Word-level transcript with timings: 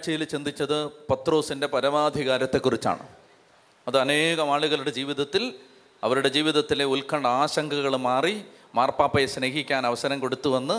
ആഴ്ചയിൽ 0.00 0.24
ചിന്തിച്ചത് 0.24 0.76
പത്രോസിന്റെ 1.10 1.66
പരമാധികാരത്തെക്കുറിച്ചാണ്. 1.66 3.04
അത് 3.88 3.96
അനേകം 3.98 4.52
ആളുകളുടെ 4.52 4.90
ജീവിതത്തിൽ 4.90 5.42
അവരുടെ 6.04 6.28
ജീവിതത്തിലെ 6.36 6.84
ഉത്കണ്ഠ 6.84 7.26
ആശങ്കകൾ 7.26 7.96
മാറി 7.96 8.34
മാർപ്പാപ്പയെ 8.74 9.26
സ്നേഹിക്കാൻ 9.26 9.86
അവസരം 9.86 10.20
കൊടുത്തുവന്ന് 10.20 10.76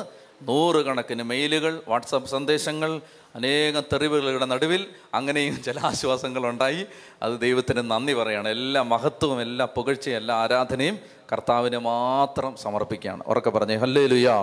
നൂറുകണക്കിന് 0.49 1.23
മെയിലുകൾ 1.23 1.73
വാട്സപ്പ് 1.87 2.29
സന്ദേശങ്ങൾ 2.29 3.01
അനേകം 3.35 3.83
തെറിവുകളുടെ 3.93 4.45
നടുവിൽ 4.45 4.87
അങ്ങനെയും 5.13 5.63
ചില 5.63 5.79
ആശ്വാസങ്ങളുണ്ടായി 5.79 6.81
അത് 7.23 7.39
ദൈവത്തിന് 7.39 7.91
നന്ദി 7.91 8.13
പറയാണ്. 8.13 8.49
എല്ലാ 8.49 8.81
മഹത്വവും 8.93 9.41
എല്ലാ 9.41 9.65
പുകഴ്ചയും 9.75 10.17
എല്ലാ 10.17 10.35
ആരാധനയും 10.35 10.99
കർത്താവിനെ 11.31 11.77
മാത്രം 11.77 12.57
സമർപ്പിക്കുകയാണ്. 12.57 13.23
ഉറക്കെ 13.27 13.49
പറഞ്ഞേ 13.49 13.75
ഹല്ലേ 13.75 14.07
ലുയാ 14.07 14.39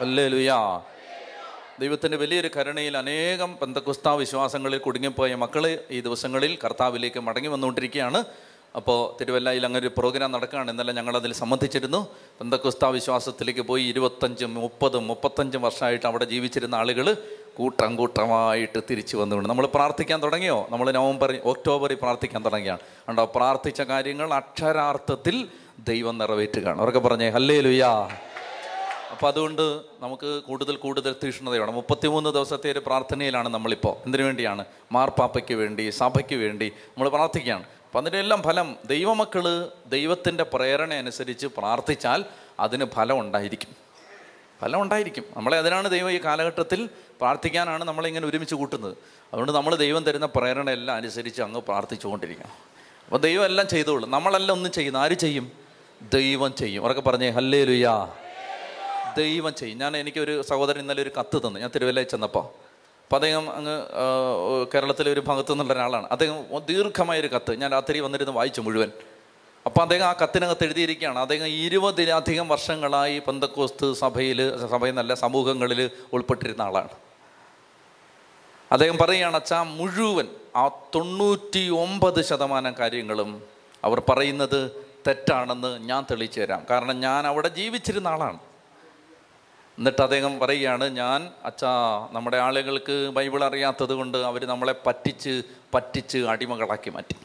ഹല്ലേ 0.00 0.28
ലുയാ 0.28 0.60
ദൈവത്തിന്റെ 1.80 2.16
വലിയൊരു 2.16 2.50
കരുണയിൽ 2.56 2.96
അനേകം 2.96 3.58
ബന്ധക്കുസ്ത 3.62 4.08
വിശ്വാസങ്ങളിൽ 4.08 4.78
കുടുങ്ങിപ്പോയ 4.78 5.34
മക്കൾ 5.34 5.78
ഈ 5.90 6.00
ദിവസങ്ങളിൽ 6.00 6.58
കർത്താവിലേക്ക് 6.64 7.20
മടങ്ങി 7.20 7.48
വന്നുകൊണ്ടിരിക്കുകയാണ്. 7.48 8.24
അപ്പോൾ 8.76 9.18
തിരുവല്ലയിൽ 9.20 9.66
അങ്ങനെ 9.66 9.82
ഒരു 9.82 9.92
പ്രോഗ്രാം 9.98 10.32
നടക്കുകയാണ്. 10.32 10.70
ഇന്നലെ 10.70 10.92
ഞങ്ങളതിൽ 10.92 11.32
സംബന്ധിച്ചിരുന്നു. 11.32 12.06
ബന്ധക്കുസ്ത 12.40 12.84
വിശ്വാസത്തിലേക്ക് 12.84 13.60
പോയി 13.60 13.82
ഇരുപത്തഞ്ചും 13.82 14.54
മുപ്പതും 14.54 15.06
മുപ്പത്തഞ്ചും 15.06 15.62
വർഷമായിട്ട് 15.62 16.06
അവിടെ 16.06 16.24
ജീവിച്ചിരുന്ന 16.24 16.74
ആളുകൾ 16.74 17.16
കൂട്ടം 17.56 17.96
കൂട്ടമായിട്ട് 17.96 18.80
തിരിച്ചു 18.90 19.16
വന്നുകൊണ്ട് 19.16 19.48
നമ്മൾ 19.48 19.66
പ്രാർത്ഥിക്കാൻ 19.66 20.22
തുടങ്ങിയോ? 20.22 20.66
നമ്മൾ 20.70 20.90
നവംബർ 20.90 21.40
ഒക്ടോബറിൽ 21.44 21.98
പ്രാർത്ഥിക്കാൻ 22.02 22.44
തുടങ്ങിയാണ്. 22.44 22.78
ഉണ്ടോ 23.08 23.24
പ്രാർത്ഥിച്ച 23.36 23.82
കാര്യങ്ങൾ 23.82 24.34
അക്ഷരാർത്ഥത്തിൽ 24.34 25.48
ദൈവം 25.78 26.18
നിറവേറ്റുകയാണ്. 26.18 26.80
അവരൊക്കെ 26.80 27.00
പറഞ്ഞേ 27.00 27.30
ഹല്ലേ 27.30 27.60
ലുയാ 27.60 28.18
അപ്പോൾ 29.16 29.26
അതുകൊണ്ട് 29.26 29.80
നമുക്ക് 30.00 30.42
കൂടുതൽ 30.42 30.76
കൂടുതൽ 30.76 31.14
തീഷ്ണതയാണ് 31.24 31.70
മുപ്പത്തിമൂന്ന് 31.70 32.30
ദിവസത്തെ 32.30 32.72
ഒരു 32.72 32.82
പ്രാർത്ഥനയിലാണ് 32.86 33.48
നമ്മളിപ്പോൾ 33.48 33.96
എന്തിനു 34.06 34.22
വേണ്ടിയാണ്? 34.22 34.64
മാർപ്പാപ്പയ്ക്ക് 34.92 35.54
വേണ്ടി 35.54 35.90
സഭയ്ക്ക് 35.90 36.34
വേണ്ടി 36.34 36.72
നമ്മൾ 36.88 37.08
പ്രാർത്ഥിക്കുകയാണ്. 37.08 37.62
അപ്പം 37.62 38.00
അതിന്റെ 38.00 38.18
എല്ലാം 38.18 38.42
ഫലം 38.42 38.76
ദൈവമക്കൾ 38.86 39.68
ദൈവത്തിന്റെ 39.86 40.44
പ്രേരണ 40.44 40.94
അനുസരിച്ച് 40.94 41.46
പ്രാർത്ഥിച്ചാൽ 41.46 42.24
അതിന് 42.60 42.84
ഫലം 42.84 43.20
ഉണ്ടായിരിക്കും. 43.20 43.68
ഫലം 44.60 44.82
ഉണ്ടായിരിക്കും. 44.82 45.24
നമ്മളെ 45.36 45.58
അതിനാണ് 45.58 45.90
ദൈവം 45.90 46.10
ഈ 46.10 46.20
കാലഘട്ടത്തിൽ 46.24 46.86
പ്രാർത്ഥിക്കാനാണ് 47.20 47.84
നമ്മളിങ്ങനെ 47.84 48.26
ഒരുമിച്ച് 48.26 48.54
കൂട്ടുന്നത്. 48.54 48.96
അതുകൊണ്ട് 49.26 49.52
നമ്മൾ 49.52 49.74
ദൈവം 49.74 50.04
തരുന്ന 50.04 50.26
പ്രേരണ 50.26 50.70
എല്ലാം 50.70 50.96
അനുസരിച്ച് 50.96 51.42
അങ്ങ് 51.42 51.60
പ്രാർത്ഥിച്ചുകൊണ്ടിരിക്കണം. 51.60 52.52
അപ്പോൾ 53.04 53.16
ദൈവം 53.16 53.44
എല്ലാം 53.44 53.68
ചെയ്തോളും. 53.68 54.10
നമ്മളെല്ലാം 54.10 54.56
ഒന്നും 54.56 54.72
ചെയ്യുന്നു 54.72 54.98
ആര് 54.98 55.12
ചെയ്യും? 55.12 55.52
ദൈവം 56.14 56.54
ചെയ്യും. 56.54 56.82
അവരൊക്കെ 56.82 57.02
പറഞ്ഞേ 57.02 57.30
ഹല്ലേ 57.30 57.64
ലുയാ 57.64 58.08
ദൈവം 59.16 59.54
ചെയ്യും. 59.60 59.78
ഞാൻ 59.78 59.96
എനിക്കൊരു 59.96 60.34
സഹോദരൻ 60.42 60.80
ഇന്നലെ 60.80 61.02
ഒരു 61.02 61.12
കത്ത് 61.18 61.38
തന്നു. 61.38 61.58
ഞാൻ 61.60 61.70
തിരുവല്ലയിൽ 61.74 62.06
ചെന്നപ്പോൾ 62.06 62.44
അപ്പോൾ 63.06 63.16
അദ്ദേഹം 63.16 63.44
അങ്ങ് 63.56 63.76
കേരളത്തിലെ 64.74 65.10
ഒരു 65.12 65.22
ഭാഗത്തു 65.26 65.52
നിന്നുള്ള 65.52 65.72
ഒരാളാണ്. 65.72 66.06
അദ്ദേഹം 66.14 66.36
ദീർഘമായൊരു 66.70 67.28
കത്ത്. 67.34 67.52
ഞാൻ 67.60 67.70
രാത്രി 67.70 68.00
വന്നിരുന്ന് 68.00 68.32
വായിച്ചു 68.32 68.60
മുഴുവൻ. 68.60 68.90
അപ്പോൾ 69.66 69.82
അദ്ദേഹം 69.82 70.06
ആ 70.06 70.14
കത്തിനകത്ത് 70.22 70.64
എഴുതിയിരിക്കുകയാണ്. 70.64 71.18
അദ്ദേഹം 71.18 71.46
ഇരുപതിലധികം 71.46 72.48
വർഷങ്ങളായി 72.48 73.16
പന്തക്കോസ്ത് 73.18 73.92
സഭയിൽ 73.92 74.40
സഭയിൽ 74.66 74.94
നല്ല 74.94 75.14
സമൂഹങ്ങളിൽ 75.14 75.80
ഉൾപ്പെട്ടിരുന്ന 76.12 76.62
ആളാണ്. 76.62 76.88
അദ്ദേഹം 78.72 78.96
പറയുകയാണ് 79.00 79.36
അച്ഛാ 79.36 79.62
മുഴുവൻ 79.62 80.26
ആ 80.56 80.68
തൊണ്ണൂറ്റി 80.94 81.64
ഒമ്പത് 81.68 82.20
ശതമാനം 82.24 82.74
കാര്യങ്ങളും 82.78 83.30
അവർ 83.84 83.98
പറയുന്നത് 84.08 84.60
തെറ്റാണെന്ന് 85.06 85.72
ഞാൻ 85.88 86.02
തെളിയിച്ചു 86.10 86.40
തരാം. 86.40 86.62
കാരണം 86.70 86.96
ഞാൻ 87.00 87.26
അവിടെ 87.26 87.48
ജീവിച്ചിരുന്ന 87.48 88.08
ആളാണ്. 88.08 88.38
എന്നിട്ട് 89.78 90.02
അദ്ദേഹം 90.02 90.38
പറയുകയാണ് 90.38 90.88
ഞാൻ 90.88 91.30
അച്ഛാ 91.44 92.08
നമ്മുടെ 92.12 92.36
ആളുകൾക്ക് 92.36 93.10
ബൈബിൾ 93.10 93.44
അറിയാത്തത് 93.44 93.92
കൊണ്ട് 93.92 94.18
അവർ 94.18 94.44
നമ്മളെ 94.44 94.74
പറ്റിച്ച് 94.86 95.42
പറ്റിച്ച് 95.74 96.18
അടിമകളാക്കി 96.18 96.90
മാറ്റി. 96.90 97.16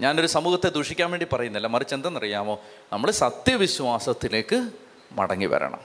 ഞാനൊരു 0.00 0.26
സമൂഹത്തെ 0.26 0.68
ദൂഷിക്കാൻ 0.68 1.10
വേണ്ടി 1.10 1.26
പറയുന്നില്ല. 1.32 1.66
മറിച്ച് 1.66 1.94
എന്തെന്നറിയാമോ? 1.94 2.60
നമ്മൾ 2.92 3.10
സത്യവിശ്വാസത്തിലേക്ക് 3.10 4.70
മടങ്ങി 5.12 5.46
വരണം. 5.46 5.80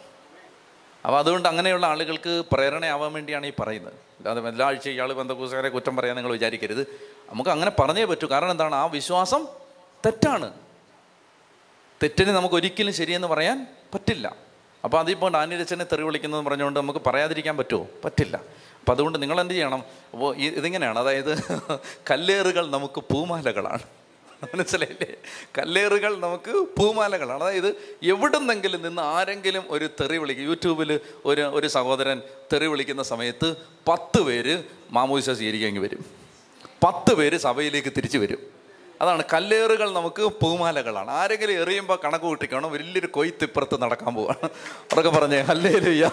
അപ്പോൾ 1.05 1.19
അതുകൊണ്ട് 1.19 1.49
അങ്ങനെയുള്ള 1.49 1.85
ആളുകൾക്ക് 1.85 2.43
പ്രേരണയാവാൻ 2.51 3.13
വേണ്ടിയാണ് 3.13 3.45
ഈ 3.45 3.51
പറയുന്നത്. 3.59 3.93
അല്ലാതെ 3.93 4.49
എല്ലാ 4.49 4.65
ആഴ്ച 4.65 4.89
ഇയാൾ 4.89 5.13
ബന്ധക്കൂസുകാരെ 5.13 5.69
കുറ്റം 5.69 5.95
പറയാൻ 5.95 6.15
നിങ്ങൾ 6.15 6.31
വിചാരിക്കരുത്. 6.31 6.81
നമുക്ക് 7.29 7.49
അങ്ങനെ 7.49 7.71
പറഞ്ഞേ 7.79 8.05
പറ്റൂ. 8.05 8.27
കാരണം 8.27 8.51
എന്താണ്? 8.51 8.75
ആ 8.75 8.85
വിശ്വാസം 8.85 9.47
തെറ്റാണ്. 10.05 10.53
തെറ്റിന് 12.03 12.29
നമുക്ക് 12.29 12.55
ഒരിക്കലും 12.55 12.93
ശരിയെന്ന് 12.93 13.27
പറയാൻ 13.27 13.67
പറ്റില്ല. 13.93 14.50
അപ്പോൾ 14.83 14.99
അതിപ്പോൾ 14.99 15.31
ഡാനിരച്ചനെ 15.31 15.83
തെറി 15.83 16.01
വിളിക്കുന്നതെന്ന് 16.01 16.49
പറഞ്ഞുകൊണ്ട് 16.49 16.79
നമുക്ക് 16.79 16.99
പറയാതിരിക്കാൻ 17.07 17.57
പറ്റുമോ? 17.57 17.87
പറ്റില്ല. 18.05 18.37
അപ്പോൾ 18.79 18.91
അതുകൊണ്ട് 18.91 19.21
നിങ്ങൾ 19.21 19.41
എന്ത് 19.41 19.53
ചെയ്യണം? 19.53 19.83
അപ്പോൾ 20.13 20.35
ഇതിങ്ങനെയാണ്. 20.35 20.99
അതായത് 20.99 21.37
കല്ലേറുകൾ 22.11 22.69
നമുക്ക് 22.69 23.03
പൂമാലകളാണ്. 23.13 23.81
മനസ്സിലായില്ലേ? 24.55 25.15
കല്ലേറുകൾ 25.57 26.19
നമുക്ക് 26.19 26.51
പൂമാലകളാണ്. 26.51 27.43
അതായത് 27.43 27.75
എവിടുന്നെങ്കിലും 28.03 28.81
നിന്ന് 28.81 29.01
ആരെങ്കിലും 29.01 29.63
ഒരു 29.67 29.89
തെറി 30.01 30.17
വിളിക്കും. 30.17 30.43
യൂട്യൂബിൽ 30.43 30.99
ഒരു 31.25 31.41
ഒരു 31.41 31.67
സഹോദരൻ 31.67 32.21
തെറി 32.53 32.65
വിളിക്കുന്ന 32.65 33.03
സമയത്ത് 33.03 33.55
പത്ത് 33.87 34.21
പേര് 34.21 34.63
മാമൂസ 34.91 35.29
സ്വീകരിക്കാൻ 35.29 35.81
വരും. 35.81 36.05
പത്ത് 36.83 37.13
പേര് 37.13 37.37
സഭയിലേക്ക് 37.37 37.89
തിരിച്ചു 37.97 38.17
വരും. 38.17 38.60
അതാണ് 39.01 39.23
കല്ലേറുകൾ 39.33 39.93
നമുക്ക് 39.93 40.23
പൂമാലകളാണ്. 40.41 41.11
ആരെങ്കിലും 41.11 41.61
എറിയുമ്പോൾ 41.61 41.99
കണക്ക് 42.03 42.25
കൂട്ടിക്കണം. 42.25 42.71
വലിയൊരു 42.71 43.07
കൊയ്ത്തിപ്പുറത്ത് 43.07 43.81
നടക്കാൻ 43.81 44.15
പോവാണ്. 44.15 44.49
അവരൊക്കെ 44.91 45.09
പറഞ്ഞേ 45.09 45.39
ഹല്ലേലുയ്യാ 45.39 46.11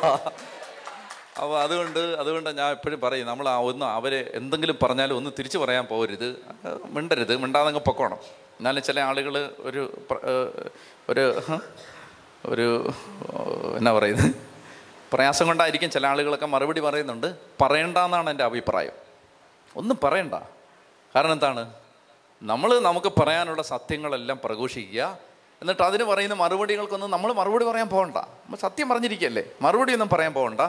അപ്പോൾ 1.43 1.63
അതുകൊണ്ട് 1.63 1.99
അതുകൊണ്ട് 1.99 2.51
ഞാൻ 2.51 2.71
എപ്പോഴും 2.71 3.01
പറയും 3.01 3.27
നമ്മൾ 3.27 3.49
ആ 3.49 3.59
ഒന്ന് 3.59 3.87
അവരെ 3.87 4.31
എന്തെങ്കിലും 4.35 4.79
പറഞ്ഞാലും 4.83 5.17
ഒന്ന് 5.17 5.31
തിരിച്ചു 5.39 5.59
പറയാൻ 5.59 5.85
പോകരുത് 5.87 6.31
മിണ്ടരുത്. 6.85 7.37
മിണ്ടാതങ്ങ് 7.37 7.81
പൊക്കോണം. 7.81 8.17
എന്നാലും 8.59 8.83
ചില 8.83 9.01
ആളുകൾ 9.01 9.51
ഒരു 9.59 9.83
ഒരു 11.09 11.43
ഒരു 12.47 12.93
എന്നാ 13.77 13.93
പറയുന്നത്? 13.93 14.35
പ്രയാസം 15.13 15.47
കൊണ്ടായിരിക്കും 15.47 15.91
ചില 15.91 16.07
ആളുകളൊക്കെ 16.07 16.47
മറുപടി 16.47 16.81
പറയുന്നുണ്ട്. 16.81 17.35
പറയണ്ടെന്നാണ് 17.63 18.31
എന്റെ 18.31 18.45
അഭിപ്രായം. 18.45 18.93
ഒന്നും 19.77 19.99
പറയണ്ട. 20.03 20.35
കാരണം 21.15 21.33
എന്താണ്? 21.33 21.71
നമ്മൾ 22.43 22.79
നമുക്ക് 22.79 23.13
പറയാനുള്ള 23.21 23.63
സത്യങ്ങളെല്ലാം 23.63 24.41
പ്രഘോഷിക്കുക. 24.45 25.19
എന്നിട്ട് 25.61 25.83
അതിന് 25.83 26.05
പറയുന്ന 26.05 26.35
മറുപടികൾക്കൊന്നും 26.35 27.11
നമ്മൾ 27.11 27.33
മറുപടി 27.33 27.65
പറയാൻ 27.65 27.89
പോകണ്ട. 27.89 28.17
നമ്മൾ 28.17 28.57
സത്യം 28.57 28.89
പറഞ്ഞിരിക്കുകയല്ലേ. 28.89 29.45
മറുപടി 29.63 29.93
ഒന്നും 29.93 30.09
പറയാൻ 30.09 30.33
പോകണ്ട. 30.33 30.61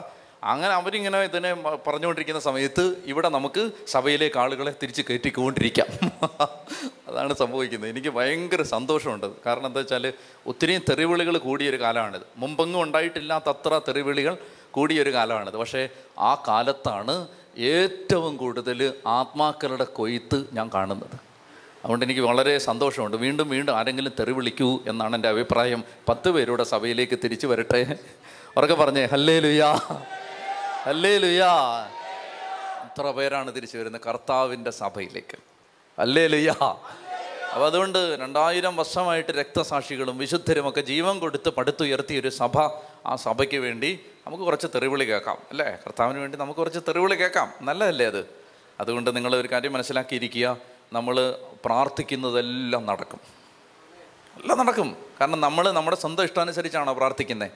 അങ്ങനെ 0.44 0.72
അവരിങ്ങനെ 0.72 1.20
ഇതിനെ 1.20 1.54
പറഞ്ഞുകൊണ്ടിരിക്കുന്ന 1.54 2.40
സമയത്ത് 2.40 3.02
ഇവിടെ 3.06 3.28
നമുക്ക് 3.28 3.70
സഭയിലേക്ക് 3.86 4.38
ആളുകളെ 4.38 4.74
തിരിച്ച് 4.82 5.02
കയറ്റിക്കൊണ്ടിരിക്കാം. 5.02 5.86
അതാണ് 7.08 7.34
സംഭവിക്കുന്നത്. 7.34 7.90
എനിക്ക് 7.90 8.08
ഭയങ്കര 8.08 8.62
സന്തോഷമുണ്ട്. 8.62 9.26
കാരണം 9.46 9.66
എന്താ 9.66 9.78
വെച്ചാൽ 9.78 10.12
ഒത്തിരിയും 10.46 10.82
തെറിവിളികൾ 10.90 11.38
കൂടിയൊരു 11.38 11.80
കാലമാണിത്. 11.80 12.22
മുമ്പെങ്ങും 12.36 12.82
ഉണ്ടായിട്ടില്ലാത്തത്ര 12.82 13.80
തെറിവിളികൾ 13.88 14.36
കൂടിയൊരു 14.70 15.12
കാലമാണിത്. 15.12 15.56
പക്ഷേ 15.56 15.88
ആ 16.18 16.34
കാലത്താണ് 16.48 17.28
ഏറ്റവും 17.58 18.36
കൂടുതൽ 18.36 18.94
ആത്മാക്കളുടെ 19.06 19.84
കൊയ്ത്ത് 19.84 20.44
ഞാൻ 20.52 20.70
കാണുന്നത്. 20.74 21.29
അതുകൊണ്ട് 21.84 22.04
എനിക്ക് 22.04 22.20
വളരെ 22.20 22.58
സന്തോഷമുണ്ട്. 22.58 23.16
വീണ്ടും 23.16 23.48
വീണ്ടും 23.48 23.76
ആരെങ്കിലും 23.76 24.12
തെറി 24.20 24.32
വിളിക്കൂ 24.32 24.80
എന്നാണ് 24.88 25.14
എന്റെ 25.14 25.28
അഭിപ്രായം. 25.28 25.84
പത്ത് 26.08 26.28
പേരുടെ 26.28 26.64
സഭയിലേക്ക് 26.64 27.18
തിരിച്ചു 27.24 27.46
വരട്ടെ. 27.46 27.96
ഉറക്കെ 28.56 28.74
പറഞ്ഞേ 28.74 29.04
ഹല്ലേ 29.04 29.38
ലുയാ 29.38 29.72
ഹല്ലേ 30.86 31.18
ലുയാ 31.18 31.52
ഇത്ര 32.84 33.10
പേരാണ് 33.10 33.56
തിരിച്ചു 33.56 33.78
വരുന്നത് 33.78 34.02
കർത്താവിന്റെ 34.08 34.70
സഭയിലേക്ക്. 34.70 35.36
അല്ലേ 35.98 36.26
ലുയാ 36.26 36.54
അപ്പോൾ 37.54 37.66
അതുകൊണ്ട് 37.66 37.98
രണ്ടായിരം 38.20 38.76
വർഷമായിട്ട് 38.76 39.30
രക്തസാക്ഷികളും 39.30 40.18
വിശുദ്ധരും 40.18 40.68
ഒക്കെ 40.68 40.80
ജീവൻ 40.80 41.18
കൊടുത്ത് 41.18 41.48
പടുത്തുയർത്തിയ 41.48 42.20
ഒരു 42.20 42.28
സഭ 42.28 42.58
ആ 43.06 43.16
സഭയ്ക്ക് 43.16 43.56
വേണ്ടി 43.56 44.00
നമുക്ക് 44.26 44.44
കുറച്ച് 44.44 44.66
തെറിവിളി 44.74 45.04
കേൾക്കാം 45.04 45.38
അല്ലേ? 45.50 45.64
കർത്താവിന് 45.64 46.18
വേണ്ടി 46.18 46.38
നമുക്ക് 46.38 46.60
കുറച്ച് 46.60 46.78
തെറിവിളി 46.88 47.14
കേൾക്കാം. 47.14 47.52
നല്ലതല്ലേ 47.62 48.06
അത്? 48.06 48.26
അതുകൊണ്ട് 48.80 49.16
നിങ്ങൾ 49.16 49.36
ഒരു 49.36 49.48
കാര്യം 49.48 49.72
മനസ്സിലാക്കിയിരിക്കുക. 49.72 50.58
നമ്മൾ 50.92 51.38
പ്രാർത്ഥിക്കുന്നതെല്ലാം 51.64 52.86
നടക്കും. 52.86 53.20
എല്ലാം 54.40 54.58
നടക്കും. 54.58 54.96
കാരണം 55.20 55.40
നമ്മൾ 55.40 55.70
നമ്മുടെ 55.70 55.96
സ്വന്തം 55.96 56.24
ഇഷ്ടാനുസരിച്ചാണോ 56.24 56.92
പ്രാർത്ഥിക്കുന്നത് 56.92 57.50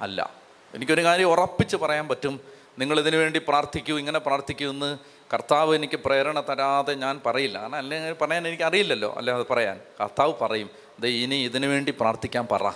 അല്ല. 0.00 0.30
എനിക്കൊരു 0.74 1.04
കാര്യം 1.04 1.24
ഉറപ്പിച്ച് 1.24 1.76
പറയാൻ 1.76 2.08
പറ്റും. 2.08 2.40
നിങ്ങൾ 2.78 3.00
ഇതിനു 3.00 3.16
വേണ്ടി 3.16 3.40
പ്രാർത്ഥിക്കൂ 3.48 3.98
ഇങ്ങനെ 3.98 4.18
പ്രാർത്ഥിക്കൂ 4.18 4.70
എന്ന് 4.70 4.98
കർത്താവ് 5.34 5.74
എനിക്ക് 5.74 5.96
പ്രേരണ 5.96 6.40
തരാതെ 6.40 6.94
ഞാൻ 6.94 7.20
പറയില്ല. 7.26 7.60
കാരണം 7.60 7.74
അല്ലെങ്കിൽ 7.74 8.12
പറയാൻ 8.12 8.48
എനിക്ക് 8.48 8.62
അറിയില്ലല്ലോ 8.62 9.14
അല്ലാതെ 9.16 9.42
പറയാൻ. 9.42 9.80
കർത്താവ് 10.00 10.34
പറയും 10.40 10.70
ദേ 11.00 11.08
ഇനി 11.08 11.34
ഇതിനു 11.34 11.66
വേണ്ടി 11.66 11.94
പ്രാർത്ഥിക്കാൻ 12.00 12.48
പറ. 12.52 12.68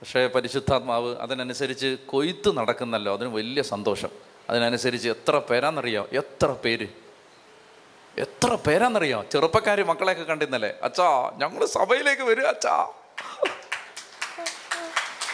പക്ഷേ 0.00 0.26
പരിശുദ്ധാത്മാവ് 0.26 1.16
അതിനനുസരിച്ച് 1.16 1.96
കൊയ്ത്ത് 2.06 2.56
നടക്കുന്നല്ലോ. 2.56 3.12
അതിന് 3.12 3.28
വലിയ 3.28 3.62
സന്തോഷം. 3.62 4.08
അതിനനുസരിച്ച് 4.50 5.08
എത്ര 5.08 5.38
പേരാണെന്നറിയാം 5.38 6.08
എത്ര 6.12 6.46
പേര്? 6.64 6.88
എത്ര 8.24 8.54
പേരാന്നറിയോ? 8.66 9.18
ചെറുപ്പക്കാർ 9.32 9.80
മക്കളെയൊക്കെ 9.90 10.22
കണ്ടിരുന്നല്ലേ? 10.22 10.70
അച്ഛാ 10.82 11.08
ഞങ്ങൾ 11.36 11.64
സഭയിലേക്ക് 11.66 12.22
വരും 12.22 12.48
അച്ഛാ. 12.48 12.74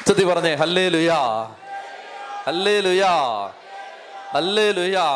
ചെത്തി 0.06 0.24
പറഞ്ഞേ 0.24 0.54
ഹല്ലേ 0.54 0.88
ലുയാ 0.88 1.18
ഹല്ലേ 2.46 2.80
ലുയാ 2.80 3.12
ഹല്ലേ 4.34 4.72
ലുയാ 4.72 5.06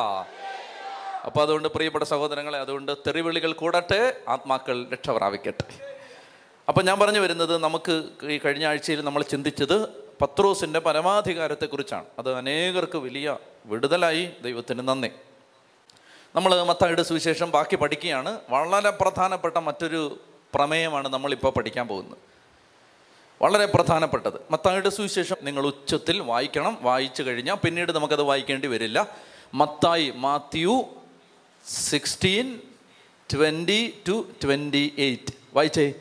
അപ്പോൾ 1.26 1.42
അതുകൊണ്ട് 1.42 1.68
പ്രിയപ്പെട്ട 1.68 2.04
സഹോദരങ്ങളെ 2.04 2.58
അതുകൊണ്ട് 2.58 2.92
തെറിവിളികൾ 3.06 3.52
കൂടട്ടെ 3.52 4.00
ആത്മാക്കൾ 4.28 4.76
രക്ഷ 4.92 5.10
പ്രാപിക്കട്ടെ 5.10 5.66
അപ്പം 6.68 6.86
ഞാൻ 6.86 6.96
പറഞ്ഞു 7.00 7.20
വരുന്നത് 7.20 7.54
നമുക്ക് 7.64 7.94
ഈ 8.22 8.38
കഴിഞ്ഞ 8.38 8.66
ആഴ്ചയിൽ 8.66 9.00
നമ്മൾ 9.04 9.22
ചിന്തിച്ചത് 9.22 9.76
പത്രോസിന്റെ 10.22 10.78
പരമാധികാരത്തെക്കുറിച്ചാണ്. 10.78 12.06
അത് 12.18 12.34
അനേകർക്ക് 12.34 12.98
വലിയ 12.98 13.36
വിടുതലായി 13.66 14.24
ദൈവത്തിന് 14.42 14.88
നന്ദി. 14.88 15.10
നമ്മൾ 16.34 16.62
മത്തായുടെ 16.62 17.02
സുവിശേഷം 17.02 17.50
ബാക്കി 17.50 17.76
പഠിക്കുകയാണ്. 17.76 18.40
വളരെ 18.50 18.90
പ്രധാനപ്പെട്ട 18.90 19.56
മറ്റൊരു 19.56 20.20
പ്രമേയമാണ് 20.54 21.08
നമ്മളിപ്പോൾ 21.08 21.52
പഠിക്കാൻ 21.52 21.88
പോകുന്നത്. 21.88 22.18
വളരെ 23.42 23.66
പ്രധാനപ്പെട്ടത്. 23.66 24.40
മത്തായുടെ 24.50 24.88
സുവിശേഷം 24.88 25.36
നിങ്ങൾ 25.42 25.66
ഉച്ചത്തിൽ 25.66 26.20
വായിക്കണം. 26.20 26.78
വായിച്ചു 26.80 27.22
കഴിഞ്ഞാൽ 27.22 27.54
പിന്നീട് 27.54 27.92
നമുക്കത് 27.92 28.22
വായിക്കേണ്ടി 28.22 28.68
വരില്ല. 28.68 29.06
Mathai 29.54 30.12
Matthew 30.16 30.84
sixteen 31.68 32.60
twenty 33.32 34.02
two 34.08 34.26
twenty 34.44 34.94
eight 34.98 35.32
വായിച്ചേ. 35.54 35.94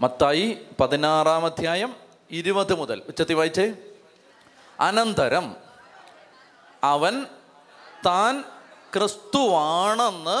മത്തായി 0.00 0.58
പതിനാറാം 0.80 1.46
അധ്യായം 1.46 1.96
ഇരുപത് 2.30 2.74
മുതൽ. 2.74 3.02
ഉച്ചത്തിൽ 3.08 3.34
വായിച്ചേ. 3.34 3.74
അനന്തരം 4.80 5.56
അവൻ 6.84 7.26
താൻ 8.06 8.44
ക്രിസ്തുവാണെന്ന് 8.94 10.38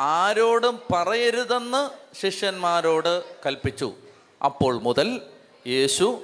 ആരോടും 0.00 0.78
പറയരുതെന്ന് 0.92 1.82
ശിഷ്യന്മാരോട് 2.20 3.24
കൽപ്പിച്ചു. 3.46 3.92
അപ്പോൾ 4.44 4.80
മുതൽ 4.82 5.20
യേശു 5.66 6.22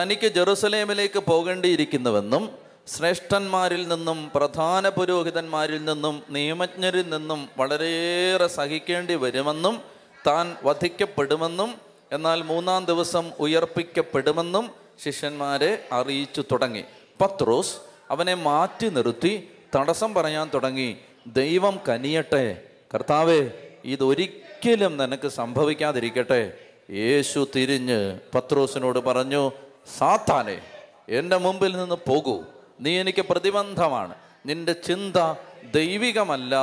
തനിക്ക് 0.00 0.26
ജെറുസലേമിലേക്ക് 0.26 1.18
പോകേണ്ടിയിരിക്കുന്നുവെന്നും 1.18 2.58
ശ്രേഷ്ഠന്മാരിൽ 2.88 3.88
നിന്നും 3.88 4.30
പ്രധാന 4.34 4.88
പുരോഹിതന്മാരിൽ 4.88 5.84
നിന്നും 5.84 6.22
നിയമജ്ഞരിൽ 6.30 7.08
നിന്നും 7.08 7.48
വളരെയേറെ 7.56 8.46
സഹിക്കേണ്ടി 8.46 9.14
വരുമെന്നും 9.14 9.82
താൻ 10.26 10.56
വധിക്കപ്പെടുമെന്നും 10.62 11.74
എന്നാൽ 12.12 12.42
മൂന്നാം 12.42 12.84
ദിവസം 12.84 13.32
ഉയർപ്പിക്കപ്പെടുമെന്നും 13.40 14.70
ശിഷ്യന്മാരെ 15.04 15.84
അറിയിച്ചു 15.92 16.44
തുടങ്ങി. 16.52 16.84
പത്രോസ് 17.20 17.76
അവനെ 18.10 18.34
മാറ്റി 18.34 18.88
നിർത്തി 18.88 19.50
തടസ്സം 19.76 20.14
പറയാൻ 20.14 20.50
തുടങ്ങി 20.54 20.96
ദൈവം 21.26 21.80
കനിയട്ടെ 21.88 22.62
കർത്താവേ 22.94 23.50
ഇതൊരിക്കലും 23.84 24.96
നിനക്ക് 24.96 25.28
സംഭവിക്കാതിരിക്കട്ടെ. 25.28 26.52
യേശു 26.90 27.48
തിരിഞ്ഞ് 27.54 28.18
പത്രോസിനോട് 28.34 28.98
പറഞ്ഞു 28.98 29.52
സാത്താനെ 29.98 30.60
എന്റെ 31.08 31.36
മുമ്പിൽ 31.36 31.76
നിന്ന് 31.76 31.94
പോകൂ. 31.94 32.42
നീ 32.80 33.00
എനിക്ക് 33.00 33.22
പ്രതിബന്ധമാണ്. 33.22 34.14
നിന്റെ 34.46 34.72
ചിന്ത 34.72 35.34
ദൈവികമല്ല 35.74 36.54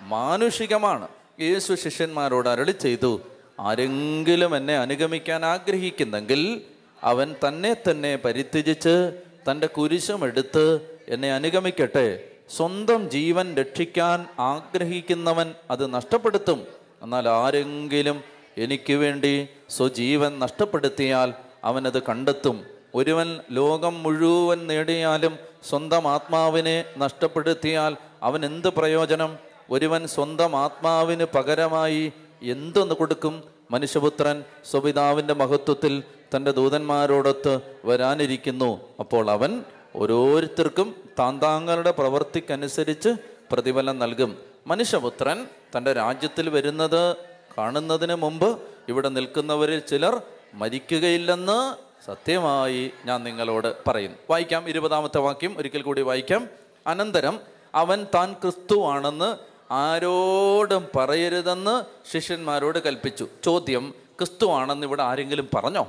മാനുഷികമാണ്. 0.00 1.08
യേശു 1.40 1.74
ശിഷ്യന്മാരോട് 1.74 2.48
അരളി 2.48 2.72
ചെയ്തു 2.72 3.20
ആരെങ്കിലും 3.60 4.56
എന്നെ 4.56 4.78
അനുഗമിക്കാൻ 4.78 5.44
ആഗ്രഹിക്കുന്നെങ്കിൽ 5.44 6.62
അവൻ 7.02 7.34
തന്നെ 7.48 7.76
തന്നെ 7.90 8.16
പരിത്യജിച്ച് 8.16 9.20
തന്റെ 9.50 9.66
കുരിശുമെടുത്ത് 9.66 10.80
എന്നെ 11.08 11.32
അനുഗമിക്കട്ടെ. 11.32 12.30
സ്വന്തം 12.56 13.10
ജീവൻ 13.10 13.54
രക്ഷിക്കാൻ 13.54 14.26
ആഗ്രഹിക്കുന്നവൻ 14.38 15.54
അത് 15.70 15.94
നഷ്ടപ്പെടുത്തും. 15.94 16.66
എന്നാൽ 17.02 17.28
ആരെങ്കിലും 17.28 18.20
എനിക്ക് 18.58 18.92
വേണ്ടി 18.92 19.48
സ്വജീവൻ 19.68 20.38
നഷ്ടപ്പെടുത്തിയാൽ 20.38 21.32
അവനത് 21.64 22.02
കണ്ടെത്തും. 22.02 22.64
ഒരുവൻ 22.94 23.40
ലോകം 23.50 24.02
മുഴുവൻ 24.02 24.66
നേടിയാലും 24.66 25.38
സ്വന്തം 25.68 26.08
ആത്മാവിനെ 26.08 26.84
നഷ്ടപ്പെടുത്തിയാൽ 26.98 27.96
അവൻ 28.22 28.46
എന്ത് 28.46 28.68
പ്രയോജനം? 28.68 29.38
ഒരുവൻ 29.70 30.06
സ്വന്തം 30.06 30.56
ആത്മാവിന് 30.56 31.24
പകരമായി 31.24 32.12
എന്തൊന്ന് 32.42 32.94
കൊടുക്കും? 32.94 33.42
മനുഷ്യപുത്രൻ 33.70 34.44
സ്വപിതാവിന്റെ 34.70 35.34
മഹത്വത്തിൽ 35.34 36.02
തന്റെ 36.36 36.50
ദൂതന്മാരോടൊത്ത് 36.50 37.60
വരാനിരിക്കുന്നു. 37.84 38.80
അപ്പോൾ 39.00 39.30
അവൻ 39.30 39.64
ഓരോരുത്തർക്കും 39.96 40.96
താന്താങ്ങളുടെ 41.18 41.90
പ്രവൃത്തിക്കനുസരിച്ച് 41.90 43.08
പ്രതിഫലം 43.52 43.98
നൽകും. 43.98 44.38
മനുഷ്യപുത്രൻ 44.66 45.46
തന്റെ 45.76 45.92
രാജ്യത്തിൽ 45.92 46.48
വരുന്നത് 46.48 47.16
കാണുന്നതിന് 47.58 48.14
മുമ്പ് 48.14 48.58
ഇവിടെ 48.88 49.08
നിൽക്കുന്നവരിൽ 49.08 49.78
ചിലർ 49.78 50.22
മരിക്കുകയില്ലെന്ന് 50.54 51.76
സത്യമായി 52.06 52.90
ഞാൻ 53.04 53.24
നിങ്ങളോട് 53.24 53.88
പറയുന്നു 53.88 54.16
വായിക്കാം 54.30 54.68
ഇരുപതാമത്തെ 54.68 55.18
വാക്യം 55.18 55.58
ഒരിക്കൽ 55.58 55.82
കൂടി 55.82 56.00
വായിക്കാം. 56.00 56.48
അനന്തരം 56.86 57.40
അവൻ 57.74 58.06
താൻ 58.14 58.32
ക്രിസ്തുവാണെന്ന് 58.32 59.36
ആരോടും 59.72 60.88
പറയരുതെന്ന് 60.96 61.84
ശിഷ്യന്മാരോട് 62.12 62.78
കൽപ്പിച്ചു. 62.78 63.28
ചോദ്യം 63.44 63.94
ക്രിസ്തുവാണെന്ന് 64.18 64.86
ഇവിടെ 64.86 65.02
ആരെങ്കിലും 65.02 65.48
പറഞ്ഞോ? 65.54 65.88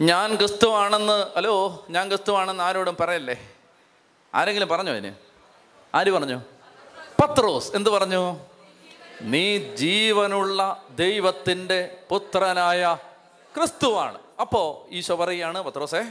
ഞാൻ 0.00 0.36
ക്രിസ്തുവാണെന്ന് 0.36 1.26
ഹലോ 1.36 1.86
ഞാൻ 1.90 2.08
ക്രിസ്തുവാണെന്ന് 2.08 2.64
ആരോടും 2.64 2.96
പറയല്ലേ? 3.00 3.50
ആരെങ്കിലും 4.34 4.68
പറഞ്ഞോ 4.68 4.92
അതിന്? 4.92 5.14
ആര് 5.94 6.10
പറഞ്ഞു? 6.10 6.40
പത്രോസ്. 7.22 7.76
എന്ത് 7.76 7.90
പറഞ്ഞു? 7.90 8.36
നീ 9.22 9.58
ജീവനുള്ള 9.58 10.82
ദൈവത്തിന്റെ 10.90 11.96
പുത്രനായ 12.08 12.96
ക്രിസ്തുവാണ്. 13.56 14.18
അപ്പോൾ 14.40 14.94
ഈശോ 14.94 15.16
പറയുകയാണ് 15.16 15.62
പത്രോസേ 15.62 16.04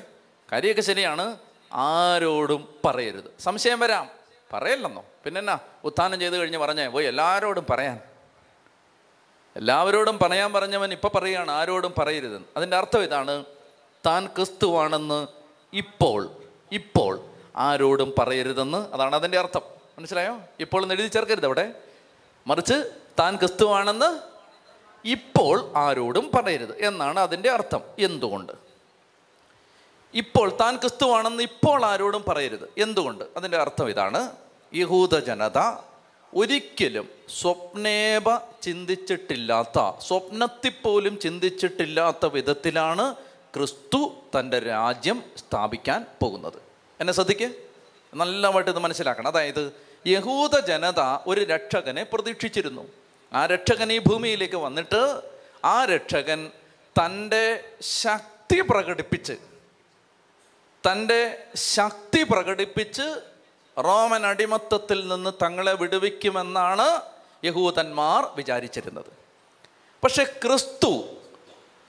കാര്യമൊക്കെ 0.51 0.81
ശരിയാണ്. 0.81 1.37
ആരോടും 1.73 2.75
പറയരുത്. 2.85 3.33
സംശയം 3.39 3.79
വരാം. 3.79 4.09
പറയല്ലെന്നോ? 4.53 5.05
പിന്നെന്നാ 5.23 5.57
ഉത്ഥാനം 5.83 6.19
ചെയ്ത് 6.19 6.37
കഴിഞ്ഞ് 6.37 6.57
പറഞ്ഞേ 6.57 6.87
പോയി 6.87 7.05
എല്ലാവരോടും 7.05 7.65
പറയാൻ. 7.69 7.99
എല്ലാവരോടും 9.55 10.19
പറയാൻ 10.19 10.53
പറഞ്ഞവൻ 10.53 10.91
ഇപ്പം 10.91 11.11
പറയുകയാണ് 11.15 11.51
ആരോടും 11.51 11.93
പറയരുതെന്ന്. 11.97 12.47
അതിന്റെ 12.57 12.77
അർത്ഥം 12.77 13.03
ഇതാണ് 13.03 13.45
താൻ 14.05 14.25
ക്രിസ്തുവാണെന്ന് 14.25 15.27
ഇപ്പോൾ 15.73 16.29
ഇപ്പോൾ 16.71 17.19
ആരോടും 17.55 18.13
പറയരുതെന്ന് 18.19 18.93
അതാണ് 18.93 19.15
അതിന്റെ 19.15 19.39
അർത്ഥം. 19.39 19.61
മനസ്സിലായോ? 19.99 20.39
ഇപ്പോൾ 20.59 20.83
എന്ന് 20.83 20.95
എഴുതി 20.95 21.07
ചേർക്കരുത് 21.07 21.45
അവിടെ. 21.45 21.73
മറിച്ച് 22.47 22.91
താൻ 23.19 23.35
ക്രിസ്തുവാണെന്ന് 23.35 24.19
ഇപ്പോൾ 25.07 25.71
ആരോടും 25.75 26.31
പറയരുത് 26.33 26.85
എന്നാണ് 26.85 27.19
അതിന്റെ 27.19 27.49
അർത്ഥം. 27.49 27.81
എന്തുകൊണ്ട്? 27.99 28.53
ഇപ്പോൾ 30.13 30.57
താൻ 30.61 30.75
ക്രിസ്തുവാണെന്ന് 30.75 31.43
ഇപ്പോൾ 31.43 31.85
ആരോടും 31.85 32.23
പറയരുത്. 32.27 32.73
എന്തുകൊണ്ട്? 32.77 33.23
അതിന്റെ 33.37 33.57
അർത്ഥം 33.57 33.89
ഇതാണ്. 33.89 34.31
യഹൂദ 34.73 35.19
ജനത 35.19 35.59
ഒരിക്കലും 36.35 37.09
സ്വപ്നേപ 37.41 38.35
ചിന്തിച്ചിട്ടില്ലാത്ത 38.61 39.99
സ്വപ്നത്തിൽ 40.07 40.73
പോലും 40.83 41.19
ചിന്തിച്ചിട്ടില്ലാത്ത 41.19 42.25
വിധത്തിലാണ് 42.25 43.15
ക്രിസ്തു 43.55 44.15
തന്റെ 44.39 44.59
രാജ്യം 44.59 45.23
സ്ഥാപിക്കാൻ 45.37 46.05
പോകുന്നത്. 46.21 46.53
എന്നെ 46.99 47.13
ശ്രദ്ധിക്കുക 47.13 47.49
നല്ലതായിട്ട് 48.13 48.71
ഇത് 48.71 48.79
മനസ്സിലാക്കണം. 48.79 49.27
അതായത് 49.27 49.73
യഹൂദ 50.07 50.59
ജനത 50.59 51.01
ഒരു 51.27 51.41
രക്ഷകനെ 51.41 52.03
പ്രതീക്ഷിച്ചിരുന്നു. 52.03 52.87
ആ 53.33 53.45
രക്ഷകൻ 53.45 53.93
ഈ 53.93 53.97
ഭൂമിയിലേക്ക് 53.99 54.55
വന്നിട്ട് 54.55 55.21
ആ 55.65 55.85
രക്ഷകൻ 55.85 56.51
തന്റെ 56.99 57.63
ശക്തി 57.81 58.61
പ്രകടിപ്പിച്ച് 58.61 59.33
തന്റെ 60.91 61.43
ശക്തി 61.55 62.23
പ്രകടിപ്പിച്ച് 62.23 63.21
റോമൻ 63.79 64.25
അടിമത്തത്തിൽ 64.25 65.07
നിന്ന് 65.07 65.31
തങ്ങളെ 65.43 65.73
വിടുവിക്കുമെന്നാണ് 65.73 67.01
യഹൂദന്മാർ 67.45 68.27
വിചാരിച്ചിരുന്നത്. 68.35 69.05
പക്ഷെ 70.03 70.23
ക്രിസ്തു 70.23 71.03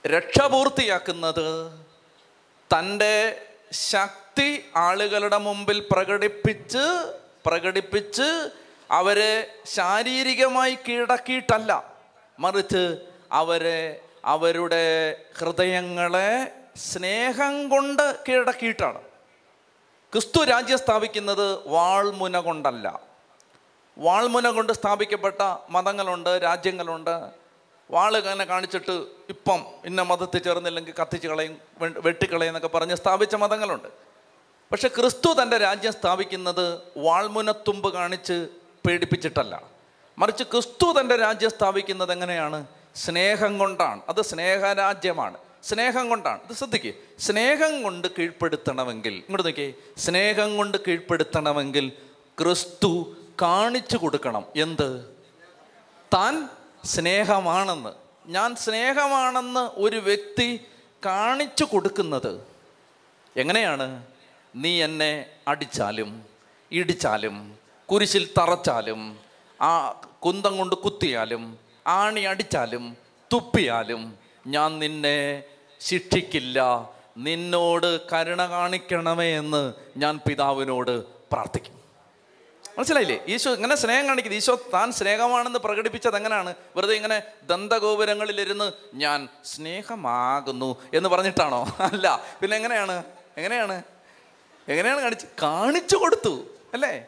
രക്ഷപൂർത്തിയാക്കുന്നത് 0.07 1.71
തന്റെ 2.77 3.41
ശക്തി 3.71 4.65
ആളുകളുടെ 4.75 5.37
മുമ്പിൽ 5.37 5.87
പ്രകടിപ്പിച്ച് 5.91 7.13
പ്രകടിപ്പിച്ച് 7.45 8.49
അവരെ 8.91 9.55
ശാരീരികമായി 9.65 10.77
കീഴടക്കിയിട്ടല്ല. 10.87 11.93
മറിച്ച് 12.39 12.97
അവരെ 13.31 14.01
അവരുടെ 14.25 15.15
ഹൃദയങ്ങളെ 15.37 16.51
സ്നേഹം 16.77 17.69
കൊണ്ട് 17.69 18.15
കീഴടക്കിയിട്ടാണ്. 18.29 19.01
ക്രിസ്തു 20.13 20.43
രാജ്യം 20.43 20.77
സ്ഥാപിക്കുന്നത് 20.77 21.67
വാൾമുന 21.67 22.39
കൊണ്ടല്ല. 22.39 22.99
വാൾമുന 23.97 24.49
കൊണ്ട് 24.49 24.73
സ്ഥാപിക്കപ്പെട്ട 24.73 25.57
മതങ്ങളുണ്ട് 25.69 26.39
രാജ്യങ്ങളുണ്ട്. 26.43 27.44
വാൾ 27.91 28.17
അങ്ങനെ 28.17 28.45
കാണിച്ചിട്ട് 28.45 28.91
ഇപ്പം 29.29 29.65
ഇന്ന 29.85 30.01
മതത്തിൽ 30.01 30.37
ചേർന്നില്ലെങ്കിൽ 30.37 30.93
കത്തിച്ച് 31.01 31.27
കളയും 31.27 31.57
വെ- 31.79 31.93
വെട്ടിക്കളയും 31.97 32.49
എന്നൊക്കെ 32.49 32.67
പറഞ്ഞ് 32.67 32.95
സ്ഥാപിച്ച 32.95 33.35
മതങ്ങളുണ്ട്. 33.35 33.87
പക്ഷെ 34.71 34.87
ക്രിസ്തു 34.87 35.41
തന്റെ 35.41 35.57
രാജ്യം 35.57 35.93
സ്ഥാപിക്കുന്നത് 35.93 36.79
വാൾമുനത്തുമ്പ് 36.97 37.93
കാണിച്ച് 37.93 38.47
പേടിപ്പിച്ചിട്ടല്ല. 38.87 39.63
മറിച്ച് 40.17 40.43
ക്രിസ്തു 40.43 40.99
തന്റെ 40.99 41.15
രാജ്യം 41.15 41.49
സ്ഥാപിക്കുന്നത് 41.49 42.11
എങ്ങനെയാണ്? 42.11 42.67
സ്നേഹം 42.95 43.57
കൊണ്ടാണ്. 43.57 44.01
അത് 44.09 44.21
സ്നേഹരാജ്യമാണ്. 44.21 45.37
സ്നേഹം 45.63 46.09
കൊണ്ടാണ്. 46.09 46.39
ഇത് 46.49 46.55
ശ്രദ്ധിക്കുക 46.55 46.93
സ്നേഹം 47.19 47.83
കൊണ്ട് 47.83 48.07
കീഴ്പ്പെടുത്തണമെങ്കിൽ 48.07 49.13
ഇങ്ങോട്ട് 49.13 49.45
നോക്കിയേ. 49.45 49.73
സ്നേഹം 49.97 50.57
കൊണ്ട് 50.57 50.77
കീഴ്പ്പെടുത്തണമെങ്കിൽ 50.87 51.91
ക്രിസ്തു 52.39 53.15
കാണിച്ചു 53.41 53.97
കൊടുക്കണം. 53.97 54.45
എന്ത്? 54.55 55.05
താൻ 56.13 56.49
സ്നേഹമാണെന്ന്. 56.85 57.91
ഞാൻ 58.25 58.55
സ്നേഹമാണെന്ന് 58.55 59.79
ഒരു 59.79 59.95
വ്യക്തി 59.95 60.49
കാണിച്ചു 61.05 61.63
കൊടുക്കുന്നത് 61.63 62.47
എങ്ങനെയാണ്? 63.37 64.03
നീ 64.55 64.83
എന്നെ 64.83 65.25
അടിച്ചാലും 65.47 66.23
ഇടിച്ചാലും 66.71 67.35
കുരിശിൽ 67.89 68.29
തറച്ചാലും 68.37 69.19
ആ 69.61 69.71
കുന്തം 70.25 70.57
കൊണ്ട് 70.57 70.75
കുത്തിയാലും 70.75 71.57
ആണി 71.87 72.21
അടിച്ചാലും 72.21 72.97
തുപ്പിയാലും 73.33 74.01
ഞാൻ 74.47 74.79
നിന്നെ 74.79 75.43
ശിക്ഷിക്കില്ല. 75.81 76.89
നിന്നോട് 77.17 77.89
കരുണ 78.13 78.41
കാണിക്കണമേ 78.45 79.37
എന്ന് 79.37 79.73
ഞാൻ 79.97 80.19
പിതാവിനോട് 80.27 80.95
പ്രാർത്ഥിക്കും 81.05 81.74
മനസ്സിലായില്ലേ? 82.77 83.23
ഈശോ 83.27 83.53
ഇങ്ങനെ 83.53 83.75
സ്നേഹം 83.75 84.07
കാണിക്കുന്നത് 84.07 84.41
ഈശോ 84.41 84.55
താൻ 84.73 84.91
സ്നേഹമാണെന്ന് 84.91 85.59
പ്രകടിപ്പിച്ചത് 85.59 86.15
എങ്ങനെയാണ്? 86.15 86.53
വെറുതെ 86.75 86.93
ഇങ്ങനെ 86.93 87.21
ദന്തഗോപുരങ്ങളിലിരുന്ന് 87.43 88.71
ഞാൻ 88.93 89.27
സ്നേഹമാകുന്നു 89.45 90.81
എന്ന് 90.93 91.09
പറഞ്ഞിട്ടാണോ? 91.09 91.67
അല്ല 91.79 92.23
പിന്നെ 92.41 92.57
എങ്ങനെയാണ്? 92.57 93.03
എങ്ങനെയാണ്? 93.37 93.83
എങ്ങനെയാണ് 94.67 95.01
കാണിച്ച് 95.01 95.25
കാണിച്ചു 95.43 95.95
കൊടുത്തു 95.95 96.45
അല്ലേ? 96.73 97.05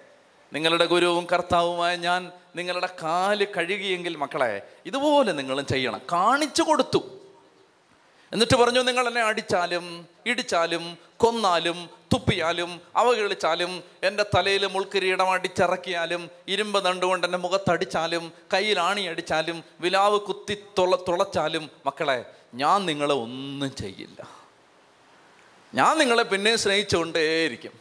നിങ്ങളുടെ 0.53 0.85
ഗുരുവും 0.85 1.27
കർത്താവുമായ 1.33 1.95
ഞാൻ 1.95 2.31
നിങ്ങളുടെ 2.55 2.89
കാൽ 3.03 3.47
കഴുകിയെങ്കിൽ 3.57 4.15
മക്കളെ 4.15 4.61
ഇതുപോലെ 4.85 5.31
നിങ്ങളും 5.31 5.65
ചെയ്യണം. 5.65 6.01
കാണിച്ചു 6.11 6.63
കൊടുത്തു. 6.63 7.26
എന്നിട്ട് 8.33 8.55
പറഞ്ഞു 8.55 8.79
നിങ്ങൾ 8.79 9.07
എന്നെ 9.07 9.21
അടിച്ചാലും 9.21 10.07
ഇടിച്ചാലും 10.25 10.97
കൊന്നാലും 11.17 11.89
തുപ്പിയാലും 12.13 12.81
അവഗണിച്ചാലും 12.95 13.83
എന്റെ 14.03 14.25
തലയിൽ 14.35 14.67
മുൾക്കിരീടം 14.67 15.31
അടിച്ചിറക്കിയാലും 15.31 16.29
ഇരുമ്പ് 16.47 16.85
നണ്ടുകൊണ്ട് 16.85 17.27
എന്റെ 17.27 17.37
മുഖത്തടിച്ചാലും 17.37 18.31
കയ്യിൽ 18.53 18.79
ആണി 18.79 19.01
അടിച്ചാലും 19.01 19.63
വിലാവ് 19.81 20.19
കുത്തി 20.19 20.57
തുള 20.79 20.95
തുളച്ചാലും 20.95 21.69
മക്കളെ 21.85 22.25
ഞാൻ 22.53 22.85
നിങ്ങളെ 22.85 23.13
ഒന്നും 23.13 23.75
ചെയ്യില്ല. 23.75 24.29
ഞാൻ 25.75 25.97
നിങ്ങളെ 25.97 26.23
പിന്നെ 26.23 26.55
സ്നേഹിച്ചുകൊണ്ടേയിരിക്കും. 26.55 27.71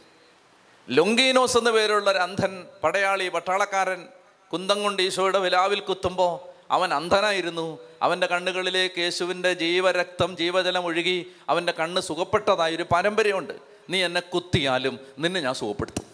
ലൊങ്കീനോസ് 0.89 1.57
എന്ന 1.57 1.71
പേരുള്ള 1.71 2.11
ഒരു 2.11 2.17
അന്ധൻ 2.17 2.65
പടയാളി 2.83 3.29
പട്ടാളക്കാരൻ 3.29 4.07
കുന്തം 4.53 4.83
കൊണ്ട് 4.83 5.01
ഈശോയുടെ 5.01 5.39
വിലാവിൽ 5.39 5.79
കുത്തുമ്പോൾ 5.79 6.56
അവൻ 6.71 6.93
അന്ധനായിരുന്നു. 6.93 7.67
അവന്റെ 8.01 8.27
കണ്ണുകളിലേക്ക് 8.27 8.99
യേശുവിന്റെ 8.99 9.53
ജീവരക്തം 9.53 10.37
ജീവജലം 10.37 10.85
ഒഴുകി 10.85 11.17
അവന്റെ 11.49 11.73
കണ്ണ് 11.79 12.01
സുഖപ്പെട്ടതായ 12.01 12.75
ഒരു 12.75 12.85
പാരമ്പര്യമുണ്ട് 12.91 13.55
നീ 13.89 14.03
എന്നെ 14.03 14.21
കുത്തിയാലും 14.21 14.99
നിന്നെ 15.19 15.39
ഞാൻ 15.41 15.53
സുഖപ്പെടുത്തും. 15.53 16.05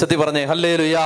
ചെത്തി 0.00 0.16
പറഞ്ഞേ 0.16 0.44
ഹല്ലേ 0.44 0.76
ലുയാ 0.76 1.04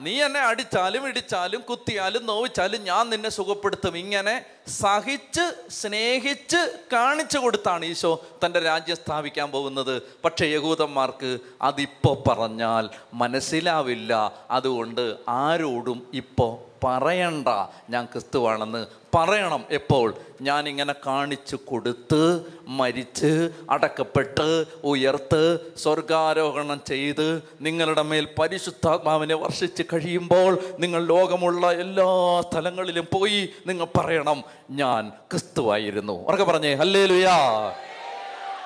നീ 0.00 0.22
എന്നെ 0.22 0.40
അടിച്ചാലും 0.40 1.08
ഇടിച്ചാലും 1.08 1.60
കുത്തിയാലും 1.60 2.26
നോവിച്ചാലും 2.26 2.82
ഞാൻ 2.82 3.10
നിന്നെ 3.10 3.28
സുഖപ്പെടുത്തും. 3.28 3.96
ഇങ്ങനെ 3.96 4.46
സഹിച്ച് 4.68 5.70
സ്നേഹിച്ച് 5.70 6.78
കാണിച്ചു 6.92 7.38
കൊടുത്താണ് 7.38 7.84
ഈശോ 7.84 8.26
തന്റെ 8.46 8.60
രാജ്യം 8.60 8.96
സ്ഥാപിക്കാൻ 8.96 9.50
പോകുന്നത്. 9.50 10.02
പക്ഷേ 10.24 10.46
യഹൂദന്മാർക്ക് 10.46 11.38
അതിപ്പോൾ 11.62 12.28
പറഞ്ഞാൽ 12.28 12.90
മനസ്സിലാവില്ല. 13.14 14.32
അതുകൊണ്ട് 14.50 15.16
ആരോടും 15.28 16.06
ഇപ്പോൾ 16.14 16.74
പറയണ്ട. 16.86 17.48
ഞാൻ 17.90 18.04
ക്രിസ്തുവാണെന്ന് 18.04 18.86
പറയണം 19.14 19.64
എപ്പോൾ? 19.70 20.14
ഞാൻ 20.40 20.68
ഇങ്ങനെ 20.68 20.94
കാണിച്ചു 21.06 21.58
കൊടുത്ത് 21.66 22.46
മരിച്ച് 22.66 23.50
അടക്കപ്പെട്ട് 23.70 24.64
ഉയർത്ത് 24.84 25.74
സ്വർഗാരോഹണം 25.76 26.80
ചെയ്ത് 26.86 27.42
നിങ്ങളുടെ 27.60 28.02
മേൽ 28.02 28.28
പരിശുദ്ധാത്മാവിനെ 28.38 29.34
വർഷിച്ച് 29.34 29.82
കഴിയുമ്പോൾ 29.82 30.58
നിങ്ങൾ 30.78 31.06
ലോകമുള്ള 31.06 31.72
എല്ലാ 31.72 32.40
സ്ഥലങ്ങളിലും 32.40 33.08
പോയി 33.12 33.48
നിങ്ങൾ 33.66 33.86
പറയണം 33.98 34.44
ഞാൻ 34.70 35.08
ക്രിസ്തുവായിരുന്നു. 35.08 36.12
ഉറക്കെ 36.12 36.44
പറഞ്ഞേ 36.44 36.74
ഹല്ലേ 36.74 37.06
ലുയാ 37.06 37.36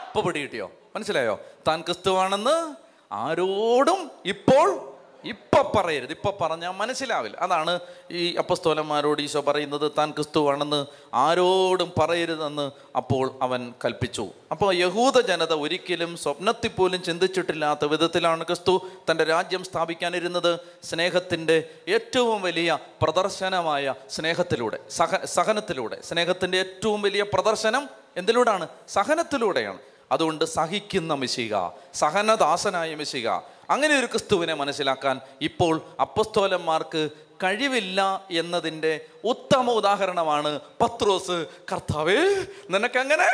ഇപ്പൊ 0.09 0.21
പിടി 0.21 0.41
കിട്ടിയോ? 0.41 0.71
മനസ്സിലായോ? 0.97 1.41
താൻ 1.69 1.81
ക്രിസ്തുവാണെന്ന് 1.81 2.75
ആരോടും 3.13 4.11
ഇപ്പോൾ 4.25 4.88
ഇപ്പൊ 5.25 5.73
പറയരുത്. 5.77 6.11
ഇപ്പൊ 6.11 6.31
പറഞ്ഞാൽ 6.41 6.71
മനസ്സിലാവില്ല. 6.71 7.37
അതാണ് 7.37 7.81
ഈ 8.11 8.35
അപ്പസ്തോലന്മാരോട് 8.35 9.23
ഈശോ 9.23 9.41
പറയുന്നത് 9.41 9.93
താൻ 9.99 10.11
ക്രിസ്തുവാണെന്ന് 10.11 10.87
ആരോടും 11.15 11.93
പറയരുതെന്ന് 11.99 12.71
അപ്പോൾ 12.97 13.31
അവൻ 13.43 13.75
കൽപ്പിച്ചു. 13.85 14.29
അപ്പോൾ 14.51 14.75
യഹൂദ 14.75 15.21
ജനത 15.21 15.53
ഒരിക്കലും 15.53 16.17
സ്വപ്നത്തിൽ 16.17 16.69
പോലും 16.69 17.03
ചിന്തിച്ചിട്ടില്ലാത്ത 17.03 17.85
വിധത്തിലാണ് 17.85 18.45
ക്രിസ്തു 18.45 18.89
തന്റെ 19.11 19.25
രാജ്യം 19.25 19.65
സ്ഥാപിക്കാനിരുന്നത്. 19.65 20.59
സ്നേഹത്തിന്റെ 20.85 21.71
ഏറ്റവും 21.89 22.43
വലിയ 22.43 22.79
പ്രദർശനമായ 23.03 23.95
സ്നേഹത്തിലൂടെ 24.11 24.79
സഹ 24.91 25.25
സഹനത്തിലൂടെ. 25.25 26.01
സ്നേഹത്തിന്റെ 26.01 26.59
ഏറ്റവും 26.59 27.03
വലിയ 27.03 27.23
പ്രദർശനം 27.23 27.89
എന്തിലൂടെയാണ്? 28.17 28.69
സഹനത്തിലൂടെയാണ്. 28.89 29.79
അതുകൊണ്ട് 30.13 30.45
സഹിക്കുന്ന 30.45 31.15
മിശിക 31.15 31.55
സഹനദാസനായ 31.95 32.95
മിശിക 32.95 33.29
അങ്ങനെ 33.71 33.99
ഒരു 33.99 34.07
ക്രിസ്തുവിനെ 34.07 34.55
മനസ്സിലാക്കാൻ 34.55 35.21
ഇപ്പോൾ 35.41 35.83
അപ്പസ്തോലന്മാർക്ക് 36.01 37.11
കഴിവില്ല 37.45 38.25
എന്നതിന്റെ 38.31 39.01
ഉത്തമ 39.25 39.71
ഉദാഹരണമാണ് 39.71 40.61
പത്രോസ് 40.81 41.47
കർത്താവേ 41.73 42.45
നിനക്കങ്ങനെ 42.71 43.29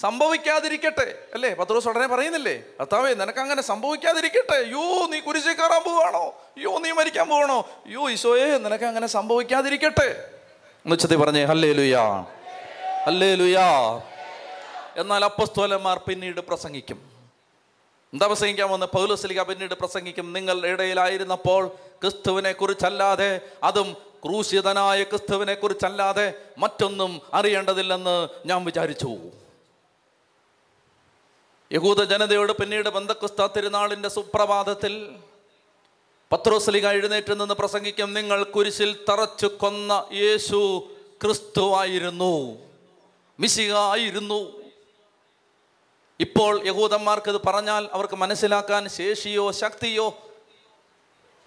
സംഭവിക്കാതിരിക്കട്ടെ. 0.00 1.18
അല്ലേ? 1.34 1.54
പത്രോസ് 1.54 1.88
ഉടനെ 1.88 2.06
പറയുന്നില്ലേ? 2.06 2.62
കർത്താവേ 2.80 3.14
നിനക്കങ്ങനെ 3.14 3.62
സംഭവിക്കാതിരിക്കട്ടെ. 3.62 4.64
യോ 4.70 5.06
നീ 5.06 5.20
കുരിശി 5.20 5.48
കയറാൻ 5.48 5.82
പോവാണോ? 5.84 6.34
യോ 6.58 6.78
നീ 6.78 6.90
മരിക്കാൻ 6.90 7.28
പോവാണോ? 7.28 7.68
യോ 7.86 8.10
ഈശോയെ 8.10 8.58
നിനക്കങ്ങനെ 8.58 9.06
സംഭവിക്കാതിരിക്കട്ടെ. 9.06 10.30
എന്നുവെച്ചത് 10.84 11.16
പറഞ്ഞേ 11.16 11.44
ഹല്ലേ 11.44 11.72
ലുയാ 11.72 12.22
ഹല്ലേ 13.06 13.34
ലുയാ 13.34 13.68
എന്നാൽ 14.96 15.24
അപ്പസ്തോലന്മാർ 15.24 15.98
പിന്നീട് 15.98 16.40
പ്രസംഗിക്കും. 16.40 17.13
എന്താ 18.14 18.26
പ്രസംഗിക്കാൻ 18.26 18.70
വന്ന് 18.70 18.86
പൗലോസ്ലിക 18.86 19.42
പിന്നീട് 19.42 19.74
പ്രസംഗിക്കും. 19.74 20.32
നിങ്ങൾ 20.32 20.66
ഇടയിലായിരുന്നപ്പോൾ 20.66 21.66
ക്രിസ്തുവിനെ 22.02 22.52
കുറിച്ചല്ലാതെ 22.52 23.40
അതും 23.62 23.96
ക്രൂശിതനായ 24.24 25.02
ക്രിസ്തുവിനെ 25.02 25.54
കുറിച്ചല്ലാതെ 25.54 26.34
മറ്റൊന്നും 26.58 27.20
അറിയേണ്ടതില്ലെന്ന് 27.34 28.28
ഞാൻ 28.46 28.64
വിചാരിച്ചു. 28.64 29.16
യഹൂദ 31.72 32.02
ജനതയോട് 32.02 32.52
പിന്നീട് 32.52 32.88
ബന്ധക്രിസ്ത 32.88 33.46
തിരുനാളിന്റെ 33.46 34.08
സുപ്രഭാതത്തിൽ 34.08 35.16
പത്രോസ്ലിക 36.32 36.88
എഴുന്നേറ്റ് 36.88 37.40
നിന്ന് 37.40 37.54
പ്രസംഗിക്കും. 37.54 38.14
നിങ്ങൾ 38.14 38.44
കുരിശിൽ 38.44 39.04
തറച്ചു 39.08 39.46
കൊന്ന 39.46 40.06
യേശു 40.12 40.88
ക്രിസ്തുവായിരുന്നു 41.24 42.58
മിശിക 43.40 43.72
ആയിരുന്നു. 43.72 44.63
ഇപ്പോൾ 46.20 46.66
യഹൂദന്മാർക്ക് 46.66 47.30
ഇത് 47.30 47.40
പറഞ്ഞാൽ 47.46 47.88
അവർക്ക് 47.92 48.14
മനസ്സിലാക്കാൻ 48.14 48.88
ശേഷിയോ 48.88 49.52
ശക്തിയോ 49.52 50.18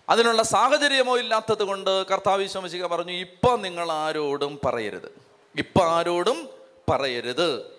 അതിനുള്ള 0.10 0.44
സാഹചര്യമോ 0.44 1.18
ഇല്ലാത്തത് 1.20 1.64
കൊണ്ട് 1.64 2.06
കർത്താവ് 2.06 2.48
പറഞ്ഞു 2.86 3.12
ഇപ്പൊ 3.12 3.56
നിങ്ങൾ 3.58 3.92
ആരോടും 3.92 4.60
പറയരുത്. 4.66 5.22
ഇപ്പൊ 5.56 5.84
ആരോടും 5.84 6.50
പറയരുത്. 6.90 7.78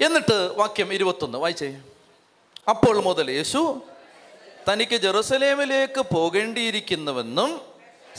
എന്നിട്ട് 0.00 0.54
വാക്യം 0.56 0.92
ഇരുപത്തൊന്ന് 0.92 1.38
വായിച്ചേ. 1.38 1.80
അപ്പോൾ 2.68 3.02
മുതൽ 3.02 3.30
യേശു 3.30 3.82
തനിക്ക് 4.72 4.96
ജെറുസലേമിലേക്ക് 4.96 6.04
പോകേണ്ടിയിരിക്കുന്നുവെന്നും 6.14 7.60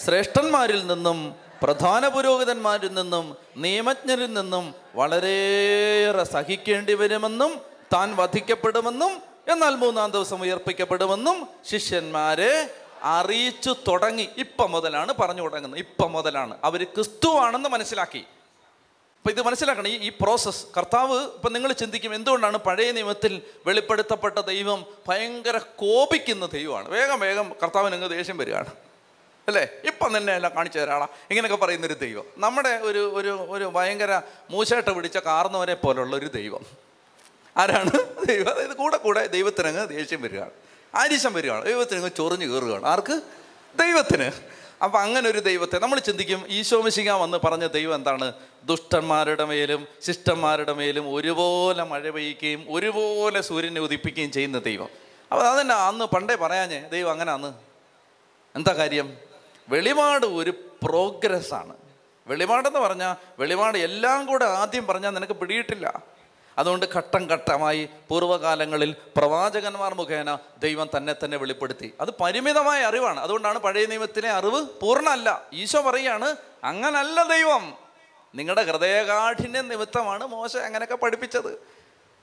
ശ്രേഷ്ഠന്മാരിൽ 0.06 0.88
നിന്നും 0.88 1.36
പ്രധാന 1.64 2.08
പുരോഹിതന്മാരിൽ 2.08 2.94
നിന്നും 2.94 3.38
നിയമജ്ഞരിൽ 3.58 4.34
നിന്നും 4.34 4.76
വളരെയേറെ 4.96 6.24
സഹിക്കേണ്ടി 6.24 6.94
വരുമെന്നും 6.94 7.62
താൻ 7.94 8.16
വധിക്കപ്പെടുമെന്നും 8.16 9.22
എന്നാൽ 9.48 9.76
മൂന്നാം 9.76 10.12
ദിവസം 10.12 10.42
ഉയർപ്പിക്കപ്പെടുമെന്നും 10.42 11.48
ശിഷ്യന്മാരെ 11.70 12.74
അറിയിച്ചു 13.04 13.76
തുടങ്ങി. 13.88 14.30
ഇപ്പം 14.38 14.72
മുതലാണ് 14.72 15.14
പറഞ്ഞു 15.14 15.42
തുടങ്ങുന്നത്. 15.42 15.80
ഇപ്പം 15.80 16.12
മുതലാണ്. 16.12 16.58
അവർ 16.64 16.84
ക്രിസ്തുവാണെന്ന് 16.84 17.70
മനസ്സിലാക്കി. 17.70 18.20
അപ്പം 18.20 19.32
ഇത് 19.32 19.42
മനസ്സിലാക്കണം. 19.42 19.88
ഈ 19.88 19.98
ഈ 19.98 20.12
പ്രോസസ്സ് 20.22 20.66
കർത്താവ് 20.78 21.20
ഇപ്പം 21.20 21.54
നിങ്ങൾ 21.54 21.72
ചിന്തിക്കും 21.72 22.16
എന്തുകൊണ്ടാണ് 22.16 22.58
പഴയ 22.58 22.92
നിയമത്തിൽ 22.92 23.42
വെളിപ്പെടുത്തപ്പെട്ട 23.66 24.40
ദൈവം 24.40 24.86
ഭയങ്കര 25.08 25.58
കോപിക്കുന്ന 25.58 26.46
ദൈവമാണ്. 26.46 26.90
വേഗം 26.90 27.20
വേഗം 27.20 27.56
കർത്താവിന് 27.64 27.96
അങ്ങ് 27.96 28.10
ദേഷ്യം 28.10 28.38
വരികയാണ്. 28.38 28.68
അല്ലേ? 29.48 29.68
ഇപ്പം 29.84 30.18
തന്നെ 30.18 30.34
എല്ലാം 30.34 30.56
കാണിച്ചു 30.56 30.80
തരാളാ 30.80 31.08
ഇങ്ങനെയൊക്കെ 31.30 31.66
പറയുന്നൊരു 31.66 31.94
ദൈവം. 31.94 32.24
നമ്മുടെ 32.38 32.70
ഒരു 32.70 33.12
ഒരു 33.14 33.46
ഒരു 33.50 33.64
ഭയങ്കര 33.64 34.22
മൂശേട്ട 34.50 34.90
പിടിച്ച 34.90 35.18
കാർന്നവരെ 35.18 35.74
പോലുള്ള 35.74 36.16
ഒരു 36.16 36.26
ദൈവം. 36.26 36.66
ആരാണ്? 37.58 37.92
ദൈവം. 38.26 38.50
അതായത് 38.50 38.74
കൂടെ 38.74 38.98
കൂടെ 38.98 39.28
ദൈവത്തിനങ്ങ് 39.28 39.90
ദേഷ്യം 39.90 40.22
വരികയാണ്. 40.22 40.50
ആരിശം 40.96 41.34
വരികയാണ്. 41.34 41.66
ദൈവത്തിനങ്ങ് 41.66 42.10
ചൊറിഞ്ഞു 42.18 42.46
കയറുകയാണ്. 42.46 42.86
ആർക്ക്? 42.86 43.22
ദൈവത്തിന്. 43.76 44.32
അപ്പം 44.84 45.00
അങ്ങനെ 45.00 45.30
ഒരു 45.30 45.40
ദൈവത്തെ 45.40 45.80
നമ്മൾ 45.80 46.00
ചിന്തിക്കും 46.00 46.46
ഈശോമിശിക 46.50 47.12
വന്ന് 47.12 47.38
പറഞ്ഞ 47.38 47.68
ദൈവം 47.68 47.96
എന്താണ്? 47.96 48.34
ദുഷ്ടന്മാരുടെ 48.64 49.46
മേലും 49.46 49.88
ശിഷ്ടന്മാരുടെ 50.06 50.74
മേലും 50.74 51.14
ഒരുപോലെ 51.14 51.84
മഴ 51.84 52.10
പെയ്യുകയും 52.10 52.66
ഒരുപോലെ 52.70 53.42
സൂര്യനെ 53.42 53.82
ഉദിപ്പിക്കുകയും 53.82 54.32
ചെയ്യുന്ന 54.32 54.60
ദൈവം. 54.60 54.90
അപ്പോൾ 55.32 55.48
അതന്നെ? 55.48 55.76
അന്ന് 55.76 56.06
പണ്ടേ 56.06 56.36
പറയാഞ്ഞേ 56.36 56.80
ദൈവം 56.80 57.12
അങ്ങനെ 57.12 57.32
അന്ന് 57.32 57.54
എന്താ 58.56 58.74
കാര്യം? 58.74 59.18
വെളിപാട് 59.70 60.26
ഒരു 60.26 60.52
പ്രോഗ്രസ്സാണ്. 60.84 61.74
വെളിപാടെന്ന് 62.28 62.80
പറഞ്ഞാൽ 62.80 63.16
വെളിപാട് 63.40 63.78
എല്ലാം 63.78 64.26
കൂടെ 64.26 64.46
ആദ്യം 64.46 64.88
പറഞ്ഞാൽ 64.88 65.12
നിനക്ക് 65.12 65.34
പിടിയിട്ടില്ല. 65.34 66.04
അതുകൊണ്ട് 66.58 66.86
ഘട്ടം 66.96 67.30
ഘട്ടമായി 67.30 67.90
പൂർവകാലങ്ങളിൽ 68.10 68.96
പ്രവാചകന്മാർ 69.18 69.94
മുഖേന 69.94 70.38
ദൈവം 70.58 70.90
തന്നെ 70.98 71.16
തന്നെ 71.24 71.38
വെളിപ്പെടുത്തി. 71.38 71.94
അത് 72.02 72.10
പരിമിതമായ 72.22 72.84
അറിവാണ്. 72.84 73.20
അതുകൊണ്ടാണ് 73.20 73.60
പഴയ 73.60 73.86
നിയമത്തിലെ 73.86 74.30
അറിവ് 74.30 74.66
പൂർണമല്ല. 74.82 75.42
ഈശോ 75.54 75.82
പറയാണ് 75.82 76.36
അങ്ങനല്ല 76.64 77.24
ദൈവം. 77.24 77.74
നിങ്ങളുടെ 78.36 78.62
ഹൃദയകാഠിന്യ 78.62 79.62
നിമിത്തമാണ് 79.62 80.28
മോശ 80.28 80.58
അങ്ങനെയൊക്കെ 80.58 80.96
പഠിപ്പിച്ചത്. 80.96 81.62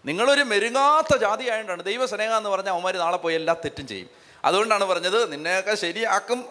നിങ്ങളൊരു 0.06 0.42
മെരുങ്ങാത്ത 0.42 1.16
ജാതി 1.16 1.44
ആയതുകൊണ്ടാണ് 1.44 1.82
ദൈവ 1.82 2.06
സ്നേഹം 2.06 2.36
എന്ന് 2.36 2.50
പറഞ്ഞാൽ 2.50 2.72
അവന്മാർ 2.72 2.96
നാളെ 2.96 3.16
പോയി 3.16 3.34
എല്ലാ 3.34 3.54
തെറ്റും 3.54 3.86
ചെയ്യും. 3.86 4.10
അതുകൊണ്ടാണ് 4.44 4.84
പറഞ്ഞത് 4.84 5.32
നിന്നെയൊക്കെ 5.32 5.74
ശരിയാക്കും. 5.74 6.44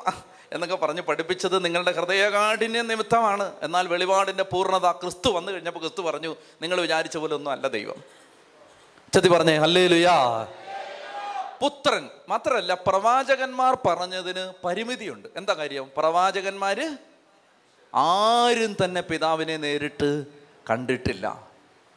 എന്നൊക്കെ 0.53 0.75
പറഞ്ഞ് 0.75 1.01
പഠിപ്പിച്ചത് 1.01 1.65
നിങ്ങളുടെ 1.65 1.91
ഹൃദയകാഠിന്യ 1.91 2.81
നിമിത്തമാണ്. 2.81 3.53
എന്നാൽ 3.61 3.87
വെളിപാടിന്റെ 3.87 4.43
പൂർണത 4.43 4.91
ക്രിസ്തു 4.91 5.29
വന്നു 5.29 5.51
കഴിഞ്ഞപ്പോൾ 5.51 5.79
ക്രിസ്തു 5.79 6.01
പറഞ്ഞു 6.01 6.35
നിങ്ങൾ 6.61 6.81
വിചാരിച്ച 6.81 7.17
പോലെ 7.17 7.35
ഒന്നും 7.35 7.51
അല്ല 7.51 7.67
ദൈവം. 7.67 8.03
ചതി 9.13 9.29
പറഞ്ഞേ 9.29 9.57
അല്ലേ 9.57 9.87
ലുയാ 9.87 10.47
പുത്രൻ 11.61 12.09
മാത്രമല്ല 12.29 12.73
പ്രവാചകന്മാർ 12.73 13.77
പറഞ്ഞതിന് 13.85 14.53
പരിമിതിയുണ്ട്. 14.65 15.27
എന്താ 15.35 15.53
കാര്യം? 15.53 15.89
പ്രവാചകന്മാർ 15.97 16.97
ആരും 17.95 18.77
തന്നെ 18.83 19.01
പിതാവിനെ 19.01 19.57
നേരിട്ട് 19.57 20.25
കണ്ടിട്ടില്ല. 20.69 21.47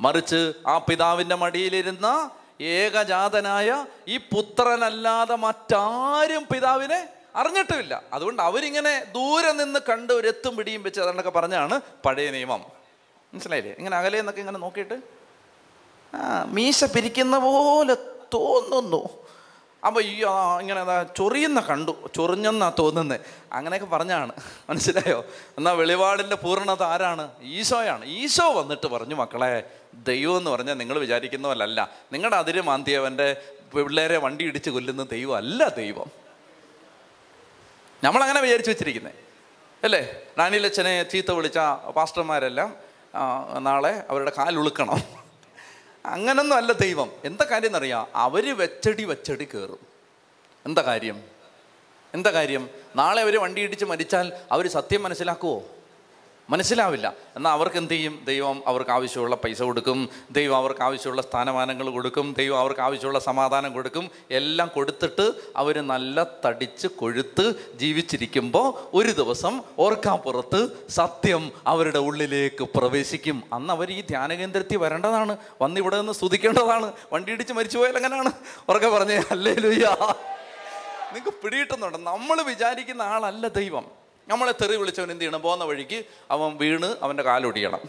മറിച്ച് 0.01 0.53
ആ 0.67 0.79
പിതാവിന്റെ 0.79 1.35
മടിയിലിരുന്ന 1.35 2.31
ഏകജാതനായ 2.61 3.87
ഈ 4.09 4.17
പുത്രനല്ലാതെ 4.17 5.35
മറ്റാരും 5.35 6.47
പിതാവിനെ 6.55 7.09
അറിഞ്ഞിട്ടുമില്ല. 7.37 8.03
അതുകൊണ്ട് 8.13 8.43
അവരിങ്ങനെ 8.43 9.05
ദൂരെ 9.05 9.53
നിന്ന് 9.53 9.81
കണ്ട് 9.89 10.13
ഒരു 10.13 10.29
എത്തും 10.29 10.57
പിടിയും 10.57 10.83
വെച്ച് 10.83 11.01
അതുകൊണ്ടൊക്കെ 11.01 11.31
പറഞ്ഞാണ് 11.31 11.81
പഴയ 12.07 12.31
നിയമം. 12.31 12.65
മനസ്സിലായില്ലേ? 13.35 13.75
ഇങ്ങനെ 13.79 13.97
അകലെ 13.97 14.19
എന്നൊക്കെ 14.19 14.41
ഇങ്ങനെ 14.41 14.59
നോക്കിയിട്ട് 14.59 15.01
ആ 16.17 16.45
മീശ 16.47 16.85
പിരിക്കുന്ന 16.85 17.39
പോലെ 17.39 17.95
തോന്നുന്നു. 18.35 19.09
അപ്പോൾ 19.87 20.05
ഈ 20.05 20.25
ഇങ്ങനെ 20.61 21.03
ചൊറിയുന്ന 21.17 21.61
കണ്ടു. 21.61 22.11
ചൊറിഞ്ഞെന്നാ 22.17 22.73
തോന്നുന്നത് 22.79 23.21
അങ്ങനെയൊക്കെ 23.53 23.89
പറഞ്ഞാണ്. 23.89 24.33
മനസ്സിലായോ? 24.71 25.25
എന്നാൽ 25.59 25.73
വെളിപാടിന്റെ 25.73 26.37
പൂർണത 26.37 26.83
ആരാണ്? 26.83 27.31
ഈശോയാണ്. 27.43 28.05
ഈശോ 28.05 28.53
വന്നിട്ട് 28.53 28.87
പറഞ്ഞു 28.87 29.15
മക്കളെ 29.15 29.71
ദൈവം 29.95 30.37
എന്ന് 30.37 30.51
പറഞ്ഞാൽ 30.51 30.75
നിങ്ങൾ 30.75 30.99
വിചാരിക്കുന്നവല്ല 30.99 31.91
നിങ്ങളുടെ 32.13 32.37
അതിര് 32.37 32.61
മാന്തിയവന്റെ 32.61 33.37
പിള്ളേരെ 33.75 34.17
വണ്ടി 34.17 34.45
ഇടിച്ച് 34.45 34.71
കൊല്ലുന്ന 34.71 35.03
ദൈവം 35.03 35.37
അല്ല 35.37 35.69
ദൈവം. 35.69 36.22
നമ്മളങ്ങനെ 38.03 38.41
വിചാരിച്ചു 38.41 38.71
വെച്ചിരിക്കുന്നത് 38.71 39.19
അല്ലേ? 39.85 40.01
റാണിയിലച്ഛനെ 40.39 41.03
ചീത്ത 41.03 41.31
വിളിച്ച 41.31 41.59
പാസ്റ്റർമാരെല്ലാം 41.97 42.71
നാളെ 43.59 44.05
അവരുടെ 44.11 44.33
കാലുളുക്കണം 44.39 44.99
അങ്ങനൊന്നും 46.05 46.57
അല്ല 46.57 46.73
ദൈവം. 46.85 47.09
എന്താ 47.25 47.45
കാര്യം 47.51 47.71
എന്നറിയാം 47.71 48.07
അവർ 48.15 48.45
വെച്ചടി 48.61 49.05
വെച്ചടി 49.05 49.45
കയറും 49.45 49.81
എന്താ 50.67 50.83
കാര്യം? 50.83 51.19
എന്താ 52.15 52.31
കാര്യം? 52.31 52.65
നാളെ 52.97 53.21
അവർ 53.23 53.35
വണ്ടി 53.45 53.61
ഇടിച്ച് 53.61 53.85
മരിച്ചാൽ 53.85 54.27
അവർ 54.53 54.67
സത്യം 54.77 55.03
മനസ്സിലാക്കുമോ 55.03 55.57
മനസ്സിലാവില്ല. 56.53 57.13
എന്നാൽ 57.37 57.53
അവർക്ക് 57.53 57.77
എന്ത് 57.77 57.95
ചെയ്യും? 57.95 58.23
ദൈവം 58.27 58.63
അവർക്ക് 58.67 58.91
ആവശ്യമുള്ള 58.91 59.37
പൈസ 59.37 59.63
കൊടുക്കും. 59.63 60.09
ദൈവം 60.31 60.57
അവർക്ക് 60.57 60.83
ആവശ്യമുള്ള 60.83 61.23
സ്ഥാനമാനങ്ങൾ 61.23 61.91
കൊടുക്കും. 61.91 62.35
ദൈവം 62.39 62.59
അവർക്ക് 62.59 62.81
ആവശ്യമുള്ള 62.81 63.19
സമാധാനം 63.19 63.73
കൊടുക്കും. 63.73 64.11
എല്ലാം 64.31 64.71
കൊടുത്തിട്ട് 64.75 65.33
അവർ 65.57 65.87
നല്ല 65.87 66.27
തടിച്ച് 66.47 66.87
കൊഴുത്ത് 66.87 67.55
ജീവിച്ചിരിക്കുമ്പോൾ 67.75 68.91
ഒരു 68.97 69.13
ദിവസം 69.13 69.63
ഓർക്കാപ്പുറത്ത് 69.79 70.69
സത്യം 70.89 71.53
അവരുടെ 71.67 71.99
ഉള്ളിലേക്ക് 71.99 72.65
പ്രവേശിക്കും. 72.65 73.43
അന്ന് 73.53 73.73
അവർ 73.73 73.91
ഈ 73.91 74.01
ധ്യാനകേന്ദ്രത്തിൽ 74.01 74.77
വരേണ്ടതാണ്. 74.77 75.37
വന്ന് 75.63 75.81
ഇവിടെ 75.81 75.97
നിന്ന് 75.97 76.13
സ്തുതിക്കേണ്ടതാണ്. 76.13 76.93
വണ്ടി 77.13 77.33
ഇടിച്ച് 77.33 77.53
മരിച്ചു 77.53 77.79
പോയാൽ 77.79 77.97
എങ്ങനെയാണ്? 77.97 78.33
ഉറക്കെ 78.69 78.89
പറഞ്ഞേ 78.89 79.23
അല്ലേ 79.31 79.55
ലുയ്യാ 79.55 80.15
നിങ്ങൾക്ക് 81.15 81.39
പിടിയിട്ടുന്നുണ്ട് 81.45 81.99
നമ്മൾ 81.99 82.43
വിചാരിക്കുന്ന 82.43 83.03
ആളല്ല 83.03 83.49
ദൈവം. 83.49 84.02
നമ്മളെ 84.29 84.53
തെറി 84.53 84.77
വിളിച്ചവൻ 84.77 85.11
എന്ത് 85.11 85.23
ചെയ്യണം? 85.23 85.43
പോകുന്ന 85.43 85.65
വഴിക്ക് 85.65 86.05
അവൻ 86.31 86.57
വീണ് 86.57 86.97
അവന്റെ 87.03 87.23
കാലൊടിയണം. 87.23 87.81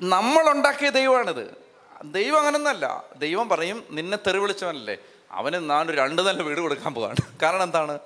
നമ്മളുണ്ടാക്കിയ 0.00 0.90
ദൈവമാണിത്. 0.90 1.54
ദൈവം 2.04 2.38
അങ്ങനൊന്നല്ല. 2.38 3.04
ദൈവം 3.18 3.48
പറയും 3.48 3.84
നിന്നെ 3.90 4.18
തെറി 4.26 4.38
വിളിച്ചവനല്ലേ. 4.38 4.96
അവന് 5.30 5.70
നാനൊരു 5.70 5.96
രണ്ട് 5.96 6.22
നല്ല 6.22 6.42
വീട് 6.42 6.58
കൊടുക്കാൻ 6.58 6.94
പോവാണ്. 6.94 7.16
കാരണം 7.42 7.62
എന്താണ്? 7.62 7.98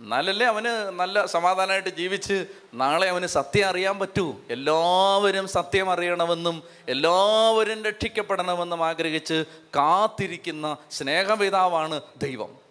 നല്ലല്ലേ 0.00 0.46
അവന് 0.46 0.90
നല്ല 1.00 1.26
സമാധാനമായിട്ട് 1.26 1.88
ജീവിച്ച് 1.88 2.46
നാളെ 2.74 3.08
അവന് 3.08 3.26
സത്യം 3.26 3.68
അറിയാൻ 3.68 3.98
പറ്റൂ. 3.98 4.36
എല്ലാവരും 4.50 5.48
സത്യം 5.48 5.90
അറിയണമെന്നും 5.90 6.62
എല്ലാവരും 6.88 7.84
രക്ഷിക്കപ്പെടണമെന്നും 7.84 8.86
ആഗ്രഹിച്ച് 8.86 9.44
കാത്തിരിക്കുന്ന 9.76 10.76
സ്നേഹപിതാവാണ് 10.90 12.00
ദൈവം. 12.16 12.61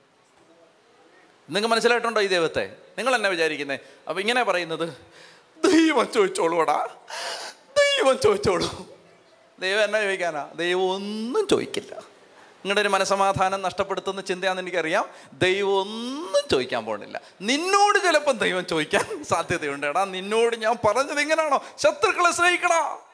നിങ്ങൾക്ക് 1.51 1.67
മനസ്സിലായിട്ടുണ്ടോ 1.67 2.21
ഈ 2.21 2.27
ദൈവത്തെ? 2.27 2.75
നിങ്ങൾ 2.97 3.15
എന്നെ 3.15 3.29
വിചാരിക്കുന്നത് 3.29 3.79
അപ്പോൾ 4.09 4.21
ഇങ്ങനെ 4.21 4.43
പറയുന്നത് 4.43 4.89
ദൈവം 5.65 6.11
ചോദിച്ചോളൂടാ 6.11 6.87
ദൈവം 7.77 8.19
ചോദിച്ചോളൂ. 8.19 8.87
ദൈവം 9.59 9.83
എന്നെ 9.83 10.01
ചോദിക്കാനാ? 10.01 10.49
ദൈവം 10.55 10.91
ഒന്നും 10.91 11.47
ചോദിക്കില്ല. 11.47 11.95
നിങ്ങളുടെ 12.55 12.81
ഒരു 12.81 12.87
മനസമാധാനം 12.87 13.61
നഷ്ടപ്പെടുത്തുന്ന 13.61 14.21
ചിന്തയാണെന്ന് 14.21 14.61
എനിക്കറിയാം. 14.61 15.05
ദൈവം 15.33 15.81
ഒന്നും 15.81 16.41
ചോദിക്കാൻ 16.51 16.85
പോകുന്നില്ല. 16.85 17.21
നിന്നോട് 17.41 18.03
ചിലപ്പം 18.03 18.37
ദൈവം 18.37 18.67
ചോദിക്കാൻ 18.67 19.23
സാധ്യതയുണ്ട് 19.23 19.87
എടാ 19.87 20.05
നിന്നോട് 20.05 20.55
ഞാൻ 20.55 20.75
പറഞ്ഞത് 20.87 21.21
ഇങ്ങനെയാണോ 21.21 21.63
ശത്രുക്കളെ 21.77 22.31
സ്നേഹിക്കണോ 22.31 23.07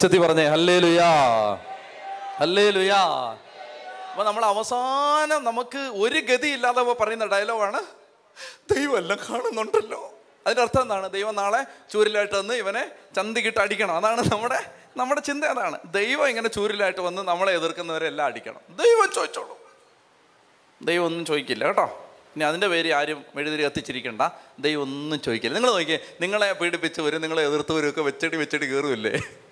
ചെത്തി 0.00 0.18
പറഞ്ഞേ 0.18 0.46
ഹല്ലേ 0.46 0.78
ലുയാ 0.78 1.10
ഹല്ലേ 2.36 2.70
ലുയാ 2.70 3.02
അപ്പൊ 4.20 4.30
നമ്മൾ 4.30 4.44
അവസാനം 4.44 5.44
നമുക്ക് 5.44 5.78
ഒരു 5.78 6.20
ഗതി 6.20 6.48
ഇല്ലാതെ 6.48 6.82
പറയുന്ന 6.82 7.26
ഡയലോഗാണ് 7.26 7.80
ദൈവം 8.74 8.96
എല്ലാം 8.96 9.18
കാണുന്നുണ്ടല്ലോ. 9.30 10.18
അതിന്റെ 10.46 10.62
അർത്ഥം 10.62 10.82
എന്താണ്? 10.82 11.10
ദൈവം 11.10 11.34
നാളെ 11.34 11.90
ചൂരിലായിട്ട് 11.92 12.34
വന്ന് 12.34 12.54
ഇവനെ 12.54 12.92
ചന്തിക്കിട്ട് 13.16 13.58
അടിക്കണം. 13.58 13.96
അതാണ് 13.96 14.20
നമ്മുടെ 14.32 14.72
നമ്മുടെ 14.96 15.20
ചിന്ത 15.20 15.44
അതാണ്. 15.44 15.78
ദൈവം 15.84 16.28
ഇങ്ങനെ 16.28 16.48
ചൂരിലായിട്ട് 16.48 17.00
വന്ന് 17.00 17.22
നമ്മളെ 17.22 17.52
എതിർക്കുന്നവരെ 17.52 18.06
എല്ലാം 18.06 18.26
അടിക്കണം. 18.26 18.60
ദൈവം 18.70 19.10
ചോദിച്ചോളൂ. 19.14 19.58
ദൈവം 20.82 21.04
ഒന്നും 21.04 21.24
ചോദിക്കില്ല 21.24 21.66
കേട്ടോ. 21.66 22.10
ഇനി 22.36 22.44
അതിന്റെ 22.44 22.68
പേര് 22.68 22.92
ആരും 22.92 23.24
മെഴുതിരി 23.34 23.62
കത്തിച്ചിരിക്കണ്ട. 23.62 24.22
ദൈവം 24.58 24.82
ഒന്നും 24.82 25.22
ചോദിക്കില്ല. 25.22 25.54
നിങ്ങൾ 25.54 25.72
നോക്കിയേ 25.72 25.98
നിങ്ങളെ 26.20 26.52
പീഡിപ്പിച്ചവരും 26.52 27.20
നിങ്ങളെ 27.20 27.46
എതിർത്തവരും 27.46 27.88
ഒക്കെ 27.88 28.00
വെച്ചടി 28.00 28.36
വെച്ചടി 28.36 28.66
കയറുമില്ലേ 28.66 29.10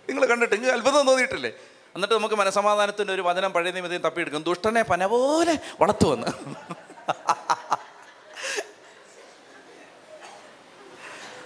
നിങ്ങൾ 0.09 0.27
കണ്ടിട്ട് 0.27 0.55
നിങ്ങൾക്ക് 0.55 0.79
അത്ഭുതം 0.79 1.07
തോന്നിയിട്ടില്ലേ? 1.07 1.53
എന്നിട്ട് 1.95 2.15
നമുക്ക് 2.15 2.35
മനസമാധാനത്തിന്റെ 2.35 3.15
ഒരു 3.15 3.23
വചനം 3.23 3.53
പഴയ 3.53 3.71
നിമിതം 3.71 3.99
തപ്പിയെടുക്കും. 3.99 4.43
ദുഷ്ടനെ 4.43 4.83
പന 4.83 5.07
പോലെ 5.07 5.59
വളർത്തുവന്ന്. 5.81 6.27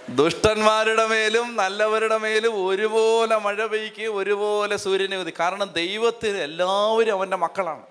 ദുഷ്ടന്മാരുടെ 0.09 1.07
മേലും 1.07 1.55
നല്ലവരുടെ 1.55 2.17
മേലും 2.17 2.67
ഒരുപോലെ 2.67 3.37
മഴ 3.37 3.65
പെയ്ക്ക് 3.65 4.01
ഒരുപോലെ 4.01 4.77
സൂര്യനെ 4.77 5.17
ഉതി 5.17 5.33
കാരണം 5.39 5.73
ദൈവത്തിന് 5.73 6.37
എല്ലാവരും 6.37 7.13
അവന്റെ 7.13 7.37
മക്കളാണ്. 7.37 7.85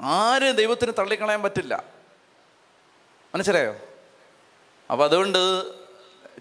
ആരും 0.00 0.56
ദൈവത്തിന് 0.56 0.92
തള്ളിക്കളയാൻ 0.98 1.42
പറ്റില്ല. 1.42 1.84
മനസ്സിലായോ? 3.34 3.72
അപ്പം 4.90 5.04
അതുകൊണ്ട് 5.04 5.64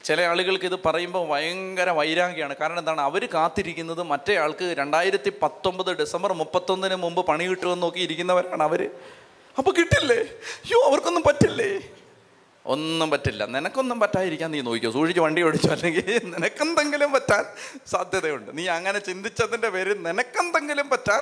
ചില 0.03 0.21
ആളുകൾക്ക് 0.21 0.65
ഇത് 0.65 0.79
പറയുമ്പോൾ 0.85 1.27
ഭയങ്കര 1.27 1.89
വൈരാഗ്യമാണ്. 1.89 2.55
കാരണം 2.61 2.79
എന്താണ്? 2.79 3.01
അവർ 3.01 3.29
കാത്തിരിക്കുന്നത് 3.33 4.03
മറ്റേ 4.03 4.35
ആൾക്ക് 4.35 4.75
രണ്ടായിരത്തി 4.77 5.31
പത്തൊമ്പത് 5.43 5.97
ഡിസംബർ 5.99 6.33
മുപ്പത്തൊന്നിന് 6.33 6.95
മുമ്പ് 6.95 7.25
പണി 7.25 7.43
കിട്ടുമെന്ന് 7.43 7.83
നോക്കി 7.83 7.99
ഇരിക്കുന്നവരാണ് 7.99 8.63
അവർ 8.63 8.89
അപ്പോൾ 9.57 9.71
കിട്ടില്ലേ? 9.71 10.15
അയ്യോ 10.15 10.87
അവർക്കൊന്നും 10.87 11.23
പറ്റില്ലേ? 11.27 11.81
ഒന്നും 12.65 13.09
പറ്റില്ല. 13.09 13.45
നിനക്കൊന്നും 13.45 13.99
പറ്റാതിരിക്കാൻ 13.99 14.51
നീ 14.51 14.61
നോക്കിയോ 14.61 14.91
സൂക്ഷിച്ച് 14.91 15.19
വണ്ടി 15.19 15.41
ഓടിച്ചോ. 15.41 15.69
അല്ലെങ്കിൽ 15.69 16.21
നിനക്കെന്തെങ്കിലും 16.23 17.11
പറ്റാൻ 17.11 17.45
സാധ്യതയുണ്ട്. 17.87 18.57
നീ 18.57 18.67
അങ്ങനെ 18.67 18.99
ചിന്തിച്ചതിന്റെ 18.99 19.69
പേര് 19.69 20.05
നിനക്കെന്തെങ്കിലും 20.05 20.89
പറ്റാൻ 20.89 21.21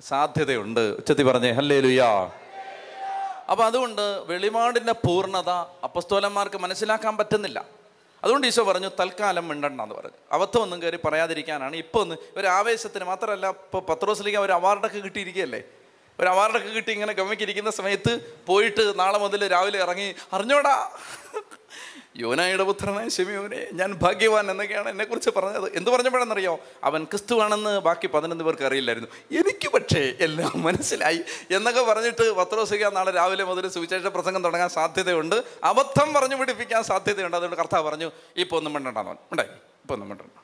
സാധ്യതയുണ്ട്. 0.00 0.80
ഉച്ചത്തി 0.80 1.22
പറഞ്ഞേ 1.22 1.52
ഹല്ലേ 1.52 1.80
ലുയാ 1.80 2.30
അപ്പൊ 3.50 3.64
അതുകൊണ്ട് 3.64 4.02
വെളിപാടിന്റെ 4.02 4.92
പൂർണത 4.92 5.50
അപ്പസ്തോലന്മാർക്ക് 5.84 6.56
മനസ്സിലാക്കാൻ 6.56 7.16
പറ്റുന്നില്ല. 7.16 7.83
അതുകൊണ്ട് 8.24 8.46
ഈശോ 8.46 8.62
പറഞ്ഞു 8.62 8.90
തൽക്കാലം 9.00 9.48
മിണ്ടണ്ട 9.48 9.80
എന്ന് 9.80 9.94
പറഞ്ഞു. 9.94 10.18
അബദ്ധം 10.32 10.62
ഒന്നും 10.62 10.82
കയറി 10.82 10.98
പറയാതിരിക്കാനാണ്. 11.04 11.74
ഇപ്പോൾ 11.76 12.00
ഒന്ന് 12.00 12.16
ഒരു 12.36 12.46
ആവേശത്തിന് 12.46 13.04
മാത്രമല്ല 13.04 13.46
ഇപ്പോൾ 13.48 13.82
പത്രോസിലേക്ക് 13.90 14.38
ഒരു 14.38 14.52
അവാർഡൊക്കെ 14.52 14.98
കിട്ടിയിരിക്കുകയല്ലേ? 14.98 15.62
ഒരു 16.20 16.28
അവാർഡൊക്കെ 16.28 16.68
കിട്ടി 16.68 16.92
ഇങ്ങനെ 16.92 17.12
ഗമ്മയ്ക്കിരിക്കുന്ന 17.12 17.70
സമയത്ത് 17.70 18.12
പോയിട്ട് 18.46 18.98
നാളെ 18.98 19.18
മുതൽ 19.18 19.48
രാവിലെ 19.48 19.78
ഇറങ്ങി 19.78 20.14
അറിഞ്ഞോടാ 20.32 20.74
യോനായുടെ 22.16 22.62
പുത്രനായ 22.62 23.08
ഷെമിയോനെ 23.08 23.66
ഞാൻ 23.72 23.92
ഭാഗ്യവാൻ 23.92 24.50
എന്നൊക്കെയാണ് 24.50 24.88
എന്നെക്കുറിച്ച് 24.88 25.30
പറഞ്ഞത്. 25.36 25.76
എന്ത് 25.76 25.90
പറഞ്ഞപ്പോഴെന്നറിയോ 25.90 26.60
അവൻ 26.84 27.04
ക്രിസ്തുവാണെന്ന് 27.04 27.78
ബാക്കി 27.78 28.06
പതിനൊന്ന് 28.06 28.44
പേർക്ക് 28.44 28.62
അറിയില്ലായിരുന്നു. 28.62 29.08
എനിക്ക് 29.40 29.72
പക്ഷേ 29.72 30.12
എല്ലാം 30.20 30.62
മനസ്സിലായി 30.62 31.20
എന്നൊക്കെ 31.50 31.82
പറഞ്ഞിട്ട് 31.82 32.32
പത്രോസിക 32.32 32.88
നാളെ 32.88 33.10
രാവിലെ 33.10 33.44
മുതൽ 33.44 33.68
സുവിശേഷ 33.68 34.02
പ്രസംഗം 34.02 34.44
തുടങ്ങാൻ 34.44 34.68
സാധ്യതയുണ്ട്. 34.68 35.44
അബദ്ധം 35.64 36.12
പറഞ്ഞു 36.12 36.36
പിടിപ്പിക്കാൻ 36.36 36.82
സാധ്യതയുണ്ട്. 36.82 37.36
അതുകൊണ്ട് 37.36 37.56
കർത്താവ് 37.56 37.88
പറഞ്ഞു 37.88 38.10
ഇപ്പോൾ 38.36 38.56
ഒന്നും 38.56 38.72
മിണ്ടണ്ടെന്ന് 38.72 39.10
ഉണ്ടായി. 39.10 39.48
ഇപ്പോൾ 39.48 39.94
ഒന്നും 39.94 40.08
മിണ്ടണ്ട. 40.08 40.40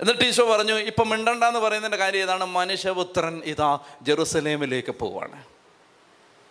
എന്നിട്ട് 0.00 0.22
ഈശോ 0.22 0.56
പറഞ്ഞു 0.56 0.74
ഇപ്പം 0.74 1.08
മിണ്ടണ്ട 1.08 1.44
എന്ന് 1.44 1.60
പറയുന്നതിന്റെ 1.60 1.98
കാര്യം 1.98 2.22
ഏതാണ് 2.22 2.44
മനുഷ്യപുത്രൻ 2.44 3.42
ഇതാ 3.44 3.78
ജെറുസലേമിലേക്ക് 4.02 4.90
പോവാണ്. 4.90 5.44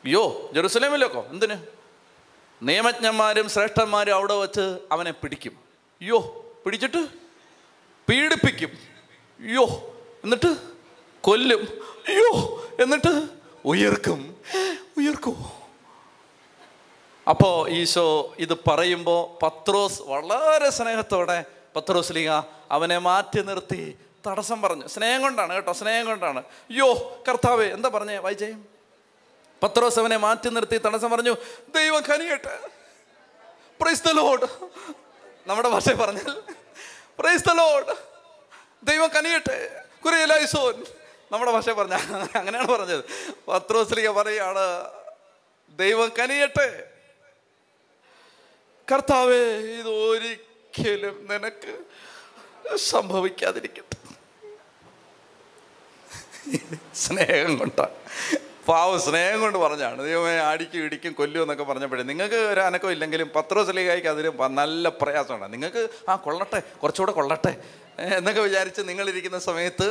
യോ 0.05 0.49
ജെറുസലേമിലേക്കോ? 0.53 1.25
എന്തിന്? 1.29 1.78
നിയമജ്ഞന്മാരും 2.63 3.49
ശ്രേഷ്ഠന്മാരും 3.49 4.15
അവിടെ 4.15 4.33
വച്ച് 4.33 4.79
അവനെ 4.91 5.11
പിടിക്കും. 5.11 5.59
യോ 6.01 6.45
പിടിച്ചിട്ട് 6.65 7.07
പീഡിപ്പിക്കും. 8.09 8.69
യോ 9.41 9.65
എന്നിട്ട് 10.23 10.55
കൊല്ലും. 11.21 11.67
യോ 12.09 12.31
എന്നിട്ട് 12.79 13.27
ഉയർക്കും. 13.65 14.37
ഉയർക്കൂ. 14.97 15.35
അപ്പോൾ 17.29 17.69
ഈശോ 17.69 18.35
ഇത് 18.39 18.53
പറയുമ്പോൾ 18.53 19.45
പത്രോസ് 19.45 20.01
വളരെ 20.01 20.69
സ്നേഹത്തോടെ 20.69 21.45
പത്രോസ് 21.75 22.13
ലീഗ 22.13 22.29
അവനെ 22.71 22.97
മാറ്റി 22.97 23.41
നിർത്തി 23.41 23.97
തടസ്സം 24.27 24.61
പറഞ്ഞു. 24.61 24.87
സ്നേഹം 24.87 25.21
കൊണ്ടാണ് 25.21 25.53
കേട്ടോ 25.53 25.73
സ്നേഹം 25.73 26.05
കൊണ്ടാണ്. 26.05 26.43
യോ 26.71 27.23
കർത്താവേ 27.29 27.67
എന്താ 27.67 27.89
പറഞ്ഞേ 27.89 28.17
വായിച്ചേ 28.17 28.55
പത്രോസ് 29.63 29.99
അവനെ 29.99 30.17
മാറ്റി 30.17 30.49
നിർത്തി 30.49 30.77
തടസ്സം 30.77 31.11
പറഞ്ഞു 31.11 31.37
ദൈവം 31.75 32.03
കനിയട്ടെ. 32.03 32.59
പ്രൈസ് 33.81 34.03
ദ 34.03 34.09
ലോഡ് 34.09 34.47
നമ്മുടെ 35.47 35.69
ഭാഷ 35.69 35.89
പറഞ്ഞാൽ 35.89 36.41
പ്രൈസ് 37.19 37.43
ദ 37.43 37.51
ലോഡ് 37.51 37.95
ദൈവം 38.83 39.09
കനിയട്ടെ. 39.09 39.83
കുറിയലൈസോൻ 40.05 40.85
നമ്മുടെ 41.31 41.51
ഭാഷ 41.51 41.69
പറഞ്ഞ 41.69 41.93
അങ്ങനെയാണ് 42.35 42.67
പറഞ്ഞത്. 42.67 43.03
പത്രോസ്ലിക 43.47 44.09
പറയാണ് 44.09 44.87
ദൈവം 45.69 46.11
കനിയട്ടെ. 46.19 46.91
കർത്താവേ 48.91 49.43
ഇത് 49.79 49.89
ഒരിക്കലും 49.89 51.27
നിനക്ക് 51.29 51.73
സംഭവിക്കാതിരിക്കട്ടെ. 52.75 53.97
സ്നേഹം 56.95 57.57
കൊണ്ടാണ് 57.57 57.95
പാവ 58.69 58.97
സ്നേഹം 58.97 59.41
കൊണ്ട് 59.41 59.57
പറഞ്ഞാണ് 59.57 60.03
ദൈവമേ 60.03 60.37
അടിക്കും 60.43 60.83
ഇടിക്കും 60.83 61.13
കൊല്ലും 61.13 61.41
എന്നൊക്കെ 61.41 61.63
പറഞ്ഞപ്പോഴേ 61.63 62.03
നിങ്ങൾക്ക് 62.03 62.35
ഒരു 62.35 62.59
അനക്കം 62.59 62.91
ഇല്ലെങ്കിലും 62.91 63.31
പത്രോസ്ലികായിക്ക് 63.35 64.07
അതിന് 64.07 64.29
പ- 64.29 64.47
നല്ല 64.51 64.89
പ്രയാസമാണ്. 64.89 65.53
നിങ്ങൾക്ക് 65.53 65.89
ആ 66.09 66.15
കൊള്ളട്ടെ 66.15 66.59
കുറച്ചുകൂടെ 66.83 67.11
കൊള്ളട്ടെ 67.11 67.53
എന്നൊക്കെ 67.99 68.41
വിചാരിച്ച് 68.41 68.81
നിങ്ങളിരിക്കുന്ന 68.81 69.39
സമയത്ത് 69.39 69.87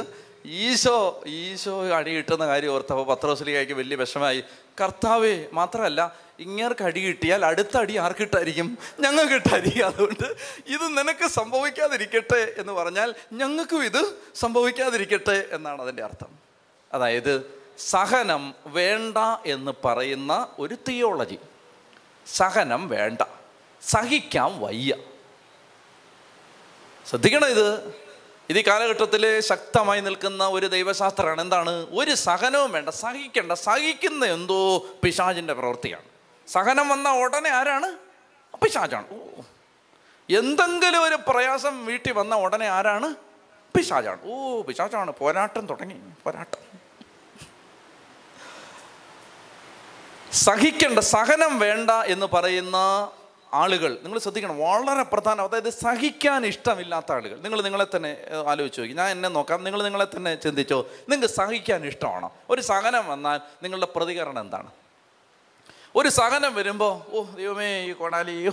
ഈശോ 0.47 1.23
ഈശോ 1.27 1.95
അടി 1.95 2.11
കിട്ടുന്ന 2.11 2.47
കാര്യം 2.47 2.73
ഓർത്തപ്പോൾ 2.73 3.07
പത്രോസ്ലികായിക്ക് 3.07 3.73
വലിയ 3.73 3.97
വിഷമായി 3.97 4.45
കർത്താവേ 4.81 5.47
മാത്രമല്ല 5.53 6.01
ഇങ്ങേർക്ക് 6.39 6.83
അടി 6.83 7.01
കിട്ടിയാൽ 7.01 7.45
അടുത്ത 7.45 7.77
അടി 7.77 7.97
ആർക്കിട്ടായിരിക്കും? 7.97 8.79
ഞങ്ങൾക്ക് 9.01 9.35
ഇട്ടായിരിക്കും 9.35 9.87
അതുകൊണ്ട് 9.87 10.25
ഇത് 10.67 10.99
നിനക്ക് 10.99 11.29
സംഭവിക്കാതിരിക്കട്ടെ 11.29 12.55
എന്ന് 12.59 12.73
പറഞ്ഞാൽ 12.73 13.15
ഞങ്ങൾക്കും 13.33 13.85
ഇത് 13.85 14.15
സംഭവിക്കാതിരിക്കട്ടെ 14.35 15.47
എന്നാണ് 15.53 15.83
അതിന്റെ 15.83 16.03
അർത്ഥം. 16.05 16.31
അതായത് 16.93 17.58
സഹനം 17.79 18.55
വേണ്ട 18.67 19.17
എന്ന് 19.47 19.73
പറയുന്ന 19.85 20.49
ഒരു 20.59 20.77
തിയോളജി 20.89 21.39
സഹനം 22.35 22.89
വേണ്ട. 22.89 23.23
സഹിക്കാൻ 23.83 24.61
വയ്യ. 24.61 24.97
ശ്രദ്ധിക്കണം 27.09 27.49
ഇത്? 27.49 27.95
ഇത് 28.51 28.59
ഈ 28.59 28.63
കാലഘട്ടത്തിൽ 28.63 29.41
ശക്തമായി 29.41 30.01
നിൽക്കുന്ന 30.01 30.47
ഒരു 30.47 30.67
ദൈവശാസ്ത്രമാണ് 30.67 31.41
എന്താണ്? 31.41 31.71
ഒരു 31.71 32.15
സഹനവും 32.15 32.73
വേണ്ട 32.73 32.89
സഹിക്കേണ്ട 32.89 33.53
സഹിക്കുന്ന 33.53 34.25
എന്തോ 34.25 34.79
പിശാചിന്റെ 34.79 35.53
പ്രവൃത്തിയാണ്. 35.53 36.05
സഹനം 36.49 36.89
വന്ന 36.89 37.11
ഉടനെ 37.11 37.51
ആരാണ്? 37.51 37.93
പിശാചാണ്. 38.57 39.07
ഓ. 39.11 39.41
എന്തെങ്കിലും 40.39 41.03
ഒരു 41.03 41.19
പ്രയാസം 41.29 41.87
വീട്ടിൽ 41.87 42.13
വന്ന 42.13 42.35
ഉടനെ 42.35 42.67
ആരാണ്? 42.67 43.15
പിശാചാണ്. 43.77 44.19
ഓ 44.25 44.63
പിശാചാണ്. 44.63 45.13
പോരാട്ടം 45.13 45.67
തുടങ്ങി. 45.67 46.01
പോരാട്ടം. 46.25 46.68
സഹിക്കേണ്ട 50.45 50.99
സഹനം 50.99 51.59
വേണ്ട 51.59 51.91
എന്ന് 51.91 52.27
പറയുന്ന 52.27 52.77
ആളുകൾ 53.55 53.99
നിങ്ങൾ 54.03 54.19
ശ്രദ്ധിക്കണം 54.19 54.59
വളരെ 54.59 55.03
പ്രധാനം 55.03 55.45
അതായത് 55.45 55.71
സഹിക്കാൻ 55.71 56.47
ഇഷ്ടമില്ലാത്ത 56.47 57.13
ആളുകൾ. 57.13 57.37
നിങ്ങൾ 57.37 57.63
നിങ്ങളെ 57.63 57.87
തന്നെ 57.97 58.17
ആലോചിച്ച് 58.47 58.81
നോക്കി. 58.81 58.95
ഞാൻ 58.95 59.11
എന്നെ 59.11 59.29
നോക്കാം 59.29 59.65
നിങ്ങൾ 59.65 59.83
നിങ്ങളെ 59.83 60.07
തന്നെ 60.17 60.35
ചിന്തിച്ചോ. 60.35 60.81
നിങ്ങൾക്ക് 61.09 61.35
സഹിക്കാൻ 61.35 61.87
ഇഷ്ടമാണോ? 61.87 62.33
ഒരു 62.51 62.61
സഹനം 62.61 63.07
വന്നാൽ 63.07 63.41
നിങ്ങളുടെ 63.63 63.89
പ്രതികരണം 63.97 64.41
എന്താണ്? 64.41 64.71
ഒരു 65.97 66.09
സഹനം 66.09 66.55
വരുമ്പോൾ 66.55 67.17
ഓ 67.17 67.25
ദൈവമേ 67.37 67.85
ഈ 67.85 67.93
കൊണാലി. 67.93 68.51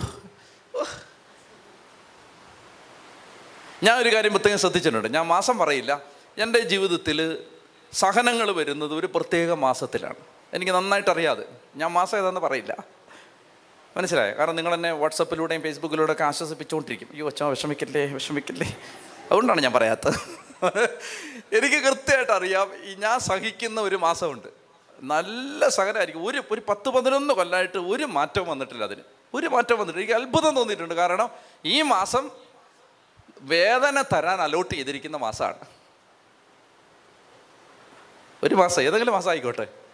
ഞാൻ 3.83 3.97
ഒരു 3.97 4.15
കാര്യം 4.15 4.31
പ്രത്യേകം 4.31 4.59
ശ്രദ്ധിച്ചിട്ടുണ്ട്. 4.59 5.07
ഞാൻ 5.07 5.27
മാസം 5.27 5.57
പറയില്ല. 5.57 6.01
എന്റെ 6.37 6.59
ജീവിതത്തിൽ 6.59 7.43
സഹനങ്ങൾ 7.93 8.51
വരുന്നത് 8.51 8.93
ഒരു 8.93 9.07
പ്രത്യേക 9.15 9.51
മാസത്തിലാണ്. 9.53 10.34
എനിക്ക് 10.55 10.71
നന്നായിട്ട് 10.71 11.09
അറിയാതെ 11.09 11.43
ഞാൻ 11.75 11.91
മാസം 11.91 12.17
ഏതാണെന്ന് 12.17 12.41
പറയില്ല. 12.41 12.83
മനസ്സിലായോ? 13.97 14.37
കാരണം 14.37 14.55
നിങ്ങൾ 14.55 14.73
എന്നെ 14.73 14.91
വാട്സപ്പിലൂടെയും 14.91 15.61
ഫേസ്ബുക്കിലൂടെ 15.61 16.11
ഒക്കെ 16.11 16.23
ആശ്വസിപ്പിച്ചുകൊണ്ടിരിക്കും. 16.23 17.07
അയ്യോ 17.11 17.25
അച്ഛൻ 17.25 17.49
വിഷമിക്കല്ലേ 17.49 18.05
വിഷമിക്കല്ലേ. 18.05 18.77
അതുകൊണ്ടാണ് 19.25 19.61
ഞാൻ 19.61 19.73
പറയാത്തത്. 19.73 20.13
എനിക്ക് 21.55 21.75
കൃത്യമായിട്ട് 21.75 22.31
അറിയാം 22.31 22.71
ഈ 22.83 22.95
ഞാൻ 22.95 23.19
സഹിക്കുന്ന 23.19 23.81
ഒരു 23.81 23.95
മാസമുണ്ട്. 23.95 24.47
നല്ല 25.01 25.69
സഹനമായിരിക്കും. 25.69 26.27
ഒരു 26.27 26.43
ഒരു 26.51 26.61
പത്ത് 26.69 26.89
പതിനൊന്ന് 26.89 27.33
കൊല്ലമായിട്ട് 27.33 27.77
ഒരു 27.77 28.03
മാറ്റം 28.03 28.47
വന്നിട്ടില്ല 28.47 28.83
അതിന്. 28.83 29.01
ഒരു 29.33 29.47
മാറ്റം 29.47 29.79
വന്നിട്ടില്ല. 29.79 30.13
എനിക്ക് 30.13 30.27
അത്ഭുതം 30.27 30.55
തോന്നിയിട്ടുണ്ട്. 30.55 30.93
കാരണം 30.93 31.29
ഈ 31.65 31.81
മാസം 31.81 32.31
വേദന 33.41 34.01
തരാൻ 34.01 34.41
അലോട്ട് 34.41 34.75
ചെയ്തിരിക്കുന്ന 34.75 35.17
മാസമാണ്. 35.17 35.65
ഒരു 38.43 38.55
മാസം 38.55 38.81
ഏതെങ്കിലും 38.81 39.13
മാസം 39.13 39.29
ആയിക്കോട്ടെ. 39.29 39.84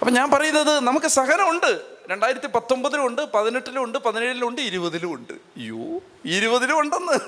അപ്പം 0.00 0.14
ഞാൻ 0.14 0.30
പറയുന്നത് 0.30 0.80
നമുക്ക് 0.80 1.06
സഹനമുണ്ട് 1.06 1.80
രണ്ടായിരത്തി 2.10 2.46
പത്തൊമ്പതിലും 2.46 3.06
ഉണ്ട് 3.06 3.22
പതിനെട്ടിലും 3.22 3.84
ഉണ്ട് 3.84 3.98
പതിനേഴിലും 3.98 4.48
ഉണ്ട് 4.48 4.60
ഇരുപതിലും 4.60 5.14
ഉണ്ട്. 5.14 5.32
അയ്യോ 5.32 6.00
ഇരുപതിലും 6.24 6.80
ഉണ്ടെന്ന്. 6.80 7.18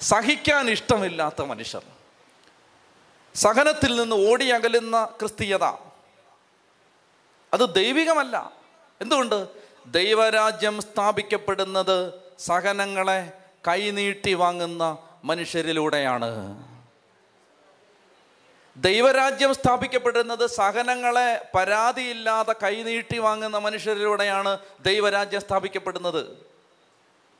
സഹിക്കാൻ 0.00 0.70
ഇഷ്ടമില്ലാത്ത 0.70 1.42
മനുഷ്യർ. 1.42 1.82
സഹനത്തിൽ 3.34 3.96
നിന്ന് 3.96 4.30
ഓടി 4.30 4.44
അകലുന്ന 4.44 5.04
ക്രിസ്തീയത. 5.04 5.64
അത് 7.54 7.74
ദൈവികമല്ല. 7.74 8.52
എന്തുകൊണ്ട്? 9.00 9.48
ദൈവരാജ്യം 9.86 10.82
സ്ഥാപിക്കപ്പെടുന്നത് 10.82 12.12
സഹനങ്ങളെ 12.38 13.32
കൈനീട്ടി 13.68 14.34
വാങ്ങുന്ന 14.34 14.98
മനുഷ്യരിലൂടെയാണ്. 15.24 16.30
ദൈവരാജ്യം 18.76 19.54
സ്ഥാപിക്കപ്പെടുന്നത് 19.54 20.46
സഹനങ്ങളെ 20.46 21.48
പരാതിയില്ലാതെ 21.54 22.54
കൈനീട്ടി 22.62 23.18
വാങ്ങുന്ന 23.18 23.58
മനുഷ്യരിലൂടെയാണ് 23.58 24.58
ദൈവരാജ്യം 24.80 25.40
സ്ഥാപിക്കപ്പെടുന്നത്. 25.40 26.26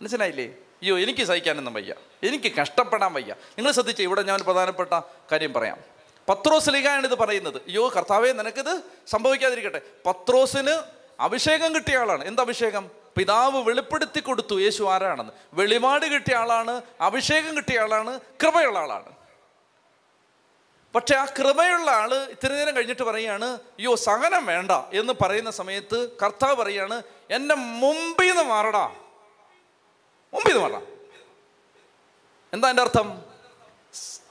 മനസ്സിലായില്ലേ? 0.03 0.45
അയ്യോ 0.47 0.99
എനിക്ക് 0.99 1.25
സഹിക്കാനൊന്നും 1.25 1.75
വയ്യ. 1.75 1.95
എനിക്ക് 2.23 2.53
കഷ്ടപ്പെടാൻ 2.53 3.13
വയ്യ. 3.13 3.33
നിങ്ങൾ 3.33 3.73
ശ്രദ്ധിച്ചേ 3.73 4.03
ഇവിടെ 4.03 4.23
ഞാൻ 4.23 4.41
പ്രധാനപ്പെട്ട 4.41 5.01
കാര്യം 5.33 5.53
പറയാം. 5.53 5.79
പത്രോസ് 6.29 6.71
ലീഗാണ് 6.71 7.07
ഇത് 7.07 7.15
പറയുന്നത്. 7.15 7.57
അയ്യോ 7.57 7.89
കർത്താവേ 7.89 8.33
നിനക്കിത് 8.33 8.81
സംഭവിക്കാതിരിക്കട്ടെ. 9.07 9.81
പത്രോസിന് 10.07 10.83
അഭിഷേകം 11.21 11.75
കിട്ടിയ 11.75 11.97
ആളാണ്. 11.97 12.25
എന്ത് 12.25 12.43
അഭിഷേകം? 12.43 12.91
പിതാവ് 13.17 13.69
വെളിപ്പെടുത്തി 13.69 14.21
കൊടുത്തു. 14.21 14.61
യേശു 14.61 14.83
ആരാണെന്ന്. 14.83 15.33
വെളിപാട് 15.53 16.07
കിട്ടിയ 16.07 16.37
ആളാണ് 16.37 16.83
അഭിഷേകം 17.01 17.57
കിട്ടിയ 17.57 17.81
ആളാണ് 17.81 18.21
കൃപയുള്ള 18.21 18.79
ആളാണ്. 18.79 19.16
പക്ഷെ 20.97 21.17
ആ 21.17 21.25
കൃപയുള്ള 21.25 21.91
ആൾ 21.91 22.15
ഇത്തിരി 22.15 22.53
നേരം 22.53 22.77
കഴിഞ്ഞിട്ട് 22.77 23.03
പറയാണ് 23.03 23.45
അയ്യോ 23.45 23.95
സഹനം 23.95 24.47
വേണ്ട 24.47 24.71
എന്ന് 24.71 25.13
പറയുന്ന 25.23 25.51
സമയത്ത് 25.51 26.17
കർത്താവ് 26.23 26.55
പറയാണ് 26.55 27.03
എന്റെ 27.31 27.55
മുമ്പിൽ 27.55 28.29
നിന്ന് 28.29 28.43
മാറടാ. 28.43 28.87
മുമ്പിൽ 30.35 30.49
നിന്ന് 30.49 30.63
മാറടാ 30.63 30.87
എന്താ 32.53 32.71
എന്റെ 32.71 32.83
അർത്ഥം? 32.83 33.25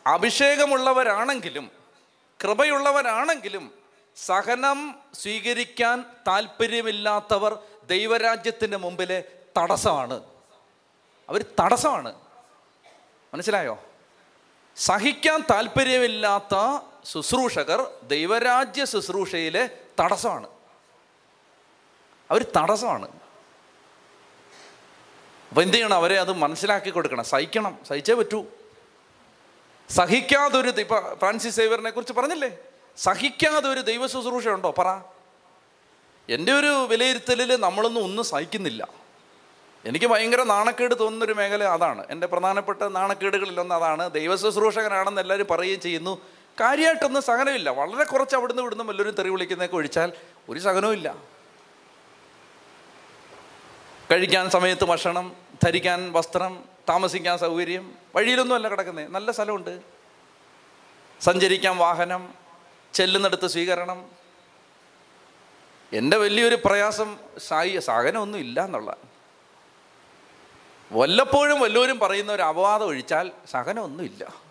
അഭിഷേകമുള്ളവരാണെങ്കിലും 0.07 1.71
കൃപയുള്ളവരാണെങ്കിലും 2.43 3.73
സഹനം 4.15 4.95
സ്വീകരിക്കാൻ 5.13 6.05
താല്പര്യമില്ലാത്തവർ 6.27 7.59
ദൈവരാജ്യത്തിന്റെ 7.83 8.77
മുമ്പിലെ 8.77 9.23
തടസ്സമാണ്. 9.57 10.23
അവർ 11.29 11.45
തടസ്സമാണ്. 11.59 12.15
മനസ്സിലായോ? 13.33 13.84
സഹിക്കാൻ 14.77 15.43
താല്പര്യമില്ലാത്ത 15.51 16.81
ശുശ്രൂഷകർ 17.05 17.91
ദൈവരാജ്യ 18.03 18.85
ശുശ്രൂഷയിലെ 18.85 19.69
തടസ്സമാണ്. 19.99 20.47
അവർ 22.31 22.45
തടസ്സമാണ്. 22.57 23.07
അപ്പം 25.49 25.61
എന്ത് 25.61 25.73
ചെയ്യണം? 25.73 25.93
അവരെ 25.93 26.19
അത് 26.19 26.33
മനസ്സിലാക്കി 26.33 26.89
കൊടുക്കണം. 26.89 27.23
സഹിക്കണം. 27.23 27.79
സഹിച്ചേ 27.87 28.13
പറ്റൂ. 28.13 28.45
സഹിക്കാതൊരു 29.89 30.69
ഇപ്പം 30.69 31.15
ഫ്രാൻസിസ് 31.19 31.55
സേവറിനെ 31.55 31.89
കുറിച്ച് 31.89 32.13
പറഞ്ഞില്ലേ? 32.13 32.57
സഹിക്കാതെ 32.97 33.69
ഒരു 33.69 33.79
ദൈവ 33.79 34.07
ശുശ്രൂഷ 34.07 34.47
ഉണ്ടോ 34.47 34.71
പറ. 34.71 34.99
എന്റെ 36.29 36.51
ഒരു 36.51 36.87
വിലയിരുത്തലിൽ 36.89 37.55
നമ്മളൊന്നും 37.55 38.03
ഒന്നും 38.03 38.25
സഹിക്കുന്നില്ല. 38.25 39.04
എനിക്ക് 39.85 40.05
ഭയങ്കര 40.05 40.43
നാണക്കേട് 40.43 40.99
തോന്നുന്നൊരു 40.99 41.33
മേഖല 41.33 41.63
അതാണ്. 41.63 42.05
എന്റെ 42.09 42.27
പ്രധാനപ്പെട്ട 42.27 42.83
നാണക്കേടുകളിലൊന്ന് 42.83 43.75
അതാണ്. 43.75 44.11
ദൈവ 44.11 44.35
ശുശ്രൂഷകനാണെന്ന് 44.35 45.21
എല്ലാവരും 45.21 45.47
പറയുകയും 45.51 45.81
ചെയ്യുന്നു. 45.81 46.21
കാര്യമായിട്ടൊന്നും 46.61 47.23
സഹനമില്ല. 47.23 47.69
വളരെ 47.69 48.03
കുറച്ച് 48.03 48.35
അവിടുന്ന് 48.35 48.61
ഇവിടുന്ന് 48.61 48.83
വല്ലവരും 48.83 49.15
തെറി 49.15 49.29
വിളിക്കുന്നതൊക്കെ 49.29 49.75
ഒഴിച്ചാൽ 49.75 50.11
ഒരു 50.49 50.59
സഹനവും 50.59 50.93
ഇല്ല. 50.93 51.15
കഴിക്കാൻ 54.11 54.49
സമയത്ത് 54.49 54.85
ഭക്ഷണം 54.85 55.35
ധരിക്കാൻ 55.63 56.11
വസ്ത്രം 56.11 56.63
താമസിക്കാൻ 56.89 57.37
സൗകര്യം 57.37 57.93
വഴിയിലൊന്നും 58.15 58.55
അല്ല 58.55 58.67
കിടക്കുന്നത് 58.67 59.11
നല്ല 59.11 59.31
സ്ഥലമുണ്ട്. 59.31 59.81
സഞ്ചരിക്കാൻ 61.21 61.77
വാഹനം 61.77 62.33
ചെല്ലുന്നിടത്ത് 62.93 63.47
സ്വീകരണം. 63.47 64.05
എന്റെ 65.93 66.17
വലിയൊരു 66.17 66.57
പ്രയാസം 66.65 67.17
സായി 67.37 67.79
സഹനമൊന്നും 67.79 68.39
ഇല്ല 68.39 68.65
എന്നുള്ള 68.65 68.97
വല്ലപ്പോഴും 70.91 71.59
വല്ലവരും 71.59 71.99
പറയുന്ന 71.99 72.31
ഒരു 72.31 72.41
അപവാദം 72.41 72.85
ഒഴിച്ചാൽ 72.85 73.31
സഹനമൊന്നുമില്ല. 73.51 74.45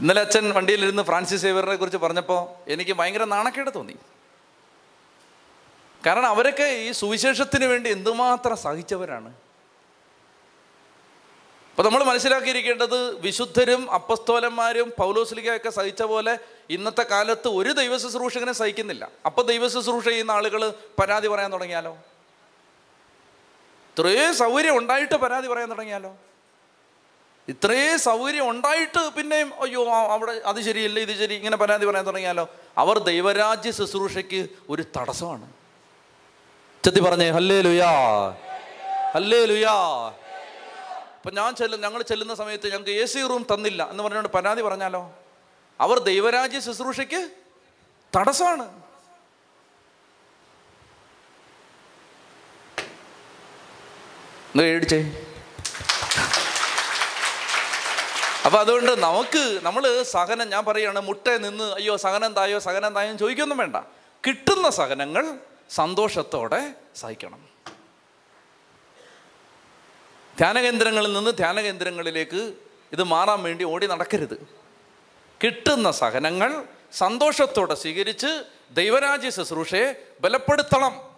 ഇന്നലെ 0.00 0.20
അച്ഛൻ 0.20 0.52
വണ്ടിയിലിരുന്ന് 0.52 1.02
ഫ്രാൻസിസ് 1.02 1.42
സേവറിനെ 1.42 1.76
കുറിച്ച് 1.76 1.98
പറഞ്ഞപ്പോൾ 1.98 2.70
എനിക്ക് 2.70 2.90
ഭയങ്കര 2.90 3.24
നാണക്കേട് 3.24 3.70
തോന്നി. 3.74 3.96
കാരണം 6.06 6.26
അവരൊക്കെ 6.26 6.62
ഈ 6.62 6.92
സുവിശേഷത്തിന് 6.92 7.64
വേണ്ടി 7.64 7.90
എന്തുമാത്രം 7.90 8.56
സഹിച്ചവരാണ്. 8.56 9.34
അപ്പോൾ 11.70 11.82
നമ്മൾ 11.82 12.04
മനസ്സിലാക്കിയിരിക്കേണ്ടത് 12.04 13.20
വിശുദ്ധരും 13.20 13.90
അപ്പസ്തോലന്മാരും 13.90 14.92
പൗലോസ്ലികയൊക്കെ 14.98 15.70
സഹിച്ച 15.70 16.02
പോലെ 16.02 16.38
ഇന്നത്തെ 16.70 17.02
കാലത്ത് 17.02 17.48
ഒരു 17.48 17.72
ദൈവ 17.72 17.96
ശുശ്രൂഷകനെ 17.98 18.52
സഹിക്കുന്നില്ല. 18.52 19.10
അപ്പോൾ 19.26 19.42
ദൈവ 19.42 19.68
ശുശ്രൂഷ 19.68 20.04
ചെയ്യുന്ന 20.04 20.30
ആളുകൾ 20.30 20.74
പരാതി 20.98 21.28
പറയാൻ 21.28 21.52
തുടങ്ങിയാലോ? 21.52 21.98
ഇത്രയും 23.96 24.34
സൗകര്യം 24.34 24.76
ഉണ്ടായിട്ട് 24.76 25.14
പരാതി 25.14 25.48
പറയാൻ 25.48 25.70
തുടങ്ങിയാലോ? 25.70 26.16
ഇത്രയും 27.48 27.98
സൗകര്യം 27.98 28.48
ഉണ്ടായിട്ട് 28.48 29.10
പിന്നെയും 29.16 29.52
അയ്യോ 29.62 29.80
അവിടെ 30.14 30.32
അത് 30.32 30.60
ശരിയല്ല 30.60 30.98
ഇത് 30.98 31.18
ശരി 31.18 31.34
ഇങ്ങനെ 31.34 31.56
പരാതി 31.56 31.86
പറയാൻ 31.86 32.06
തുടങ്ങിയാലോ? 32.06 32.48
അവർ 32.78 32.98
ദൈവരാജ്യ 32.98 33.70
ശുശ്രൂഷയ്ക്ക് 33.70 34.48
ഒരു 34.70 34.82
തടസ്സമാണ്. 34.82 35.46
ചെത്തി 36.84 37.00
പറഞ്ഞേ 37.00 37.30
ഹല്ലേ 37.30 37.60
ലുയാ 37.60 37.90
ഹല്ലേ 39.14 39.44
ലുയാ 39.44 39.76
അപ്പൊ 41.16 41.30
ഞാൻ 41.30 41.54
ചെല്ലും 41.54 41.80
ഞങ്ങൾ 41.80 42.02
ചെല്ലുന്ന 42.02 42.34
സമയത്ത് 42.34 42.66
ഞങ്ങൾക്ക് 42.72 42.90
എ 42.90 43.04
സി 43.06 43.20
റൂം 43.20 43.46
തന്നില്ല 43.54 43.90
എന്ന് 43.90 44.02
പറഞ്ഞുകൊണ്ട് 44.02 44.32
പരാതി 44.32 44.62
പറഞ്ഞാലോ? 44.62 45.12
അവർ 45.80 45.98
ദൈവരാജ്യ 45.98 46.60
ശുശ്രൂഷയ്ക്ക് 46.60 47.30
തടസ്സമാണ്. 48.16 48.83
മേടിച്ചേ 54.56 55.26
അപ്പൊ 58.44 58.58
അതുകൊണ്ട് 58.58 58.92
നമുക്ക് 58.92 59.60
നമ്മൾ 59.62 60.02
സഹനം 60.02 60.48
ഞാൻ 60.48 60.64
പറയുകയാണ് 60.64 61.00
മുട്ട 61.00 61.28
നിന്ന് 61.28 61.64
അയ്യോ 61.64 61.96
സഹനം 61.96 62.34
തായോ 62.34 62.58
സഹനം 62.58 62.94
തായോ 62.94 63.16
ചോദിക്കൊന്നും 63.16 63.58
വേണ്ട. 63.58 63.76
കിട്ടുന്ന 64.26 64.70
സഹനങ്ങൾ 64.70 65.38
സന്തോഷത്തോടെ 65.70 66.74
സഹിക്കണം. 66.96 67.48
ധ്യാനകേന്ദ്രങ്ങളിൽ 70.36 71.12
നിന്ന് 71.12 71.30
ധ്യാനകേന്ദ്രങ്ങളിലേക്ക് 71.30 72.52
ഇത് 72.92 73.02
മാറാൻ 73.02 73.42
വേണ്ടി 73.42 73.64
ഓടി 73.64 73.86
നടക്കരുത്. 73.86 74.48
കിട്ടുന്ന 75.44 75.90
സഹനങ്ങൾ 75.90 76.64
സന്തോഷത്തോടെ 76.92 77.74
സ്വീകരിച്ച് 77.74 78.44
ദൈവരാജ്യ 78.74 79.30
ശുശ്രൂഷയെ 79.30 80.06
ബലപ്പെടുത്തണം. 80.20 81.13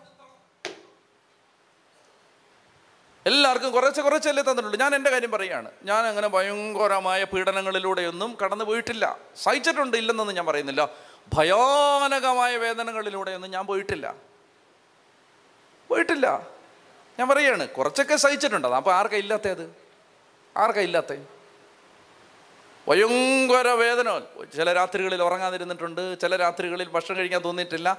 എല്ലാവർക്കും 3.27 3.73
കുറച്ച് 3.73 4.01
കുറച്ചല്ലേ 4.01 4.43
തന്നിട്ടുള്ളൂ. 4.43 4.79
ഞാൻ 4.79 4.95
എന്റെ 4.95 5.11
കാര്യം 5.11 5.31
പറയുകയാണ് 5.31 5.71
ഞാൻ 5.85 6.07
അങ്ങനെ 6.07 6.29
ഭയങ്കരമായ 6.29 7.25
പീഡനങ്ങളിലൂടെയൊന്നും 7.25 8.39
കടന്നു 8.45 8.65
പോയിട്ടില്ല. 8.65 9.19
സഹിച്ചിട്ടുണ്ട് 9.43 9.97
ഇല്ലെന്നൊന്നും 9.97 10.37
ഞാൻ 10.37 10.47
പറയുന്നില്ല. 10.47 10.89
ഭയാനകമായ 11.35 12.57
വേദനകളിലൂടെയൊന്നും 12.57 13.51
ഞാൻ 13.51 13.67
പോയിട്ടില്ല. 13.67 14.15
പോയിട്ടില്ല. 15.89 16.49
ഞാൻ 17.19 17.29
പറയുകയാണ് 17.29 17.69
കുറച്ചൊക്കെ 17.69 18.17
സഹിച്ചിട്ടുണ്ട്. 18.17 18.69
അപ്പോൾ 18.69 18.95
ആർക്കാ 18.95 19.17
ഇല്ലാത്തത് 19.17 19.77
ആർക്കാ 20.57 20.81
ഇല്ലാത്ത? 20.81 21.17
ഭയങ്കര 22.89 23.69
വേദന. 23.69 24.19
ചില 24.57 24.73
രാത്രികളിൽ 24.73 25.23
ഉറങ്ങാതിരുന്നിട്ടുണ്ട് 25.23 26.21
ചില 26.21 26.37
രാത്രികളിൽ 26.37 26.89
ഭക്ഷണം 26.89 27.17
കഴിക്കാൻ 27.17 27.41
തോന്നിയിട്ടില്ല. 27.45 27.99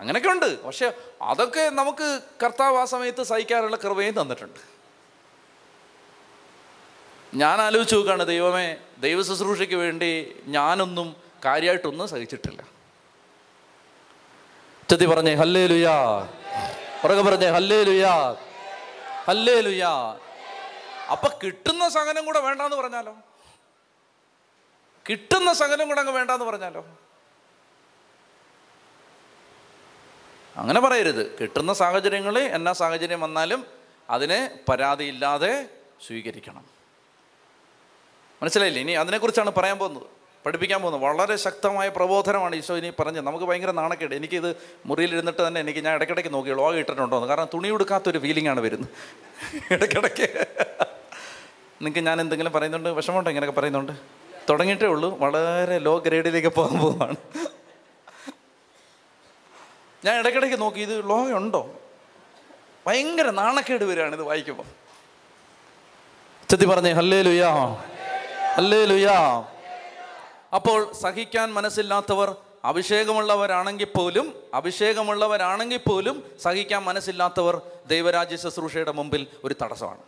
അങ്ങനെയൊക്കെ 0.00 0.28
ഉണ്ട് 0.28 0.64
പക്ഷെ 0.64 0.86
അതൊക്കെ 1.22 1.70
നമുക്ക് 1.70 2.20
കർത്താവ് 2.42 2.76
ആ 2.76 2.84
സമയത്ത് 2.84 3.22
സഹിക്കാനുള്ള 3.22 3.76
കൃപയും 3.76 4.20
തന്നിട്ടുണ്ട്. 4.20 4.60
ഞാൻ 7.34 7.60
ആലോചിച്ച് 7.60 7.94
നോക്കുകയാണ് 7.94 8.26
ദൈവമേ 8.26 8.76
ദൈവ 8.98 9.22
ശുശ്രൂഷയ്ക്ക് 9.22 9.74
വേണ്ടി 9.74 10.34
ഞാനൊന്നും 10.46 11.16
കാര്യമായിട്ടൊന്നും 11.44 12.08
സഹിച്ചിട്ടില്ല. 12.08 12.62
ചെത്തി 14.90 15.06
പറഞ്ഞേ 15.06 15.34
ഹല്ലേ 15.34 15.66
ലുയാ 15.66 15.96
പുറകെ 17.02 17.22
പറഞ്ഞേ 17.22 17.48
ഹല്ലേ 17.50 17.82
ലുയാ 17.84 18.14
ഹല്ലേ 19.28 19.60
ലുയാ 19.60 19.92
അപ്പൊ 21.10 21.28
കിട്ടുന്ന 21.44 21.88
സഹനം 21.88 22.24
കൂടെ 22.24 22.40
വേണ്ടാന്ന് 22.40 22.76
പറഞ്ഞാലോ? 22.76 23.14
കിട്ടുന്ന 25.06 25.52
സഹനം 25.52 25.88
കൂടെ 25.88 26.00
അങ്ങ് 26.00 26.12
വേണ്ടാന്ന് 26.12 26.44
പറഞ്ഞാലോ? 26.44 26.82
അങ്ങനെ 30.60 30.80
പറയരുത്. 30.80 31.38
കിട്ടുന്ന 31.40 31.72
സാഹചര്യങ്ങളിൽ 31.72 32.42
എന്നാ 32.42 32.72
സാഹചര്യം 32.72 33.20
വന്നാലും 33.20 33.66
അതിനെ 34.10 34.50
പരാതിയില്ലാതെ 34.68 35.68
സ്വീകരിക്കണം. 36.06 36.64
മനസ്സിലായില്ലേ? 38.42 38.82
ഇനി 38.82 38.92
അതിനെക്കുറിച്ചാണ് 38.92 39.50
പറയാൻ 39.50 39.78
പോകുന്നത്. 39.78 40.02
പഠിപ്പിക്കാൻ 40.46 40.82
പോകുന്നത്. 40.82 41.02
വളരെ 41.02 41.36
ശക്തമായ 41.36 41.88
പ്രബോധനമാണ് 41.88 42.56
ഈശോ 42.56 42.76
ഇനി 42.76 42.92
പറഞ്ഞത്. 43.00 43.26
നമുക്ക് 43.26 43.44
ഭയങ്കര 43.44 43.70
നാണക്കേട്. 43.70 44.14
എനിക്കിത് 44.14 44.56
മുറിയിലിരുന്നിട്ട് 44.86 45.46
തന്നെ 45.46 45.60
എനിക്ക് 45.60 45.80
ഞാൻ 45.80 45.94
ഇടയ്ക്കിടയ്ക്ക് 45.94 46.34
നോക്കി 46.34 46.50
ലോഗ് 46.50 46.76
ഇട്ടിട്ടുണ്ടോ 46.76 47.16
എന്ന്. 47.16 47.28
കാരണം 47.28 47.48
തുണി 47.54 47.68
ഉടുക്കാത്തൊരു 47.68 48.18
ഫീലിംഗ് 48.18 48.48
ആണ് 48.48 48.60
വരുന്നത്. 48.60 48.90
ഇടയ്ക്കിടയ്ക്ക്. 49.72 50.46
നിങ്ങൾക്ക് 51.82 51.98
ഞാൻ 51.98 52.20
എന്തെങ്കിലും 52.20 52.52
പറയുന്നുണ്ട്? 52.52 52.88
വിഷമമുണ്ടോ? 52.88 53.30
ഇങ്ങനെയൊക്കെ 53.30 53.60
പറയുന്നുണ്ട്? 53.60 53.92
തുടങ്ങിയിട്ടേ 54.50 54.86
ഉള്ളൂ. 54.86 55.18
വളരെ 55.18 55.78
ലോ 55.78 55.98
ഗ്രേഡിലേക്ക് 55.98 56.48
പോകാൻ 56.48 56.78
പോവാണ്. 56.78 57.16
ഞാൻ 60.04 60.14
ഇടയ്ക്കിടയ്ക്ക് 60.20 60.60
നോക്കി 60.60 60.80
ഇത് 60.80 60.94
ലോ 61.10 61.62
ഭയങ്കര 62.86 63.30
നാണക്കേട് 63.30 63.84
വരികയാണ് 63.84 64.14
ഇത് 64.14 64.22
വായിക്കുമ്പോൾ 64.22 64.68
ചെത്തി 66.50 66.66
പറഞ്ഞേ 66.66 66.92
ഹല്ലേ 66.92 67.22
ലുയാ 67.22 67.50
ഹല്ലേ 68.56 68.84
ലുയാ 68.84 69.16
അപ്പോൾ 70.58 70.92
സഹിക്കാൻ 70.92 71.52
മനസ്സില്ലാത്തവർ 71.52 72.36
അഭിഷേകമുള്ളവരാണെങ്കിൽ 72.64 73.90
പോലും 73.96 74.26
അഭിഷേകമുള്ളവരാണെങ്കിൽ 74.54 75.80
പോലും 75.88 76.16
സഹിക്കാൻ 76.44 76.82
മനസ്സില്ലാത്തവർ 76.84 77.60
ദൈവരാജ്യ 77.86 78.36
ശുശ്രൂഷയുടെ 78.36 78.92
മുമ്പിൽ 78.92 79.26
ഒരു 79.44 79.54
തടസ്സമാണ്. 79.62 80.02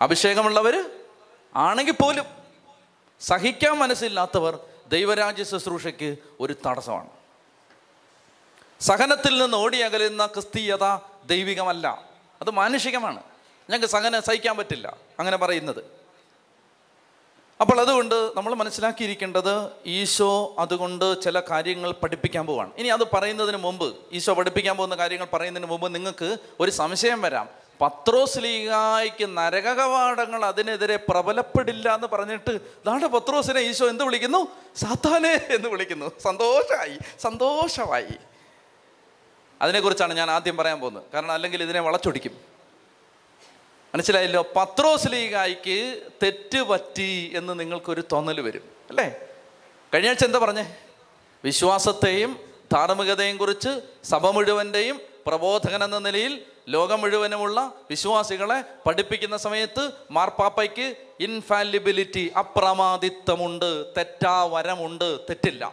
അഭിഷേകമുള്ളവർ 0.00 0.76
ആണെങ്കിൽ 1.54 1.96
പോലും 2.02 2.26
സഹിക്കാൻ 3.20 3.78
മനസ്സില്ലാത്തവർ 3.78 4.58
ദൈവരാജ്യ 4.88 5.44
ശുശ്രൂഷയ്ക്ക് 5.44 6.16
ഒരു 6.40 6.54
തടസ്സമാണ്. 6.66 7.10
സഹനത്തിൽ 8.80 9.42
നിന്ന് 9.42 9.56
ഓടിയകലുന്ന 9.56 10.26
ക്രിസ്തീയത 10.26 10.98
ദൈവികമല്ല. 11.26 12.04
അത് 12.40 12.50
മാനുഷികമാണ്. 12.50 13.22
ഞങ്ങൾക്ക് 13.70 13.86
സഹനം 13.86 14.22
സഹിക്കാൻ 14.22 14.56
പറ്റില്ല. 14.56 14.96
അങ്ങനെ 15.18 15.36
പറയുന്നത്. 15.36 16.00
അപ്പോൾ 17.60 17.80
അതുകൊണ്ട് 17.80 18.30
നമ്മൾ 18.36 18.54
മനസ്സിലാക്കിയിരിക്കേണ്ടത് 18.54 19.70
ഈശോ 19.86 20.54
അതുകൊണ്ട് 20.58 21.22
ചില 21.22 21.40
കാര്യങ്ങൾ 21.40 21.92
പഠിപ്പിക്കാൻ 21.92 22.46
പോവാണ്. 22.46 22.70
ഇനി 22.76 22.88
അത് 22.88 23.04
പറയുന്നതിന് 23.04 23.56
മുമ്പ് 23.56 23.96
ഈശോ 24.12 24.34
പഠിപ്പിക്കാൻ 24.34 24.76
പോകുന്ന 24.76 24.94
കാര്യങ്ങൾ 24.94 25.26
പറയുന്നതിന് 25.32 25.70
മുമ്പ് 25.70 25.94
നിങ്ങൾക്ക് 25.94 26.36
ഒരു 26.60 26.70
സംശയം 26.70 27.22
വരാം. 27.22 27.48
പത്രോസ് 27.80 28.38
ലീഗായ്ക്ക് 28.38 29.36
നരക 29.36 29.72
കവാടങ്ങൾ 29.72 30.44
അതിനെതിരെ 30.44 30.96
പ്രബലപ്പെടില്ല 30.96 31.94
എന്ന് 31.94 32.06
പറഞ്ഞിട്ട് 32.06 32.50
ഇതാണ് 32.50 33.06
പത്രോസിനെ 33.06 33.60
ഈശോ 33.60 33.88
എന്ത് 33.88 34.04
വിളിക്കുന്നു? 34.04 34.48
സാത്താനെ 34.76 35.46
എന്ന് 35.50 35.68
വിളിക്കുന്നു. 35.68 36.10
സന്തോഷമായി 36.22 36.98
സന്തോഷമായി. 37.20 38.29
അതിനെക്കുറിച്ചാണ് 39.62 40.14
ഞാൻ 40.14 40.30
ആദ്യം 40.30 40.56
പറയാൻ 40.56 40.80
പോകുന്നത്. 40.80 41.02
കാരണം 41.14 41.30
അല്ലെങ്കിൽ 41.30 41.62
ഇതിനെ 41.62 41.80
വളച്ചൊടിക്കും. 41.80 42.40
മനസ്സിലായല്ലോ? 43.94 44.46
പത്രോസ് 44.56 45.12
ലീഗായിക്ക് 45.12 46.02
തെറ്റ് 46.22 46.62
പറ്റി 46.62 47.32
എന്ന് 47.34 47.60
നിങ്ങൾക്കൊരു 47.60 48.02
തോന്നൽ 48.12 48.40
വരും. 48.40 48.62
അല്ലേ? 48.88 49.14
കഴിഞ്ഞ 49.94 50.08
ആഴ്ച 50.08 50.24
എന്താ 50.24 50.38
പറഞ്ഞേ? 50.38 50.76
വിശ്വാസത്തെയും 51.44 52.40
ധാർമ്മികതയും 52.72 53.36
കുറിച്ച് 53.36 53.82
സഭ 54.04 54.26
മുഴുവന്റെയും 54.26 55.00
പ്രബോധകൻ 55.26 55.84
എന്ന 55.84 55.98
നിലയിൽ 55.98 56.44
ലോകം 56.68 57.00
മുഴുവനുമുള്ള 57.00 57.72
വിശ്വാസികളെ 57.90 58.64
പഠിപ്പിക്കുന്ന 58.86 59.36
സമയത്ത് 59.36 59.90
മാർപ്പാപ്പയ്ക്ക് 60.10 60.94
ഇൻഫാലിബിലിറ്റി 61.20 62.32
അപ്രമാദിത്വമുണ്ട് 62.38 63.86
തെറ്റാവരമുണ്ട് 63.96 65.20
തെറ്റില്ല. 65.20 65.72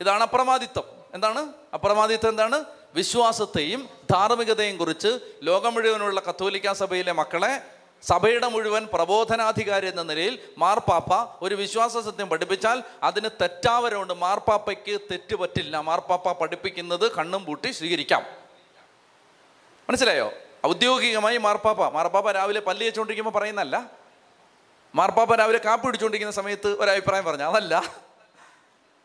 ഇതാണ് 0.00 0.22
അപ്രമാദിത്വം. 0.22 0.95
എന്താണ്? 1.14 1.52
അപ്രമാദിത്വം 1.74 2.30
എന്താണ്? 2.30 2.64
വിശ്വാസത്തെയും 2.94 3.88
ധാർമ്മികതയും 4.10 4.76
കുറിച്ച് 4.76 5.18
ലോകം 5.42 5.74
മുഴുവനുള്ള 5.74 6.22
കത്തോലിക്ക 6.28 6.72
സഭയിലെ 6.72 7.12
മക്കളെ 7.12 7.60
സഭയുടെ 8.02 8.48
മുഴുവൻ 8.48 8.88
പ്രബോധനാധികാരി 8.92 9.86
എന്ന 9.86 10.02
നിലയിൽ 10.02 10.38
മാർപ്പാപ്പ 10.58 11.38
ഒരു 11.42 11.54
വിശ്വാസ 11.54 11.98
സത്യം 11.98 12.28
പഠിപ്പിച്ചാൽ 12.28 12.82
അതിന് 13.02 13.28
തെറ്റാവരമുണ്ട് 13.40 14.14
മാർപ്പാപ്പയ്ക്ക് 14.14 15.00
തെറ്റ് 15.00 15.36
പറ്റില്ല. 15.36 15.80
മാർപ്പാപ്പ 15.80 16.32
പഠിപ്പിക്കുന്നത് 16.32 17.12
കണ്ണും 17.12 17.44
പൂട്ടി 17.44 17.70
സ്വീകരിക്കാം. 17.70 18.22
മനസ്സിലായോ? 19.88 20.32
ഔദ്യോഗികമായി 20.66 21.36
മാർപ്പാപ്പ. 21.36 21.88
മാർപ്പാപ്പ 21.88 22.30
രാവിലെ 22.30 22.60
പല്ല് 22.60 22.86
വെച്ചുകൊണ്ടിരിക്കുമ്പോൾ 22.86 23.38
പറയുന്നല്ല 23.38 23.90
മാർപ്പാപ്പ 24.94 25.34
രാവിലെ 25.34 25.60
കാപ്പി 25.64 25.86
പിടിച്ചുകൊണ്ടിരിക്കുന്ന 25.86 26.42
സമയത്ത് 26.42 26.68
ഒരു 26.68 26.90
അഭിപ്രായം 26.90 27.24
പറഞ്ഞു 27.24 27.44
അതല്ല. 27.44 28.05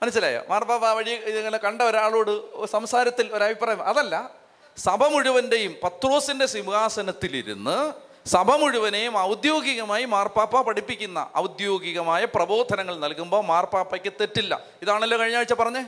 മനസ്സിലായോ? 0.04 0.42
മാർപ്പാപ്പ 0.50 0.86
വഴി 0.86 1.10
ഇങ്ങനെ 1.10 1.58
കണ്ട 1.58 1.82
ഒരാളോട് 1.82 2.66
സംസാരത്തിൽ 2.66 3.34
ഒരഭിപ്രായം 3.34 3.84
അതല്ല 3.84 4.32
സഭ 4.78 5.06
മുഴുവന്റെയും 5.06 5.76
പത്രോസിന്റെ 5.84 6.46
സിംഹാസനത്തിലിരുന്ന് 6.46 7.94
സഭ 8.28 8.52
മുഴുവനെയും 8.52 9.18
ഔദ്യോഗികമായി 9.18 10.06
മാർപ്പാപ്പ 10.06 10.62
പഠിപ്പിക്കുന്ന 10.62 11.30
ഔദ്യോഗികമായ 11.38 12.26
പ്രബോധനങ്ങൾ 12.26 13.00
നൽകുമ്പോൾ 13.00 13.44
മാർപ്പാപ്പയ്ക്ക് 13.44 14.14
തെറ്റില്ല. 14.14 14.62
ഇതാണല്ലോ 14.82 15.20
കഴിഞ്ഞ 15.20 15.38
ആഴ്ച 15.38 15.54
പറഞ്ഞേ? 15.54 15.86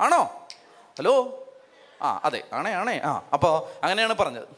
ആണോ? 0.00 0.46
ഹലോ? 0.98 1.44
ആ 2.02 2.20
അതെ. 2.24 2.42
ആണേ 2.52 2.72
ആണേ. 2.72 3.00
ആ 3.04 3.22
അപ്പോൾ 3.32 3.80
അങ്ങനെയാണ് 3.82 4.14
പറഞ്ഞത്. 4.14 4.48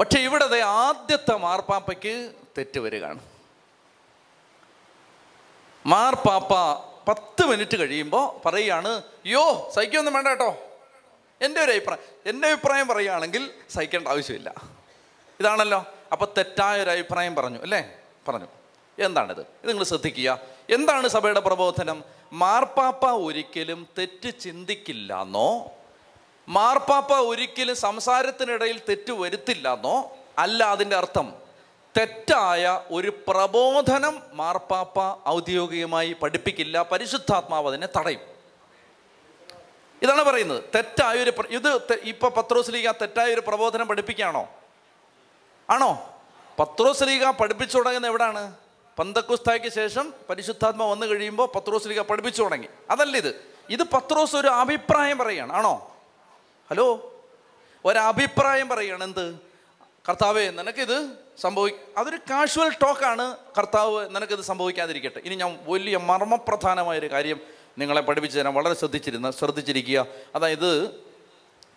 പക്ഷെ 0.00 0.20
ഇവിടത്തെ 0.20 0.60
ആദ്യത്തെ 0.60 1.36
മാർപ്പാപ്പയ്ക്ക് 1.36 2.32
തെറ്റ് 2.58 2.80
വരികയാണ്. 2.80 3.18
മാർപ്പാപ്പ 5.86 6.54
പത്ത് 7.08 7.46
മിനിറ്റ് 7.46 7.78
കഴിയുമ്പോൾ 7.78 8.48
പറയുകയാണ് 8.48 9.02
യോ 9.26 9.72
സഹിക്കൊന്നും 9.74 10.14
വേണ്ട 10.14 10.28
കേട്ടോ. 10.28 10.56
എന്റെ 11.40 11.60
ഒരു 11.60 11.70
അഭിപ്രായം 11.70 12.00
എന്റെ 12.26 12.48
അഭിപ്രായം 12.48 12.88
പറയുകയാണെങ്കിൽ 12.88 13.50
സഹിക്കേണ്ട 13.70 14.08
ആവശ്യമില്ല. 14.08 14.54
ഇതാണല്ലോ. 15.40 15.86
അപ്പോൾ 16.12 16.34
തെറ്റായ 16.38 16.82
ഒരു 16.82 16.90
അഭിപ്രായം 16.90 17.34
പറഞ്ഞു 17.34 17.58
അല്ലേ? 17.62 17.98
പറഞ്ഞു. 18.28 18.46
എന്താണിത്? 18.98 19.40
ഇത് 19.40 19.68
നിങ്ങൾ 19.68 19.84
ശ്രദ്ധിക്കുക. 19.84 20.38
എന്താണ് 20.70 21.08
സഭയുടെ 21.08 21.40
പ്രബോധനം? 21.40 22.04
മാർപ്പാപ്പ 22.32 23.06
ഒരിക്കലും 23.06 23.88
തെറ്റ് 23.98 24.38
ചിന്തിക്കില്ല 24.38 25.22
എന്നോ 25.22 25.70
മാർപ്പാപ്പ 26.48 27.12
ഒരിക്കലും 27.12 27.76
സംസാരത്തിനിടയിൽ 27.76 28.80
തെറ്റ് 28.88 29.12
വരുത്തില്ല 29.12 29.72
എന്നോ 29.72 30.12
അല്ല 30.38 30.64
അതിന്റെ 30.64 30.96
അർത്ഥം. 30.96 31.45
തെറ്റായ 31.96 32.80
ഒരു 32.90 33.12
പ്രബോധനം 33.28 34.22
മാർപ്പാപ്പ 34.32 35.28
ഔദ്യോഗികമായി 35.28 36.12
പഠിപ്പിക്കില്ല. 36.12 36.82
പരിശുദ്ധാത്മാവ് 36.82 37.68
അതിനെ 37.68 37.88
തടയും. 37.98 38.20
ഇതാണ് 40.02 40.24
പറയുന്നത്. 40.24 40.64
തെറ്റായ 40.74 41.18
ഒരു 41.18 41.32
ഇത് 41.48 41.98
ഇപ്പൊ 42.02 42.28
പത്രോസ് 42.28 42.70
ലീഗ 42.70 42.90
തെറ്റായ 42.90 43.34
ഒരു 43.34 43.42
പ്രബോധനം 43.46 43.88
പഠിപ്പിക്കുകയാണോ? 43.88 44.48
ആണോ? 45.70 46.20
പത്രോസ് 46.58 47.04
ലീഗ 47.04 47.30
പഠിപ്പിച്ചു 47.30 47.76
തുടങ്ങുന്നത് 47.76 48.10
എവിടാണ്? 48.10 48.54
പന്തക്കുസ്തായ്ക്ക് 48.98 49.68
ശേഷം 49.68 50.14
പരിശുദ്ധാത്മ 50.30 50.82
വന്നു 50.82 51.06
കഴിയുമ്പോൾ 51.06 51.58
പത്രോസ് 51.58 51.88
ലീഗ 51.88 52.00
പഠിപ്പിച്ചു 52.00 52.42
തുടങ്ങി. 52.42 52.68
അതല്ല 52.90 53.16
ഇത്. 53.16 53.44
ഇത് 53.70 53.82
പത്രോസ് 53.82 54.36
ഒരു 54.36 54.48
അഭിപ്രായം 54.48 55.18
പറയുകയാണ്. 55.18 55.52
ആണോ? 55.52 55.96
ഹലോ? 56.70 57.12
ഒരഭിപ്രായം 57.84 58.68
പറയുകയാണ്. 58.68 59.04
എന്ത്? 59.04 59.36
കർത്താവേ 60.08 60.50
നിനക്കിത് 60.50 61.25
സംഭവി 61.40 61.70
അതൊരു 61.96 62.16
കാഷ്വൽ 62.16 62.68
ടോക്കാണ് 62.68 63.36
കർത്താവ് 63.58 64.08
നിനക്കിത് 64.10 64.40
സംഭവിക്കാതിരിക്കട്ടെ. 64.40 65.20
ഇനി 65.24 65.34
ഞാൻ 65.34 65.58
വലിയ 65.66 65.96
മർമ്മപ്രധാനമായൊരു 65.96 67.12
കാര്യം 67.12 67.40
നിങ്ങളെ 67.78 68.00
പഠിപ്പിച്ചു 68.00 68.40
തരാൻ 68.40 68.54
വളരെ 68.54 68.74
ശ്രദ്ധിച്ചിരുന്ന 68.74 69.30
ശ്രദ്ധിച്ചിരിക്കുക. 69.30 70.06
അതായത് 70.34 70.90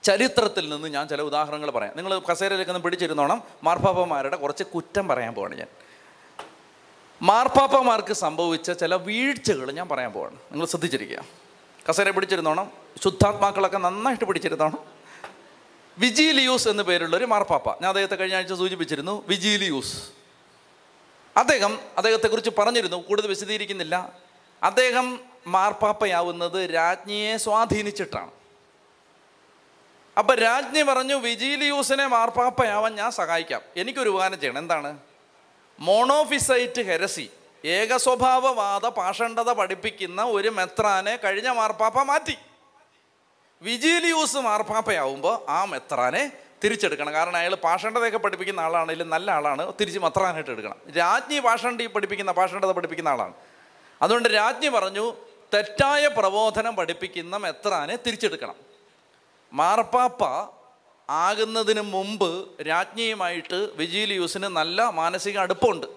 ചരിത്രത്തിൽ 0.03 0.69
നിന്ന് 0.69 0.87
ഞാൻ 0.87 1.07
ചില 1.07 1.21
ഉദാഹരണങ്ങൾ 1.21 1.71
പറയാം. 1.71 1.93
നിങ്ങൾ 1.95 2.19
കസേരയിലേക്ക് 2.19 2.71
ഒന്ന് 2.71 2.83
പിടിച്ചിരുന്നോണം. 2.83 3.43
മാർപ്പാപ്പമാരുടെ 3.63 4.35
കുറച്ച് 4.35 4.63
കുറ്റം 4.63 5.07
പറയാൻ 5.07 5.33
പോവാണ് 5.33 5.55
ഞാൻ. 5.55 5.67
മാർപ്പാപ്പമാർക്ക് 7.21 8.13
സംഭവിച്ച 8.13 8.71
ചില 8.71 8.95
വീഴ്ചകൾ 8.95 9.71
ഞാൻ 9.71 9.89
പറയാൻ 9.89 10.11
പോവാണ്. 10.11 10.35
നിങ്ങൾ 10.51 10.65
ശ്രദ്ധിച്ചിരിക്കുക. 10.65 11.25
കസേര 11.89 12.09
പിടിച്ചിരുന്നോണം. 12.09 12.71
ശുദ്ധാത്മാക്കളൊക്കെ 13.03 13.77
നന്നായിട്ട് 13.77 14.25
പിടിച്ചിരുന്നോണം. 14.25 14.98
വിജീലിയൂസ് 15.99 16.67
എന്ന് 16.67 16.83
പേരുള്ള 16.83 17.17
ഒരു 17.17 17.25
മാർപ്പാപ്പ. 17.25 17.69
ഞാൻ 17.69 17.87
അദ്ദേഹത്തെ 17.87 18.15
കഴിഞ്ഞ 18.15 18.35
ആഴ്ച 18.35 18.53
സൂചിപ്പിച്ചിരുന്നു 18.53 19.25
വിജീലിയൂസ്. 19.27 20.03
അദ്ദേഹം 21.37 21.79
അദ്ദേഹത്തെക്കുറിച്ച് 21.97 22.51
പറഞ്ഞിരുന്നു 22.57 22.97
കൂടുതൽ 22.97 23.27
വിശദീകരിക്കുന്നില്ല. 23.27 24.13
അദ്ദേഹം 24.63 25.19
മാർപ്പാപ്പയാവുന്നത് 25.47 26.73
രാജ്ഞിയെ 26.73 27.37
സ്വാധീനിച്ചിട്ടാണ്. 27.37 28.31
അപ്പൊ 30.17 30.35
രാജ്ഞി 30.35 30.81
പറഞ്ഞു 30.81 31.15
വിജീലിയൂസിനെ 31.15 32.07
മാർപ്പാപ്പയാവാൻ 32.07 32.95
ഞാൻ 32.95 33.11
സഹായിക്കാം. 33.11 33.61
എനിക്കൊരു 33.77 34.09
ഉപകാരം 34.09 34.39
ചെയ്യണം. 34.39 34.57
എന്താണ്? 34.57 34.97
മോണോഫിസൈറ്റ് 35.79 36.81
ഹെരസി 36.81 37.29
ഏകസ്വഭാവവാദ 37.65 38.85
പാഷണ്ഡത 38.85 39.53
പഠിപ്പിക്കുന്ന 39.53 40.23
ഒരു 40.23 40.49
മെത്രാനെ 40.49 41.15
കഴിഞ്ഞ 41.15 41.49
മാർപ്പാപ്പ 41.49 42.01
മാറ്റി. 42.01 42.37
വിജീലിയൂസ് 43.61 44.37
മാർപ്പാപ്പയാവുമ്പോൾ 44.37 45.51
ആ 45.51 45.65
മെത്രാനെ 45.65 46.31
തിരിച്ചെടുക്കണം. 46.63 47.13
കാരണം 47.13 47.35
അയാൾ 47.35 47.55
പാഷണ്ഡതയൊക്കെ 47.55 48.17
പഠിപ്പിക്കുന്ന 48.17 48.59
ആളാണെങ്കിലും 48.59 49.09
നല്ല 49.09 49.31
ആളാണ്. 49.31 49.73
തിരിച്ച് 49.81 49.99
മെത്രാനായിട്ട് 49.99 50.49
എടുക്കണം. 50.49 50.75
രാജ്ഞി 50.97 51.39
പാഷണ്ഡി 51.39 51.87
പഠിപ്പിക്കുന്ന 51.87 52.31
പാഷണ്ഡത 52.31 52.71
പഠിപ്പിക്കുന്ന 52.71 53.09
ആളാണ്. 53.09 53.33
അതുകൊണ്ട് 54.01 54.29
രാജ്ഞി 54.29 54.67
പറഞ്ഞു 54.67 55.13
തെറ്റായ 55.53 56.07
പ്രബോധനം 56.07 56.75
പഠിപ്പിക്കുന്ന 56.75 57.37
മെത്രാനെ 57.37 57.95
തിരിച്ചെടുക്കണം. 57.95 58.55
മാർപ്പാപ്പ 59.53 60.23
ആകുന്നതിന് 61.09 61.81
മുമ്പ് 61.81 62.61
രാജ്ഞിയുമായിട്ട് 62.61 63.69
വിജിലിയൂസിന് 63.75 64.47
നല്ല 64.47 64.89
മാനസിക 64.89 65.37
അടുപ്പമുണ്ട്. 65.37 65.87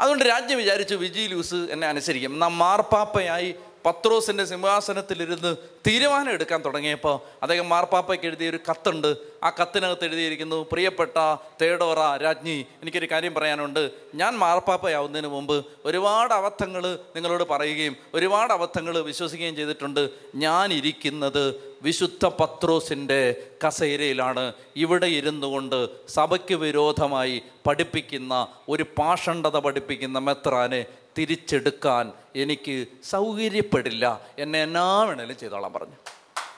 അതുകൊണ്ട് 0.00 0.24
രാജ്ഞി 0.24 0.54
വിചാരിച്ചു 0.54 0.94
വിജിലിയൂസ് 0.94 1.54
എന്നെ 1.54 1.86
അനുസരിക്കും. 1.86 2.32
എന്നാൽ 2.32 2.48
മാർപ്പാപ്പയായി 2.48 3.54
പത്രോസിന്റെ 3.86 4.44
സിംഹാസനത്തിലിരുന്ന് 4.44 5.56
തീരുമാനം 5.86 6.30
എടുക്കാൻ 6.30 6.64
തുടങ്ങിയപ്പോൾ 6.64 7.20
അദ്ദേഹം 7.42 7.68
മാർപ്പാപ്പയ്ക്ക് 7.68 8.24
എഴുതിയ 8.24 8.50
ഒരു 8.50 8.58
കത്തുണ്ട്. 8.70 9.16
ആ 9.42 9.50
കത്തിനകത്ത് 9.50 10.04
എഴുതിയിരിക്കുന്നു 10.04 10.66
പ്രിയപ്പെട്ട 10.72 11.36
തേടോറ 11.62 12.16
രാജ്ഞി 12.16 12.66
എനിക്കൊരു 12.82 13.08
കാര്യം 13.10 13.34
പറയാനുണ്ട്. 13.34 13.90
ഞാൻ 14.14 14.38
മാർപ്പാപ്പയാവുന്നതിന് 14.38 15.28
മുമ്പ് 15.28 15.66
ഒരുപാട് 15.84 16.34
അബദ്ധങ്ങൾ 16.34 16.98
നിങ്ങളോട് 17.16 17.44
പറയുകയും 17.50 17.96
ഒരുപാട് 18.14 18.52
അബദ്ധങ്ങൾ 18.52 18.98
വിശ്വസിക്കുകയും 18.98 19.56
ചെയ്തിട്ടുണ്ട്. 19.56 20.10
ഞാൻ 20.34 20.72
ഇരിക്കുന്നത് 20.72 21.72
വിശുദ്ധ 21.82 22.26
പത്രോസിന്റെ 22.26 23.48
കസേരയിലാണ്. 23.66 24.52
ഇവിടെ 24.76 25.06
ഇരുന്നു 25.06 25.46
കൊണ്ട് 25.46 26.08
സഭയ്ക്ക് 26.08 26.54
വിരോധമായി 26.54 27.42
പഠിപ്പിക്കുന്ന 27.66 28.46
ഒരു 28.68 28.82
പാഷണ്ഡത 28.82 29.58
പഠിപ്പിക്കുന്ന 29.58 30.18
മെത്രാനെ 30.18 30.84
തിരിച്ചെടുക്കാൻ 31.18 32.12
എനിക്ക് 32.36 32.86
സൗകര്യപ്പെടില്ല. 33.04 34.20
എന്നെ 34.38 34.62
എന്നാ 34.62 35.02
വേണേലും 35.02 35.38
ചെയ്തോളാൻ 35.38 35.72
പറഞ്ഞു. 35.72 35.94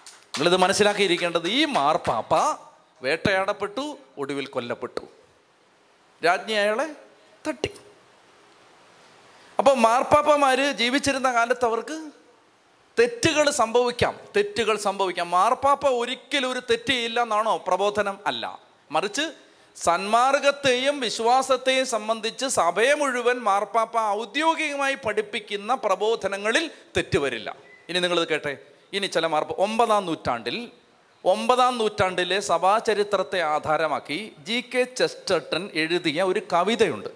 നിങ്ങളിത് 0.09 0.57
മനസ്സിലാക്കിയിരിക്കേണ്ടത് 0.57 1.49
ഈ 1.49 1.65
മാർപ്പാപ്പ 1.65 2.35
വേട്ടയാടപ്പെട്ടു 3.03 3.99
ഒടുവിൽ 4.19 4.47
കൊല്ലപ്പെട്ടു. 4.47 5.01
രാജ്ഞി 6.25 6.53
അയാളെ 6.53 6.97
തട്ടി. 7.49 7.71
അപ്പോൾ 9.59 9.75
മാർപ്പാപ്പമാര് 9.75 10.73
ജീവിച്ചിരുന്ന 10.73 11.33
കാലത്ത് 11.33 11.65
അവർക്ക് 11.65 12.11
തെറ്റുകൾ 12.99 13.51
സംഭവിക്കാം 13.51 14.19
തെറ്റുകൾ 14.37 14.77
സംഭവിക്കാം. 14.77 15.31
മാർപ്പാപ്പ 15.31 15.89
ഒരിക്കലും 15.89 16.53
ഒരു 16.53 16.59
തെറ്റ് 16.59 16.87
ചെയ്യില്ല 16.87 17.23
എന്നാണോ 17.23 17.57
പ്രബോധനം? 17.57 18.19
അല്ല. 18.27 18.59
മറിച്ച് 18.91 19.44
സന്മാർഗത്തെയും 19.77 21.01
വിശ്വാസത്തെയും 21.01 21.87
സംബന്ധിച്ച് 21.87 22.47
സഭയെ 22.47 22.95
മുഴുവൻ 22.95 23.39
മാർപ്പാപ്പ 23.39 24.01
ഔദ്യോഗികമായി 24.01 24.95
പഠിപ്പിക്കുന്ന 24.95 25.75
പ്രബോധനങ്ങളിൽ 25.75 26.71
തെറ്റുവരില്ല. 26.97 27.57
ഇനി 27.89 27.99
നിങ്ങളിത് 27.99 28.29
കേട്ടെ. 28.29 28.57
ഇനി 28.93 29.07
ചില 29.07 29.27
മാർപ്പ 29.27 29.53
ഒമ്പതാം 29.53 30.07
നൂറ്റാണ്ടിൽ 30.07 30.71
ഒമ്പതാം 31.25 31.79
നൂറ്റാണ്ടിലെ 31.79 32.41
സഭാചരിത്രത്തെ 32.41 33.41
ആധാരമാക്കി 33.43 34.33
ജി 34.39 34.65
കെ 34.75 34.83
ചെസ്റ്റർട്ടൻ 34.83 35.71
എഴുതിയ 35.75 36.23
ഒരു 36.23 36.43
കവിതയുണ്ട്. 36.53 37.09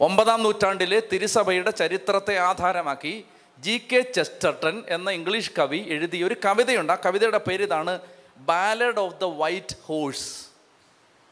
ഒമ്പതാം 0.00 0.42
നൂറ്റാണ്ടിലെ 0.42 1.02
തിരുസഭയുടെ 1.12 1.70
ചരിത്രത്തെ 1.70 2.38
ആധാരമാക്കി 2.38 3.24
ജി 3.58 3.88
കെ 3.92 4.00
ചെസ്റ്റർട്ടൻ 4.00 4.84
എന്ന 4.88 5.10
ഇംഗ്ലീഷ് 5.10 5.52
കവി 5.58 5.78
എഴുതിയ 5.88 6.24
ഒരു 6.24 6.36
കവിതയുണ്ട്. 6.44 6.92
ആ 6.92 6.96
കവിതയുടെ 7.06 7.38
പേര് 7.38 7.62
ഇതാണ് 7.62 8.00
Ballad 8.36 8.98
of 8.98 9.20
the 9.20 9.24
White 9.24 9.76
Horse 9.84 10.47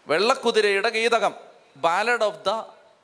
വെള്ളക്കുതിരയുടെ 0.08 0.88
ഗീതകം 0.88 1.34
Ballad 1.76 2.24
of 2.24 2.44
the 2.44 2.50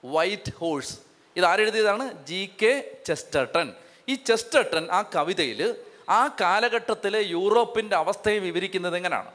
White 0.05 0.53
Horse 0.59 0.95
ഇത് 1.37 1.45
ആരെഴുതിയതാണ് 1.45 2.25
ജി 2.25 2.51
കെ 2.63 3.01
ചെസ്റ്റർട്ടൺ 3.07 3.75
ഈ 4.09 4.15
ചെസ്റ്റർട്ടൺ 4.15 4.91
ആ 4.91 5.03
കവിതയിൽ 5.03 5.77
ആ 6.09 6.37
കാലഘട്ടത്തിലെ 6.41 7.21
യൂറോപ്പിന്റെ 7.23 7.97
അവസ്ഥയെ 7.97 8.39
വിവരിക്കുന്നത് 8.39 8.97
എങ്ങനെയാണ്? 8.97 9.31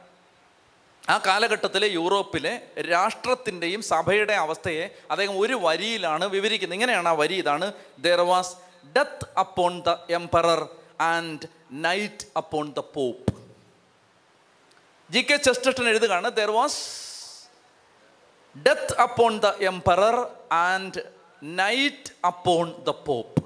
ആ 1.09 1.21
കാലഘട്ടത്തിലെ 1.27 1.87
യൂറോപ്പിലെ 1.87 2.61
രാഷ്ട്രത്തിന്റെയും 2.79 3.81
സഭയുടെ 3.81 4.33
അവസ്ഥയെ 4.33 4.89
അദ്ദേഹം 5.11 5.39
ഒരു 5.39 5.53
വരിയിലാണ് 5.53 6.25
വിവരിക്കുന്നത്. 6.25 6.75
ഇങ്ങനെയാണ് 6.75 7.09
ആ 7.09 7.11
വരി. 7.11 7.35
ഇതാണ് 7.35 7.73
there 7.99 8.21
was 8.21 8.55
death 8.97 9.39
upon 9.39 9.81
the 9.81 9.95
emperor 10.09 10.67
and 11.01 11.47
night 11.71 12.25
upon 12.37 12.73
the 12.73 12.79
pope 12.79 13.33
G 15.11 15.21
K 15.21 15.37
Chesterton 15.37 15.89
എഴുതുകയാണ് 15.89 16.31
there 16.31 16.51
was 16.51 16.81
death 18.63 19.01
upon 19.01 19.39
the 19.39 19.45
emperor 19.45 20.31
and 20.51 21.01
night 21.43 22.27
upon 22.27 22.83
the 22.83 22.89
pope 22.89 23.43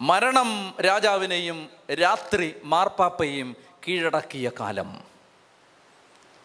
മരണം 0.00 0.74
രാജാവിനെയും 0.80 1.70
രാത്രി 1.94 2.54
മാർപ്പാപ്പയും 2.64 3.56
കീഴടക്കിയ 3.88 4.50
കാലം. 4.60 5.04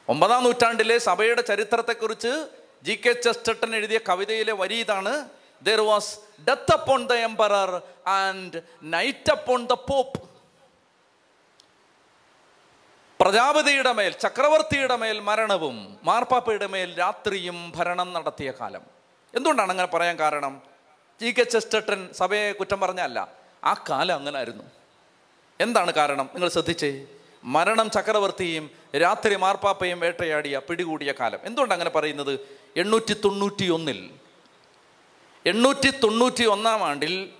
ഒമ്പതാം 0.07 0.43
നൂറ്റാണ്ടിലെ 0.43 0.97
സഭയുടെ 0.97 1.41
ചരിത്രത്തെക്കുറിച്ച് 1.41 2.49
ജി 2.83 2.95
കെ 2.95 3.11
ചെസ്റ്റട്ടൻ 3.11 3.75
എഴുതിയ 3.75 3.99
കവിതയിലെ 4.09 4.53
വരി 4.53 4.75
ഇതാണ്. 4.75 5.29
There 5.63 5.81
was 5.81 6.19
death 6.47 6.73
upon 6.73 7.07
the 7.07 7.13
emperor 7.13 7.81
and 8.07 8.61
night 8.83 9.31
upon 9.31 9.65
the 9.65 9.73
pope 9.73 10.28
പ്രജാപതിയുടെ 13.21 13.91
മേൽ 13.91 14.11
ചക്രവർത്തിയുടെ 14.11 14.95
മേൽ 14.95 15.19
മരണവും 15.19 15.97
മാർപ്പാപ്പയുടെ 16.03 16.67
മേൽ 16.67 16.99
രാത്രിയും 16.99 17.73
ഭരണം 17.75 18.13
നടത്തിയ 18.13 18.53
കാലം. 18.61 18.81
എന്തുകൊണ്ടാണ് 19.35 19.71
അങ്ങനെ 19.71 19.87
പറയാൻ 19.87 20.19
കാരണം? 20.19 20.61
ജി 21.21 21.31
കെ 21.31 21.43
ചെസ്റ്റട്ടൻ 21.43 22.09
സഭയെ 22.13 22.51
കുറ്റം 22.51 22.79
പറഞ്ഞല്ല. 22.79 23.29
ആ 23.63 23.73
കാലം 23.89 24.15
അങ്ങനെ 24.15 24.37
ആയിരുന്നു 24.37 24.63
എന്താണ് 25.59 25.91
കാരണം? 25.93 26.29
നിങ്ങൾ 26.33 26.49
ശ്രദ്ധിച്ചേ. 26.49 27.05
മരണം 27.43 27.89
ചക്രവർത്തിയും 27.89 28.71
രാത്രി 28.95 29.35
മാർപ്പാപ്പയും 29.35 29.99
വേട്ടയാടിയ 29.99 30.61
പിടികൂടിയ 30.69 31.13
കാലം. 31.19 31.39
എന്തുകൊണ്ട് 31.43 31.73
അങ്ങനെ 31.73 31.89
പറയുന്നത്? 31.89 32.39
എണ്ണൂറ്റി 32.77 33.13
തൊണ്ണൂറ്റി 33.13 33.69
ഒന്നിൽ 33.69 34.09
എണ്ണൂറ്റി 35.45 35.89
തൊണ്ണൂറ്റി 35.89 36.43
ഒന്നാം 36.43 36.83
ആണ്ടിൽ 36.83 37.33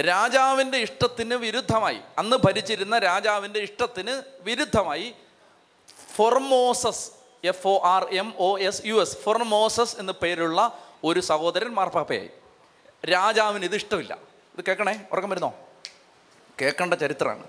രാജാവിന്റെ 0.00 0.78
ഇഷ്ടത്തിന് 0.78 1.34
വിരുദ്ധമായി. 1.34 2.00
അന്ന് 2.18 2.36
ഭരിച്ചിരുന്ന 2.36 2.98
രാജാവിന്റെ 2.98 3.60
ഇഷ്ടത്തിന് 3.60 4.22
വിരുദ്ധമായി. 4.40 5.14
Formosus 6.16 7.10
F 7.44 7.68
O 7.68 7.80
R 7.84 8.04
M 8.04 8.34
O 8.38 8.58
S 8.58 8.82
U 8.84 9.00
S 9.00 9.16
Formosus 9.16 9.96
എന്ന 9.98 10.12
പേരുള്ള 10.12 10.78
ഒരു 11.04 11.20
സഹോദരൻ 11.20 11.74
മാർപ്പാപ്പയായി. 11.74 12.30
രാജാവിന് 13.06 13.64
ഇത് 13.64 13.74
ഇഷ്ടമില്ല. 13.74 14.18
ഇത് 14.58 14.64
കേൾക്കണേ? 14.64 15.00
ഉറക്കം 15.12 15.30
വരുന്നോ? 15.30 15.54
കേൾക്കേണ്ട 16.60 16.94
ചരിത്രമാണ്. 16.94 17.44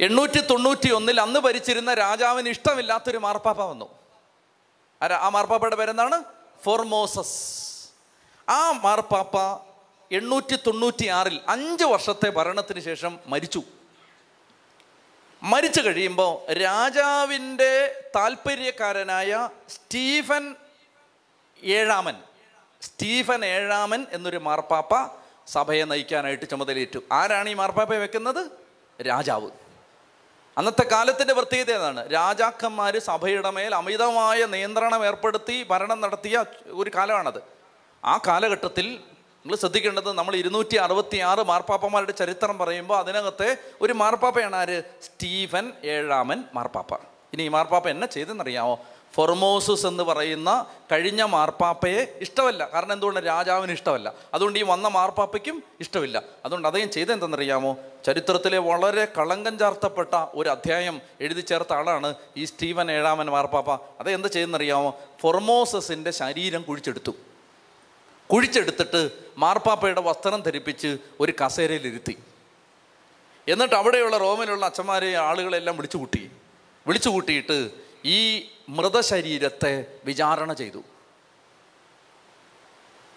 എണ്ണൂറ്റി 0.00 0.40
തൊണ്ണൂറ്റി 0.40 0.92
ഒന്നിൽ 0.92 1.20
അന്ന് 1.20 1.40
ഭരിച്ചിരുന്ന 1.40 1.94
രാജാവിന് 1.94 2.48
ഇഷ്ടമില്ലാത്തൊരു 2.48 3.18
മാർപ്പാപ്പ 3.18 3.62
വന്നു. 3.62 3.88
ആ 5.02 5.28
മാർപ്പാപ്പയുടെ 5.28 5.76
പേരെന്താണ്? 5.76 6.24
ഫോർമോസസ്. 6.64 7.70
ആ 8.48 8.70
മാർപ്പാപ്പ 8.70 9.36
എണ്ണൂറ്റി 10.12 10.58
തൊണ്ണൂറ്റി 10.66 11.06
ആറിൽ 11.06 11.40
അഞ്ച് 11.48 11.84
വർഷത്തെ 11.84 12.28
ഭരണത്തിന് 12.28 12.80
ശേഷം 12.80 13.18
മരിച്ചു. 13.26 13.62
മരിച്ചു 15.42 15.80
കഴിയുമ്പോൾ 15.80 16.52
രാജാവിന്റെ 16.52 18.02
താല്പര്യക്കാരനായ 18.16 19.48
സ്റ്റീഫൻ 19.68 20.54
ഏഴാമൻ 21.62 22.16
സ്റ്റീഫൻ 22.82 23.44
ഏഴാമൻ 23.44 24.06
എന്നൊരു 24.12 24.36
മാർപ്പാപ്പ 24.36 25.08
സഭയെ 25.46 25.84
നയിക്കാനായിട്ട് 25.84 26.50
ചുമതലയേറ്റു. 26.50 27.00
ആരാണ് 27.12 27.48
ഈ 27.48 27.54
മാർപ്പാപ്പയെ 27.54 27.98
വെക്കുന്നത്? 27.98 28.50
രാജാവ്. 29.02 29.50
അന്നത്തെ 30.58 30.82
കാലത്തിന്റെ 30.82 31.34
പ്രത്യേകത 31.34 31.70
ഏതാണ്? 31.70 32.12
രാജാക്കന്മാർ 32.12 32.98
സഭയുടെ 32.98 33.50
മേൽ 33.50 33.74
അമിതമായ 33.74 34.46
നിയന്ത്രണം 34.46 35.06
ഏർപ്പെടുത്തി 35.06 35.62
ഭരണം 35.62 36.00
നടത്തിയ 36.00 36.44
ഒരു 36.66 36.90
കാലമാണത്. 36.94 37.42
ആ 38.04 38.20
കാലഘട്ടത്തിൽ 38.26 39.00
നിങ്ങൾ 39.46 39.56
ശ്രദ്ധിക്കേണ്ടത് 39.56 40.12
നമ്മൾ 40.12 40.36
ഇരുന്നൂറ്റി 40.36 40.76
അറുപത്തി 40.76 41.18
ആറ് 41.18 41.38
മാർപ്പാപ്പമാരുടെ 41.38 42.12
ചരിത്രം 42.12 42.58
പറയുമ്പോൾ 42.58 42.98
അതിനകത്തെ 42.98 43.56
ഒരു 43.80 43.92
മാർപ്പാപ്പയാണ് 43.92 44.56
ആര്? 44.56 44.82
സ്റ്റീഫൻ 45.02 45.72
ഏഴാമൻ 45.84 46.44
മാർപ്പാപ്പ. 46.54 46.94
ഇനി 47.32 47.42
ഈ 47.42 47.48
മാർപ്പാപ്പ 47.48 47.88
എന്നെ 47.88 48.06
ചെയ്തെന്നറിയാമോ 48.06 48.80
ഫൊർമോസസ് 49.14 49.86
എന്ന് 49.86 50.02
പറയുന്ന 50.02 50.66
കഴിഞ്ഞ 50.92 51.22
മാർപ്പാപ്പയെ 51.22 52.18
ഇഷ്ടമല്ല. 52.20 52.70
കാരണം 52.74 52.92
എന്തുകൊണ്ട്? 52.92 53.20
രാജാവിന് 53.20 53.72
ഇഷ്ടമല്ല. 53.72 54.14
അതുകൊണ്ട് 54.34 54.58
ഈ 54.58 54.62
വന്ന 54.62 54.88
മാർപ്പാപ്പയ്ക്കും 54.88 55.62
ഇഷ്ടമില്ല. 55.80 56.22
അതുകൊണ്ട് 56.44 56.68
അദ്ദേഹം 56.68 56.90
ചെയ്തെന്തെന്നറിയാമോ? 56.90 57.76
ചരിത്രത്തിലെ 58.06 58.58
വളരെ 58.58 59.04
കളങ്കം 59.04 59.58
ചാർത്തപ്പെട്ട 59.58 60.14
ഒരു 60.14 60.48
അധ്യായം 60.48 61.00
എഴുതി 61.20 61.40
ചേർത്ത 61.40 61.72
ആളാണ് 61.72 62.14
ഈ 62.36 62.44
സ്റ്റീവൻ 62.44 62.90
ഏഴാമൻ 62.90 63.26
മാർപ്പാപ്പ. 63.26 63.72
അതെന്ത് 64.00 64.28
ചെയ്തെന്നറിയാമോ 64.28 64.98
ഫൊർമോസസിന്റെ 65.20 66.10
ശരീരം 66.10 66.62
കുഴിച്ചെടുത്തു. 66.62 67.12
കുഴിച്ചെടുത്തിട്ട് 68.32 69.10
മാർപ്പാപ്പയുടെ 69.36 70.00
വസ്ത്രം 70.00 70.40
ധരിപ്പിച്ച് 70.40 70.98
ഒരു 71.20 71.34
കസേരയിലിരുത്തി. 71.46 72.18
എന്നിട്ട് 73.48 73.74
അവിടെയുള്ള 73.74 74.16
റോമിലുള്ള 74.16 74.66
അച്ഛന്മാരെ 74.66 75.14
ആളുകളെല്ലാം 75.14 75.76
വിളിച്ചു 75.76 75.96
കൂട്ടി 75.96 76.30
വിളിച്ചു 76.86 77.08
കൂട്ടിയിട്ട് 77.08 77.70
ഈ 78.04 78.50
മൃതശരീരത്തെ 78.68 79.84
വിചാരണ 80.04 80.52
ചെയ്തു. 80.52 80.82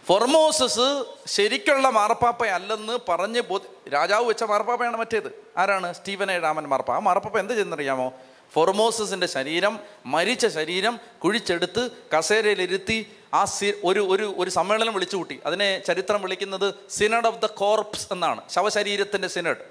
ഫൊർമോസസ് 0.06 1.06
ശരിക്കുള്ള 1.28 1.90
മാർപ്പാപ്പയല്ലെന്ന് 1.90 3.00
പറഞ്ഞ് 3.10 3.42
ബോധ 3.42 3.62
രാജാവ് 3.94 4.26
വെച്ച 4.26 4.44
മാർപ്പാപ്പയാണ് 4.44 4.98
മറ്റേത്. 4.98 5.44
ആരാണ്? 5.58 5.94
സ്റ്റീവൻ 5.94 6.32
ഏഴാമൻ 6.32 6.64
മാർപ്പാപ്പ. 6.64 7.02
ആ 7.02 7.04
മാർപ്പാപ്പ 7.04 7.40
എന്ത് 7.40 7.54
ചെയ്യുന്നറിയാമോ? 7.54 8.14
ഫൊർമോസസിന്റെ 8.54 9.28
ശരീരം 9.28 9.80
മരിച്ച 10.06 10.48
ശരീരം 10.48 11.00
കുഴിച്ചെടുത്ത് 11.24 11.90
കസേരയിലിരുത്തി 12.18 13.12
ആ 13.40 13.42
സി 13.54 13.68
ഒരു 13.90 14.02
ഒരു 14.14 14.26
ഒരു 14.42 14.50
സമ്മേളനം 14.58 14.94
വിളിച്ചു 14.98 15.18
കൂട്ടി. 15.20 15.36
അതിനെ 15.48 15.70
ചരിത്രം 15.88 16.20
വിളിക്കുന്നത് 16.26 16.68
സിനഡ് 16.98 17.28
ഓഫ് 17.30 17.40
ദ 17.44 17.48
കോർപ്സ് 17.62 18.08
എന്നാണ്. 18.16 18.42
ശവശരീരത്തിന്റെ 18.56 19.30
സിനഡ് 19.36 19.64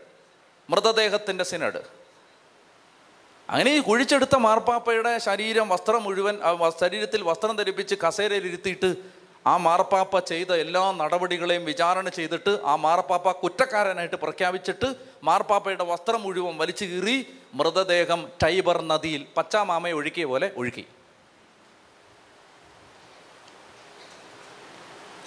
മൃതദേഹത്തിന്റെ 0.68 1.44
സിനഡ് 1.50 1.82
അങ്ങനെ 3.48 3.70
ഈ 3.76 3.80
കുഴിച്ചെടുത്ത 3.86 4.36
മാർപ്പാപ്പയുടെ 4.46 5.12
ശരീരം 5.24 5.66
വസ്ത്രം 5.72 6.02
മുഴുവൻ 6.06 6.36
ശരീരത്തിൽ 6.82 7.20
വസ്ത്രം 7.30 7.56
ധരിപ്പിച്ച് 7.56 7.94
കസേരയിൽ 8.04 8.44
ഇരുത്തിയിട്ട് 8.50 8.90
ആ 9.50 9.54
മാർപ്പാപ്പ 9.66 10.18
ചെയ്ത 10.30 10.52
എല്ലാ 10.64 10.82
നടപടികളെയും 11.00 11.64
വിചാരണ 11.70 12.08
ചെയ്തിട്ട് 12.18 12.52
ആ 12.70 12.74
മാർപ്പാപ്പ 12.86 13.30
കുറ്റക്കാരനായിട്ട് 13.42 14.18
പ്രഖ്യാപിച്ചിട്ട് 14.24 14.88
മാർപ്പാപ്പയുടെ 15.28 15.84
വസ്ത്രം 15.92 16.20
മുഴുവൻ 16.26 16.56
വലിച്ചു 16.62 16.84
കീറി 16.84 17.16
മൃതദേഹം 17.60 18.20
ടൈബർ 18.44 18.78
നദിയിൽ 18.92 19.22
പച്ചാമാമയെ 19.36 19.94
ഒഴുക്കിയ 20.00 20.24
പോലെ 20.32 20.48
ഒഴുക്കി. 20.56 20.84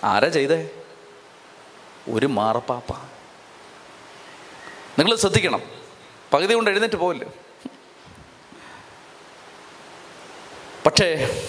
ആരാ 0.06 0.28
ചെയ്തേ? 0.28 0.70
ഒരു 2.10 2.26
മാറപ്പാപ്പ. 2.26 2.91
നിങ്ങൾ 4.99 5.16
ശ്രദ്ധിക്കണം. 5.16 5.62
പകുതി 6.34 6.53
കൊണ്ട് 6.53 6.70
എഴുന്നേറ്റ് 6.70 6.95
പോവില്ല? 6.95 7.26
പക്ഷേ 10.86 11.41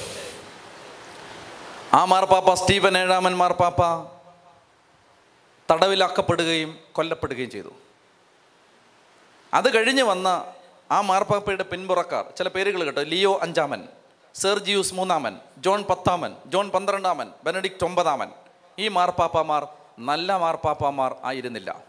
ആ 1.93 2.05
മാർപ്പാപ്പ 2.05 2.55
സ്റ്റീവൻ 2.55 2.99
ഏഴാമൻ 2.99 3.37
മാർപ്പാപ്പ 3.37 3.81
തടവിലാക്കപ്പെടുകയും 5.71 6.79
കൊല്ലപ്പെടുകയും 6.93 7.51
ചെയ്തു. 7.51 7.73
അത് 9.55 9.75
കഴിഞ്ഞ് 9.75 10.03
വന്ന 10.03 10.55
ആ 10.91 11.01
മാർപ്പാപ്പയുടെ 11.01 11.63
പിൻപുറക്കാർ 11.63 12.25
ചില 12.39 12.49
പേരുകൾ 12.49 12.85
കേട്ടോ 12.85 13.03
ലിയോ 13.03 13.39
അഞ്ചാമൻ 13.43 13.89
സെർജിയൂസ് 14.35 14.95
മൂന്നാമൻ 14.95 15.39
ജോൺ 15.59 15.83
പത്താമൻ 15.83 16.37
ജോൺ 16.47 16.71
പന്ത്രണ്ടാമൻ 16.71 17.31
ബെനഡിക്റ്റ് 17.45 17.85
ഒമ്പതാമൻ 17.85 18.31
ഈ 18.79 18.89
മാർപ്പാപ്പമാർ 18.89 19.69
നല്ല 19.99 20.37
മാർപ്പാപ്പമാർ 20.37 21.17
ആയിരുന്നില്ല. 21.25 21.85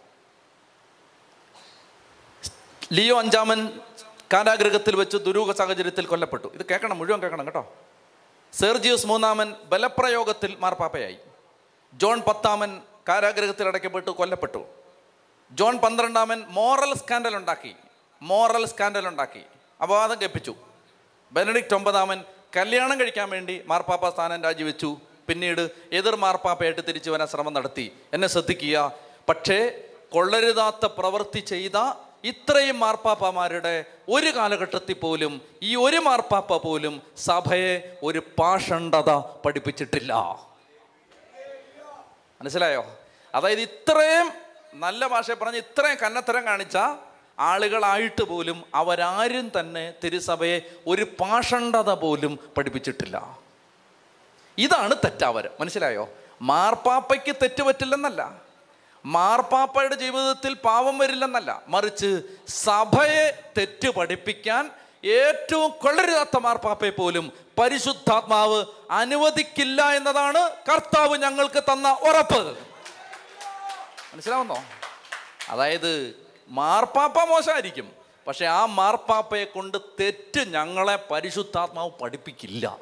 ലിയോ 2.94 3.20
അഞ്ചാമൻ 3.20 3.80
കാരാഗ്രഹത്തിൽ 4.34 4.96
വെച്ച് 4.96 5.18
ദുരൂഹ 5.18 5.52
സാഹചര്യത്തിൽ 5.52 6.06
കൊല്ലപ്പെട്ടു. 6.06 6.48
ഇത് 6.48 6.66
കേൾക്കണം 6.66 6.98
മുഴുവൻ 6.98 7.22
കേൾക്കണം 7.22 7.46
കേട്ടോ. 7.46 7.74
സെർജിയസ് 8.54 9.08
മൂന്നാമൻ 9.08 9.56
ബലപ്രയോഗത്തിൽ 9.64 10.58
മാർപ്പാപ്പയായി. 10.60 11.18
ജോൺ 11.94 12.22
പത്താമൻ 12.22 12.82
കാരാഗ്രഹത്തിൽ 13.10 13.68
അടയ്ക്കപ്പെട്ടു 13.68 14.12
കൊല്ലപ്പെട്ടു. 14.12 14.66
ജോൺ 15.52 15.78
പന്ത്രണ്ടാമൻ 15.78 16.46
മോറൽ 16.48 16.94
സ്കാൻഡൽ 16.94 17.36
ഉണ്ടാക്കി. 17.36 17.76
മോറൽ 18.22 18.66
സ്കാൻഡൽ 18.66 19.08
ഉണ്ടാക്കി. 19.08 19.42
അപവാദം 19.82 20.22
കേൾപ്പിച്ചു. 20.22 20.56
ബെനഡിക്റ്റ് 21.32 21.74
ഒമ്പതാമൻ 21.74 22.24
കല്യാണം 22.58 23.00
കഴിക്കാൻ 23.00 23.30
വേണ്ടി 23.30 23.62
മാർപ്പാപ്പ 23.66 24.10
സ്ഥാനം 24.10 24.44
രാജിവെച്ചു. 24.44 24.98
പിന്നീട് 25.28 25.72
എതിർ 25.92 26.16
മാർപ്പാപ്പയായിട്ട് 26.16 26.82
തിരിച്ചു 26.88 27.12
വരാൻ 27.12 27.28
ശ്രമം 27.28 27.54
നടത്തി. 27.54 27.92
എന്നെ 28.14 28.28
ശ്രദ്ധിക്കുക. 28.28 28.92
പക്ഷേ 29.30 29.84
കൊള്ളരുതാത്ത 30.12 30.86
പ്രവൃത്തി 30.86 31.40
ചെയ്ത 31.40 31.78
ഇത്രയും 32.24 32.80
മാർപ്പാപ്പമാരുടെ 32.80 33.86
ഒരു 34.10 34.36
കാലഘട്ടത്തിൽ 34.36 34.94
പോലും 34.94 35.42
ഈ 35.62 35.76
ഒരു 35.76 35.98
മാർപ്പാപ്പ 35.98 36.58
പോലും 36.58 37.02
സഭയെ 37.18 37.98
ഒരു 38.04 38.20
പാഷണ്ഡത 38.20 39.12
പഠിപ്പിച്ചിട്ടില്ല. 39.46 40.14
മനസ്സിലായോ? 42.42 42.86
അതായത് 43.36 43.62
ഇത്രയും 43.62 44.32
നല്ല 44.74 45.08
ഭാഷ 45.08 45.32
പറഞ്ഞ് 45.32 45.58
ഇത്രയും 45.58 45.98
കന്നത്തരം 46.02 46.46
കാണിച്ച 46.46 46.78
ആളുകളായിട്ട് 47.40 48.24
പോലും 48.24 48.64
അവരാരും 48.76 49.52
തന്നെ 49.60 49.94
തിരുസഭയെ 50.04 50.62
ഒരു 50.88 51.04
പാഷണ്ഡത 51.04 51.92
പോലും 51.94 52.40
പഠിപ്പിച്ചിട്ടില്ല. 52.58 53.40
ഇതാണ് 54.58 54.96
തെറ്റാവരം. 54.96 55.50
മനസ്സിലായോ? 55.60 56.10
മാർപ്പാപ്പയ്ക്ക് 56.42 57.36
തെറ്റ് 57.36 57.64
പറ്റില്ലെന്നല്ല. 57.64 58.32
മാർപ്പാപ്പയുടെ 59.06 59.96
ജീവിതത്തിൽ 59.96 60.54
പാവം 60.54 60.98
വരില്ലെന്നല്ല. 60.98 61.62
മറിച്ച് 61.68 62.22
സഭയെ 62.48 63.52
തെറ്റ് 63.58 63.90
പഠിപ്പിക്കാൻ 63.90 64.72
ഏറ്റവും 65.06 65.72
കൊള്ളരുതാത്ത 65.72 66.38
മാർപ്പാപ്പയെ 66.38 66.90
പോലും 66.90 67.32
പരിശുദ്ധാത്മാവ് 67.60 68.66
അനുവദിക്കില്ല 68.92 69.92
എന്നതാണ് 69.92 70.50
കർത്താവ് 70.72 71.18
ഞങ്ങൾക്ക് 71.18 71.64
തന്ന 71.64 71.92
ഉറപ്പ്. 71.92 72.58
മനസ്സിലാവുന്നോ? 74.14 74.64
അതായത് 75.50 76.16
മാർപ്പാപ്പ 76.48 77.24
മോശമായിരിക്കും 77.24 77.92
പക്ഷെ 78.28 78.46
ആ 78.46 78.66
മാർപ്പാപ്പയെ 78.66 79.44
കൊണ്ട് 79.44 79.78
തെറ്റ് 80.00 80.40
ഞങ്ങളെ 80.40 81.00
പരിശുദ്ധാത്മാവ് 81.12 81.92
പഠിപ്പിക്കില്ല. 82.02 82.78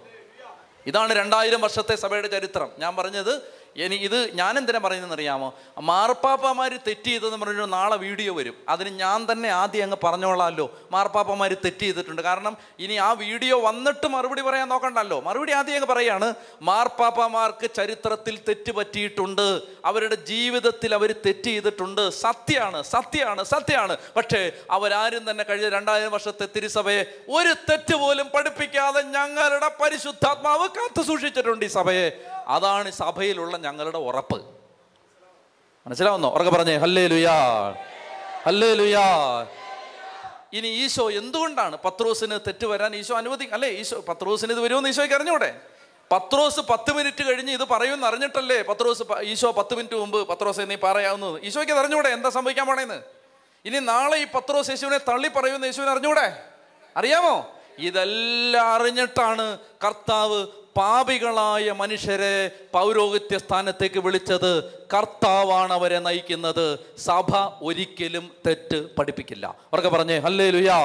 ഇതാണ് 0.87 1.13
രണ്ടായിരം 1.13 1.61
വർഷത്തെ 1.61 1.95
സഭയുടെ 1.95 2.27
ചരിത്രം. 2.27 2.69
ഞാൻ 2.79 2.95
പറഞ്ഞത് 2.95 3.41
ഇനി 3.75 3.95
ഇത് 4.07 4.17
ഞാൻ 4.39 4.53
പറയുന്നതെന്ന് 4.83 5.15
അറിയാമോ 5.15 5.47
മാർപ്പാപ്പമാർ 5.89 6.73
തെറ്റ് 6.87 7.09
ചെയ്തെന്ന് 7.11 7.39
പറഞ്ഞു 7.43 7.65
നാളെ 7.75 7.97
വീഡിയോ 8.03 8.33
വരും. 8.33 8.55
അതിന് 8.69 8.91
ഞാൻ 9.03 9.19
തന്നെ 9.31 9.49
ആദ്യം 9.61 9.83
അങ്ങ് 9.85 9.97
പറഞ്ഞോളാമല്ലോ 10.03 10.67
മാർപ്പാപ്പമാർ 10.91 11.53
തെറ്റ് 11.65 11.79
ചെയ്തിട്ടുണ്ട്. 11.79 12.21
കാരണം 12.21 12.53
ഇനി 12.79 12.95
ആ 13.07 13.09
വീഡിയോ 13.23 13.55
വന്നിട്ട് 13.65 14.07
മറുപടി 14.15 14.41
പറയാൻ 14.41 14.69
നോക്കണ്ടല്ലോ. 14.73 15.17
മറുപടി 15.27 15.51
ആദ്യം 15.51 15.75
അങ്ങ് 15.79 15.89
പറയാണ് 15.93 16.33
മാർപ്പാപ്പമാർക്ക് 16.61 17.69
ചരിത്രത്തിൽ 17.79 18.37
തെറ്റ് 18.47 18.71
പറ്റിയിട്ടുണ്ട്. 18.71 19.47
അവരുടെ 19.85 20.15
ജീവിതത്തിൽ 20.15 20.93
അവർ 20.99 21.11
തെറ്റ് 21.25 21.49
ചെയ്തിട്ടുണ്ട്. 21.49 22.03
സത്യമാണ് 22.23 22.83
സത്യമാണ് 22.83 23.43
സത്യമാണ്. 23.43 23.97
പക്ഷേ 24.17 24.41
അവരാരും 24.77 25.31
തന്നെ 25.31 25.43
കഴിഞ്ഞ 25.49 25.69
രണ്ടായിരം 25.77 26.11
വർഷത്തെ 26.11 26.47
തിരുസഭയെ 26.55 27.03
ഒരു 27.29 27.53
തെറ്റ് 27.69 27.95
പോലും 28.03 28.29
പഠിപ്പിക്കാതെ 28.35 29.01
ഞങ്ങളുടെ 29.17 29.71
പരിശുദ്ധാത്മാവ് 29.81 30.67
കാത്തു 30.77 31.01
സൂക്ഷിച്ചിട്ടുണ്ട് 31.01 31.65
ഈ 31.65 31.71
സഭയെ. 31.79 32.09
അതാണ് 32.47 32.91
സഭയിലുള്ള 32.91 33.57
ഞങ്ങളുടെ 33.57 33.97
ഉറപ്പ്. 33.97 34.55
മനസ്സിലാവുന്നോ? 35.87 36.29
ഉറക്കെ 36.29 36.51
പറഞ്ഞേ 36.51 36.77
ഹല്ലേ 36.77 37.07
ലുയാ 37.07 37.37
ഹല്ലേ 38.45 38.73
ലുയാ 38.73 39.47
ഇനി 40.53 40.67
ഈശോ 40.67 41.09
എന്തുകൊണ്ടാണ് 41.09 41.77
പത്രോസിന് 41.77 42.39
തെറ്റ് 42.47 42.65
വരാൻ 42.65 42.95
ഈശോ 42.95 43.15
അനുവദി 43.15 43.45
അല്ലേ 43.53 43.69
ഈശോ 43.69 44.03
പത്രോസിന് 44.09 44.51
ഇത് 44.51 44.59
വരുമെന്ന് 44.59 44.89
ഈശോയ്ക്ക് 44.89 45.15
അറിഞ്ഞൂടെ? 45.15 45.61
പത്രോസ് 46.11 46.59
പത്ത് 46.59 46.91
മിനിറ്റ് 46.91 47.23
കഴിഞ്ഞ് 47.23 47.51
ഇത് 47.51 47.63
പറയുമെന്ന് 47.63 48.07
അറിഞ്ഞിട്ടല്ലേ 48.07 48.61
പത്രോസ് 48.61 49.03
ഈശോ 49.21 49.51
പത്ത് 49.51 49.75
മിനിറ്റ് 49.75 49.95
മുമ്പ് 49.95 50.27
പത്രോസ് 50.27 50.59
നീ 50.59 50.75
പറയാവുന്നത്? 50.75 51.39
ഈശോയ്ക്ക് 51.43 51.73
അറിഞ്ഞൂടെ? 51.73 52.09
എന്താ 52.09 52.29
സംഭവിക്കാൻ 52.29 52.67
പോണേന്ന്? 52.67 53.01
ഇനി 53.65 53.79
നാളെ 53.79 54.17
ഈ 54.17 54.25
പത്രോസ് 54.25 54.69
യേശുവിനെ 54.69 54.97
തള്ളി 54.97 55.27
പറയുമെന്ന് 55.27 55.67
യേശുവിനെ 55.67 55.91
അറിഞ്ഞൂടെ? 55.91 56.43
അറിയാമോ? 56.97 57.49
ഇതെല്ലാം 57.77 58.67
അറിഞ്ഞിട്ടാണ് 58.67 59.57
കർത്താവ് 59.83 60.47
പാപികളായ 60.77 61.71
മനുഷ്യരെ 61.71 62.51
പൗരോഹിത്യ 62.73 63.37
സ്ഥാനത്തേക്ക് 63.37 63.99
വിളിച്ചത് 63.99 64.77
കർത്താവാണ് 64.93 65.73
അവരെ 65.73 65.99
നയിക്കുന്നത്. 65.99 66.79
സഭ 66.97 67.35
ഒരിക്കലും 67.61 68.31
തെറ്റ് 68.47 68.95
പഠിപ്പിക്കില്ല. 68.95 69.47
അവർക്ക് 69.47 69.89
പറഞ്ഞേ 69.89 70.19
ഹല്ലേ 70.19 70.49
ലുയാ 70.49 70.79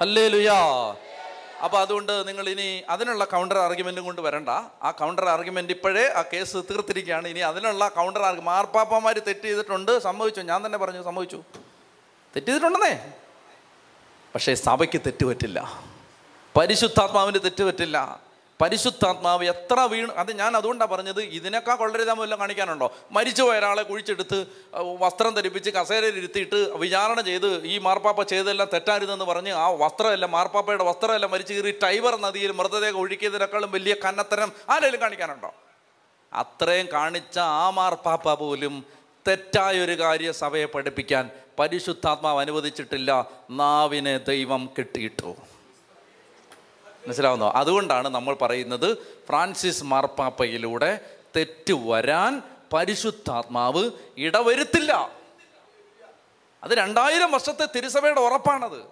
ഹല്ലേ 0.00 0.28
ലുയാ 0.28 0.60
അപ്പൊ 1.64 1.80
അതുകൊണ്ട് 1.80 2.28
നിങ്ങൾ 2.28 2.48
ഇനി 2.48 2.82
അതിനുള്ള 2.88 3.24
കൗണ്ടർ 3.24 3.58
ആർഗ്യുമെന്റും 3.58 4.04
കൊണ്ട് 4.04 4.20
വരണ്ട. 4.20 4.48
ആ 4.82 4.90
കൗണ്ടർ 4.90 5.28
ആർഗ്യുമെന്റ് 5.28 5.72
ഇപ്പോഴേ 5.72 6.08
ആ 6.08 6.22
കേസ് 6.32 6.56
തീർത്തിരിക്കുകയാണ്. 6.56 7.28
ഇനി 7.28 7.38
അതിനുള്ള 7.38 7.88
കൗണ്ടർ 7.88 8.22
ആർഗ്യു 8.22 8.42
മാർപ്പാപ്പമാര് 8.42 9.16
തെറ്റ് 9.26 9.42
ചെയ്തിട്ടുണ്ട്. 9.42 9.98
സംഭവിച്ചു? 9.98 10.40
ഞാൻ 10.40 10.66
തന്നെ 10.66 10.78
പറഞ്ഞു 10.78 11.02
സംഭവിച്ചു. 11.02 11.42
തെറ്റ് 12.36 12.46
ചെയ്തിട്ടുണ്ടെന്നേ. 12.46 13.12
പക്ഷേ 14.34 14.54
സഭയ്ക്ക് 14.54 15.00
തെറ്റ് 15.00 15.24
പറ്റില്ല. 15.24 15.82
പരിശുദ്ധാത്മാവിന് 16.56 17.38
തെറ്റ് 17.44 17.64
പറ്റില്ല. 17.64 18.20
പരിശുദ്ധാത്മാവ് 18.62 19.44
എത്ര 19.44 19.80
വീണ് 19.92 20.12
അത് 20.22 20.30
ഞാൻ 20.40 20.56
അതുകൊണ്ടാണ് 20.56 20.90
പറഞ്ഞത് 20.90 21.20
ഇതിനേക്കാൾ 21.38 21.76
കൊള്ളരുതാൻ 21.76 22.16
വല്ലതും 22.18 22.40
കാണിക്കാനുണ്ടോ? 22.40 22.88
മരിച്ചുപോയ 23.12 23.58
ഒരാളെ 23.58 23.82
കുഴിച്ചെടുത്ത് 23.82 24.38
വസ്ത്രം 25.02 25.34
ധരിപ്പിച്ച് 25.34 25.70
കസേരയിൽ 25.70 26.16
ഇരുത്തിയിട്ട് 26.16 26.58
വിചാരണ 26.82 27.20
ചെയ്ത് 27.20 27.66
ഈ 27.66 27.78
മാർപ്പാപ്പ 27.78 28.22
ചെയ്തെല്ലാം 28.22 28.68
തെറ്റാരുതെന്ന് 28.74 29.24
പറഞ്ഞ് 29.24 29.52
ആ 29.52 29.68
വസ്ത്രമല്ല 29.68 30.26
മാർപ്പാപ്പയുടെ 30.26 30.84
വസ്ത്രമല്ല 30.84 31.26
മരിച്ചു 31.26 31.54
കയറി 31.54 31.74
ടൈബർ 31.82 32.20
നദിയിൽ 32.20 32.52
മൃതദേഹം 32.52 32.98
ഒഴുക്കിയതിനേക്കാളും 32.98 33.70
വലിയ 33.70 33.94
കന്നത്തരം 34.04 34.52
ആരെങ്കിലും 34.70 35.00
കാണിക്കാനുണ്ടോ? 35.00 35.52
അത്രയും 36.32 36.88
കാണിച്ച 36.92 37.38
ആ 37.38 37.70
മാർപ്പാപ്പ 37.70 38.34
പോലും 38.34 38.84
തെറ്റായ 39.28 39.84
ഒരു 39.84 40.00
കാര്യം 40.00 40.34
സഭയെ 40.34 40.64
പഠിപ്പിക്കാൻ 40.64 41.30
പരിശുദ്ധാത്മാവ് 41.58 42.40
അനുവദിച്ചിട്ടില്ല. 42.40 43.10
നാവിനെ 43.50 44.18
ദൈവം 44.18 44.70
കെട്ടിയിട്ടു. 44.78 45.36
മനസ്സിലാവുന്നോ? 47.06 47.52
അതുകൊണ്ടാണ് 47.56 48.08
നമ്മൾ 48.08 48.34
പറയുന്നത് 48.34 48.98
ഫ്രാൻസിസ് 49.28 49.84
മാർപ്പാപ്പയിലൂടെ 49.84 51.00
തെറ്റ് 51.36 51.72
വരാൻ 51.72 52.42
പരിശുദ്ധാത്മാവ് 52.72 53.90
ഇടവരുത്തില്ല. 54.16 55.12
അത് 56.64 56.70
രണ്ടായിരം 56.70 57.32
വർഷത്തെ 57.32 57.68
തിരുസഭയുടെ 57.76 58.20
ഉറപ്പാണത്. 58.20 58.84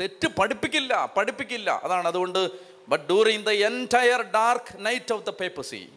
തെറ്റ് 0.00 0.28
പഠിപ്പിക്കില്ല 0.28 1.12
പഠിപ്പിക്കില്ല. 1.16 1.80
അതാണ് 1.84 2.08
അതുകൊണ്ട് 2.08 2.50
but 2.88 3.04
during 3.04 3.44
the 3.44 3.50
entire 3.50 4.22
dark 4.22 4.86
night 4.86 5.12
of 5.12 5.26
the 5.26 5.30
papacy 5.30 5.88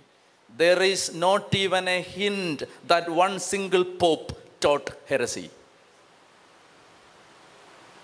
there 0.58 0.84
is 0.84 1.12
not 1.14 1.58
even 1.58 1.90
a 1.90 2.00
hint 2.00 2.66
that 2.86 3.08
one 3.10 3.40
single 3.40 3.84
pope 3.84 4.38
taught 4.64 4.92
heresy 5.10 5.50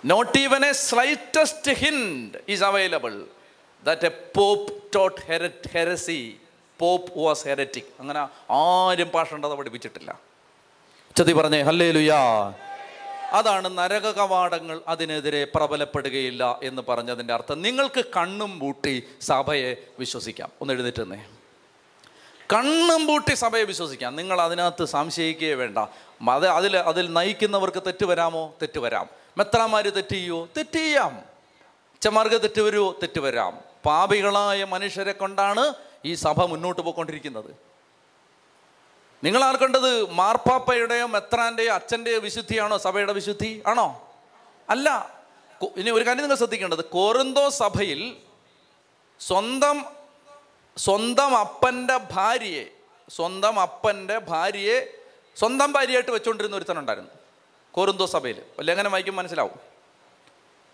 not 0.08 0.38
even 0.38 0.66
a 0.66 0.72
slightest 0.72 1.72
hint 1.72 2.40
is 2.50 2.64
available 2.64 3.26
that 3.84 4.06
a 4.06 4.12
pope 4.36 4.74
taught 4.96 5.22
heresy 5.22 5.70
heresy 5.74 6.38
pope 6.80 7.20
was 7.20 7.48
heretic 7.48 7.84
അങ്ങനെ 8.00 8.20
ആരും 8.52 9.08
പാഷണ്ടത 9.08 9.54
പഠിപ്പിച്ചിട്ടില്ല. 9.54 10.20
ചതി 11.18 11.34
പറഞ്ഞേ 11.34 11.62
ഹല്ലേ 11.62 11.92
ലുയാ 11.92 12.54
അതാണ് 13.32 13.78
നരക 13.78 14.12
കവാടങ്ങൾ 14.12 14.82
അതിനെതിരെ 14.88 15.48
പ്രബലപ്പെടുകയില്ല 15.56 16.60
എന്ന് 16.64 16.82
പറഞ്ഞതിന്റെ 16.90 17.34
അർത്ഥം. 17.34 17.62
നിങ്ങൾക്ക് 17.62 18.06
കണ്ണും 18.18 18.60
പൂട്ടി 18.60 19.04
സഭയെ 19.22 19.76
വിശ്വസിക്കാം. 20.00 20.52
ഒന്ന് 20.62 20.74
എഴുന്നേറ്റുന്നേ 20.74 21.26
കണ്ണും 22.54 23.08
പൂട്ടി 23.08 23.34
സഭയെ 23.34 23.64
വിശ്വസിക്കാം. 23.64 24.16
നിങ്ങൾ 24.16 24.42
അതിനകത്ത് 24.42 24.86
സംശയിക്കുകയേ 24.86 25.54
വേണ്ട. 25.54 25.78
അത് 26.30 26.48
അതിൽ 26.48 26.78
അതിൽ 26.78 27.14
നയിക്കുന്നവർക്ക് 27.14 27.84
തെറ്റ് 27.84 28.06
വരാമോ? 28.06 28.56
തെറ്റ് 28.62 28.80
വരാം. 28.80 29.27
മെത്രാമാർ 29.38 29.90
തെറ്റ് 29.90 30.10
ചെയ്യുമോ 30.10 30.48
തെറ്റ് 30.58 30.76
ചെയ്യാം. 30.76 31.18
അച്ഛന്മാർക്ക് 31.94 32.42
തെറ്റ് 32.42 32.62
വരുമോ 32.62 32.92
തെറ്റ് 32.92 33.20
വരാം. 33.20 33.60
പാപികളായ 33.86 34.64
മനുഷ്യരെ 34.64 35.12
കൊണ്ടാണ് 35.12 35.74
ഈ 36.06 36.16
സഭ 36.16 36.44
മുന്നോട്ട് 36.44 36.82
പോയിക്കൊണ്ടിരിക്കുന്നത്. 36.82 37.56
നിങ്ങൾ 39.24 39.44
ആർക്കേണ്ടത് 39.44 40.12
മാർപ്പാപ്പയുടെയോ 40.12 41.08
മെത്രാന്റെയോ 41.08 41.74
അച്ഛന്റെയോ 41.74 42.20
വിശുദ്ധിയാണോ 42.20 42.78
സഭയുടെ 42.78 43.14
വിശുദ്ധി? 43.14 43.64
ആണോ? 43.68 44.16
അല്ല. 44.70 45.20
ഇനി 45.78 45.90
ഒരു 45.90 46.06
കാര്യം 46.08 46.22
നിങ്ങൾ 46.22 46.36
ശ്രദ്ധിക്കേണ്ടത്. 46.36 46.86
കോരന്തോ 46.86 47.50
സഭയിൽ 47.50 48.18
സ്വന്തം 49.20 49.86
സ്വന്തം 50.78 51.38
അപ്പന്റെ 51.38 52.00
ഭാര്യയെ 52.12 52.66
സ്വന്തം 53.10 53.60
അപ്പന്റെ 53.60 54.18
ഭാര്യയെ 54.18 54.94
സ്വന്തം 55.40 55.72
ഭാര്യയായിട്ട് 55.72 56.12
വെച്ചുകൊണ്ടിരുന്ന 56.12 56.56
ഒരുത്തനുണ്ടായിരുന്നു. 56.56 57.17
കോറിന്തോ 57.78 58.06
സഭയിൽ 58.06 58.42
ലേഖനം 58.62 58.92
വായിക്കും 58.92 59.16
മനസ്സിലാവും. 59.16 59.60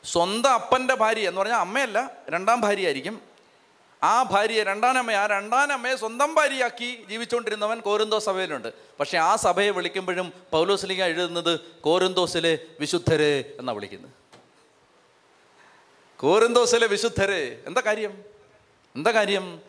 സ്വന്തം 0.06 0.54
അപ്പന്റെ 0.54 0.96
ഭാര്യ 0.96 1.28
എന്ന് 1.28 1.42
പറഞ്ഞാൽ 1.42 1.58
അമ്മയല്ല 1.58 2.12
രണ്ടാം 2.30 2.62
ഭാര്യയായിരിക്കും. 2.62 3.22
ആ 4.04 4.24
ഭാര്യയെ 4.24 4.64
രണ്ടാനമ്മ 4.64 5.12
ആ 5.12 5.28
രണ്ടാനമ്മയെ 5.28 5.96
സ്വന്തം 5.96 6.36
ഭാര്യയാക്കി 6.36 7.06
ജീവിച്ചുകൊണ്ടിരുന്നവൻ 7.10 7.80
കോരുന്തോ 7.80 8.20
സഭയിലുണ്ട്. 8.20 8.74
പക്ഷേ 9.00 9.18
ആ 9.18 9.36
സഭയെ 9.36 9.70
വിളിക്കുമ്പോഴും 9.70 10.34
പൗലോസ്ലിംഗ 10.52 11.04
എഴുതുന്നത് 11.04 11.60
കോരുന്തോസിലെ 11.82 12.60
വിശുദ്ധരെ 12.80 13.54
എന്നാണ് 13.60 13.76
വിളിക്കുന്നത്? 13.76 14.12
കോരുന്തോസിലെ 16.20 16.88
വിശുദ്ധരെ. 16.88 17.64
എന്താ 17.66 17.82
കാര്യം? 17.82 18.24
എന്താ 18.96 19.12
കാര്യം? 19.12 19.62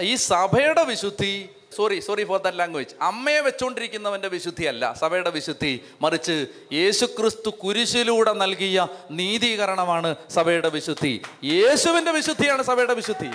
ഈ 0.00 0.14
സഭയുടെ 0.14 0.84
വിശുദ്ധി 0.84 1.48
sorry 1.76 2.00
sorry 2.00 2.24
for 2.24 2.40
that 2.40 2.58
language 2.58 2.94
അമ്മയെ 3.02 3.40
വെച്ചുകൊണ്ടിരിക്കുന്നവന്റെ 3.40 4.28
വിശുദ്ധിയല്ല 4.28 4.92
സഭയുടെ 4.92 5.30
വിശുദ്ധി. 5.30 5.80
മറിച്ച് 6.02 6.46
യേശുക്രിസ്തു 6.72 7.50
കുരിശിലൂടെ 7.50 8.32
നൽകിയ 8.32 8.88
നീതീകരണമാണ് 9.10 10.16
സഭയുടെ 10.30 10.68
വിശുദ്ധി. 10.68 11.22
യേശുവിന്റെ 11.44 12.12
വിശുദ്ധിയാണ് 12.12 12.62
സഭയുടെ 12.62 12.94
വിശുദ്ധി. 12.94 13.26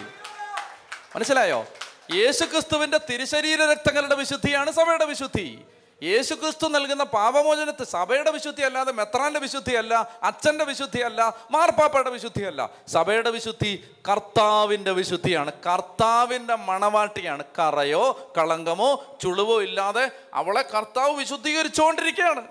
മനസ്സിലായോ? 1.15 1.67
യേശുക്രിസ്തുവിന്റെ 2.13 2.99
തിരുശരീര 3.09 3.61
രക്തങ്ങളുടെ 3.61 4.15
വിശുദ്ധിയാണ് 4.15 4.71
സഭയുടെ 4.71 5.05
വിശുദ്ധി. 5.05 5.59
യേശുക്രിസ്തു 6.03 6.67
നൽകുന്ന 6.67 7.03
പാപമോചനത്തെ 7.03 7.83
സഭയുടെ 7.83 8.31
വിശുദ്ധി 8.31 8.61
അല്ലാതെ 8.61 8.91
മെത്രാന്റെ 8.91 9.39
വിശുദ്ധിയല്ല 9.39 10.19
അച്ഛന്റെ 10.23 10.65
വിശുദ്ധിയല്ല 10.65 11.37
മാർപ്പാപ്പയുടെ 11.51 12.09
വിശുദ്ധിയല്ല. 12.09 12.69
സഭയുടെ 12.87 13.29
വിശുദ്ധി 13.29 13.83
കർത്താവിന്റെ 14.09 14.91
വിശുദ്ധിയാണ്. 14.91 15.51
കർത്താവിന്റെ 15.65 16.55
മണവാട്ടിയാണ്. 16.55 17.43
കറയോ 17.59 18.33
കളങ്കമോ 18.37 19.17
ചുളിവോ 19.21 19.61
ഇല്ലാതെ 19.61 20.11
അവളെ 20.33 20.61
കർത്താവ് 20.61 21.11
വിശുദ്ധീകരിച്ചുകൊണ്ടിരിക്കുകയാണ്. 21.11 22.47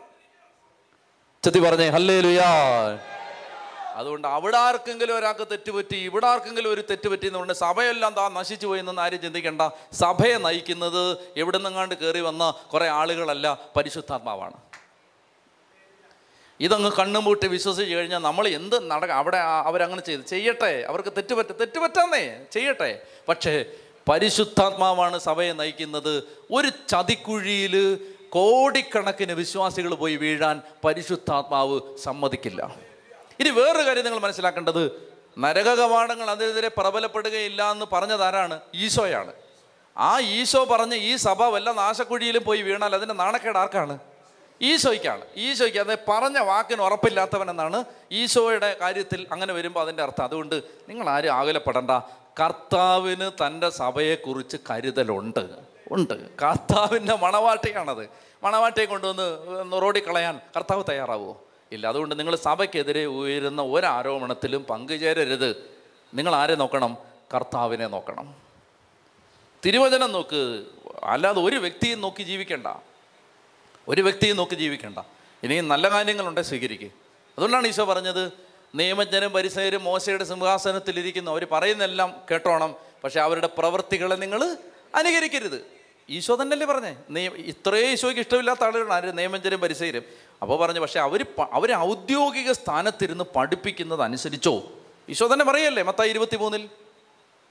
ചെത്തി 1.44 1.58
പറഞ്ഞേ 1.58 1.88
ഹല്ലേ 1.88 2.20
ലുയാ 2.20 2.50
അതുകൊണ്ട് 3.98 4.26
അവിടെ 4.28 4.56
ആർക്കെങ്കിലും 4.56 5.14
ഒരാൾക്ക് 5.18 5.46
തെറ്റുപറ്റി 5.50 5.98
ഇവിടെ 6.08 6.26
ആർക്കെങ്കിലും 6.26 6.70
ഒരു 6.72 6.82
തെറ്റുപറ്റി 6.90 7.26
എന്ന് 7.26 7.38
പറഞ്ഞാൽ 7.38 7.54
സഭയെല്ലാം 7.54 8.12
താ 8.14 8.28
നശിച്ചു 8.28 8.66
പോയി 8.66 8.80
എന്നൊന്നും 8.82 9.02
ആരും 9.02 9.20
ചിന്തിക്കേണ്ട. 9.22 9.62
സഭയെ 9.92 10.38
നയിക്കുന്നത് 10.46 11.02
എവിടെ 11.36 11.58
നിന്നങ്ങാണ്ട് 11.58 11.94
കയറി 11.94 12.20
വന്ന 12.20 12.54
കുറേ 12.72 12.88
ആളുകളല്ല 13.00 13.46
പരിശുദ്ധാത്മാവാണ്. 13.76 14.56
ഇതങ്ങ് 16.60 16.90
കണ്ണും 16.90 16.98
കണ്ണുമൂട്ടി 16.98 17.46
വിശ്വസിച്ച് 17.46 17.94
കഴിഞ്ഞാൽ 17.94 18.18
നമ്മൾ 18.18 18.48
എന്ത് 18.48 18.90
നടക്ക 18.90 19.10
അവിടെ 19.10 19.36
അവരങ്ങനെ 19.36 20.02
ചെയ്ത് 20.02 20.24
ചെയ്യട്ടെ 20.26 20.84
അവർക്ക് 20.88 21.12
തെറ്റുപറ്റ 21.16 21.52
തെറ്റുപറ്റാന്നേ 21.52 22.24
ചെയ്യട്ടെ. 22.52 22.90
പക്ഷേ 23.28 23.64
പരിശുദ്ധാത്മാവാണ് 24.10 25.18
സഭയെ 25.18 25.52
നയിക്കുന്നത്. 25.52 26.14
ഒരു 26.50 26.68
ചതിക്കുഴിയിൽ 26.88 27.74
കോടിക്കണക്കിന് 28.28 29.32
വിശ്വാസികൾ 29.32 29.94
പോയി 29.94 30.16
വീഴാൻ 30.16 30.62
പരിശുദ്ധാത്മാവ് 30.84 31.80
സമ്മതിക്കില്ല. 32.04 32.87
ഇനി 33.40 33.48
വേറൊരു 33.48 33.86
കാര്യം 33.86 34.04
നിങ്ങൾ 34.04 34.20
മനസ്സിലാക്കേണ്ടത് 34.20 35.12
നരക 35.38 35.74
കവാടങ്ങൾ 35.74 36.30
അതിനെതിരെ 36.30 36.68
പ്രബലപ്പെടുകയില്ല 36.68 37.70
എന്ന് 37.70 37.86
പറഞ്ഞതാരാണ് 37.92 38.60
ഈശോയാണ്. 38.74 39.32
ആ 39.96 40.20
ഈശോ 40.20 40.64
പറഞ്ഞ് 40.64 40.94
ഈ 40.94 41.16
സഭ 41.16 41.42
വല്ല 41.42 41.72
നാശക്കുഴിയിലും 41.72 42.44
പോയി 42.44 42.62
വീണാൽ 42.62 42.94
അതിന്റെ 42.94 43.14
നാണക്കേട് 43.14 43.58
ആർക്കാണ്? 43.58 43.98
ഈശോയ്ക്കാണ്. 44.62 45.24
ഈശോയ്ക്ക് 45.36 45.78
അത് 45.78 45.98
പറഞ്ഞ 46.08 46.38
വാക്കിന് 46.38 46.82
ഉറപ്പില്ലാത്തവനെന്നാണ് 46.82 47.84
ഈശോയുടെ 48.12 48.76
കാര്യത്തിൽ 48.80 49.26
അങ്ങനെ 49.32 49.52
വരുമ്പോൾ 49.52 49.80
അതിന്റെ 49.80 50.02
അർത്ഥം. 50.02 50.24
അതുകൊണ്ട് 50.24 50.62
നിങ്ങൾ 50.88 51.08
ആരും 51.08 51.30
ആകുലപ്പെടണ്ട. 51.30 51.90
കർത്താവിന് 52.40 53.30
തന്റെ 53.30 53.70
സഭയെക്കുറിച്ച് 53.70 54.56
കരുതലുണ്ട്. 54.70 55.48
ഉണ്ട്. 55.90 56.38
കർത്താവിന്റെ 56.38 57.16
മണവാട്ടിയാണത്. 57.16 58.08
മണവാട്ടിയെ 58.42 58.84
കൊണ്ടുവന്ന് 58.84 59.82
റോഡിൽ 59.82 60.04
കളയാൻ 60.04 60.40
കർത്താവ് 60.56 60.84
തയ്യാറാവുമോ 60.88 61.42
ഇല്ല. 61.72 61.86
അതുകൊണ്ട് 61.86 62.18
നിങ്ങൾ 62.18 62.36
സഭയ്ക്കെതിരെ 62.36 63.04
ഉയരുന്ന 63.04 63.62
ഒരാരോപണത്തിലും 63.62 64.64
പങ്കുചേരരുത്. 64.64 65.70
നിങ്ങൾ 66.14 66.34
ആരെ 66.34 66.54
നോക്കണം? 66.54 66.98
കർത്താവിനെ 67.34 67.86
നോക്കണം. 67.86 68.34
തിരുവചനം 69.66 70.12
നോക്ക്. 70.12 70.64
അല്ലാതെ 71.02 71.40
ഒരു 71.40 71.56
വ്യക്തിയും 71.56 72.00
നോക്കി 72.00 72.22
ജീവിക്കണ്ട. 72.22 72.66
ഒരു 73.88 74.02
വ്യക്തിയും 74.02 74.36
നോക്കി 74.36 74.54
ജീവിക്കണ്ട. 74.54 74.98
ഇനിയും 75.42 75.68
നല്ല 75.68 75.90
കാര്യങ്ങളുണ്ടെ 75.90 76.42
സ്വീകരിക്കുക 76.42 76.88
അതുകൊണ്ടാണ് 77.36 77.66
ഈശോ 77.66 77.84
പറഞ്ഞത് 77.84 78.32
നിയമജ്ഞരും 78.74 79.32
പരിസരും 79.32 79.84
മോശയുടെ 79.84 80.24
സിംഹാസനത്തിലിരിക്കുന്നു 80.24 81.30
അവർ 81.30 81.46
പറയുന്നെല്ലാം 81.52 82.20
കേട്ടോണം 82.30 82.74
പക്ഷേ 83.04 83.20
അവരുടെ 83.20 83.46
പ്രവൃത്തികളെ 83.46 84.14
നിങ്ങൾ 84.14 84.56
അനുകരിക്കരുത്. 84.94 85.66
ഈശോ 86.10 86.36
തന്നെയല്ലേ 86.42 86.66
പറഞ്ഞേ 86.66 86.96
നിയ 87.10 87.28
ഇത്രയും 87.28 87.90
ഈശോയ്ക്ക് 87.90 88.20
ഇഷ്ടമില്ലാത്ത 88.20 88.64
ആളുകളാണ് 88.64 88.92
ആര്? 88.92 89.18
നിയമജ്ഞരും 89.18 89.60
പരിസരും 89.60 90.02
അപ്പോൾ 90.42 90.58
പറഞ്ഞു 90.58 90.80
പക്ഷേ 90.80 91.00
അവർ 91.00 91.26
അവർ 91.52 91.72
ഔദ്യോഗിക 91.72 92.52
സ്ഥാനത്തിരുന്ന് 92.52 93.24
പഠിപ്പിക്കുന്നത് 93.36 94.02
അനുസരിച്ചോ 94.02 94.72
ഈശോ 95.08 95.32
തന്നെ 95.32 95.44
പറയല്ലേ 95.44 95.82
മത്തായി 95.82 96.10
ഇരുപത്തി 96.10 96.36
മൂന്നിൽ 96.36 96.68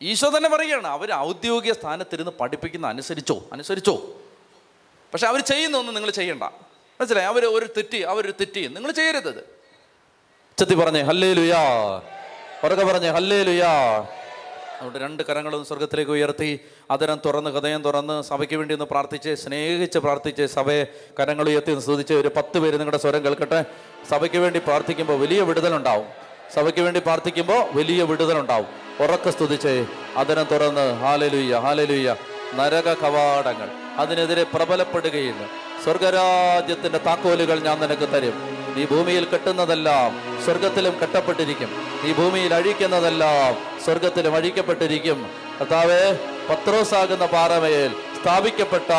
ഈശോ 0.02 0.30
തന്നെ 0.38 0.50
പറയുകയാണ് 0.50 0.88
അവർ 0.88 1.14
ഔദ്യോഗിക 1.14 1.74
സ്ഥാനത്തിരുന്ന് 1.74 2.32
പഠിപ്പിക്കുന്ന 2.32 2.88
അനുസരിച്ചോ? 2.88 3.44
അനുസരിച്ചോ 3.54 4.20
പക്ഷെ 5.14 5.28
അവർ 5.28 5.40
ചെയ്യുന്നൊന്നും 5.40 5.96
നിങ്ങൾ 5.96 6.10
ചെയ്യണ്ട. 6.10 6.44
മനസ്സിലായി? 7.02 7.28
അവർ 7.28 7.46
ഒരു 7.46 7.66
തെറ്റി 7.78 7.98
അവരൊരു 7.98 8.34
തെറ്റി. 8.40 8.68
നിങ്ങൾ 8.68 8.92
ചെയ്യരുത് 8.92 9.46
ചെത്തി 10.58 10.76
പറഞ്ഞേ 10.76 11.02
ഹല്ലേ 11.02 11.34
ലുയാ 11.34 11.62
പറഞ്ഞേ 12.64 13.10
ഹല്ലേ 13.10 13.44
ലുയാ 13.44 13.72
അതുകൊണ്ട് 14.78 15.00
രണ്ട് 15.00 15.24
കരങ്ങളും 15.24 15.66
സ്വർഗത്തിലേക്ക് 15.66 16.12
ഉയർത്തി 16.12 16.60
അതരം 16.92 17.20
തുറന്ന് 17.26 17.50
ഹൃദയം 17.50 17.84
തുറന്ന് 17.84 18.24
സഭയ്ക്ക് 18.24 18.56
വേണ്ടി 18.56 18.74
ഒന്ന് 18.74 18.86
പ്രാർത്ഥിച്ച് 18.86 19.36
സ്നേഹിച്ച് 19.36 20.00
പ്രാർത്ഥിച്ച് 20.00 20.46
സഭയെ 20.46 20.84
കരങ്ങൾ 21.20 21.50
ഉയർത്തി 21.50 21.80
സ്തുതിച്ച് 21.80 22.14
ഒരു 22.14 22.32
പത്ത് 22.38 22.60
പേര് 22.60 22.74
നിങ്ങളുടെ 22.74 22.98
സ്വരം 22.98 23.26
കേൾക്കട്ടെ. 23.26 23.66
സഭയ്ക്ക് 24.10 24.38
വേണ്ടി 24.38 24.60
പ്രാർത്ഥിക്കുമ്പോൾ 24.60 25.20
വലിയ 25.20 25.42
വിടുതലുണ്ടാവും. 25.42 26.06
സഭയ്ക്ക് 26.54 26.80
വേണ്ടി 26.80 27.00
പ്രാർത്ഥിക്കുമ്പോൾ 27.00 27.78
വലിയ 27.78 28.04
വിടുതലുണ്ടാവും. 28.04 28.68
ഉറക്കെ 29.00 29.30
സ്തുതിച്ച് 29.30 29.86
അതരം 30.16 30.44
തുറന്ന് 30.44 30.94
ഹാലലുയ്യ 30.94 31.56
ഹാലലുയ്യ 31.56 32.16
നരക 32.56 32.94
കവാടങ്ങൾ. 32.94 33.70
അതിനെതിരെ 33.98 34.44
പ്രബലപ്പെടുകയില്ല. 34.44 35.46
സ്വർഗരാജ്യത്തിന്റെ 35.84 36.98
താക്കോലുകൾ 36.98 37.60
ഞാൻ 37.60 37.80
നിനക്ക് 37.80 38.10
തരും. 38.14 38.67
നീ 38.78 38.84
ഭൂമിയിൽ 38.86 39.26
കെട്ടുന്നതെല്ലാം 39.26 40.10
സ്വർഗത്തിലും 40.46 40.96
കെട്ടപ്പെട്ടിരിക്കും. 41.02 41.70
ഈ 42.08 42.12
ഭൂമിയിൽ 42.14 42.52
അഴിക്കുന്നതെല്ലാം 42.54 43.54
സ്വർഗത്തിലും 43.86 44.36
അഴിക്കപ്പെട്ടിരിക്കും. 44.36 45.20
കർത്താവേ 45.60 46.02
പത്രോസാകുന്ന 46.50 47.26
പാറമയിൽ 47.26 47.92
സ്ഥാപിക്കപ്പെട്ട 48.20 48.92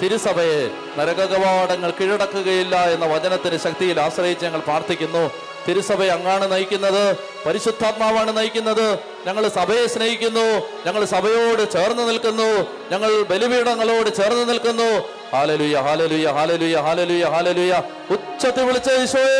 തിരുസഭയെ 0.00 0.60
നരകകവാടങ്ങൾ 0.98 1.90
കീഴടക്കുകയില്ല 2.00 2.76
എന്ന 2.94 3.06
വചനത്തിന് 3.14 3.58
ശക്തിയിൽ 3.66 4.00
ആശ്രയിച്ച് 4.00 4.44
ഞങ്ങൾ 4.46 4.60
പ്രാർത്ഥിക്കുന്നു. 4.68 5.24
തിരുസഭയെ 5.68 6.08
അങ്ങാണ് 6.08 6.52
നയിക്കുന്നത് 6.52 7.02
പരിശുദ്ധാത്മാവാണ് 7.46 8.36
നയിക്കുന്നത്. 8.36 8.86
ഞങ്ങൾ 9.26 9.48
സഭയെ 9.48 9.86
സ്നേഹിക്കുന്നു 9.86 10.46
ഞങ്ങൾ 10.86 11.04
സഭയോട് 11.04 11.72
ചേർന്ന് 11.72 12.08
നിൽക്കുന്നു 12.08 12.50
ഞങ്ങൾ 12.92 13.10
ബലിപീഠങ്ങളോട് 13.32 14.16
ചേർന്ന് 14.16 14.48
നിൽക്കുന്നു. 14.48 15.21
ഹാലലുയ 15.34 15.76
ഹാലലുയ 15.86 16.26
ഹാലലുയ 16.36 16.76
ഹാലലുയ 16.86 17.24
ഹാലലുയ. 17.34 17.72
ഉച്ചത്തിൽ 18.14 18.64
വിളിച്ച 18.68 18.88
ഈശോയേ. 19.02 19.38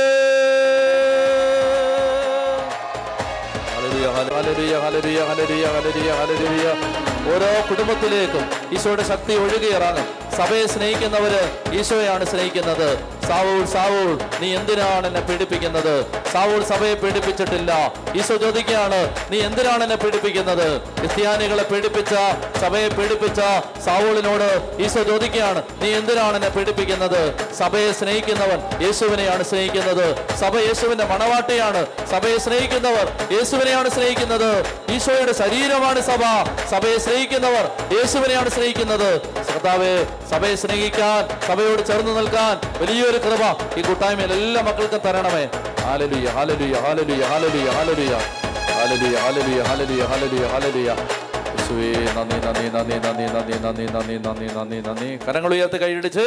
ഓരോ 7.32 7.51
കുടുംബത്തിലേക്കും 7.70 8.45
ഈശോയുടെ 8.76 9.05
ശക്തി 9.11 9.34
ഒഴുകിയിറങ്ങും. 9.43 10.07
സഭയെ 10.37 10.66
സ്നേഹിക്കുന്നവര് 10.66 11.43
ഈശോയാണ് 11.78 12.24
സ്നേഹിക്കുന്നത്. 12.26 12.89
സാവൂൾ 13.28 13.64
സാവൂൾ 13.64 14.18
നീ 14.41 14.57
എന്തിനാണ് 14.57 15.07
എന്നെ 15.07 15.20
പീഡിപ്പിക്കുന്നത്? 15.20 15.95
സാവൂൾ 16.33 16.64
സഭയെ 16.64 16.95
പീഡിപ്പിച്ചിട്ടില്ല. 16.95 17.72
ഈശോ 18.16 18.37
ചോദിക്കുകയാണ് 18.37 18.99
നീ 19.33 19.41
എന്തിനാണ് 19.41 19.83
എന്നെ 19.83 19.97
പീഡിപ്പിക്കുന്നത്? 19.97 20.80
ക്രിസ്ത്യാനികളെ 20.99 21.62
പീഡിപ്പിച്ച 21.62 22.14
സഭയെ 22.61 22.89
പീഡിപ്പിച്ച 22.89 23.41
സാവൂളിനോട് 23.85 24.49
ഈശോ 24.83 25.03
ചോദിക്കുകയാണ് 25.03 25.62
നീ 25.83 25.91
എന്തിനാണ് 25.91 26.37
എന്നെ 26.37 26.49
പീഡിപ്പിക്കുന്നത്? 26.49 27.53
സഭയെ 27.59 27.93
സ്നേഹിക്കുന്നവൻ 27.93 28.59
യേശുവിനെയാണ് 28.83 29.45
സ്നേഹിക്കുന്നത്. 29.45 30.07
സഭ 30.41 30.55
യേശുവിന്റെ 30.59 31.05
മണവാട്ടിയാണ്. 31.05 31.87
സഭയെ 32.11 32.39
സ്നേഹിക്കുന്നവർ 32.39 33.07
യേശുവിനെയാണ് 33.33 33.91
സ്നേഹിക്കുന്നത്. 33.91 34.51
ഈശോയുടെ 34.93 35.33
ശരീരമാണ് 35.33 36.03
സഭ. 36.03 36.22
സഭയെ 36.70 36.99
സ്നേഹിക്കുന്നവർ 36.99 37.64
യേശുവിനെയാണ് 37.99 38.51
സ്നേഹിക്കുന്നത്. 38.51 39.11
കർത്താവേ 39.22 40.07
സഭയെ 40.33 40.55
സ്നേഹിക്കാൻ 40.55 41.22
സഭയോട് 41.47 41.87
ചേർന്ന് 41.87 42.12
നിൽക്കാൻ 42.16 42.55
വലിയൊരു 42.83 43.18
കൃപ 43.18 43.43
ഈ 43.78 43.83
കൂട്ടായ്മയിൽ 43.83 44.33
എല്ലാ 44.33 44.62
മക്കൾക്കും 44.62 45.01
തരണമേ. 45.07 45.45
ഹാലലുയ 45.80 46.28
ഹാലലുയ 46.37 46.74
ഹാലലുയ 46.85 47.22
ഹാലലുയ 47.30 47.68
ഹാലലുയ 47.76 48.14
ഹാലലുയ 48.76 49.16
ഹാലലുയ 49.24 49.61
ഹാലലുയ 49.68 50.03
ഹാലലുയ 50.11 50.45
ഹാലലുയ 50.53 50.89
യേശുവേ 51.57 51.91
നന്ദി 52.16 52.39
നന്ദി 52.47 52.66
നന്ദി 52.76 52.97
നന്ദി 53.07 53.26
നന്ദി 53.35 53.59
നന്ദി 53.64 53.85
നന്ദി 53.87 54.18
നന്ദി 54.26 54.47
നന്ദി 54.55 54.78
നന്ദി. 54.89 55.09
കരങ്ങൾ 55.26 55.55
ഉയർത്ത് 55.55 55.80
കൈയടിച്ച്. 55.80 56.26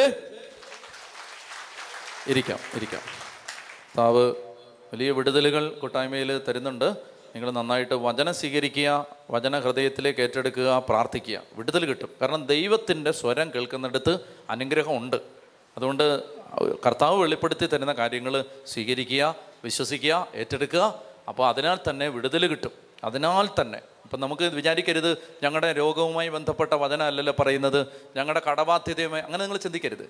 ഇരിക്കാം 2.28 2.60
ഇരിക്കാം. 2.76 3.02
താവ് 3.98 4.26
വലിയ 4.94 5.12
വിടുതലുകൾ 5.12 5.70
കൂട്ടായ്മയിൽ 5.70 6.42
തരുന്നുണ്ട്. 6.48 7.15
നിങ്ങൾ 7.36 7.52
നന്നായിട്ട് 7.52 7.94
വചനം 7.94 8.34
സ്വീകരിക്കുക 8.34 9.06
വചന 9.32 9.60
ഹൃദയത്തിലേക്ക് 9.60 10.22
ഏറ്റെടുക്കുക 10.22 10.84
പ്രാർത്ഥിക്കുക. 10.90 11.42
വിടുതൽ 11.54 11.86
കിട്ടും. 11.86 12.10
കാരണം 12.22 12.46
ദൈവത്തിന്റെ 12.46 13.12
സ്വരം 13.12 13.52
കേൾക്കുന്നിടത്ത് 13.56 14.20
അനുഗ്രഹമുണ്ട്. 14.50 15.16
അതുകൊണ്ട് 15.78 16.24
കർത്താവ് 16.86 17.22
വെളിപ്പെടുത്തി 17.22 17.66
തരുന്ന 17.66 17.94
കാര്യങ്ങൾ 17.94 18.46
സ്വീകരിക്കുക 18.68 19.36
വിശ്വസിക്കുക 19.64 20.28
ഏറ്റെടുക്കുക. 20.36 21.02
അപ്പോൾ 21.28 21.48
അതിനാൽ 21.48 21.78
തന്നെ 21.90 22.08
വിടുതൽ 22.08 22.48
കിട്ടും. 22.48 22.72
അതിനാൽ 23.04 23.50
തന്നെ. 23.62 23.82
അപ്പം 24.04 24.20
നമുക്ക് 24.20 24.44
വിചാരിക്കരുത് 24.44 25.18
ഞങ്ങളുടെ 25.44 25.74
രോഗവുമായി 25.74 26.30
ബന്ധപ്പെട്ട 26.30 26.74
വചനമല്ലല്ലോ 26.74 27.34
പറയുന്നത്. 27.40 27.88
ഞങ്ങളുടെ 28.16 28.42
കടബാധ്യതയുമായി 28.50 29.24
അങ്ങനെ 29.24 29.44
നിങ്ങൾ 29.44 29.58
ചിന്തിക്കരുത്. 29.58 30.10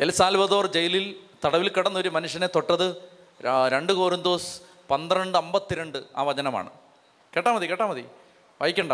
എൽ 0.00 0.10
സാൽവദോർ 0.10 0.66
ജയിലിൽ 0.66 1.14
തടവിൽ 1.44 1.68
കിടന്ന 1.68 1.98
ഒരു 1.98 2.08
മനുഷ്യനെ 2.08 2.46
തൊട്ടത് 2.46 2.96
രണ്ട് 3.68 3.92
കോറിന്തോസ് 3.92 4.65
പന്ത്രണ്ട് 4.90 5.38
അമ്പത്തിരണ്ട് 5.38 5.98
ആ 6.16 6.22
വചനമാണ്. 6.22 6.70
കേട്ടാൽ 7.36 7.52
മതി 7.52 7.66
കേട്ടാൽ 7.66 7.86
മതി. 7.86 8.04
വായിക്കണ്ട. 8.60 8.92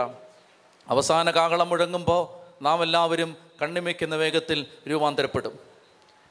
അവസാന 0.89 1.31
കാഹളം 1.31 1.69
മുഴങ്ങുമ്പോൾ 1.69 2.43
നാം 2.65 2.83
എല്ലാവരും 2.83 3.37
കണ്ണിമയ്ക്കുന്ന 3.63 4.17
വേഗത്തിൽ 4.17 4.67
രൂപാന്തരപ്പെടും. 4.91 5.59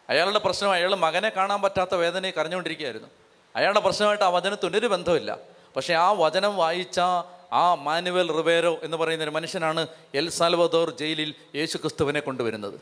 അയാളുടെ 0.09 0.39
പ്രശ്നം 0.39 0.71
അയാൾ 0.71 0.95
മകനെ 0.95 1.29
കാണാൻ 1.29 1.61
പറ്റാത്ത 1.61 1.95
വേദനയെ 1.95 2.31
കരഞ്ഞുകൊണ്ടിരിക്കുകയായിരുന്നു. 2.31 3.07
അയാളുടെ 3.55 3.79
പ്രശ്നമായിട്ട് 3.79 4.23
ആ 4.23 4.29
വചനത്തിന് 4.29 4.77
ഒരു 4.77 4.87
ബന്ധമില്ല 4.87 5.37
പക്ഷേ 5.75 5.93
ആ 5.93 6.11
വചനം 6.11 6.57
വായിച്ച 6.57 6.99
ആ 7.53 7.75
മാനുവൽ 7.75 8.31
റിവേരോ 8.31 8.77
എന്ന് 8.83 8.97
പറയുന്ന 8.97 9.23
ഒരു 9.23 9.31
മനുഷ്യനാണ് 9.31 9.87
എൽ 10.15 10.29
സാൽവദോർ 10.29 10.89
ജയിലിൽ 10.89 11.35
യേശു 11.55 11.77
ക്രിസ്തുവിനെ 11.77 12.19
കൊണ്ടുവരുന്നത്. 12.19 12.79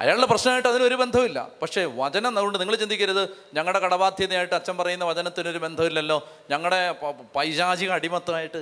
അയാളുടെ 0.00 0.26
പ്രശ്നമായിട്ട് 0.26 0.68
അതിനൊരു 0.68 0.94
ബന്ധമില്ല 0.94 1.48
പക്ഷേ 1.62 1.84
വചനം 1.84 2.32
അതുകൊണ്ട് 2.36 2.60
നിങ്ങൾ 2.60 2.76
ചിന്തിക്കരുത്. 2.76 3.28
ഞങ്ങളുടെ 3.54 3.78
കടബാധ്യതയായിട്ട് 3.78 4.54
അച്ഛൻ 4.54 4.76
പറയുന്ന 4.76 5.04
വചനത്തിനൊരു 5.04 5.58
ബന്ധമില്ലല്ലോ 5.58 6.28
ഞങ്ങളുടെ 6.50 6.92
പൈശാചിക 7.36 7.90
അടിമത്തമായിട്ട്. 7.90 8.58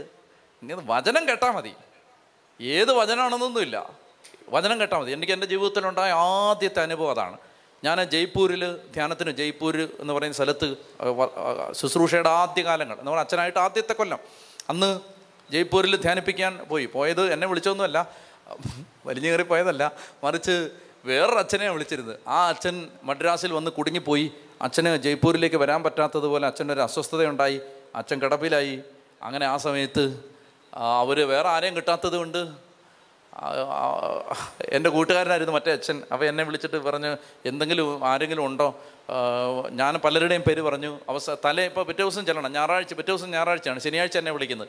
ഇങ്ങനെ 0.62 0.82
വചനം 0.86 1.28
കേട്ടാൽ 1.28 1.50
മതി. 1.50 1.72
ഏത് 2.60 2.92
വചനമാണെന്നൊന്നുമില്ല 2.92 3.90
വചനം 4.48 4.80
കേട്ടാൽ 4.80 4.98
മതി. 4.98 5.12
എനിക്ക് 5.12 5.32
എന്റെ 5.32 5.46
ജീവിതത്തിലുണ്ടായ 5.46 6.12
ആദ്യത്തെ 6.12 6.82
അനുഭവം 6.82 7.10
അതാണ്. 7.10 7.38
ഞാൻ 7.84 8.04
ജയ്പൂരിൽ 8.04 8.76
ധ്യാനത്തിന് 8.76 9.30
ജയ്പൂർ 9.30 9.88
എന്ന് 10.00 10.12
പറയുന്ന 10.12 10.34
സ്ഥലത്ത് 10.34 10.76
ശുശ്രൂഷയുടെ 11.72 12.28
ആദ്യ 12.28 12.62
കാലങ്ങൾ 12.64 12.94
എന്ന് 12.94 13.10
പറഞ്ഞാൽ 13.10 13.24
അച്ഛനായിട്ട് 13.24 13.58
ആദ്യത്തെ 13.58 13.92
കൊല്ലം. 13.92 14.18
അന്ന് 14.68 15.00
ജയ്പൂരിൽ 15.50 15.96
ധ്യാനിപ്പിക്കാൻ 15.96 16.58
പോയി. 16.58 16.86
പോയത് 16.86 17.32
എന്നെ 17.32 17.46
വിളിച്ചൊന്നുമല്ല. 17.46 18.10
വലിഞ്ഞു 19.06 19.30
കയറി 19.30 19.42
പോയതല്ല. 19.42 19.92
മറിച്ച് 20.24 20.68
വേറൊരു 21.04 21.38
അച്ഛനെ 21.38 21.68
വിളിച്ചിരുന്നത്. 21.70 22.18
ആ 22.28 22.48
അച്ഛൻ 22.48 22.88
മദ്രാസിൽ 23.02 23.52
വന്ന് 23.52 23.70
കുടുങ്ങിപ്പോയി. 23.70 24.30
അച്ഛന് 24.62 24.96
ജയ്പൂരിലേക്ക് 24.96 25.56
വരാൻ 25.56 25.82
പറ്റാത്തതുപോലെ 25.82 26.46
അച്ഛനൊരു 26.46 26.80
അസ്വസ്ഥതയുണ്ടായി. 26.80 27.60
അച്ഛൻ 27.94 28.22
കിടപ്പിലായി. 28.22 28.80
അങ്ങനെ 29.22 29.46
ആ 29.46 29.56
സമയത്ത് 29.56 30.04
അവർ 30.74 31.28
വേറെ 31.28 31.48
ആരെയും 31.48 31.76
കിട്ടാത്തത് 31.76 32.16
കൊണ്ട് 32.16 32.38
എന്റെ 34.68 34.90
കൂട്ടുകാരനായിരുന്നു 34.90 35.52
മറ്റേ 35.52 35.72
അച്ഛൻ. 35.72 36.02
അപ്പോൾ 36.12 36.24
എന്നെ 36.24 36.44
വിളിച്ചിട്ട് 36.44 36.76
പറഞ്ഞു 36.76 37.16
എന്തെങ്കിലും 37.46 38.06
ആരെങ്കിലും 38.08 38.44
ഉണ്ടോ? 38.46 38.80
ഞാൻ 39.70 39.94
പലരുടെയും 40.04 40.42
പേര് 40.42 40.62
പറഞ്ഞു. 40.62 40.98
അവസ 41.08 41.30
തലേ 41.44 41.64
ഇപ്പോൾ 41.64 41.84
പിറ്റേ 41.84 42.02
ദിവസം 42.02 42.26
ചെല്ലണം. 42.26 42.52
ഞായറാഴ്ച 42.52 42.94
പിറ്റേ 42.94 43.12
ദിവസം 43.12 43.30
ഞായറാഴ്ചയാണ്. 43.30 43.80
ശനിയാഴ്ച 43.80 44.18
എന്നെ 44.18 44.32
വിളിക്കുന്നത്. 44.32 44.68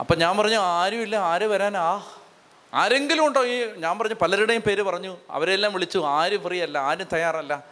അപ്പം 0.00 0.18
ഞാൻ 0.18 0.38
പറഞ്ഞു 0.38 0.56
ആരുമില്ല. 0.56 1.16
ആര് 1.16 1.46
വരാനാ? 1.46 2.02
ആരെങ്കിലും 2.72 3.26
ഉണ്ടോ 3.26 3.44
ഈ 3.44 3.64
ഞാൻ 3.76 3.98
പറഞ്ഞു 3.98 4.14
പലരുടെയും 4.22 4.62
പേര് 4.62 4.82
പറഞ്ഞു 4.82 5.16
അവരെല്ലാം 5.30 5.72
വിളിച്ചു 5.72 5.98
ആരും 5.98 6.42
ഫ്രീ 6.42 6.62
അല്ല 6.62 6.78
ആരും 6.78 7.06
തയ്യാറല്ല. 7.12 7.64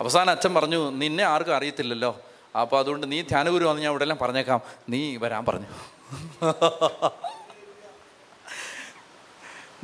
അവസാനം 0.00 0.30
അച്ഛൻ 0.30 0.54
പറഞ്ഞു 0.54 0.90
നിന്നെ 0.90 1.24
ആർക്കും 1.24 1.56
അറിയത്തില്ലല്ലോ. 1.56 2.20
അപ്പോൾ 2.60 2.78
അതുകൊണ്ട് 2.78 3.12
നീ 3.12 3.22
ധ്യാനഗുരു 3.22 3.64
വന്ന് 3.64 3.82
ഞാൻ 3.82 3.90
ഇവിടെ 3.90 4.04
എല്ലാം 4.04 4.18
പറഞ്ഞേക്കാം. 4.18 4.60
നീ 4.88 5.16
വരാൻ 5.16 5.46
പറഞ്ഞു. 5.46 5.66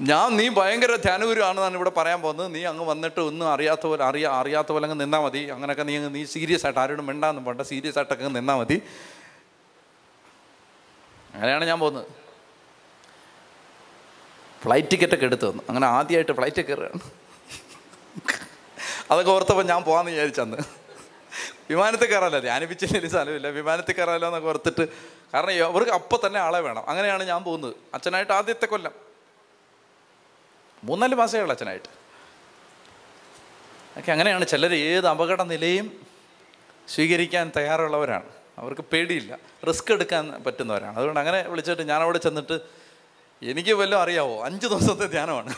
ഞാൻ 0.00 0.36
നീ 0.36 0.48
ഭയങ്കര 0.48 0.96
ധ്യാനഗുരു 0.96 1.40
ആണെന്നാണ് 1.42 1.74
ഇവിടെ 1.74 1.90
പറയാൻ 1.90 2.22
പോകുന്നത്. 2.22 2.54
നീ 2.54 2.64
അങ്ങ് 2.64 2.84
വന്നിട്ട് 2.84 3.20
ഒന്നും 3.20 3.48
അറിയാത്ത 3.48 3.86
പോലെ 3.86 4.04
അറിയാ 4.04 4.30
അറിയാത്ത 4.30 4.72
പോലെ 4.72 4.84
അങ്ങ് 4.84 5.00
നിന്നാൽ 5.00 5.20
മതി. 5.20 5.38
അങ്ങനെയൊക്കെ 5.38 5.82
നീ 5.82 5.98
നീ 5.98 6.24
സീരിയസ് 6.24 6.66
ആയിട്ട് 6.66 6.80
ആരോടും 6.80 7.06
മിണ്ടാന്ന് 7.06 7.42
പണ്ട 7.42 7.60
സീരിയസ് 7.60 7.98
ആയിട്ടൊക്കെ 7.98 8.28
നിന്നാൽ 8.28 8.56
മതി. 8.56 8.82
അങ്ങനെയാണ് 11.34 11.64
ഞാൻ 11.64 11.80
പോകുന്നത്. 11.80 12.21
ഫ്ലൈറ്റ് 14.64 14.88
ടിക്കറ്റൊക്കെ 14.90 15.24
എടുത്തു 15.24 15.50
തന്നു. 15.50 15.62
അങ്ങനെ 15.68 15.86
ആദ്യമായിട്ട് 15.86 16.32
ഫ്ലൈറ്റ് 16.32 16.60
കയറുകയാണ്. 16.60 17.00
അതൊക്കെ 19.10 19.30
ഓർത്തപ്പോൾ 19.30 19.62
ഞാൻ 19.62 19.82
പോകാമെന്ന് 19.82 20.12
വിചാരിച്ചന്ന് 20.12 20.56
വിമാനത്തിൽ 21.70 22.06
കയറാമല്ലോ 22.06 22.38
ധ്യാനിപ്പിച്ചില്ല 22.38 23.08
സ്ഥലമില്ല. 23.08 23.48
വിമാനത്തിൽ 23.48 23.92
കയറാമല്ലോ 23.92 24.28
എന്നൊക്കെ 24.28 24.48
ഓർത്തിട്ട്. 24.48 24.88
കാരണം 25.34 25.66
അവർക്ക് 25.66 25.90
അപ്പം 25.90 26.18
തന്നെ 26.26 26.40
ആളെ 26.40 26.60
വേണം. 26.60 26.88
അങ്ങനെയാണ് 26.88 27.22
ഞാൻ 27.22 27.44
പോകുന്നത്. 27.44 27.74
അച്ഛനായിട്ട് 27.94 28.32
ആദ്യത്തെ 28.32 28.66
കൊല്ലം. 28.66 28.92
മൂന്നാൽ 30.84 31.14
മാസമേ 31.14 31.40
ഉള്ളൂ 31.40 31.52
അച്ഛനായിട്ട്. 31.52 31.88
ഒക്കെ 33.98 34.12
അങ്ങനെയാണ്. 34.12 34.46
ചിലർ 34.46 34.74
ഏത് 34.74 35.06
അപകട 35.06 35.42
നിലയും 35.42 36.06
സ്വീകരിക്കാൻ 36.88 37.52
തയ്യാറുള്ളവരാണ്. 37.56 38.28
അവർക്ക് 38.58 38.80
പേടിയില്ല. 38.80 39.38
റിസ്ക് 39.68 39.92
എടുക്കാൻ 39.92 40.42
പറ്റുന്നവരാണ്. 40.46 40.96
അതുകൊണ്ട് 40.96 41.20
അങ്ങനെ 41.20 41.42
വിളിച്ചിട്ട് 41.42 41.82
ഞാൻ 41.82 42.02
അവിടെ 42.02 42.18
ചെന്നിട്ട് 42.18 42.81
എനിക്ക് 43.50 43.72
വല്ലതും 43.74 44.02
അറിയാവോ? 44.02 44.44
അഞ്ച് 44.44 44.66
ദിവസത്തെ 44.66 45.06
ധ്യാനമാണ്. 45.06 45.54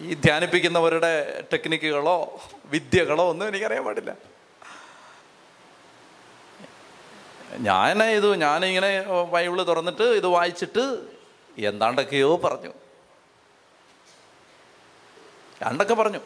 ഈ 0.00 0.14
ധ്യാനിപ്പിക്കുന്നവരുടെ 0.14 1.44
ടെക്നിക്കുകളോ 1.52 2.40
വിദ്യകളോ 2.64 3.28
ഒന്നും 3.28 3.48
എനിക്കറിയാൻ 3.48 3.84
പാടില്ല. 3.84 4.14
ഞാൻ 7.58 8.02
ഇത് 8.02 8.36
ഞാനിങ്ങനെ 8.36 9.02
ബൈബിൾ 9.22 9.62
തുറന്നിട്ട് 9.62 10.02
ഇത് 10.02 10.26
വായിച്ചിട്ട് 10.26 11.06
എന്താണ്ടൊക്കെയോ 11.58 12.36
പറഞ്ഞു. 12.36 12.72
രണ്ടൊക്കെ 15.62 15.94
പറഞ്ഞു. 15.94 16.18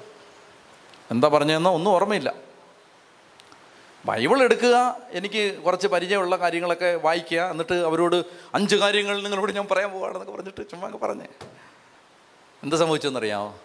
എന്താ 1.10 1.28
പറഞ്ഞതെന്നോ 1.28 1.74
ഒന്നും 1.74 1.90
ഓർമ്മയില്ല. 1.90 2.45
ബൈബിൾ 4.06 4.42
എടുക്കുക 4.42 4.76
എനിക്ക് 5.10 5.62
കുറച്ച് 5.62 5.86
പരിചയമുള്ള 5.86 6.36
കാര്യങ്ങളൊക്കെ 6.36 6.94
വായിക്കുക 6.94 7.50
എന്നിട്ട് 7.50 7.72
അവരോട് 7.72 8.16
അഞ്ച് 8.54 8.76
കാര്യങ്ങൾ 8.76 9.22
നിങ്ങളോട് 9.22 9.52
ഞാൻ 9.52 9.66
പറയാൻ 9.70 9.90
പോവാണെന്നൊക്കെ 9.90 10.32
പറഞ്ഞിട്ട് 10.32 10.70
ചുമ്മാ 10.70 10.88
പറഞ്ഞേ. 11.02 11.26
എന്ത് 12.62 12.76
സംഭവിച്ചെന്നറിയാമോ 12.76 13.58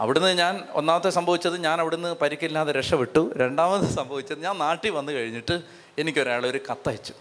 അവിടുന്ന് 0.00 0.38
ഞാൻ 0.38 0.64
ഒന്നാമത്തെ 0.70 1.10
സംഭവിച്ചത് 1.10 1.64
ഞാൻ 1.64 1.80
അവിടുന്ന് 1.80 2.14
പരിക്കില്ലാതെ 2.14 2.72
രക്ഷപ്പെട്ടു. 2.72 3.32
രണ്ടാമത് 3.36 3.88
സംഭവിച്ചത് 3.90 4.42
ഞാൻ 4.42 4.58
നാട്ടിൽ 4.58 4.90
വന്നു 4.90 5.12
കഴിഞ്ഞിട്ട് 5.12 5.62
എനിക്കൊരാൾ 5.98 6.46
ഒരു 6.46 6.60
കത്തയച്ചു 6.70 7.14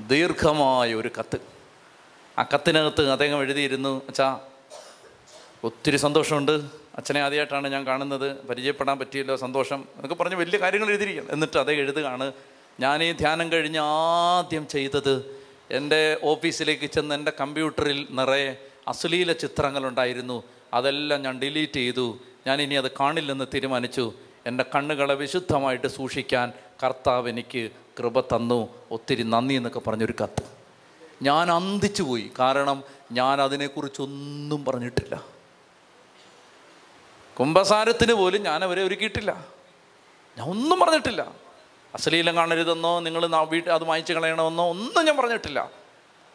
ദീർഘമായ 0.00 0.94
ഒരു 0.94 1.10
കത്ത്. 1.18 1.38
ആ 2.38 2.42
കത്തിനകത്ത് 2.54 3.10
അദ്ദേഹം 3.10 3.40
എഴുതിയിരുന്നു 3.40 4.02
അച്ഛാ 4.08 4.40
ഒത്തിരി 5.64 5.96
സന്തോഷമുണ്ട്. 5.96 6.83
അച്ഛനെ 6.96 7.20
ആദ്യമായിട്ടാണ് 7.20 7.68
ഞാൻ 7.68 7.86
കാണുന്നത്. 7.86 8.46
പരിചയപ്പെടാൻ 8.46 8.98
പറ്റിയല്ലോ 8.98 9.36
സന്തോഷം. 9.36 9.76
എന്നൊക്കെ 9.76 10.14
പറഞ്ഞ് 10.14 10.34
വലിയ 10.34 10.58
കാര്യങ്ങൾ 10.58 10.88
എഴുതിയിരിക്കും 10.88 11.26
എന്നിട്ട് 11.30 11.58
അതേ 11.58 11.72
എഴുതുകയാണ്. 11.72 12.32
ഞാൻ 12.80 13.02
ഈ 13.02 13.12
ധ്യാനം 13.12 13.52
കഴിഞ്ഞ് 13.52 13.78
ആദ്യം 13.78 14.68
ചെയ്തത് 14.68 15.44
എന്റെ 15.70 16.16
ഓഫീസിലേക്ക് 16.22 16.86
ചെന്ന് 16.86 17.14
എന്റെ 17.14 17.32
കമ്പ്യൂട്ടറിൽ 17.40 18.06
നിറയെ 18.10 18.56
അശ്ലീല 18.88 19.32
ചിത്രങ്ങളുണ്ടായിരുന്നു. 19.32 20.42
അതെല്ലാം 20.74 21.22
ഞാൻ 21.22 21.38
ഡിലീറ്റ് 21.38 21.72
ചെയ്തു. 21.72 22.18
ഞാൻ 22.46 22.62
ഇനി 22.62 22.74
അത് 22.74 22.90
കാണില്ലെന്ന് 22.90 23.44
തീരുമാനിച്ചു. 23.54 24.12
എന്റെ 24.46 24.64
കണ്ണുകളെ 24.74 25.14
വിശുദ്ധമായിട്ട് 25.14 25.86
സൂക്ഷിക്കാൻ 25.86 26.52
കർത്താവ് 26.84 27.28
എനിക്ക് 27.28 27.70
കൃപ 27.98 28.20
തന്നു. 28.20 28.68
ഒത്തിരി 28.90 29.22
നന്ദി 29.22 29.54
എന്നൊക്കെ 29.54 29.78
പറഞ്ഞൊരു 29.78 30.14
കത്ത്. 30.22 30.42
ഞാൻ 31.22 31.50
അന്തിച്ചു 31.50 32.02
പോയി. 32.02 32.30
കാരണം 32.38 32.82
ഞാൻ 33.12 33.40
അതിനെക്കുറിച്ചൊന്നും 33.40 34.64
പറഞ്ഞിട്ടില്ല. 34.64 35.33
കുംഭസാരത്തിന് 37.40 38.12
പോലും 38.12 38.42
ഞാൻ 38.42 38.64
അവരെ 38.64 38.82
ഒരുക്കിയിട്ടില്ല. 38.82 39.46
ഞാൻ 40.38 40.50
ഒന്നും 40.50 40.80
പറഞ്ഞിട്ടില്ല. 40.80 41.32
അശ്ലീലം 41.94 42.36
കാണരുതെന്നോ 42.36 43.00
നിങ്ങൾ 43.00 43.26
വീട്ടിൽ 43.26 43.72
അത് 43.72 43.84
വായിച്ചു 43.84 44.12
കളയണമെന്നോ 44.12 44.70
ഒന്നും 44.70 45.04
ഞാൻ 45.04 45.16
പറഞ്ഞിട്ടില്ല. 45.16 45.70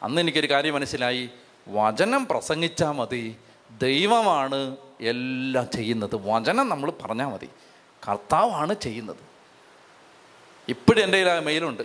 അന്ന് 0.04 0.22
എനിക്കൊരു 0.22 0.50
കാര്യം 0.50 0.74
മനസ്സിലായി. 0.74 1.30
വചനം 1.70 2.28
പ്രസംഗിച്ചാൽ 2.28 2.91
മതി. 2.91 3.36
ദൈവമാണ് 3.82 4.78
എല്ലാം 5.02 5.68
ചെയ്യുന്നത്. 5.76 6.16
വചനം 6.16 6.70
നമ്മൾ 6.70 6.91
പറഞ്ഞാൽ 6.91 7.28
മതി. 7.28 7.50
കർത്താവാണ് 8.10 8.74
ചെയ്യുന്നത്. 8.74 9.18
ഇപ്പോഴും 10.70 11.04
എന്റെ 11.04 11.18
കയ്യിൽ 11.18 11.32
ആ 11.32 11.39
മെയിലുണ്ട്. 11.39 11.84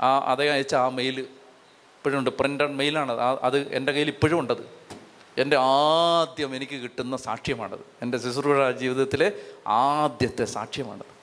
ആ 0.00 0.18
അതേ 0.18 0.48
അയച്ച 0.48 0.74
ആ 0.74 0.88
മെയിൽ 0.88 1.20
ഇപ്പോഴും 1.20 2.18
ഉണ്ട്. 2.18 2.30
പ്രിന്റഡ് 2.30 2.70
മെയിലാണ്. 2.70 3.12
അത് 3.12 3.72
എന്റെ 3.72 3.92
കയ്യിൽ 3.92 4.08
ഇപ്പോഴും 4.08 4.40
ഉണ്ടത്. 4.40 4.75
എന്റെ 5.38 5.56
ആദ്യം 5.60 6.56
എനിക്ക് 6.56 6.72
കിട്ടുന്ന 6.72 7.16
സാക്ഷ്യമാണത്. 7.16 7.86
എന്റെ 8.02 8.18
ശുശ്രൂഷ 8.18 8.76
ജീവിതത്തിലെ 8.76 9.32
ആദ്യത്തെ 9.66 10.44
സാക്ഷ്യമാണത്. 10.44 11.16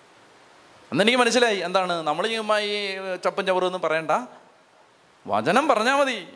അന്നെനിക്ക് 0.91 1.19
മനസ്സിലായി 1.19 1.57
എന്താണ് 1.57 1.93
നമ്മൾ 1.93 2.27
ഈ 2.27 2.95
ചപ്പൻ 3.25 3.45
ചവറൊന്നും 3.45 3.81
പറയണ്ട. 3.81 4.11
വചനം 5.27 5.67
പറഞ്ഞാൽ 5.67 5.95
മതി. 5.95 6.27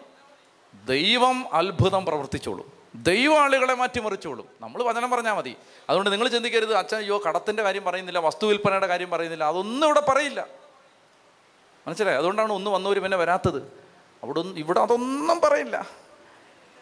ദൈവം 0.86 1.56
അത്ഭുതം 1.56 2.06
പ്രവർത്തിച്ചോളും. 2.06 2.72
ദൈവം 2.96 3.42
ആളുകളെ 3.42 3.74
മാറ്റിമറിച്ചോളും. 3.74 4.48
നമ്മൾ 4.62 4.84
വചനം 4.84 5.10
പറഞ്ഞാൽ 5.10 5.34
മതി. 5.34 5.56
അതുകൊണ്ട് 5.90 6.12
നിങ്ങൾ 6.12 6.28
ചിന്തിക്കരുത് 6.28 6.74
അച്ഛൻ 6.74 6.98
അയ്യോ 6.98 7.22
കടത്തിന്റെ 7.28 7.64
കാര്യം 7.64 7.84
പറയുന്നില്ല 7.84 8.20
വസ്തു 8.20 8.48
വിൽപ്പനയുടെ 8.48 8.88
കാര്യം 8.88 9.10
പറയുന്നില്ല 9.10 9.44
അതൊന്നും 9.44 9.88
ഇവിടെ 9.88 10.00
പറയില്ല. 10.00 10.48
മനസ്സിലായി? 11.88 12.18
അതുകൊണ്ടാണ് 12.18 12.54
ഒന്ന് 12.54 12.72
വന്നവർ 12.72 13.00
പിന്നെ 13.00 13.18
വരാത്തത്. 13.18 13.62
അവിടെ 14.24 14.40
ഇവിടെ 14.40 14.80
അതൊന്നും 14.80 15.42
പറയില്ല. 15.42 16.07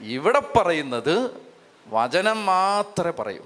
ഇവിടെ 0.01 0.39
പറയുന്നത് 0.39 1.41
വചനം 1.87 2.45
മാത്രമേ 2.45 3.11
പറയൂ. 3.11 3.43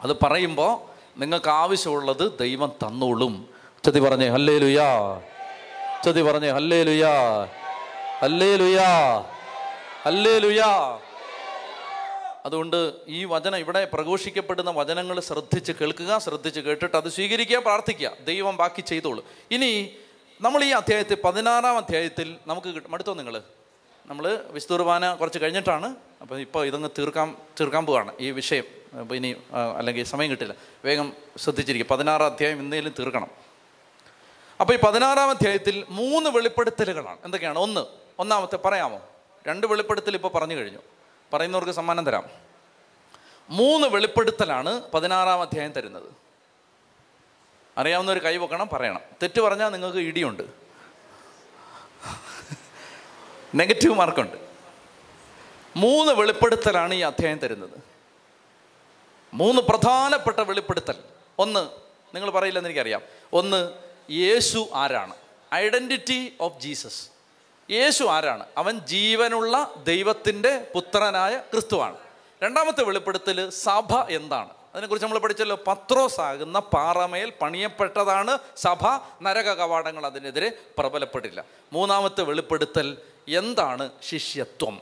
അത് 0.00 0.16
പറയുമ്പോൾ 0.22 0.90
നിങ്ങൾക്ക് 1.20 1.48
ആവശ്യമുള്ളത് 1.48 2.38
ദൈവം 2.38 2.72
തന്നോളും. 2.86 3.48
ചതി 3.84 4.00
പറഞ്ഞേ 4.00 4.28
ഹല്ലേ 4.28 4.58
ലുയാ 4.58 5.20
ചതി 6.04 6.22
പറഞ്ഞേ 6.22 6.50
ഹല്ലേ 6.50 6.82
ലുയാ 6.82 7.44
ഹല്ലേ 8.20 8.56
ലുയാ 8.56 9.18
ഹല്ലേ 10.04 10.38
ലുയാ 10.38 10.98
അതുകൊണ്ട് 12.44 12.92
ഈ 13.08 13.24
വചനം 13.24 13.58
ഇവിടെ 13.58 13.84
പ്രഘോഷിക്കപ്പെടുന്ന 13.92 14.70
വചനങ്ങൾ 14.70 15.20
ശ്രദ്ധിച്ച് 15.20 15.72
കേൾക്കുക 15.72 16.18
ശ്രദ്ധിച്ച് 16.18 16.60
കേട്ടിട്ട് 16.60 16.96
അത് 16.96 17.08
സ്വീകരിക്കുക 17.08 17.58
പ്രാർത്ഥിക്കുക. 17.58 18.12
ദൈവം 18.24 18.56
ബാക്കി 18.56 18.80
ചെയ്തോളൂ. 18.80 19.24
ഇനി 19.50 19.90
നമ്മൾ 20.40 20.64
ഈ 20.64 20.70
അധ്യായത്തിൽ 20.70 21.18
പതിനാറാം 21.24 21.76
അധ്യായത്തിൽ 21.76 22.36
നമുക്ക് 22.46 22.68
കിട്ടും. 22.68 22.94
അടുത്തോ 22.94 23.14
നിങ്ങൾ 23.14 23.42
നമ്മൾ 24.10 24.44
വിസ്തുർബാന 24.50 25.14
കുറച്ച് 25.14 25.38
കഴിഞ്ഞിട്ടാണ്. 25.38 25.96
അപ്പോൾ 26.20 26.40
ഇപ്പോൾ 26.40 26.66
ഇതങ്ങ് 26.66 26.88
തീർക്കാൻ 26.98 27.36
തീർക്കാൻ 27.60 27.86
പോവാണ് 27.86 28.12
ഈ 28.20 28.30
വിഷയം. 28.30 28.64
അപ്പോൾ 29.00 29.14
ഇനി 29.14 29.36
അല്ലെങ്കിൽ 29.76 30.04
സമയം 30.04 30.30
കിട്ടില്ല. 30.30 30.54
വേഗം 30.84 31.12
ശ്രദ്ധിച്ചിരിക്കും 31.36 31.88
പതിനാറാം 31.88 32.26
അധ്യായം 32.26 32.58
എന്തെങ്കിലും 32.58 32.94
തീർക്കണം. 32.98 33.30
അപ്പോൾ 34.60 34.72
ഈ 34.72 34.76
പതിനാറാം 34.76 35.30
അധ്യായത്തിൽ 35.30 35.84
മൂന്ന് 35.90 36.30
വെളിപ്പെടുത്തലുകളാണ്. 36.30 37.18
എന്തൊക്കെയാണ്? 37.24 37.58
ഒന്ന് 37.58 37.86
ഒന്നാമത്തെ 38.18 38.56
പറയാമോ? 38.56 39.00
രണ്ട് 39.48 39.66
വെളിപ്പെടുത്തൽ 39.66 40.14
ഇപ്പോൾ 40.14 40.28
പറഞ്ഞു 40.28 40.54
കഴിഞ്ഞു. 40.54 40.78
പറയുന്നവർക്ക് 41.32 41.72
സമ്മാനം 41.72 42.06
തരാം. 42.06 42.24
മൂന്ന് 43.50 43.86
വെളിപ്പെടുത്തലാണ് 43.86 44.82
പതിനാറാം 44.94 45.40
അധ്യായം 45.40 45.72
തരുന്നത്. 45.72 46.12
അറിയാവുന്ന 47.78 48.12
ഒരു 48.12 48.24
കൈ 48.24 48.36
വെക്കണം 48.36 48.68
പറയണം. 48.72 49.00
തെറ്റ് 49.22 49.40
പറഞ്ഞാൽ 49.40 49.68
നിങ്ങൾക്ക് 49.68 49.98
ഇടിയുണ്ട്. 49.98 50.69
നെഗറ്റീവ് 53.54 53.94
മാർക്കുണ്ട് 53.94 54.36
മൂന്ന് 55.76 56.12
വെളിപ്പെടുത്തലാണ് 56.12 56.94
ഈ 56.94 57.00
അധ്യായം 57.00 57.38
തരുന്നത്. 57.38 57.80
മൂന്ന് 59.34 59.62
പ്രധാനപ്പെട്ട 59.62 60.40
വെളിപ്പെടുത്തൽ. 60.40 60.94
ഒന്ന് 61.38 61.68
നിങ്ങൾ 62.14 62.30
പറയില്ലെന്ന് 62.30 62.68
എനിക്കറിയാം. 62.68 63.00
ഒന്ന് 63.32 63.70
യേശു 64.12 64.68
ആരാണ്? 64.74 65.14
ഐഡന്റിറ്റി 65.54 66.36
ഓഫ് 66.40 66.60
ജീസസ് 66.60 67.08
യേശു 67.70 68.04
ആരാണ്? 68.04 68.46
അവൻ 68.56 68.78
ജീവനുള്ള 68.78 69.74
ദൈവത്തിന്റെ 69.82 70.66
പുത്രനായ 70.74 71.42
ക്രിസ്തുവാണ്. 71.52 71.96
രണ്ടാമത്തെ 72.42 72.84
വെളിപ്പെടുത്തൽ 72.84 73.50
സഭ 73.50 73.94
എന്താണ്? 74.10 74.48
അതിനെക്കുറിച്ച് 74.74 75.06
നമ്മൾ 75.06 75.18
പഠിച്ചല്ലോ. 75.18 75.60
പത്രോസ് 75.66 76.20
ആകുന്ന 76.20 76.58
പാറമേൽ 76.58 77.32
പണിയപ്പെട്ടതാണ് 77.42 78.38
സഭ. 78.56 78.86
നരക 79.22 79.52
കവാടങ്ങൾ 79.52 80.06
അതിനെതിരെ 80.06 80.52
പ്രബലപ്പെട്ടില്ല. 80.78 81.44
മൂന്നാമത്തെ 81.72 82.22
വെളിപ്പെടുത്തൽ 82.22 82.96
എന്താണ് 83.30 83.90
ശിഷ്യത്വം? 84.08 84.80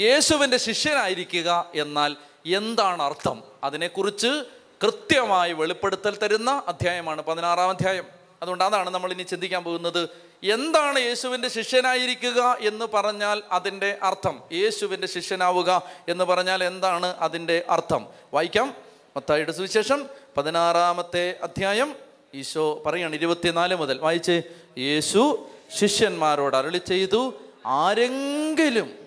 യേശുവിന്റെ 0.00 0.56
ശിഷ്യനായിരിക്കുക 0.56 1.70
എന്നാൽ 1.74 2.16
എന്താണ് 2.46 3.02
അർത്ഥം? 3.02 3.42
അതിനെക്കുറിച്ച് 3.64 4.44
കൃത്യമായി 4.82 5.52
വെളിപ്പെടുത്തൽ 5.52 6.16
തരുന്ന 6.16 6.62
അധ്യായമാണ് 6.68 7.22
പതിനാറാം 7.22 7.70
അധ്യായം. 7.70 8.04
അതുകൊണ്ട് 8.42 8.64
അതാണ് 8.64 8.90
നമ്മൾ 8.90 9.12
ഇനി 9.12 9.22
ചിന്തിക്കാൻ 9.22 9.64
പോകുന്നത്. 9.64 10.08
എന്താണ് 10.42 10.98
യേശുവിന്റെ 10.98 11.48
ശിഷ്യനായിരിക്കുക 11.48 12.56
എന്ന് 12.60 12.84
പറഞ്ഞാൽ 12.94 13.42
അതിന്റെ 13.50 13.98
അർത്ഥം. 14.02 14.42
യേശുവിന്റെ 14.52 15.06
ശിഷ്യനാവുക 15.06 15.82
എന്ന് 16.08 16.24
പറഞ്ഞാൽ 16.24 16.64
എന്താണ് 16.64 17.06
അതിന്റെ 17.06 17.64
അർത്ഥം? 17.70 18.06
വായിക്കാം. 18.34 18.76
മത്തായിയുടെ 19.16 19.52
സുവിശേഷം 19.52 20.08
പതിനാറാമത്തെ 20.36 21.38
അധ്യായം. 21.42 21.96
ഈശോ 22.34 22.82
പറയാണ് 22.86 23.14
ഇരുപത്തിനാല് 23.14 23.74
മുതൽ. 23.74 23.98
വായിച്ച്. 23.98 24.42
യേശു 24.78 25.46
ശിഷ്യന്മാരോട് 25.80 26.56
അരളി 26.56 26.78
ചെയ്തു 26.78 27.34
ആരെങ്കിലും 27.66 28.98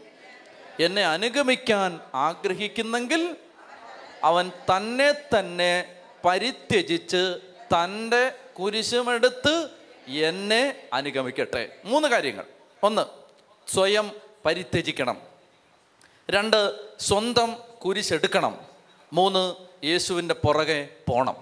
എന്നെ 0.80 1.06
അനുഗമിക്കാൻ 1.06 2.02
ആഗ്രഹിക്കുന്നെങ്കിൽ 2.14 3.36
അവൻ 4.24 4.52
തന്നെ 4.78 5.12
തന്നെ 5.12 5.96
പരിത്യജിച്ച് 6.26 7.38
തന്റെ 7.74 8.32
കുരിശുമെടുത്ത് 8.60 9.70
എന്നെ 10.08 10.88
അനുഗമിക്കട്ടെ. 10.94 11.76
മൂന്ന് 11.86 12.08
കാര്യങ്ങൾ. 12.08 12.46
ഒന്ന് 12.84 13.02
സ്വയം 13.72 14.12
പരിത്യജിക്കണം. 14.46 15.22
രണ്ട് 16.30 16.80
സ്വന്തം 17.00 17.54
കുരിശെടുക്കണം. 17.86 18.62
മൂന്ന് 19.14 19.56
യേശുവിന്റെ 19.86 20.34
പുറകെ 20.34 20.90
പോണം. 21.10 21.36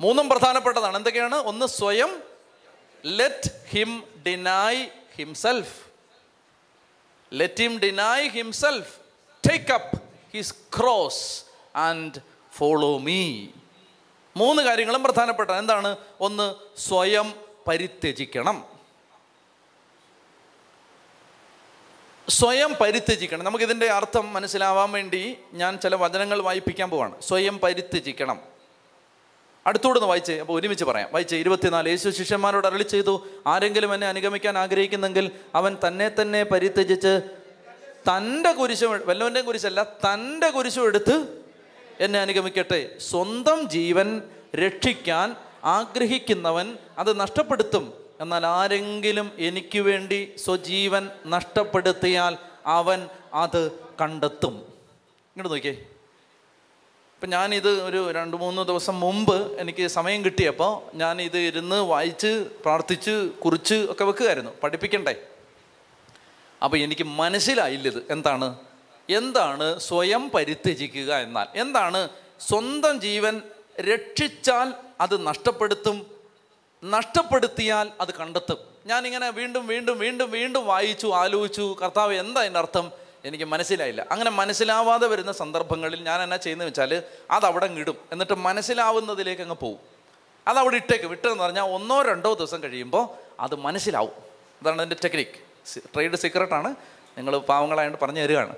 മൂന്നും 0.00 0.28
പ്രധാനപ്പെട്ടതാണ്. 0.28 0.96
എന്തൊക്കെയാണ്? 0.96 1.34
ഒന്ന് 1.34 1.66
സ്വയം 1.66 2.22
let 3.06 3.50
him 3.68 4.04
deny 4.26 4.88
himself 5.16 5.85
let 7.32 7.62
him 7.62 7.78
deny 7.78 8.28
himself 8.28 8.96
take 9.50 9.72
up 9.72 10.02
his 10.34 10.54
cross 10.54 11.44
and 11.76 12.20
follow 12.52 12.98
me 12.98 13.46
മൂന്ന് 14.36 14.62
കാര്യങ്ങളും 14.62 15.02
പ്രധാനപ്പെട്ട. 15.02 15.50
എന്താണ്? 15.50 15.96
ഒന്ന് 16.20 16.54
സ്വയം 16.80 17.34
പരിത്യജിക്കണം. 17.68 18.64
സ്വയം 22.28 22.74
പരിത്യജിക്കണം. 22.80 23.44
നമുക്കിതിന്റെ 23.44 23.86
അർത്ഥം 23.86 24.32
മനസ്സിലാവാൻ 24.32 24.92
വേണ്ടി 24.92 25.38
ഞാൻ 25.52 25.78
ചില 25.78 25.94
വചനങ്ങൾ 25.94 26.40
വായിപ്പിക്കാൻ 26.40 26.90
പോവാണ്. 26.90 27.22
സ്വയം 27.22 27.58
പരിത്യജിക്കണം. 27.58 28.55
അടുത്തൂടെ 29.66 30.00
വായിച്ചേ 30.00 30.38
അപ്പോൾ 30.38 30.60
ഒരുമിച്ച് 30.60 30.84
പറയാം. 30.84 31.08
വായിച്ചേ 31.12 31.36
ഇരുപത്തിനാല് 31.36 31.88
യേശു 31.88 32.10
ശിഷ്യന്മാരോട് 32.10 32.66
അരളി 32.66 32.82
ചെയ്തു 32.82 33.26
ആരെങ്കിലും 33.46 33.94
എന്നെ 33.94 34.06
അനുഗമിക്കാൻ 34.06 34.58
ആഗ്രഹിക്കുന്നെങ്കിൽ 34.58 35.30
അവൻ 35.54 35.76
തന്നെ 35.86 36.10
തന്നെ 36.20 36.44
പരിത്യജിച്ച് 36.44 37.20
തന്റെ 38.08 38.52
കുരിശും 38.52 39.06
വല്ലവന്റെയും 39.06 39.46
കുരിശല്ല 39.46 39.82
തന്റെ 39.82 40.50
കുരിശും 40.50 40.84
എടുത്ത് 40.84 41.44
എന്നെ 42.00 42.20
അനുഗമിക്കട്ടെ. 42.20 42.98
സ്വന്തം 42.98 43.68
ജീവൻ 43.70 44.22
രക്ഷിക്കാൻ 44.56 45.36
ആഗ്രഹിക്കുന്നവൻ 45.64 46.76
അത് 46.98 47.20
നഷ്ടപ്പെടുത്തും. 47.20 47.92
എന്നാൽ 48.20 48.46
ആരെങ്കിലും 48.46 49.32
എനിക്ക് 49.38 49.78
വേണ്ടി 49.78 50.32
സ്വജീവൻ 50.44 51.08
നഷ്ടപ്പെടുത്തിയാൽ 51.26 52.36
അവൻ 52.66 53.08
അത് 53.34 53.70
കണ്ടെത്തും. 54.00 54.52
ഇങ്ങോട്ട് 54.52 55.50
നോക്കിയേ. 55.50 55.84
ഇപ്പം 57.16 57.30
ഞാനിത് 57.30 57.82
ഒരു 57.82 58.10
രണ്ട് 58.10 58.36
മൂന്ന് 58.36 58.62
ദിവസം 58.62 59.00
മുമ്പ് 59.00 59.60
എനിക്ക് 59.60 59.86
സമയം 59.86 60.24
കിട്ടിയപ്പോൾ 60.24 60.96
ഞാൻ 60.96 61.22
ഇരുന്ന് 61.22 61.76
വായിച്ച് 61.76 62.46
പ്രാർത്ഥിച്ച് 62.62 63.30
കുറിച്ച് 63.44 63.86
ഒക്കെ 63.90 64.04
വെക്കുകയായിരുന്നു 64.04 64.50
പഠിപ്പിക്കണ്ടേ? 64.62 65.14
അപ്പോൾ 66.62 66.76
എനിക്ക് 66.76 67.02
മനസ്സിലായില്ലത് 67.02 68.06
എന്താണ്? 68.10 68.56
എന്താണ് 69.10 69.78
സ്വയം 69.78 70.30
പരിത്യജിക്കുക 70.34 71.14
എന്നാൽ? 71.16 71.46
എന്താണ് 71.54 72.08
സ്വന്തം 72.40 73.00
ജീവൻ 73.00 73.42
രക്ഷിച്ചാൽ 73.80 74.74
അത് 75.00 75.26
നഷ്ടപ്പെടുത്തും? 75.26 76.06
നഷ്ടപ്പെടുത്തിയാൽ 76.84 77.90
അത് 78.00 78.14
കണ്ടെത്തും? 78.14 78.58
ഞാനിങ്ങനെ 78.86 79.30
വീണ്ടും 79.30 79.66
വീണ്ടും 79.66 79.98
വീണ്ടും 79.98 80.30
വീണ്ടും 80.30 80.66
വായിച്ചു 80.66 81.06
ആലോചിച്ചു 81.06 81.76
കർത്താവ് 81.82 82.14
എന്താ 82.14 82.40
അതിന്റെ 82.40 82.58
അർത്ഥം? 82.60 83.05
എനിക്ക് 83.24 83.44
മനസ്സിലായില്ല. 83.44 84.06
അങ്ങനെ 84.10 84.30
മനസ്സിലാവാതെ 84.30 85.06
വരുന്ന 85.06 85.32
സന്ദർഭങ്ങളിൽ 85.32 86.02
ഞാൻ 86.02 86.22
എന്നാ 86.22 86.36
ചെയ്യുന്നത് 86.36 86.68
വെച്ചാൽ 86.68 87.02
അത് 87.30 87.46
ഇടും. 87.78 87.98
എന്നിട്ട് 88.12 88.34
മനസ്സിലാവുന്നതിലേക്ക് 88.34 89.42
അങ്ങ് 89.42 89.56
പോവും. 89.56 89.78
അത് 90.48 90.58
അവിടെ 90.58 90.76
ഇട്ടേക്ക്. 90.76 91.04
വിട്ടെന്ന് 91.04 91.44
പറഞ്ഞാൽ 91.44 91.64
ഒന്നോ 91.64 92.02
രണ്ടോ 92.02 92.34
ദിവസം 92.34 92.62
കഴിയുമ്പോൾ 92.62 93.08
അത് 93.40 93.54
മനസ്സിലാവും. 93.54 94.12
അതാണ് 94.62 94.82
അതിന്റെ 94.82 94.96
ടെക്നിക്ക് 95.04 95.46
ട്രേഡ് 95.94 96.16
സീക്രട്ടാണ് 96.16 96.74
നിങ്ങൾ 97.16 97.38
പാവങ്ങളായതുകൊണ്ട് 97.38 98.04
പറഞ്ഞു 98.04 98.20
തരികയാണ്. 98.20 98.56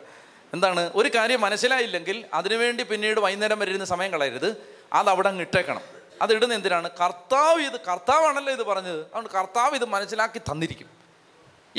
എന്താണ്? 0.54 0.90
ഒരു 0.94 1.10
കാര്യം 1.14 1.40
മനസ്സിലായില്ലെങ്കിൽ 1.40 2.24
അതിനുവേണ്ടി 2.34 2.84
പിന്നീട് 2.84 3.20
വൈകുന്നേരം 3.20 3.58
വരെ 3.58 3.68
ഇരുന്ന് 3.68 3.86
സമയം 3.86 4.10
കളയരുത്. 4.10 4.56
അത് 4.92 5.10
അങ്ങ് 5.28 5.40
ഇട്ടേക്കണം. 5.40 5.80
അത് 6.22 6.32
എന്തിനാണ്? 6.54 6.90
കർത്താവ് 7.04 7.60
ഇത് 7.60 7.80
കർത്താവാണല്ലോ 7.80 8.52
ഇത് 8.52 8.62
പറഞ്ഞത്. 8.62 9.00
അതുകൊണ്ട് 9.00 9.30
കർത്താവ് 9.30 9.74
ഇത് 9.74 9.84
മനസ്സിലാക്കി 9.84 10.38
തന്നിരിക്കും. 10.38 10.97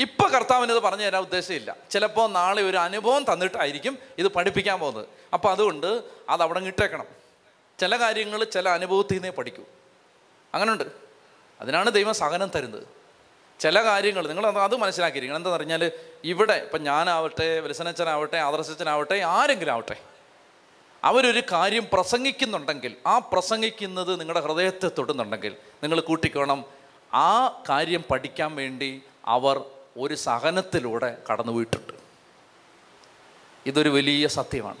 ഇപ്പൊ 0.00 0.28
കർത്താവിന് 0.28 0.72
ഇത് 0.72 0.78
പറഞ്ഞു 0.78 1.04
തരാൻ 1.04 1.22
ഉദ്ദേശമില്ല. 1.22 1.76
ചിലപ്പോൾ 1.90 2.30
നാളെ 2.30 2.62
ഒരു 2.62 2.76
അനുഭവം 2.76 3.32
തന്നിട്ടായിരിക്കും 3.32 3.98
ഇത് 4.18 4.28
പഠിപ്പിക്കാൻ 4.28 4.80
പോകുന്നത്. 4.80 5.06
അപ്പോൾ 5.34 5.52
അതുകൊണ്ട് 5.52 6.02
അത് 6.28 6.42
അവിടെ 6.42 6.60
ഇട്ടേക്കണം. 6.60 7.04
ചില 7.80 7.98
കാര്യങ്ങൾ 7.98 8.44
ചില 8.44 8.68
അനുഭവത്തിൽ 8.68 9.14
നിന്നേ 9.14 9.30
പഠിക്കൂ. 9.30 9.62
അങ്ങനെയുണ്ട് 10.54 10.84
അതിനാണ് 11.60 11.90
ദൈവം 11.90 12.14
സഹനം 12.14 12.50
തരുന്നത്. 12.54 12.86
ചില 13.60 13.84
കാര്യങ്ങൾ 13.84 14.28
നിങ്ങൾ 14.28 14.46
അത് 14.46 14.58
അത് 14.58 14.76
മനസ്സിലാക്കിയിരിക്കണം. 14.76 15.36
എന്താണെന്ന് 15.38 15.58
പറഞ്ഞാൽ 15.58 15.92
ഇവിടെ 16.24 16.52
ഇപ്പം 16.52 16.82
ഞാനാവട്ടെ 16.82 17.60
വിലസനച്ചനാവട്ടെ 17.60 18.36
ആദർശച്ചനാവട്ടെ 18.36 19.14
ആരെങ്കിലും 19.14 19.72
ആവട്ടെ. 19.72 19.96
അവരൊരു 21.04 21.42
കാര്യം 21.52 21.86
പ്രസംഗിക്കുന്നുണ്ടെങ്കിൽ 21.92 22.96
ആ 23.06 23.18
പ്രസംഗിക്കുന്നത് 23.18 24.20
നിങ്ങളുടെ 24.20 24.40
ഹൃദയത്തെ 24.40 24.90
തൊടുന്നുണ്ടെങ്കിൽ 24.98 25.56
നിങ്ങൾ 25.82 26.00
കൂട്ടിക്കോണം. 26.00 26.64
ആ 27.14 27.62
കാര്യം 27.68 28.04
പഠിക്കാൻ 28.10 28.54
വേണ്ടി 28.54 29.02
അവർ 29.24 29.64
ഒരു 29.98 30.14
സഹനത്തിലൂടെ 30.14 31.18
കടന്നുപോയിട്ടുണ്ട് 31.30 31.92
ഇതൊരു 33.66 33.88
വലിയ 33.88 34.26
സത്യമാണ്. 34.26 34.76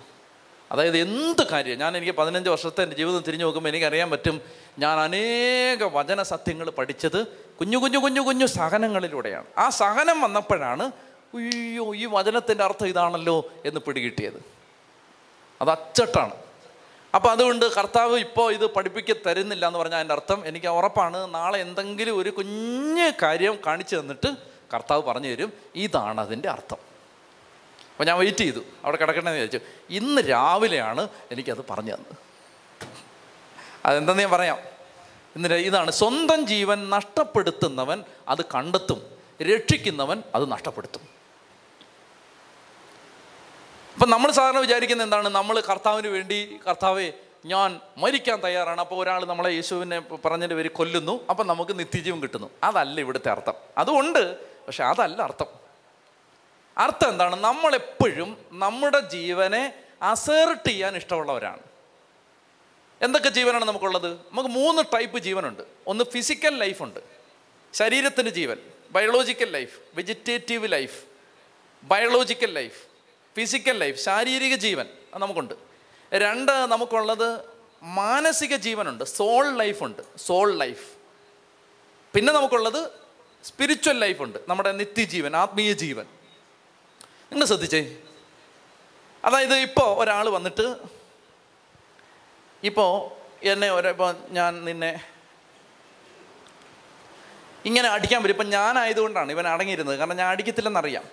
അതായത് 0.72 0.98
എന്ത് 0.98 1.46
കാര്യം 1.46 1.78
ഞാൻ 1.78 1.96
എനിക്ക് 1.96 2.12
പതിനഞ്ച് 2.12 2.50
വർഷത്തെ 2.50 2.82
എന്റെ 2.82 2.96
ജീവിതം 2.96 3.20
തിരിഞ്ഞു 3.20 3.44
നോക്കുമ്പോൾ 3.44 3.70
എനിക്കറിയാൻ 3.70 4.10
പറ്റും 4.10 4.40
ഞാൻ 4.78 4.98
അനേക 4.98 5.82
വചന 5.82 6.22
സത്യങ്ങൾ 6.22 6.70
പഠിച്ചത് 6.70 7.26
കുഞ്ഞു 7.60 7.76
കുഞ്ഞു 7.76 7.98
കുഞ്ഞു 7.98 8.20
കുഞ്ഞു 8.20 8.46
സഹനങ്ങളിലൂടെയാണ്. 8.46 9.44
ആ 9.58 9.68
സഹനം 9.68 10.20
വന്നപ്പോഴാണ് 10.20 10.82
അയ്യോ 10.82 11.94
ഈ 11.94 12.06
വചനത്തിന്റെ 12.06 12.64
അർത്ഥം 12.64 12.86
ഇതാണല്ലോ 12.86 13.52
എന്ന് 13.64 13.80
പിടികിട്ടിയത്. 13.80 14.44
അത് 15.60 15.70
അച്ചട്ടാണ്. 15.70 16.34
അപ്പോൾ 17.14 17.28
അതുകൊണ്ട് 17.28 17.74
കർത്താവ് 17.74 18.18
ഇപ്പോൾ 18.18 18.52
ഇത് 18.52 18.66
പഠിപ്പിക്ക 18.66 19.14
തരുന്നില്ല 19.26 19.66
എന്ന് 19.66 19.78
പറഞ്ഞാൽ 19.78 19.98
അതിന്റെ 19.98 20.14
അർത്ഥം 20.14 20.46
എനിക്ക് 20.46 20.66
ഉറപ്പാണ്. 20.66 21.34
നാളെ 21.34 21.60
എന്തെങ്കിലും 21.60 22.18
ഒരു 22.18 22.30
കുഞ്ഞ് 22.30 23.12
കാര്യം 23.22 23.58
കാണിച്ചു 23.66 23.96
തന്നിട്ട് 23.96 24.49
കർത്താവ് 24.74 25.02
പറഞ്ഞു 25.02 25.28
തരും 25.28 25.52
ഇതാണ് 25.74 26.20
അതിന്റെ 26.20 26.48
അർത്ഥം. 26.48 26.76
അപ്പോൾ 27.92 28.04
ഞാൻ 28.04 28.18
വെയിറ്റ് 28.18 28.38
ചെയ്തു. 28.38 28.60
അവിടെ 28.84 28.96
കിടക്കണമെന്ന് 28.96 29.30
വിചാരിച്ചു. 29.30 29.60
ഇന്ന് 29.90 30.22
രാവിലെയാണ് 30.28 31.08
എനിക്കത് 31.32 31.64
പറഞ്ഞു 31.70 31.94
തന്നത്. 31.94 32.16
അതെന്തെന്ന് 33.84 34.22
ഞാൻ 34.22 34.30
പറയാം? 34.30 34.58
ഇന്ന് 35.36 35.54
ഇതാണ്. 35.54 35.90
സ്വന്തം 35.90 36.46
ജീവൻ 36.46 36.90
നഷ്ടപ്പെടുത്തുന്നവൻ 36.90 38.04
അത് 38.28 38.44
കണ്ടെത്തും. 38.44 39.10
രക്ഷിക്കുന്നവൻ 39.42 40.22
അത് 40.34 40.52
നഷ്ടപ്പെടുത്തും. 40.52 41.00
അപ്പം 43.94 44.10
നമ്മൾ 44.10 44.30
സാധാരണ 44.30 44.58
വിചാരിക്കുന്നത് 44.58 45.06
എന്താണ്? 45.06 45.28
നമ്മൾ 45.28 45.60
കർത്താവിന് 45.60 46.08
വേണ്ടി 46.08 46.60
കർത്താവെ 46.68 47.12
ഞാൻ 47.46 47.80
മരിക്കാൻ 47.96 48.40
തയ്യാറാണ്. 48.44 48.80
അപ്പോൾ 48.80 49.02
ഒരാൾ 49.02 49.24
നമ്മളെ 49.24 49.52
യേശുവിനെ 49.52 50.00
പറഞ്ഞതിന്റെ 50.00 50.54
പേര് 50.54 50.70
കൊല്ലുന്നു. 50.70 51.26
അപ്പം 51.30 51.46
നമുക്ക് 51.46 51.78
നിത്യജീവൻ 51.78 52.20
കിട്ടുന്നു. 52.22 52.50
അതല്ല 52.62 53.00
ഇവിടുത്തെ 53.00 53.30
അർത്ഥം. 53.30 53.54
അതുകൊണ്ട് 53.78 54.49
പക്ഷെ 54.70 54.84
അതല്ല 54.84 55.22
അർത്ഥം. 55.22 55.46
അർത്ഥം 56.78 57.08
എന്താണ്? 57.08 57.36
നമ്മളെപ്പോഴും 57.36 58.44
നമ്മുടെ 58.52 59.00
ജീവനെ 59.00 59.74
അസേർട്ട് 60.02 60.68
ചെയ്യാൻ 60.68 60.96
ഇഷ്ടമുള്ളവരാണ്. 60.96 61.60
എന്തൊക്കെ 63.02 63.28
ജീവനാണ് 63.28 63.64
നമുക്കുള്ളത്? 63.64 64.12
നമുക്ക് 64.12 64.48
മൂന്ന് 64.48 64.82
ടൈപ്പ് 64.94 65.18
ജീവനുണ്ട്. 65.18 65.62
ഒന്ന് 65.86 66.04
ഫിസിക്കൽ 66.04 66.58
ലൈഫുണ്ട് 66.58 67.00
ശരീരത്തിന്റെ 67.74 68.30
ജീവൻ 68.30 68.56
biological 68.90 69.50
life 69.50 69.78
vegetative 69.94 70.72
life 70.72 71.04
biological 71.82 72.52
life 72.52 72.82
physical 73.36 73.78
life 73.78 73.98
ശാരീരിക 73.98 74.54
ജീവൻ 74.54 74.86
നമുക്കുണ്ട്. 75.14 75.54
രണ്ട് 76.14 76.52
നമുക്കുള്ളത് 76.52 77.40
മാനസിക 77.82 78.56
ജീവനുണ്ട്. 78.56 79.04
സോൾ 79.04 79.56
ലൈഫുണ്ട് 79.56 80.02
സോൾ 80.18 80.58
ലൈഫ് 80.58 80.92
പിന്നെ 82.14 82.32
നമുക്കുള്ളത് 82.32 82.99
സ്പിരിച്വൽ 83.44 83.98
ലൈഫുണ്ട് 83.98 84.38
നമ്മുടെ 84.48 84.72
നിത്യജീവൻ 84.72 85.36
ആത്മീയ 85.36 85.72
ജീവൻ. 85.72 86.04
നിങ്ങൾ 87.32 87.46
ശ്രദ്ധിച്ചേ? 87.46 87.96
അതായത് 89.24 89.54
ഇപ്പോൾ 89.54 90.02
ഒരാൾ 90.02 90.28
വന്നിട്ട് 90.28 90.76
ഇപ്പോൾ 92.62 93.10
എന്നെ 93.46 93.70
ഒരപ്പോൾ 93.70 94.14
ഞാൻ 94.30 94.64
നിന്നെ 94.64 95.04
ഇങ്ങനെ 97.64 97.88
അടിക്കാൻ 97.88 98.22
വരും 98.22 98.32
ഇപ്പം 98.32 98.50
ഞാനായതുകൊണ്ടാണ് 98.50 99.32
ഇവൻ 99.32 99.48
അടങ്ങിയിരുന്നത്. 99.48 99.98
കാരണം 99.98 100.16
ഞാൻ 100.16 100.28
അടിക്കത്തില്ലെന്നറിയാം. 100.28 101.04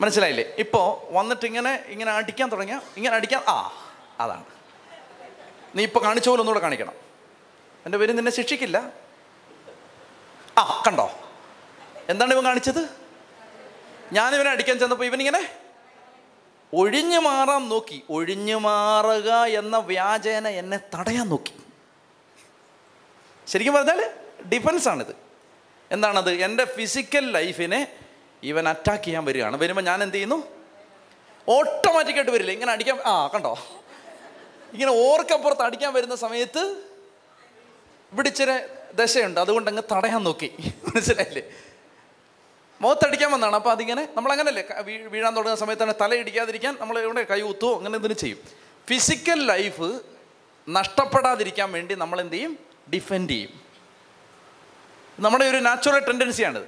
മനസ്സിലായില്ലേ? 0.00 0.54
ഇപ്പോൾ 0.58 1.12
വന്നിട്ട് 1.12 1.46
ഇങ്ങനെ 1.46 1.84
ഇങ്ങനെ 1.86 2.12
അടിക്കാൻ 2.12 2.48
തുടങ്ങിയ 2.48 2.80
ഇങ്ങനെ 2.96 3.16
അടിക്കാൻ 3.16 3.42
ആ 3.48 3.72
അതാണ്. 4.20 4.44
നീ 5.74 5.82
ഇപ്പോൾ 5.82 6.04
കാണിച്ച 6.04 6.28
പോലെ 6.28 6.40
ഒന്നുകൂടെ 6.40 6.60
കാണിക്കണം. 6.60 6.92
എന്റെ 7.86 7.98
പേര് 7.98 8.18
നിന്നെ 8.18 8.32
ശിക്ഷിക്കില്ല. 8.32 9.07
ആ 10.58 10.82
കണ്ടോ? 10.86 11.12
എന്താണ് 12.08 12.32
ഇവൻ 12.32 12.44
കാണിച്ചത്? 12.44 12.88
ഞാനിവനെ 14.12 14.50
അടിക്കാൻ 14.50 14.78
ചെന്നപ്പോൾ 14.78 15.04
ഇവനിങ്ങനെ 15.04 15.52
ഒഴിഞ്ഞു 16.74 17.18
മാറാൻ 17.18 17.68
നോക്കി. 17.68 18.02
ഒഴിഞ്ഞു 18.10 18.56
മാറുക 18.56 19.30
എന്ന 19.32 19.78
വ്യാജേന 19.78 20.48
എന്നെ 20.48 20.80
തടയാൻ 20.94 21.28
നോക്കി. 21.28 21.54
ശരിക്കും 23.46 23.74
പറഞ്ഞാൽ 23.74 24.00
ഡിഫൻസ് 24.48 24.88
ആണിത് 24.88 25.16
എന്താണത്? 25.90 26.30
എന്റെ 26.30 26.64
ഫിസിക്കൽ 26.64 27.30
ലൈഫിനെ 27.32 27.96
ഇവൻ 28.42 28.68
അറ്റാക്ക് 28.68 29.04
ചെയ്യാൻ 29.04 29.24
വരികയാണ്. 29.24 29.56
വരുമ്പോൾ 29.56 29.82
ഞാൻ 29.82 30.02
എന്ത് 30.02 30.14
ചെയ്യുന്നു? 30.14 30.48
ഓട്ടോമാറ്റിക്കായിട്ട് 31.48 32.30
വരില്ല? 32.30 32.50
ഇങ്ങനെ 32.50 32.72
അടിക്കാൻ 32.72 33.00
ആ 33.00 33.26
കണ്ടോ? 33.26 33.58
ഇങ്ങനെ 34.72 34.90
ഓർക്കപ്പുറത്ത് 34.90 35.62
അടിക്കാൻ 35.62 35.92
വരുന്ന 35.92 36.16
സമയത്ത് 36.16 36.82
ഇവിടെ 38.12 38.28
ഇച്ചിരി 38.28 38.77
ദശയുണ്ട്. 38.94 39.40
അതുകൊണ്ട് 39.40 39.70
അങ്ങ് 39.70 39.82
തടയാൻ 39.92 40.24
നോക്കി. 40.24 40.72
മനസ്സിലായില്ലേ? 40.94 41.42
മുഖത്തടിക്കാൻ 42.80 43.32
വന്നാണ്. 43.32 43.56
അപ്പോൾ 43.56 43.70
അതിങ്ങനെ 43.70 44.08
നമ്മളങ്ങനല്ലേ 44.16 44.62
ക- 44.62 44.80
വീ- 44.80 45.08
വീഴാൻ 45.08 45.36
തുടങ്ങുന്ന 45.36 45.60
സമയത്ത് 45.60 45.82
തന്നെ 45.82 45.94
തല 46.00 46.14
ഇടിക്കാതിരിക്കാൻ 46.14 46.76
നമ്മൾ 46.80 46.98
ഇവിടെ 46.98 47.22
കൈ 47.22 47.40
കുത്തുവോ 47.40 47.70
അങ്ങനെ 47.70 47.86
എന്തെങ്കിലും 47.86 48.16
ചെയ്യും. 48.16 48.38
ഫിസിക്കൽ 48.88 49.46
ലൈഫ് 49.46 50.00
നഷ്ടപ്പെടാതിരിക്കാൻ 50.68 51.72
വേണ്ടി 51.72 51.94
നമ്മൾ 51.94 52.20
എന്ത് 52.20 52.34
ചെയ്യും? 52.34 52.58
ഡിഫെൻഡ് 52.94 53.30
ചെയ്യും. 53.30 53.50
നമ്മുടെ 55.20 55.44
ഒരു 55.44 55.56
നാച്ചുറൽ 55.56 55.98
ടെൻഡൻസിയാണിത് 55.98 56.62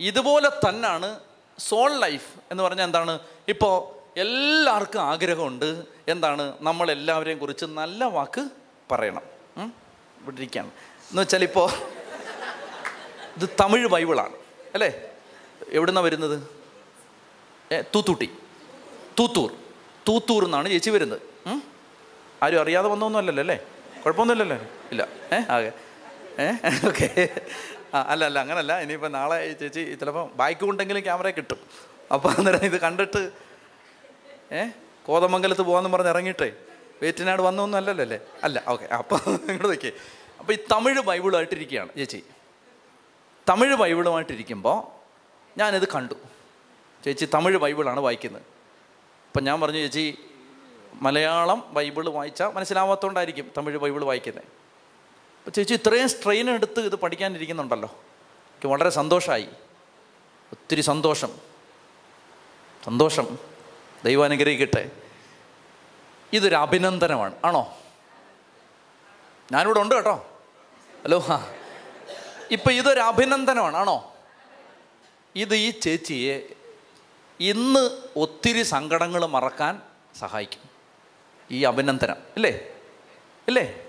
ഇതുപോലെ 0.00 0.50
തന്നെയാണ് 0.68 1.20
സോൾ 1.58 2.00
ലൈഫ് 2.00 2.28
എന്ന് 2.50 2.62
പറഞ്ഞാൽ 2.62 2.84
എന്താണ്? 2.84 3.18
ഇപ്പോൾ 3.48 4.02
എല്ലാവർക്കും 4.20 5.00
ആഗ്രഹമുണ്ട്. 5.00 5.82
എന്താണ്? 6.08 6.52
നമ്മളെല്ലാവരെയും 6.60 7.38
കുറിച്ച് 7.38 7.64
നല്ല 7.64 8.04
വാക്ക് 8.04 8.48
പറയണം? 8.90 9.22
ഇവിടെ 10.22 10.36
ഇരിക്കുകയാണ്. 10.36 10.70
എന്ന് 11.12 11.22
വെച്ചാൽ 11.22 11.42
ഇപ്പോൾ 11.46 11.66
ഇത് 13.36 13.46
തമിഴ് 13.60 13.88
ബൈബിളാണ് 13.94 14.36
അല്ലേ? 14.76 14.88
എവിടുന്നാണ് 15.78 16.04
വരുന്നത്? 16.06 16.36
തൂത്തുട്ടി 17.94 18.28
തൂത്തൂർ 19.18 19.50
തൂത്തൂർ 20.06 20.42
എന്നാണ് 20.46 20.68
ചേച്ചി 20.74 20.90
വരുന്നത്. 20.94 21.20
ആരും 22.44 22.60
അറിയാതെ 22.62 22.88
വന്നൊന്നുമല്ലല്ലോ 22.92 23.42
അല്ലേ? 23.44 23.56
കുഴപ്പമൊന്നുമില്ലല്ലോ? 24.04 24.56
ഇല്ല. 24.92 25.02
ഏ 25.34 25.38
ആകെ. 25.56 25.70
ഏ 26.44 26.46
ഓക്കെ. 26.90 27.08
ആ 27.94 28.00
അല്ല 28.12 28.22
അല്ല 28.30 28.38
അങ്ങനല്ല. 28.44 28.72
ഇനിയിപ്പോൾ 28.84 29.12
നാളെ 29.18 29.36
ചേച്ചി 29.60 29.82
ചിലപ്പോൾ 30.00 30.24
ബൈക്ക് 30.40 30.64
ഉണ്ടെങ്കിലും 30.70 31.04
ക്യാമറ 31.08 31.30
കിട്ടും. 31.38 31.60
അപ്പോൾ 32.14 32.30
അന്നേരം 32.38 32.64
ഇത് 32.70 32.78
കണ്ടിട്ട് 32.86 33.22
ഏ 34.58 34.62
കോതമംഗലത്ത് 35.10 35.64
പോകാമെന്ന് 35.68 35.92
പറഞ്ഞ് 35.96 36.12
ഇറങ്ങിയിട്ടേ. 36.14 36.50
വേറ്റിനാട് 37.02 37.42
വന്നൊന്നും 37.48 37.78
അല്ലല്ലോ 37.82 38.04
അല്ലേ? 38.08 38.20
അല്ല 38.48 38.58
ഓക്കെ. 38.74 38.86
അപ്പോൾ 39.00 39.20
ഇങ്ങോട്ട് 39.50 39.70
നോക്കിയേ. 39.74 39.94
അപ്പോൾ 40.42 40.52
ഈ 40.52 40.58
തമിഴ് 40.72 41.00
ബൈബിളുമായിട്ടിരിക്കുകയാണ്. 41.00 41.88
ചേച്ചി 41.96 42.24
തമിഴ് 43.48 43.74
ബൈബിളുമായിട്ടിരിക്കുമ്പോൾ 43.74 44.82
ഞാനിത് 45.58 45.88
കണ്ടു. 45.88 46.14
ചേച്ചി 47.04 47.28
തമിഴ് 47.34 47.56
ബൈബിളാണ് 47.56 48.00
വായിക്കുന്നത്. 48.00 48.42
അപ്പം 49.28 49.44
ഞാൻ 49.44 49.60
പറഞ്ഞു 49.60 49.78
ചേച്ചി 49.78 50.18
മലയാളം 50.94 51.74
ബൈബിൾ 51.74 52.08
വായിച്ചാൽ 52.08 52.48
മനസ്സിലാവാത്തതുകൊണ്ടായിരിക്കും 52.48 53.50
തമിഴ് 53.58 53.78
ബൈബിൾ 53.78 54.04
വായിക്കുന്നത് 54.04 54.44
അപ്പോൾ 54.44 55.50
ചേച്ചി 55.50 55.74
ഇത്രയും 55.74 56.08
സ്ട്രെയിൻ 56.08 56.50
എടുത്ത് 56.50 56.80
ഇത് 56.80 56.96
പഠിക്കാനിരിക്കുന്നുണ്ടല്ലോ. 56.96 57.88
എനിക്ക് 57.88 58.66
വളരെ 58.66 58.90
സന്തോഷമായി 58.90 59.48
ഒത്തിരി 60.52 60.80
സന്തോഷം. 60.80 61.38
സന്തോഷം. 62.84 63.38
ദൈവം 64.04 64.24
അനുഗ്രഹിക്കട്ടെ 64.24 64.90
ഇതൊരു 66.32 66.54
അഭിനന്ദനമാണ്. 66.54 67.34
ആണോ? 67.44 67.78
ഞാനിവിടെ 69.52 69.80
ഉണ്ട് 69.80 69.94
കേട്ടോ. 69.94 70.28
ഹലോ 71.04 71.18
ഹാ 71.18 71.46
ഇപ്പം 72.50 72.72
ഇതൊരു 72.72 73.00
അഭിനന്ദനമാണോ 73.00 74.14
ഇത് 75.36 75.54
ഈ 75.54 75.70
ചേച്ചിയെ 75.70 76.48
ഇന്ന് 77.40 78.02
ഒത്തിരി 78.16 78.62
സങ്കടങ്ങൾ 78.62 79.26
മറക്കാൻ 79.26 79.82
സഹായിക്കും. 80.18 80.60
ഈ 81.50 81.64
അഭിനന്ദനം 81.64 82.16
ഇല്ലേ? 82.36 82.76
ഇല്ലേ? 83.48 83.86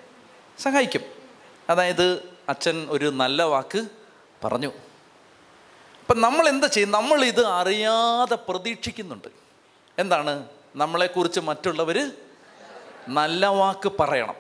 സഹായിക്കും. 0.59 1.01
അതായത് 1.69 2.35
അച്ഛൻ 2.49 2.87
ഒരു 2.89 3.05
നല്ല 3.05 3.43
വാക്ക് 3.43 3.87
പറഞ്ഞു. 4.43 4.71
അപ്പം 6.01 6.21
നമ്മൾ 6.21 6.49
എന്താ 6.49 6.67
ചെയ്യും? 6.67 6.91
നമ്മൾ 6.91 7.25
ഇത് 7.25 7.45
അറിയാതെ 7.45 8.35
പ്രതീക്ഷിക്കുന്നുണ്ട്. 8.35 9.27
എന്താണ്? 9.99 10.47
നമ്മളെക്കുറിച്ച് 10.75 11.39
മറ്റുള്ളവർ 11.39 12.11
നല്ല 13.07 13.45
വാക്ക് 13.45 13.91
പറയണം. 13.99 14.35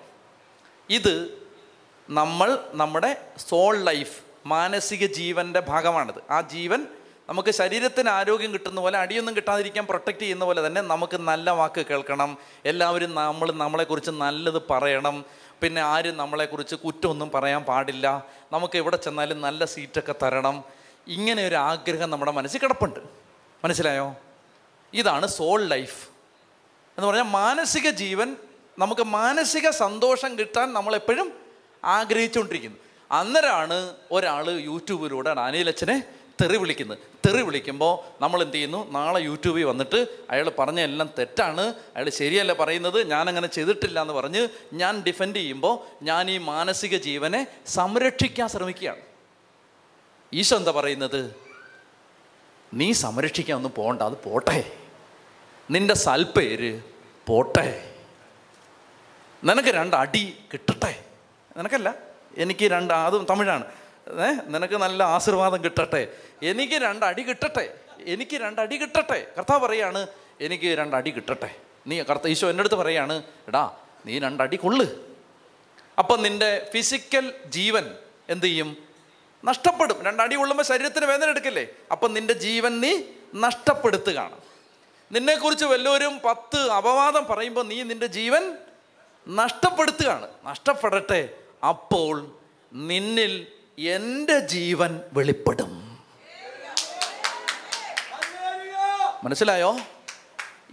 ഇത് 0.89 1.42
നമ്മൾ 2.09 2.59
നമ്മുടെ 2.71 3.21
സോൾ 3.49 3.83
ലൈഫ് 3.83 4.21
മാനസിക 4.45 5.05
ജീവന്റെ 5.05 5.59
ഭാഗമാണിത്. 5.59 6.31
ആ 6.31 6.41
ജീവൻ 6.41 6.87
നമുക്ക് 7.29 7.51
ശരീരത്തിന് 7.51 8.09
ആരോഗ്യം 8.09 8.53
കിട്ടുന്ന 8.53 8.81
പോലെ 8.81 8.99
അടിയൊന്നും 8.99 9.35
കിട്ടാതിരിക്കാൻ 9.35 9.85
പ്രൊട്ടക്റ്റ് 9.85 10.21
ചെയ്യുന്ന 10.21 10.45
പോലെ 10.45 10.67
തന്നെ 10.67 10.81
നമുക്ക് 10.81 11.17
നല്ല 11.17 11.51
വാക്ക് 11.51 11.85
കേൾക്കണം. 11.85 12.37
എല്ലാവരും 12.65 13.15
നമ്മൾ 13.15 13.51
നമ്മളെക്കുറിച്ച് 13.51 14.11
നല്ലത് 14.11 14.61
പറയണം. 14.69 15.25
പിന്നെ 15.61 15.81
ആരും 15.81 16.17
നമ്മളെക്കുറിച്ച് 16.17 16.75
കുറ്റമൊന്നും 16.75 17.31
പറയാൻ 17.31 17.63
പാടില്ല. 17.63 18.25
നമുക്ക് 18.51 18.77
എവിടെ 18.77 18.95
ചെന്നാലും 18.95 19.41
നല്ല 19.41 19.65
സീറ്റൊക്കെ 19.65 20.15
തരണം. 20.23 20.63
ഇങ്ങനെ 21.07 21.47
ഒരു 21.47 21.55
ആഗ്രഹം 21.55 22.09
നമ്മുടെ 22.09 22.31
മനസ്സിൽ 22.31 22.59
കിടപ്പുണ്ട്. 22.59 22.99
മനസ്സിലായോ? 23.65 24.15
ഇതാണ് 24.93 25.27
സോൾ 25.27 25.63
ലൈഫ് 25.63 26.07
എന്ന് 26.97 27.07
പറഞ്ഞാൽ 27.07 27.23
മാനസിക 27.23 27.89
ജീവൻ 27.89 28.35
നമുക്ക് 28.79 29.01
മാനസിക 29.01 29.69
സന്തോഷം 29.69 30.39
കിട്ടാൻ 30.39 30.73
നമ്മളെപ്പോഴും 30.73 31.42
ആഗ്രഹിച്ചുകൊണ്ടിരിക്കുന്നു. 31.85 32.77
അന്നേരമാണ് 33.11 33.93
ഒരാൾ 34.11 34.49
യൂട്യൂബിലൂടെ 34.49 35.29
അനിലച്ചനെ 35.29 36.03
തെറി 36.41 36.57
വിളിക്കുന്നത്. 36.57 36.97
തെറി 37.27 37.41
വിളിക്കുമ്പോൾ 37.41 38.23
നമ്മൾ 38.23 38.41
എന്ത് 38.41 38.55
ചെയ്യുന്നു 38.55 38.91
നാളെ 38.91 39.21
യൂട്യൂബിൽ 39.21 39.63
വന്നിട്ട് 39.63 40.07
അയാൾ 40.29 40.51
പറഞ്ഞ 40.59 40.79
എല്ലാം 40.79 41.09
തെറ്റാണ്. 41.19 41.61
അയാൾ 41.61 42.09
ശരിയല്ല 42.09 42.53
പറയുന്നത്. 42.53 43.09
ഞാൻ 43.09 43.29
അങ്ങനെ 43.29 43.47
ചെയ്തിട്ടില്ല 43.47 44.01
എന്ന് 44.01 44.13
പറഞ്ഞ് 44.13 44.47
ഞാൻ 44.73 45.03
ഡിഫെൻഡ് 45.03 45.35
ചെയ്യുമ്പോൾ 45.35 46.03
ഞാൻ 46.03 46.31
ഈ 46.31 46.37
മാനസിക 46.37 46.97
ജീവനെ 46.97 47.47
സംരക്ഷിക്കാൻ 47.67 48.47
ശ്രമിക്കുകയാണ്. 48.47 49.01
ഈശോ 50.33 50.57
എന്താ 50.57 50.71
പറയുന്നത്? 50.71 51.35
നീ 52.73 52.91
സംരക്ഷിക്കാൻ 52.91 53.57
ഒന്നും 53.57 53.73
പോകണ്ട 53.75 54.01
അത് 54.01 54.13
പോട്ടെ. 54.13 54.71
നിന്റെ 55.71 55.93
സൽപ്പേര് 55.93 56.81
പോട്ടെ. 57.27 57.93
നിനക്ക് 59.43 59.69
രണ്ട് 59.69 59.95
അടി 59.95 60.37
കിട്ടട്ടെ. 60.53 61.05
നിനക്കല്ല 61.57 61.95
എനിക്ക് 62.37 62.71
രണ്ട് 62.71 62.93
അതും 62.93 63.25
തമിഴാണ്. 63.29 63.63
ഏ 64.07 64.31
നിനക്ക് 64.47 64.73
നല്ല 64.73 65.03
ആശീർവാദം 65.03 65.63
കിട്ടട്ടെ. 65.63 66.07
എനിക്ക് 66.43 66.73
രണ്ടടി 66.73 67.21
കിട്ടട്ടെ. 67.21 67.73
എനിക്ക് 68.05 68.35
രണ്ടടി 68.35 68.77
കിട്ടട്ടെ. 68.77 69.27
കർത്താവ് 69.37 69.59
പറയാണ് 69.59 70.07
എനിക്ക് 70.41 70.77
രണ്ടടി 70.77 71.11
കിട്ടട്ടെ. 71.11 71.55
നീ 71.87 72.01
കർത്ത 72.01 72.27
ഈശോ 72.27 72.49
എന്റെ 72.49 72.61
അടുത്ത് 72.61 72.75
പറയാണ് 72.75 73.23
എടാ 73.47 73.71
നീ 74.05 74.19
രണ്ടടി 74.19 74.55
കൊള്ളു. 74.55 74.85
അപ്പം 75.99 76.23
നിന്റെ 76.23 76.69
ഫിസിക്കൽ 76.73 77.33
ജീവൻ 77.45 77.95
എന്ത് 78.29 78.45
ചെയ്യും? 78.45 78.77
നഷ്ടപ്പെടും. 79.45 80.03
രണ്ടടി 80.03 80.35
കൊള്ളുമ്പോൾ 80.35 80.63
ശരീരത്തിന് 80.63 81.05
വേദന 81.05 81.29
എടുക്കില്ലേ? 81.29 81.67
അപ്പം 81.91 82.13
നിന്റെ 82.13 82.33
ജീവൻ 82.33 82.81
നീ 82.81 83.01
നഷ്ടപ്പെടുത്തുകയാണ്. 83.35 84.37
നിന്നെക്കുറിച്ച് 85.11 85.65
വല്ലവരും 85.65 86.19
പത്ത് 86.25 86.69
അപവാദം 86.71 87.25
പറയുമ്പോൾ 87.29 87.65
നീ 87.65 87.83
നിന്റെ 87.83 88.07
ജീവൻ 88.07 88.57
നഷ്ടപ്പെടുത്തുകയാണ്. 89.27 90.27
നഷ്ടപ്പെടട്ടെ. 90.45 91.29
അപ്പോൾ 91.67 92.35
നിന്നിൽ 92.73 93.47
എന്റെ 93.79 94.39
ജീവൻ 94.39 95.01
വെളിപ്പെടും. 95.13 96.01
മനസ്സിലായോ? 99.23 99.77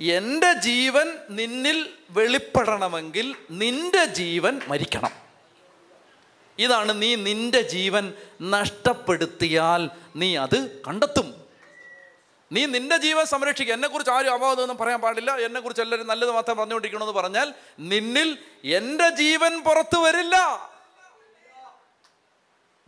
എന്റെ 0.00 0.52
ജീവൻ 0.52 1.18
നിന്നിൽ 1.30 1.90
വെളിപ്പെടണമെങ്കിൽ 2.10 3.34
നിന്റെ 3.50 4.04
ജീവൻ 4.04 4.60
മരിക്കണം. 4.68 5.10
ഇതാണ് 6.58 7.02
നീ 7.02 7.14
നിന്റെ 7.14 7.62
ജീവൻ 7.62 8.14
നഷ്ടപ്പെടുത്തിയാൽ 8.42 9.90
നീ 10.16 10.36
അത് 10.36 10.80
കണ്ടെത്തും. 10.88 11.34
നീ 12.52 12.66
നിന്റെ 12.66 12.96
ജീവൻ 12.96 13.26
സംരക്ഷിക്കുക. 13.26 13.74
എന്നെക്കുറിച്ച് 13.74 14.10
ആരും 14.10 14.32
അപാകതൊന്നും 14.32 14.76
പറയാൻ 14.76 15.00
പാടില്ല. 15.00 15.36
എന്നെക്കുറിച്ച് 15.36 15.82
എല്ലാവരും 15.82 16.06
നല്ലത് 16.06 16.30
മാത്രം 16.30 16.56
പറഞ്ഞുകൊണ്ടിരിക്കണമെന്ന് 16.56 17.20
പറഞ്ഞാൽ 17.20 17.54
നിന്നിൽ 17.78 18.38
എന്റെ 18.64 19.08
ജീവൻ 19.08 19.60
പുറത്തു 19.60 19.96
വരില്ല. 19.96 20.69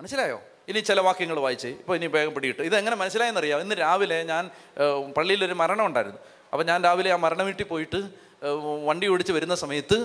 മനസ്സിലായോ? 0.02 0.38
ഇനി 0.68 0.80
ചില 0.86 1.00
വാക്യങ്ങൾ 1.06 1.36
വായിച്ച് 1.40 1.68
ഇപ്പോൾ 1.80 1.96
ഇനി 1.96 2.06
വേഗം 2.14 2.32
പിടിയിട്ട് 2.34 2.62
ഇത് 2.68 2.74
എങ്ങനെ 2.76 2.96
മനസ്സിലായെന്നറിയാം 2.96 3.60
ഇന്ന് 3.64 3.74
രാവിലെ 3.80 4.22
ഞാൻ 4.30 4.50
പള്ളിയിലൊരു 5.16 5.56
മരണം 5.60 5.84
ഉണ്ടായിരുന്നു. 5.86 6.18
അപ്പോൾ 6.52 6.64
ഞാൻ 6.70 6.78
രാവിലെ 6.84 7.10
ആ 7.16 7.18
മരണ 7.24 7.42
വീട്ടിൽ 7.48 7.66
പോയിട്ട് 7.72 7.98
വണ്ടി 8.88 9.06
ഓടിച്ച് 9.12 9.32
വരുന്ന 9.32 9.54
സമയത്ത് 9.54 9.98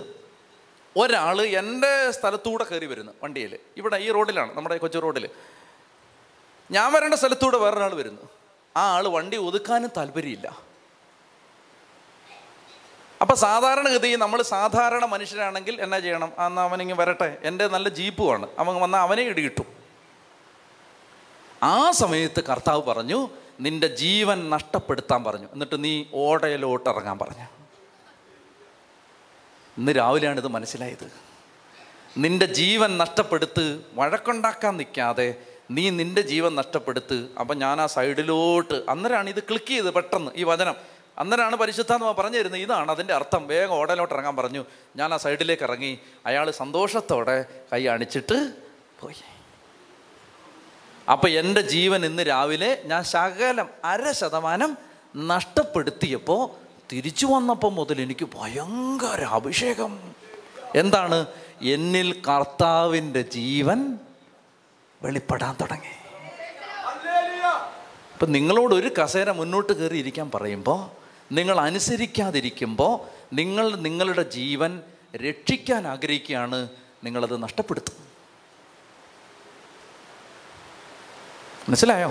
ഒരാൾ 1.01 1.41
എന്റെ 1.61 2.11
സ്ഥലത്തൂടെ 2.17 2.63
കയറി 2.63 2.85
വരുന്നു 2.85 3.13
വണ്ടിയിൽ 3.23 3.53
ഇവിടെ 3.77 3.97
ഈ 4.05 4.11
റോഡിലാണ് 4.17 4.51
നമ്മുടെ 4.57 4.77
കൊച്ചു 4.83 4.99
റോഡിൽ 5.05 5.25
ഞാൻ 6.71 6.93
വരേണ്ട 6.93 7.13
സ്ഥലത്തൂടെ 7.13 7.57
വേറൊരാൾ 7.57 7.95
വരുന്നു. 8.01 8.23
ആ 8.77 8.83
ആൾ 8.97 9.07
വണ്ടി 9.07 9.37
ഒതുക്കാനും 9.37 9.91
താല്പര്യമില്ല. 9.97 10.47
അപ്പോൾ 13.21 13.35
സാധാരണഗതി 13.45 14.11
നമ്മൾ 14.15 14.41
സാധാരണ 14.41 15.05
മനുഷ്യരാണെങ്കിൽ 15.05 15.81
എന്നാ 15.81 15.99
ചെയ്യണം? 15.99 16.31
അന്ന് 16.39 16.61
അവനിങ്ങ് 16.61 16.95
വരട്ടെ. 17.01 17.29
എന്റെ 17.43 17.67
നല്ല 17.67 17.89
ജീപ്പുമാണ് 17.89 18.47
അവൻ 18.59 18.75
വന്നാൽ 18.85 19.01
അവനെ 19.07 19.23
ഇടികിട്ടും. 19.23 19.76
ആ 21.63 21.91
സമയത്ത് 21.91 22.43
കർത്താവ് 22.43 22.83
പറഞ്ഞു 22.83 23.29
നിന്റെ 23.59 23.87
ജീവൻ 23.87 24.49
നഷ്ടപ്പെടുത്താൻ 24.49 25.23
പറഞ്ഞു. 25.23 25.47
എന്നിട്ട് 25.53 25.83
നീ 25.83 26.03
ഓടയിലോട്ട് 26.13 26.89
ഇറങ്ങാൻ 26.89 27.19
പറഞ്ഞു. 27.19 27.43
ഇന്ന് 29.77 29.91
രാവിലെയാണ് 29.91 30.39
ഇത് 30.39 30.47
മനസ്സിലായത്. 30.47 31.11
നിന്റെ 32.17 32.45
ജീവൻ 32.45 32.97
നഷ്ടപ്പെടുത്ത് 32.97 33.81
വഴക്കുണ്ടാക്കാൻ 33.93 34.77
നിൽക്കാതെ 34.77 35.35
നീ 35.71 35.89
നിന്റെ 35.89 36.21
ജീവൻ 36.21 36.55
നഷ്ടപ്പെടുത്ത് 36.55 37.27
അപ്പം 37.39 37.57
ഞാൻ 37.57 37.81
ആ 37.81 37.85
സൈഡിലോട്ട് 37.85 38.83
അന്നേരമാണ് 38.89 39.29
ഇത് 39.29 39.43
ക്ലിക്ക് 39.43 39.65
ചെയ്ത് 39.65 39.93
പെട്ടെന്ന് 39.93 40.31
ഈ 40.35 40.43
വചനം. 40.43 40.75
അന്നേരമാണ് 41.17 41.55
പരിശുദ്ധാത്മ 41.55 42.11
പറഞ്ഞു 42.11 42.37
തരുന്നത് 42.37 42.61
ഇതാണ് 42.61 42.91
അതിന്റെ 42.91 43.13
അർത്ഥം. 43.13 43.47
വേഗം 43.47 43.73
ഓടലോട്ട് 43.73 44.13
ഇറങ്ങാൻ 44.13 44.35
പറഞ്ഞു. 44.35 44.65
ഞാൻ 44.95 45.13
ആ 45.13 45.17
സൈഡിലേക്ക് 45.17 45.63
ഇറങ്ങി 45.63 45.99
അയാൾ 46.25 46.51
സന്തോഷത്തോടെ 46.51 47.45
കൈ 47.73 47.87
അണിച്ചിട്ട് 47.87 48.53
പോയി. 48.99 49.36
അപ്പം 51.11 51.29
എന്റെ 51.29 51.61
ജീവൻ 51.61 52.05
ഇന്ന് 52.05 52.23
രാവിലെ 52.23 52.81
ഞാൻ 52.85 53.03
ശകലം 53.03 53.69
അര 53.85 54.11
ശതമാനം 54.11 54.77
നഷ്ടപ്പെടുത്തിയപ്പോൾ 55.15 56.49
തിരിച്ചു 56.91 57.25
വന്നപ്പോൾ 57.25 57.71
മുതൽ 57.71 58.01
എനിക്ക് 58.01 58.27
ഭയങ്കര 58.35 59.23
അഭിഷേകം. 59.23 59.99
എന്താണ്? 60.75 61.25
എന്നിൽ 61.61 62.21
കർത്താവിന്റെ 62.21 63.21
ജീവൻ 63.21 63.97
വെളിപ്പെടാൻ 65.01 65.55
തുടങ്ങി. 65.61 65.97
ഇപ്പം 68.13 68.31
നിങ്ങളോട് 68.31 68.75
ഒരു 68.75 68.87
കസേര 68.87 69.31
മുന്നോട്ട് 69.31 69.73
കയറി 69.73 69.97
ഇരിക്കാൻ 69.97 70.31
പറയുമ്പോൾ 70.31 70.89
നിങ്ങൾ 71.33 71.59
അനുസരിക്കാതിരിക്കുമ്പോൾ 71.59 73.19
നിങ്ങൾ 73.35 73.75
നിങ്ങളുടെ 73.75 74.21
ജീവൻ 74.21 74.81
രക്ഷിക്കാൻ 75.15 75.87
ആഗ്രഹിക്കുകയാണ് 75.87 76.69
നിങ്ങളത് 77.03 77.43
നഷ്ടപ്പെടുത്തും. 77.43 78.06
മനസ്സിലായോ? 81.67 82.09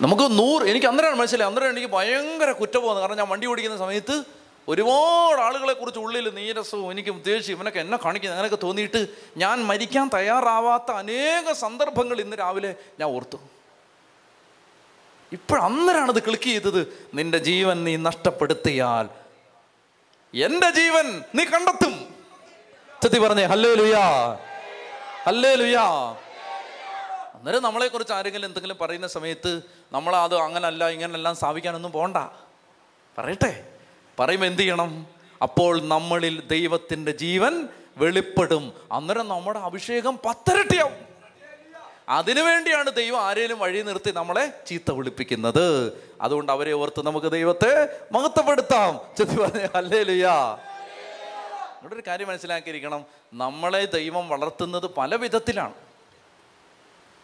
നമുക്ക് 0.00 0.22
നൂറ് 0.22 0.62
എനിക്ക് 0.62 0.86
അന്നേരമാണ് 0.86 1.18
മനസ്സിലായി. 1.18 1.48
അന്നേരം 1.48 1.70
എനിക്ക് 1.70 1.88
ഭയങ്കര 1.88 2.52
കുറ്റബോധം. 2.52 3.00
കാരണം 3.00 3.16
ഞാൻ 3.16 3.28
വണ്ടി 3.28 3.46
ഓടിക്കുന്ന 3.46 3.76
സമയത്ത് 3.76 4.24
ഒരുപാട് 4.68 5.40
ആളുകളെ 5.40 5.72
കുറിച്ച് 5.72 6.00
ഉള്ളിൽ 6.00 6.34
നീരസവും 6.34 6.90
എനിക്ക് 6.90 7.24
ദേഷ്യം 7.24 7.56
ഇവനൊക്കെ 7.56 7.78
എന്നെ 7.78 7.98
കാണിക്കുന്നത് 8.04 8.38
അങ്ങനെയൊക്കെ 8.38 8.66
തോന്നിയിട്ട് 8.66 9.06
ഞാൻ 9.36 9.64
മരിക്കാൻ 9.64 10.10
തയ്യാറാവാത്ത 10.14 10.90
അനേക 10.90 11.52
സന്ദർഭങ്ങൾ 11.52 12.20
ഇന്ന് 12.20 12.36
രാവിലെ 12.38 12.74
ഞാൻ 13.00 13.08
ഓർത്തു. 13.10 13.38
ഇപ്പോഴന്നേരമാണ് 15.32 16.10
അത് 16.12 16.22
ക്ലിക്ക് 16.22 16.44
ചെയ്തത് 16.44 16.80
നിന്റെ 17.14 17.38
ജീവൻ 17.38 17.84
നീ 17.84 17.96
നഷ്ടപ്പെടുത്തിയാൽ 17.96 19.08
എന്റെ 20.34 20.70
ജീവൻ 20.70 21.24
നീ 21.34 21.44
കണ്ടെത്തും. 21.44 21.94
ചെത്തി 23.02 23.18
പറഞ്ഞേ 23.18 23.44
ഹല്ലേ 23.44 23.74
ലുയാ 23.74 24.34
ഹല്ലേ 25.26 25.54
ലുയാ 25.54 25.86
അന്നേരം 27.42 27.62
നമ്മളെക്കുറിച്ച് 27.62 28.12
ആരെങ്കിലും 28.12 28.46
എന്തെങ്കിലും 28.46 28.76
പറയുന്ന 28.80 29.06
സമയത്ത് 29.06 29.62
നമ്മൾ 29.92 30.16
അത് 30.16 30.36
അങ്ങനല്ല 30.36 30.88
ഇങ്ങനെല്ലാം 30.88 31.34
സ്ഥാപിക്കാനൊന്നും 31.34 31.92
പോണ്ട. 31.92 32.16
പറയട്ടെ. 33.18 33.72
പറയുമ്പോൾ 34.18 34.46
എന്ത് 34.46 34.62
ചെയ്യണം? 34.62 35.06
അപ്പോൾ 35.42 35.88
നമ്മളിൽ 35.88 36.46
ദൈവത്തിന്റെ 36.46 37.12
ജീവൻ 37.12 37.68
വെളിപ്പെടും. 37.96 38.72
അന്നേരം 38.92 39.28
നമ്മുടെ 39.28 39.58
അഭിഷേകം 39.58 40.18
പത്തരട്ടിയാവും. 40.24 40.92
അതിനു 42.08 42.42
വേണ്ടിയാണ് 42.42 42.90
ദൈവം 42.90 43.20
ആരെയും 43.20 43.58
വഴി 43.58 43.82
നിർത്തി 43.82 44.10
നമ്മളെ 44.10 44.64
ചീത്ത 44.66 44.90
വിളിപ്പിക്കുന്നത്. 44.90 45.98
അതുകൊണ്ട് 46.20 46.52
അവരെ 46.52 46.72
ഓർത്ത് 46.72 47.06
നമുക്ക് 47.06 47.32
ദൈവത്തെ 47.32 47.98
മഹത്വപ്പെടുത്താം. 48.12 49.00
ചെത്തി 49.18 49.36
പറഞ്ഞ 49.36 49.66
അല്ലേ 49.74 50.02
ലുയാ 50.02 50.58
ഇവിടെ 51.80 51.94
ഒരു 51.94 52.02
കാര്യം 52.06 52.28
മനസ്സിലാക്കിയിരിക്കണം. 52.28 53.04
നമ്മളെ 53.34 53.84
ദൈവം 53.84 54.28
വളർത്തുന്നത് 54.28 54.90
പല 54.98 55.14
വിധത്തിലാണ്. 55.14 55.74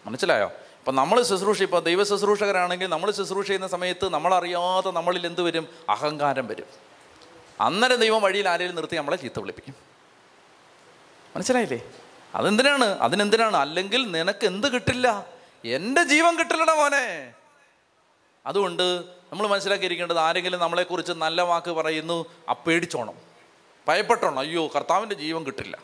മനസ്സിലായോ? 0.08 0.46
അപ്പം 0.78 0.94
നമ്മൾ 0.94 1.22
ശുശ്രൂഷ 1.22 1.62
ഇപ്പോൾ 1.62 1.80
ദൈവ 1.80 2.04
ശുശ്രൂഷകരാണെങ്കിൽ 2.04 2.86
നമ്മൾ 2.86 3.10
ശുശ്രൂഷ 3.10 3.46
ചെയ്യുന്ന 3.46 3.66
സമയത്ത് 3.66 4.08
നമ്മളറിയാതെ 4.08 4.90
നമ്മളിൽ 4.90 5.26
എന്ത് 5.26 5.42
വരും? 5.42 5.68
അഹങ്കാരം 5.88 6.46
വരും. 6.46 6.66
അന്നേരം 7.60 7.96
ദൈവം 7.96 8.22
വഴിയിൽ 8.22 8.48
ആരെങ്കിലും 8.48 8.76
നിർത്തി 8.76 8.96
നമ്മളെ 8.96 9.16
ചീത്ത 9.16 9.40
വിളിപ്പിക്കും. 9.40 9.74
മനസ്സിലായില്ലേ? 11.36 11.90
അതെന്തിനാണ്? 12.34 12.84
അതിനെന്തിനാണ്? 12.84 13.56
അല്ലെങ്കിൽ 13.56 14.12
നിനക്ക് 14.12 14.46
എന്ത് 14.46 14.72
കിട്ടില്ല? 14.72 15.26
എന്റെ 15.64 16.04
ജീവൻ 16.04 16.38
കിട്ടില്ലട 16.38 16.70
മോനെ. 16.70 17.32
അതുകൊണ്ട് 18.46 19.04
നമ്മൾ 19.32 19.46
മനസ്സിലാക്കിയിരിക്കേണ്ടത് 19.46 20.18
ആരെങ്കിലും 20.18 20.60
നമ്മളെക്കുറിച്ച് 20.60 21.12
നല്ല 21.12 21.42
വാക്ക് 21.42 21.70
പറയുന്നു 21.70 22.24
അപ്പേടിച്ചോണം 22.48 23.14
ഭയപ്പെട്ടോണം 23.88 24.38
അയ്യോ 24.38 24.66
കർത്താവിന്റെ 24.66 25.14
ജീവൻ 25.14 25.44
കിട്ടില്ല. 25.44 25.78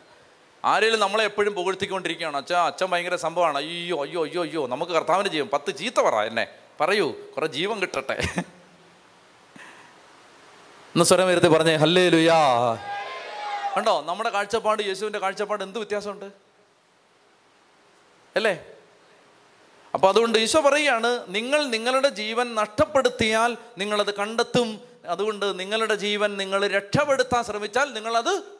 ആരെങ്കിലും 0.65 0.99
നമ്മളെ 0.99 1.23
എപ്പോഴും 1.23 1.53
പുകഴ്ത്തിക്കൊണ്ടിരിക്കുകയാണ്. 1.53 2.37
അച്ഛാ 2.37 2.67
അച്ഛൻ 2.67 2.85
ഭയങ്കര 2.85 3.15
സംഭവമാണ്. 3.15 3.57
അയ്യോ 3.57 4.01
അയ്യോ 4.01 4.23
അയ്യോ 4.25 4.41
അയ്യോ 4.43 4.67
നമുക്ക് 4.67 4.91
കർത്താവിന്റെ 4.91 5.29
ചെയ്യും 5.29 5.49
പത്ത് 5.53 5.77
ചീത്ത 5.77 5.95
പറ 5.95 6.15
എന്നെ. 6.15 6.47
പറയൂ 6.81 7.11
കുറേ 7.35 7.47
ജീവൻ 7.47 7.79
കിട്ടട്ടെ. 7.79 8.27
ഒന്ന് 10.95 11.05
സ്വരം 11.05 11.27
വരുത്തി 11.27 11.47
പറഞ്ഞേ 11.47 11.75
ഹല്ലേ 11.75 12.09
ലുയാ 12.09 12.39
കണ്ടോ 13.77 14.03
നമ്മുടെ 14.07 14.29
കാഴ്ചപ്പാട് 14.29 14.83
യേശുവിന്റെ 14.83 15.19
കാഴ്ചപ്പാട് 15.19 15.63
എന്ത് 15.63 15.79
വ്യത്യാസമുണ്ട്? 15.79 16.25
അല്ലേ? 18.35 18.65
അപ്പോൾ 19.93 20.07
അതുകൊണ്ട് 20.07 20.37
ഈശോ 20.37 20.61
പറയുകയാണ് 20.61 21.23
നിങ്ങൾ 21.27 21.65
നിങ്ങളുടെ 21.65 22.09
ജീവൻ 22.09 22.55
നഷ്ടപ്പെടുത്തിയാൽ 22.55 23.57
നിങ്ങളത് 23.77 24.15
കണ്ടെത്തും. 24.15 24.81
അതുകൊണ്ട് 25.07 25.59
നിങ്ങളുടെ 25.59 25.95
ജീവൻ 25.95 26.37
നിങ്ങൾ 26.37 26.67
രക്ഷപ്പെടുത്താൻ 26.67 27.43
ശ്രമിച്ചാൽ 27.43 27.93
നിങ്ങളത് 27.93 28.54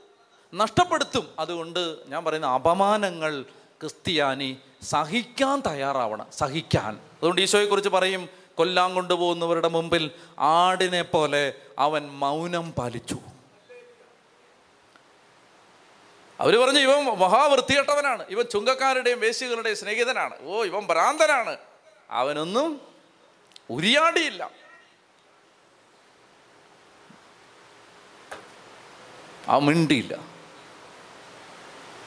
നഷ്ടപ്പെടുത്തും. 0.54 1.36
അതുകൊണ്ട് 1.40 1.98
ഞാൻ 2.08 2.26
പറയുന്ന 2.26 2.48
അപമാനങ്ങൾ 2.48 3.46
ക്രിസ്ത്യാനി 3.82 4.58
സഹിക്കാൻ 4.82 5.64
തയ്യാറാവണം 5.68 6.28
സഹിക്കാൻ. 6.32 6.94
അതുകൊണ്ട് 6.96 7.42
ഈശോയെക്കുറിച്ച് 7.42 7.90
പറയും 7.90 8.30
കൊല്ലാൻ 8.56 8.94
കൊണ്ടുപോകുന്നവരുടെ 8.94 9.68
മുമ്പിൽ 9.68 10.12
ആടിനെ 10.40 11.02
പോലെ 11.02 11.54
അവൻ 11.80 12.10
മൗനം 12.10 12.72
പാലിച്ചു. 12.72 13.18
അവർ 16.40 16.56
പറഞ്ഞു 16.56 16.80
ഇവൻ 16.80 17.04
മഹാവൃത്തികെട്ടവനാണ് 17.04 18.26
ഇവൻ 18.30 18.46
ചുങ്കക്കാരുടെയും 18.46 19.20
വേശികളുടെയും 19.20 19.76
സ്നേഹിതനാണ്. 19.76 20.34
ഓ 20.42 20.64
ഇവൻ 20.64 20.86
ഭ്രാന്തനാണ്. 20.86 21.58
അവനൊന്നും 22.10 22.82
ഉരിയാടിയില്ല. 23.70 24.52
ആ 29.48 29.58
മിണ്ടിയില്ല. 29.60 30.35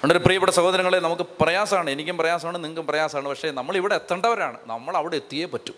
വളരെ 0.05 0.19
പ്രിയപ്പെട്ട 0.19 0.53
സഹോദരങ്ങളെ 0.53 0.99
നമുക്ക് 0.99 1.23
പ്രയാസമാണ് 1.23 1.91
എനിക്കും 1.91 2.17
പ്രയാസമാണ് 2.17 2.59
നിങ്ങൾക്കും 2.59 2.87
പ്രയാസമാണ്. 2.87 3.29
പക്ഷേ 3.29 3.51
നമ്മൾ 3.51 3.77
ഇവിടെ 3.77 3.95
എത്തേണ്ടവരാണ്. 3.95 4.59
നമ്മൾ 4.67 4.97
അവിടെ 4.97 5.17
എത്തിയേ 5.17 5.45
പറ്റൂ. 5.45 5.73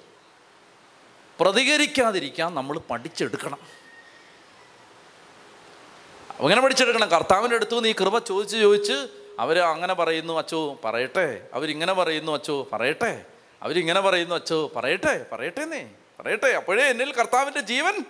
പ്രതികരിക്കാതിരിക്കാൻ 1.41 2.55
നമ്മൾ 2.55 2.79
പഠിച്ചെടുക്കണം. 2.79 3.59
അങ്ങനെ 6.41 6.61
പഠിച്ചെടുക്കണം. 6.61 7.09
കർത്താവിന്റെ 7.09 7.57
അടുത്തു 7.57 7.75
നിന്ന് 7.75 7.89
ഈ 7.89 7.93
കൃപ 7.93 8.19
ചോദിച്ച് 8.19 8.57
ചോദിച്ച് 8.57 9.09
അവർ 9.39 9.59
അങ്ങനെ 9.59 9.95
പറയുന്നു 9.95 10.39
അച്ചോ 10.39 10.81
പറയട്ടെ. 10.85 11.49
അവരിങ്ങനെ 11.55 11.93
പറയുന്നു 11.93 12.33
അച്ചോ 12.33 12.69
പറയട്ടെ. 12.73 13.25
അവരിങ്ങനെ 13.63 14.01
പറയുന്നു 14.01 14.35
അച്ചോ 14.35 14.73
പറയട്ടെ 14.77 15.27
പറയട്ടെ 15.33 15.61
എന്നേ 15.61 15.91
പറയട്ടെ. 16.21 16.47
അപ്പോഴേ 16.47 16.85
എന്നിൽ 16.85 17.13
കർത്താവിന്റെ 17.13 17.61
ജീവൻ 17.61 18.05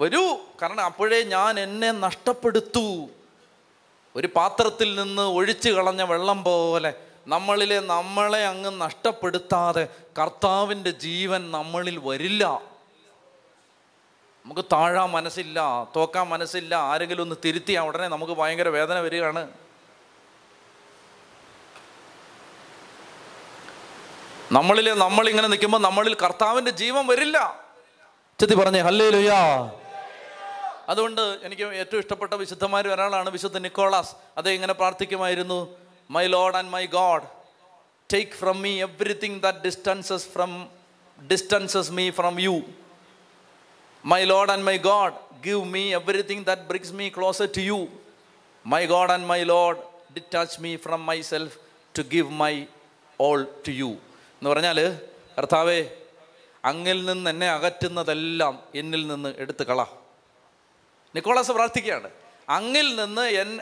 വരൂ. 0.00 0.36
കാരണം 0.62 0.80
അപ്പോഴേ 0.80 1.22
ഞാൻ 1.22 1.60
എന്നെ 1.60 1.92
നഷ്ടപ്പെടുത്തു. 1.92 3.08
ഒരു 4.16 4.28
പാത്രത്തിൽ 4.36 4.94
നിന്ന് 4.94 5.22
ഒഴിച്ചു 5.22 5.70
കളഞ്ഞ 5.70 6.02
വെള്ളം 6.02 6.44
പോലെ 6.44 6.94
നമ്മളിലെ 7.26 7.80
നമ്മളെ 7.80 8.46
അങ്ങ് 8.46 8.80
നഷ്ടപ്പെടുത്താതെ 8.80 9.88
കർത്താവിന്റെ 10.18 10.90
ജീവൻ 10.90 11.50
നമ്മളിൽ 11.50 11.98
വരില്ല. 11.98 12.44
നമുക്ക് 14.46 14.64
താഴാൻ 14.72 15.10
മനസ്സില്ല 15.10 15.88
തോക്കാൻ 15.96 16.28
മനസ്സില്ല 16.28 16.74
ആരെങ്കിലും 16.74 17.22
ഒന്ന് 17.22 17.36
തിരുത്തിയാൽ 17.44 17.84
ഉടനെ 17.84 18.08
നമുക്ക് 18.08 18.32
ഭയങ്കര 18.32 18.68
വേദന 18.68 18.98
വരികയാണ്. 18.98 19.48
നമ്മളിലെ 24.52 24.94
നമ്മളിങ്ങനെ 24.94 25.48
നിൽക്കുമ്പോൾ 25.48 25.78
നമ്മളിൽ 25.78 26.14
കർത്താവിന്റെ 26.14 26.70
ജീവൻ 26.70 27.06
വരില്ല. 27.06 27.38
ചെത്തി 28.40 28.54
പറഞ്ഞേ 28.54 28.80
ഹല്ലേ 28.80 29.10
ലുയാ 29.10 29.40
അതുകൊണ്ട് 30.88 31.38
എനിക്ക് 31.42 31.62
ഏറ്റവും 31.62 32.00
ഇഷ്ടപ്പെട്ട 32.00 32.34
വിശുദ്ധന്മാരിൽ 32.34 32.92
ഒരാളാണ് 32.92 33.30
വിശുദ്ധ 33.30 33.58
നിക്കോളാസ്. 33.58 34.12
അത് 34.38 34.48
ഇങ്ങനെ 34.50 34.72
പ്രാർത്ഥിക്കുമായിരുന്നു. 34.72 35.76
My 36.10 36.26
Lord 36.26 36.56
and 36.56 36.70
my 36.70 36.86
God 36.86 37.22
take 38.12 38.30
from 38.30 38.62
me 38.62 38.82
everything 38.82 39.40
that 39.40 39.58
distances 39.58 40.26
from 40.28 40.68
distances 41.32 41.90
me 41.90 42.10
from 42.10 42.40
you 42.40 42.62
my 44.06 44.24
Lord 44.24 44.50
and 44.50 44.64
my 44.64 44.76
God 44.76 45.14
give 45.44 45.64
me 45.64 45.94
everything 45.94 46.44
that 46.44 46.62
brings 46.62 46.92
me 46.92 47.08
closer 47.08 47.46
to 47.46 47.60
you 47.60 47.88
my 48.66 48.86
God 48.86 49.12
and 49.12 49.26
my 49.26 49.42
Lord 49.42 49.78
detach 50.14 50.60
me 50.60 50.76
from 50.76 51.06
my 51.06 51.20
self 51.22 51.58
to 51.98 52.02
give 52.02 52.30
my 52.30 52.66
all 53.20 53.42
to 53.66 53.70
you 53.70 53.90
എന്ന് 54.38 54.50
പറഞ്ഞാൽ 54.50 54.78
കർത്താവേ 55.38 55.80
അങ്ങിൽ 56.64 57.04
നിന്ന് 57.04 57.30
എന്നെ 57.30 57.50
അകറ്റുന്നതെല്ലാം 57.50 58.58
എന്നിൽ 58.74 59.06
നിന്ന് 59.06 59.34
എടുത്തു 59.38 59.64
കള 59.64 59.80
നിക്കോളാസ് 61.14 61.52
പ്രാർത്ഥിക്കുകയാണ്. 61.52 62.10
അങ്ങിൽ 62.48 62.96
നിന്ന് 62.96 63.22
എൻ 63.22 63.60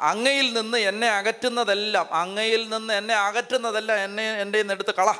അങ്ങയിൽ 0.00 0.52
നിന്ന് 0.52 0.78
എന്നെ 0.78 1.08
അകറ്റുന്നതെല്ലാം 1.08 2.14
അങ്ങയിൽ 2.14 2.68
നിന്ന് 2.68 2.94
എന്നെ 2.94 3.14
അകറ്റുന്നതെല്ലാം 3.14 3.98
എന്നെ 4.04 4.40
എന്റെ 4.40 4.58
എടുത്ത് 4.58 4.94
കള. 4.94 5.10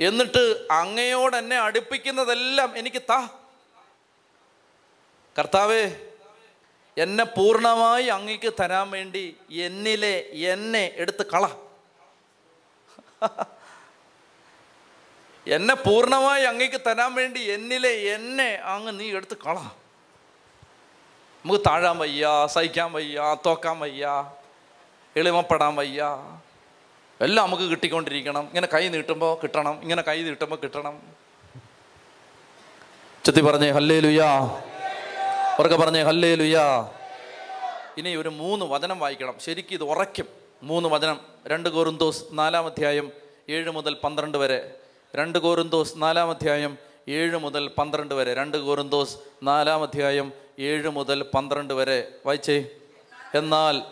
എന്നിട്ട് 0.00 0.66
അങ്ങയോട് 0.70 1.36
എന്നെ 1.36 1.56
അടുപ്പിക്കുന്നതെല്ലാം 1.56 2.78
എനിക്ക് 2.78 3.02
താ. 3.10 3.28
കർത്താവേ 5.38 5.82
എന്നെ 6.98 7.24
പൂർണമായി 7.24 8.06
അങ്ങയ്ക്ക് 8.06 8.52
തരാൻ 8.60 8.90
വേണ്ടി 8.90 9.36
എന്നിലെ 9.50 10.14
എന്നെ 10.52 10.92
എടുത്ത് 10.96 11.26
കള. 11.26 11.44
എന്നെ 15.48 15.74
പൂർണമായി 15.74 16.42
അങ്ങേക്ക് 16.42 16.80
തരാൻ 16.80 17.14
വേണ്ടി 17.14 17.40
എന്നിലെ 17.40 17.88
എന്നെ 17.88 18.54
അങ്ങ് 18.54 19.00
നീ 19.00 19.10
എടുത്ത് 19.12 19.36
കള. 19.36 19.58
നമുക്ക് 21.44 21.60
താഴാൻ 21.60 21.98
വയ്യ 21.98 22.28
സഹിക്കാൻ 22.46 22.92
വയ്യ 22.92 23.36
തോക്കാൻ 23.46 23.78
വയ്യ 23.78 24.30
എളിമപ്പെടാൻ 25.16 25.76
വയ്യ. 25.76 26.02
എല്ലാം 27.20 27.46
നമുക്ക് 27.46 27.62
കിട്ടിക്കൊണ്ടിരിക്കണം. 27.62 28.40
ഇങ്ങനെ 28.40 28.68
കൈ 28.74 28.88
നീട്ടുമ്പോൾ 28.88 29.38
കിട്ടണം 29.42 29.82
ഇങ്ങനെ 29.82 30.02
കൈ 30.02 30.22
നീട്ടുമ്പോൾ 30.22 30.56
കിട്ടണം. 30.56 31.02
ചെത്തി 33.24 33.40
പറഞ്ഞേ 33.40 33.70
ഹല്ലേ 33.70 34.00
ലുയാ 34.00 34.40
ഉറക്കെ 35.58 35.76
പറഞ്ഞേ 35.76 36.02
ഹല്ലേ 36.02 36.34
ലുയാ 36.34 36.88
ഇനി 37.98 38.16
ഒരു 38.16 38.28
മൂന്ന് 38.28 38.64
വചനം 38.64 38.98
വായിക്കണം. 38.98 39.34
ശരിക്കും 39.38 39.74
ഇത് 39.74 39.84
ഉറയ്ക്കും. 39.84 40.28
മൂന്ന് 40.62 40.88
വചനം. 40.88 41.20
രണ്ട് 41.46 41.68
കോറുന്തോസ് 41.68 42.24
നാലാം 42.32 42.66
അധ്യായം 42.66 43.12
ഏഴ് 43.48 43.70
മുതൽ 43.70 43.94
പന്ത്രണ്ട് 43.94 44.38
വരെ. 44.38 44.74
രണ്ട് 45.14 45.38
കോരുന്തോസ് 45.38 45.92
നാലാം 45.96 46.30
അധ്യായം 46.30 46.78
ഏഴ് 47.08 47.36
മുതൽ 47.36 47.70
പന്ത്രണ്ട് 47.78 48.14
വരെ. 48.14 48.34
രണ്ട് 48.34 48.56
കോരുന്തോസ് 48.56 49.16
നാലാം 49.42 49.82
അധ്യായം 49.82 50.32
ഏഴ് 50.58 50.88
മുതൽ 50.88 51.22
പന്ത്രണ്ട് 51.22 51.74
വരെ. 51.74 52.08
വായിച്ചേ. 52.26 52.64
എന്നാൽ 53.34 53.82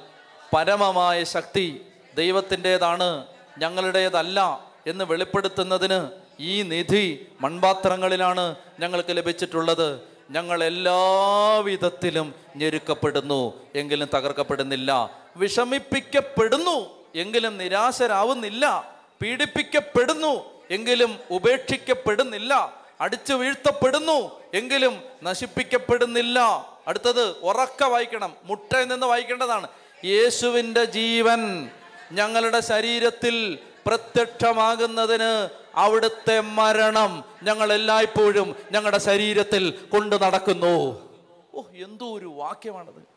പരമമായ 0.57 1.25
ശക്തി 1.25 1.81
ദൈവത്തിന്റെതാണ് 2.17 3.27
ഞങ്ങളുടേതല്ല 3.59 4.61
എന്ന് 4.87 5.05
വെളിപ്പെടുത്തുന്നതിന് 5.05 6.09
ഈ 6.41 6.63
നിധി 6.63 7.27
മൺപാത്രങ്ങളിലാണ് 7.41 8.55
ഞങ്ങൾക്ക് 8.81 9.17
ലഭിച്ചിട്ടുള്ളത്. 9.17 10.01
ഞങ്ങൾ 10.31 10.65
എല്ലാവിധത്തിലും 10.65 12.35
ഞെരുക്കപ്പെടുന്നു 12.57 13.55
എങ്കിലും 13.75 14.09
തകർക്കപ്പെടുന്നില്ല. 14.15 15.11
വിഷമിപ്പിക്കപ്പെടുന്നു 15.37 17.05
എങ്കിലും 17.15 17.59
നിരാശരാവുന്നില്ല. 17.59 18.95
പീഡിപ്പിക്കപ്പെടുന്നു 19.23 20.54
എങ്കിലും 20.71 21.19
ഉപേക്ഷിക്കപ്പെടുന്നില്ല. 21.31 22.83
അടിച്ചു 23.01 23.35
വീഴ്ത്തപ്പെടുന്നു. 23.35 24.43
എങ്കിലും 24.55 25.03
നശിപ്പിക്കപ്പെടുന്നില്ല. 25.23 26.41
അടുത്തത് 26.89 27.31
ഉറക്ക 27.31 27.85
വായിക്കണം. 27.85 28.37
മുട്ടയിൽ 28.45 28.85
നിന്ന് 28.85 29.07
വായിക്കേണ്ടതാണ്. 29.07 29.69
യേശുവിന്റെ 30.05 30.85
ജീവൻ 30.85 31.71
ഞങ്ങളുടെ 32.13 32.61
ശരീരത്തിൽ 32.61 33.59
പ്രത്യക്ഷമാകുന്നതിന് 33.87 35.49
അവിടുത്തെ 35.75 36.41
മരണം 36.41 37.25
ഞങ്ങൾ 37.43 37.73
എല്ലായ്പ്പോഴും 37.73 38.57
ഞങ്ങളുടെ 38.71 38.99
ശരീരത്തിൽ 38.99 39.71
കൊണ്ടു 39.93 40.17
നടക്കുന്നു. 40.17 41.09
ഓ 41.55 41.63
എന്തോ 41.75 42.19
ഒരു 42.19 42.27
വാക്യമാണത്. 42.27 43.15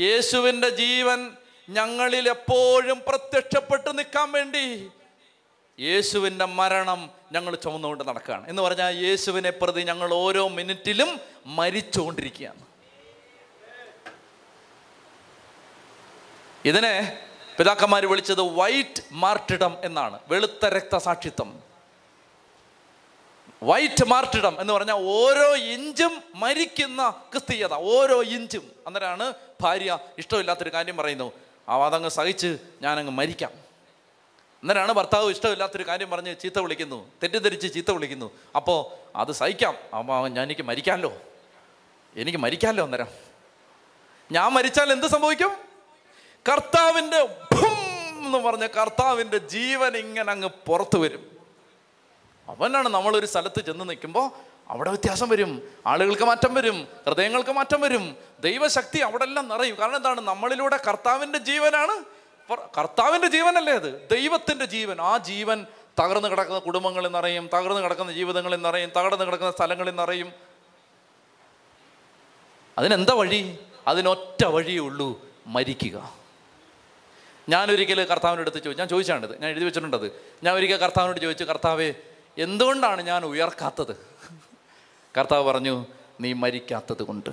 യേശുവിന്റെ 0.00 0.68
ജീവൻ 0.68 1.30
ഞങ്ങളിൽ 1.68 2.28
എപ്പോഴും 2.28 3.02
പ്രത്യക്ഷപ്പെട്ടു 3.08 3.90
നിൽക്കാൻ 3.90 4.32
വേണ്ടി 4.32 4.90
യേശുവിന്റെ 5.80 6.44
മരണം 6.44 7.10
ഞങ്ങൾ 7.32 7.54
ചുമന്നുകൊണ്ട് 7.54 8.08
നടക്കുകയാണ്. 8.08 8.48
എന്ന് 8.48 8.62
പറഞ്ഞാൽ 8.62 8.96
യേശുവിനെ 8.96 9.50
പ്രതി 9.50 9.82
ഞങ്ങൾ 9.82 10.14
ഓരോ 10.14 10.48
മിനിറ്റിലും 10.48 11.20
മരിച്ചുകൊണ്ടിരിക്കുകയാണ്. 11.46 12.60
ഇതിനെ 16.64 17.22
പിതാക്കന്മാർ 17.58 18.06
വിളിച്ചത് 18.06 18.40
വൈറ്റ് 18.40 19.02
മാർട്ടിടം 19.12 19.76
എന്നാണ്. 19.82 20.18
വെളുത്ത 20.28 20.66
രക്തസാക്ഷിത്വം. 20.66 21.62
വൈറ്റ് 23.62 24.04
മാർട്ടിടം 24.06 24.60
എന്ന് 24.60 24.72
പറഞ്ഞാൽ 24.72 24.94
ഓരോ 24.94 25.56
ഇഞ്ചും 25.56 26.22
മരിക്കുന്ന 26.34 27.10
ക്രിസ്തീയത. 27.32 27.72
ഓരോ 27.72 28.22
ഇഞ്ചും. 28.22 28.70
അന്നേരമാണ് 28.86 29.32
ഭാര്യ 29.60 29.98
ഇഷ്ടമില്ലാത്തൊരു 30.18 30.72
കാര്യം 30.72 30.96
പറയുന്നു. 30.96 31.32
അതങ്ങ് 31.68 32.08
സഹിച്ച് 32.08 32.58
ഞാനങ്ങ് 32.82 33.12
മരിക്കാം. 33.12 33.59
അന്നേരമാണ് 34.62 34.92
ഭർത്താവ് 34.92 35.30
ഇഷ്ടമില്ലാത്തൊരു 35.30 35.86
കാര്യം 35.86 36.10
പറഞ്ഞ് 36.10 36.36
ചീത്ത 36.42 36.58
വിളിക്കുന്നു. 36.58 37.12
തെറ്റിദ്ധരിച്ച് 37.22 37.74
ചീത്ത 37.74 37.90
വിളിക്കുന്നു. 37.90 38.30
അപ്പോൾ 38.56 38.92
അത് 39.18 39.32
സഹിക്കാം. 39.32 39.74
അപ്പോൾ 39.98 40.28
ഞാൻ 40.28 40.44
എനിക്ക് 40.44 40.62
മരിക്കാമല്ലോ 40.62 41.12
എനിക്ക് 42.16 42.38
മരിക്കാമല്ലോ 42.38 42.84
അന്നേരം? 42.84 43.06
ഞാൻ 44.32 44.52
മരിച്ചാൽ 44.52 44.92
എന്ത് 44.92 45.06
സംഭവിക്കും? 45.06 45.50
കർത്താവിന്റെ 46.52 47.16
എന്ന് 48.18 48.38
പറഞ്ഞ 48.38 48.66
കർത്താവിന്റെ 48.66 49.38
ജീവൻ 49.38 49.96
ഇങ്ങനെ 49.96 50.30
അങ്ങ് 50.30 50.48
പുറത്തു 50.66 50.98
വരും. 50.98 51.38
അവനാണ് 52.48 52.88
നമ്മളൊരു 52.88 53.26
സ്ഥലത്ത് 53.26 53.64
ചെന്ന് 53.64 53.88
നിൽക്കുമ്പോൾ 53.88 54.30
അവിടെ 54.68 54.90
വ്യത്യാസം 54.90 55.28
വരും. 55.28 55.68
ആളുകൾക്ക് 55.86 56.22
മാറ്റം 56.22 56.54
വരും. 56.54 56.88
ഹൃദയങ്ങൾക്ക് 57.06 57.50
മാറ്റം 57.50 57.80
വരും. 57.80 58.16
ദൈവശക്തി 58.40 58.98
അവിടെ 58.98 59.24
എല്ലാം 59.24 59.48
നിറയും. 59.48 59.78
കാരണം 59.78 59.96
എന്താണ്? 59.96 60.20
നമ്മളിലൂടെ 60.20 60.78
കർത്താവിന്റെ 60.88 61.38
ജീവനാണ് 61.38 62.19
കർത്താവിന്റെ 62.56 63.28
ജീവനല്ലേ 63.28 63.72
അത്? 63.72 64.08
ദൈവത്തിന്റെ 64.08 64.64
ജീവൻ. 64.64 65.00
ആ 65.00 65.18
ജീവൻ 65.18 65.66
തകർന്നു 66.00 66.28
കിടക്കുന്ന 66.28 66.58
കുടുംബങ്ങളിൽ 66.58 67.08
നിറയും 67.08 67.50
തകർന്നു 67.54 67.80
കിടക്കുന്ന 67.80 68.12
ജീവിതങ്ങളിൽ 68.12 68.62
നിറയും 68.62 68.90
തകർന്നു 68.96 69.24
കിടക്കുന്ന 69.24 69.52
സ്ഥലങ്ങളിൽ 69.52 69.94
നിറയും 69.94 70.32
അതിനെന്താ 72.78 73.14
വഴി? 73.14 73.58
അതിനൊറ്റ 73.88 74.44
വഴിയേ 74.44 74.78
ഉള്ളൂ 74.78 75.20
മരിക്കുക. 75.46 76.14
ഞാനൊരിക്കൽ 77.48 78.04
കർത്താവിന്റെ 78.04 78.40
അടുത്ത് 78.40 78.56
ചോദിച്ചു. 78.56 78.78
ഞാൻ 78.78 78.88
ചോദിച്ചാണിത് 78.88 79.42
ഞാൻ 79.42 79.50
എഴുതി 79.50 79.64
വെച്ചിട്ടുണ്ടത്. 79.64 80.22
ഞാൻ 80.44 80.54
ഒരിക്കൽ 80.54 80.76
കർത്താവിനോട് 80.76 81.20
ചോദിച്ചു 81.20 81.44
കർത്താവേ 81.44 81.94
എന്തുകൊണ്ടാണ് 82.38 83.02
ഞാൻ 83.02 83.24
ഉയർക്കാത്തത്? 83.24 83.96
കർത്താവ് 85.18 85.44
പറഞ്ഞു 85.44 85.86
നീ 86.20 86.32
മരിക്കാത്തത് 86.32 87.02
കൊണ്ട്. 87.02 87.30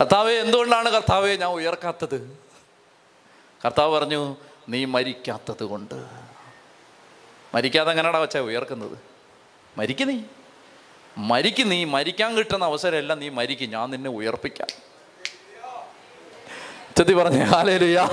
കർത്താവെ 0.00 0.32
എന്തുകൊണ്ടാണ് 0.32 0.88
കർത്താവെ 0.88 1.36
ഞാൻ 1.36 1.50
ഉയർക്കാത്തത്? 1.50 2.38
കർത്താവ് 3.64 3.98
പറഞ്ഞു 3.98 4.36
നീ 4.68 4.84
മരിക്കാത്തത് 4.84 5.64
കൊണ്ട്. 5.64 6.04
മരിക്കാതെ 7.54 7.90
എങ്ങനെയാടാ 7.90 8.18
വെച്ചാൽ 8.18 8.40
ഉയർക്കുന്നത്? 8.40 8.98
മരിക്ക് 9.78 10.08
നീ. 10.08 10.20
മരിക്ക് 11.18 11.70
നീ. 11.70 11.84
മരിക്കാൻ 11.84 12.34
കിട്ടുന്ന 12.34 12.64
അവസരമല്ല 12.64 13.14
നീ 13.14 13.28
മരിക്കും. 13.28 13.70
ഞാൻ 13.70 13.90
നിന്നെ 13.90 14.10
ഉയർപ്പിക്കാം. 14.10 14.68
ചെത്തി 16.96 17.12
പറഞ്ഞു 17.12 17.44
ആലേലുയാ 17.44 18.08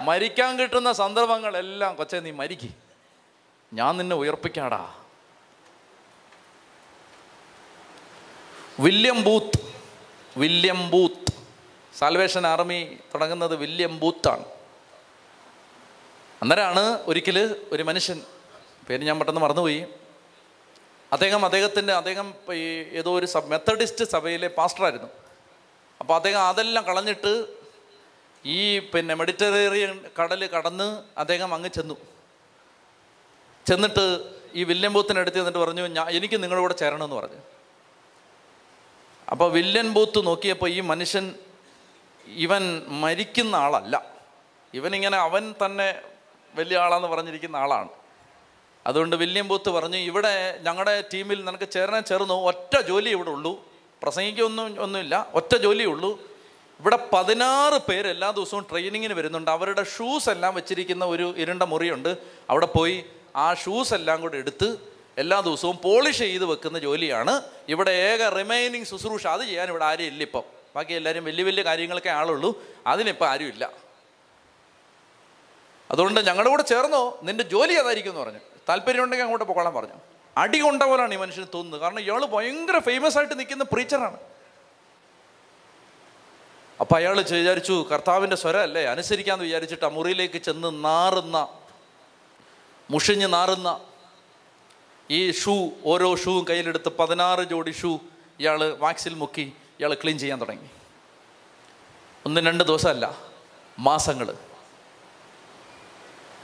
മരിക്കാൻ 0.00 0.58
കിട്ടുന്ന 0.58 0.92
സന്ദർഭങ്ങളെല്ലാം 0.92 1.96
കൊച്ചെ 1.96 2.20
നീ 2.20 2.30
മരിക്ക്. 2.30 2.68
ഞാൻ 3.72 3.96
നിന്നെ 3.96 4.16
ഉയർപ്പിക്കാടാ. 4.16 4.94
William 8.80 9.24
Booth. 9.24 9.61
William 10.36 10.90
Booth. 10.90 11.32
Salvation 11.98 12.46
army 12.46 12.98
തുടങ്ങുന്നത് 13.14 13.56
വില്യം 13.56 13.98
ബൂത്താണ്. 13.98 14.44
അന്നേരമാണ് 16.42 16.98
ഒരിക്കൽ 17.06 17.64
ഒരു 17.72 17.82
മനുഷ്യൻ 17.82 18.22
പേര് 18.88 19.02
ഞാൻ 19.02 19.18
പെട്ടെന്ന് 19.18 19.40
മറന്നുപോയി. 19.40 19.86
അദ്ദേഹം 21.12 21.44
അദ്ദേഹത്തിന്റെ 21.44 21.92
അദ്ദേഹം 21.92 22.34
ഈ 22.52 22.64
ഏതോ 22.92 23.18
ഒരു 23.18 23.26
സബ് 23.26 23.50
മെത്തഡിസ്റ്റ് 23.50 24.04
സഭയിലെ 24.04 24.48
പാസ്റ്ററായിരുന്നു. 24.48 25.08
അപ്പോൾ 26.00 26.14
അദ്ദേഹം 26.14 26.42
അതെല്ലാം 26.42 26.84
കളഞ്ഞിട്ട് 26.84 27.46
ഈ 28.44 28.78
പിന്നെ 28.78 29.14
മെഡിറ്ററേറിയൻ 29.14 30.00
കടൽ 30.20 30.46
കടന്ന് 30.46 31.02
അദ്ദേഹം 31.18 31.54
അങ്ങ് 31.54 31.68
ചെന്നു. 31.68 31.96
ചെന്നിട്ട് 33.66 34.30
ഈ 34.54 34.64
വില്യം 34.64 34.92
ബൂത്തിനടുത്ത് 34.92 35.36
ചെന്നിട്ട് 35.36 35.58
പറഞ്ഞു 35.58 35.86
ഞാൻ 35.86 36.10
എനിക്ക് 36.10 36.42
നിങ്ങളുടെ 36.42 36.62
കൂടെ 36.62 36.74
ചേരണമെന്ന് 36.74 37.16
പറഞ്ഞു. 37.16 37.40
അപ്പോൾ 39.28 39.52
വില്ലൻ 39.52 39.92
ബൂത്ത് 39.92 40.26
നോക്കിയപ്പോൾ 40.26 40.70
ഈ 40.70 40.80
മനുഷ്യൻ 40.80 41.34
ഇവൻ 42.26 42.82
മരിക്കുന്ന 42.88 43.56
ആളല്ല. 43.56 44.06
ഇവനിങ്ങനെ 44.74 45.16
അവൻ 45.16 45.54
തന്നെ 45.66 46.02
വലിയ 46.54 46.78
ആളാന്ന് 46.78 47.08
പറഞ്ഞിരിക്കുന്ന 47.08 47.56
ആളാണ്. 47.56 47.88
അതുകൊണ്ട് 48.86 49.16
വില്യം 49.16 49.48
ബൂത്ത് 49.48 49.70
പറഞ്ഞു 49.70 49.96
ഇവിടെ 49.96 50.60
ഞങ്ങളുടെ 50.62 51.04
ടീമിൽ 51.14 51.44
നിനക്ക് 51.44 51.68
ചേരാൻ 51.68 52.04
ചേർന്നു 52.04 52.34
ഒറ്റ 52.34 52.80
ജോലി 52.80 53.10
ഇവിടെ 53.10 53.30
ഉള്ളൂ. 53.30 53.64
പ്രസംഗിക്കൊന്നും 54.02 54.82
ഒന്നുമില്ല 54.82 55.30
ഒറ്റ 55.34 55.56
ജോലിയേ 55.56 55.86
ഉള്ളൂ. 55.86 56.20
ഇവിടെ 56.80 56.98
പതിനാറ് 57.12 57.74
പേര് 57.88 58.08
എല്ലാ 58.08 58.30
ദിവസവും 58.30 58.66
ട്രെയിനിങ്ങിന് 58.70 59.14
വരുന്നുണ്ട്. 59.14 59.50
അവരുടെ 59.50 59.84
ഷൂസ് 59.84 60.30
എല്ലാം 60.30 60.54
വെച്ചിരിക്കുന്ന 60.54 61.04
ഒരു 61.04 61.34
ഇരുണ്ട 61.36 61.62
മുറിയുണ്ട്. 61.62 62.16
അവിടെ 62.50 62.66
പോയി 62.66 63.04
ആ 63.36 63.54
ഷൂസ് 63.54 63.94
എല്ലാം 63.94 64.20
കൂടെ 64.20 64.36
എടുത്ത് 64.36 64.91
എല്ലാ 65.18 65.40
ദിവസവും 65.40 65.78
പോളിഷ് 65.84 66.18
ചെയ്ത് 66.18 66.44
വെക്കുന്ന 66.44 66.78
ജോലിയാണ്. 66.78 67.42
ഇവിടെ 67.68 67.90
ഏക 67.90 68.28
റിമൈനിങ് 68.28 68.84
ശുശ്രൂഷ 68.84 69.26
അത് 69.26 69.40
ചെയ്യാൻ 69.40 69.68
ഇവിടെ 69.68 69.84
ആരും 69.84 70.04
ഇല്ല 70.04 70.22
ഇപ്പം. 70.22 70.42
ബാക്കി 70.76 70.92
എല്ലാവരും 70.92 71.24
വലിയ 71.24 71.44
വലിയ 71.44 71.62
കാര്യങ്ങളൊക്കെ 71.62 72.08
ആളുള്ളൂ. 72.08 72.62
അതിനിപ്പോൾ 72.86 73.28
ആരുമില്ല 73.28 73.70
അതുകൊണ്ട് 75.90 76.20
ഞങ്ങളുടെ 76.20 76.50
കൂടെ 76.50 76.62
ചേർന്നോ? 76.62 77.20
നിന്റെ 77.22 77.44
ജോലി 77.44 77.72
അതായിരിക്കും 77.72 78.10
എന്ന് 78.10 78.22
പറഞ്ഞു. 78.22 78.38
താല്പര്യമുണ്ടെങ്കിൽ 78.68 79.24
അങ്ങോട്ട് 79.24 79.44
പോകണം 79.44 79.74
പറഞ്ഞു. 79.74 79.94
അടി 80.36 80.58
കൊണ്ട 80.58 80.82
പോലാണ് 80.82 81.14
ഈ 81.14 81.16
മനുഷ്യന് 81.16 81.46
തോന്നുന്നത്. 81.54 81.80
കാരണം 81.80 82.00
ഇയാൾ 82.00 82.24
ഭയങ്കര 82.24 82.78
ഫേമസ് 82.78 83.18
ആയിട്ട് 83.18 83.38
നിൽക്കുന്ന 83.38 83.64
പ്രീച്ചറാണ് 83.64 84.16
അപ്പം 86.80 86.96
അയാൾ 86.96 87.20
വിചാരിച്ചു 87.20 87.88
കർത്താവിന്റെ 87.92 88.36
സ്വരമല്ലേ? 88.36 88.84
അനുസരിക്കാമെന്ന് 88.84 89.44
വിചാരിച്ചിട്ട് 89.44 89.84
ആ 89.84 89.88
മുറിയിലേക്ക് 89.88 90.38
ചെന്ന് 90.38 90.84
നാറുന്ന 90.84 91.48
മുഷിഞ്ഞ് 92.90 93.32
നാറുന്ന 93.32 93.80
ഈ 95.12 95.32
ഷൂ 95.32 95.54
ഓരോ 95.84 96.16
ഷൂവും 96.16 96.44
കയ്യിലെടുത്ത് 96.50 96.90
പതിനാറ് 96.98 97.42
ജോഡി 97.42 97.72
ഷൂ 97.72 97.90
ഇയാൾ 98.40 98.60
വാക്സിൽ 98.78 99.14
മുക്കി 99.14 99.46
ഇയാൾ 99.80 99.94
ക്ലീൻ 99.94 100.18
ചെയ്യാൻ 100.18 100.40
തുടങ്ങി. 100.40 100.68
ഒന്നും 102.24 102.46
രണ്ട് 102.46 102.64
ദിവസമല്ല 102.64 103.06
മാസങ്ങൾ 103.78 104.28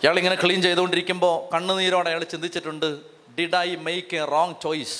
ഇയാളിങ്ങനെ 0.03 0.37
ക്ലീൻ 0.37 0.63
ചെയ്തുകൊണ്ടിരിക്കുമ്പോൾ 0.63 1.55
കണ്ണുനീരോടെ 1.55 2.11
അയാൾ 2.11 2.25
ചിന്തിച്ചിട്ടുണ്ട് 2.25 2.89
did 3.39 3.57
I 3.57 3.77
make 3.77 4.17
a 4.17 4.25
wrong 4.25 4.55
choice 4.63 4.99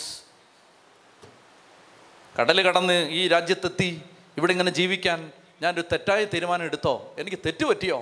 കടൽ 2.37 2.63
കടന്ന് 2.63 3.09
ഈ 3.11 3.29
രാജ്യത്തെത്തി 3.29 3.91
ഇവിടെ 4.37 4.53
ഇങ്ങനെ 4.53 4.71
ജീവിക്കാൻ 4.71 5.19
ഞാനൊരു 5.63 5.85
തെറ്റായ 5.93 6.25
തീരുമാനം 6.25 6.65
എടുത്തോ? 6.65 6.95
എനിക്ക് 7.19 7.39
തെറ്റ് 7.47 7.65
പറ്റിയോ 7.65 7.99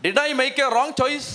did 0.00 0.20
I 0.20 0.32
make 0.32 0.62
a 0.62 0.68
wrong 0.68 0.92
choice 0.92 1.32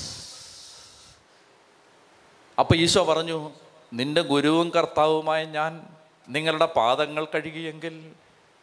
അപ്പൊ 2.60 2.76
ഈശോ 2.76 3.03
പറഞ്ഞു 3.03 3.52
നിന്റെ 3.94 4.22
ഗുരുവും 4.22 4.69
കർത്താവുമായ 4.69 5.44
ഞാൻ 5.44 5.90
നിങ്ങളുടെ 6.30 6.65
പാദങ്ങൾ 6.65 7.26
കഴുകിയെങ്കിൽ 7.26 8.11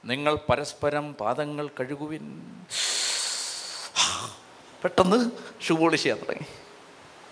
നിങ്ങൾ 0.05 0.35
പരസ്പരം 0.49 1.15
പാദങ്ങൾ 1.15 1.69
കഴുകുവിൻ. 1.69 2.25
പെട്ടെന്ന് 4.83 5.31
ഷൂ 5.63 5.77
പോളിഷ് 5.77 6.03
ചെയ്യാൻ 6.03 6.19
തുടങ്ങി. 6.19 6.47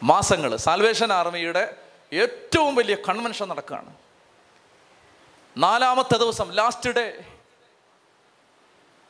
മാസങ്ങൾ 0.02 0.56
സാൽവേഷൻ 0.56 1.12
ആർമിയുടെ 1.12 1.76
ഏറ്റവും 2.12 2.74
വലിയ 2.74 2.96
കൺവെൻഷൻ 3.08 3.48
നടക്കുകയാണ്. 3.48 3.94
നാലാമത്തെ 5.56 6.16
ദിവസം 6.16 6.52
ലാസ്റ്റ് 6.52 6.90
ഡേ 6.90 7.24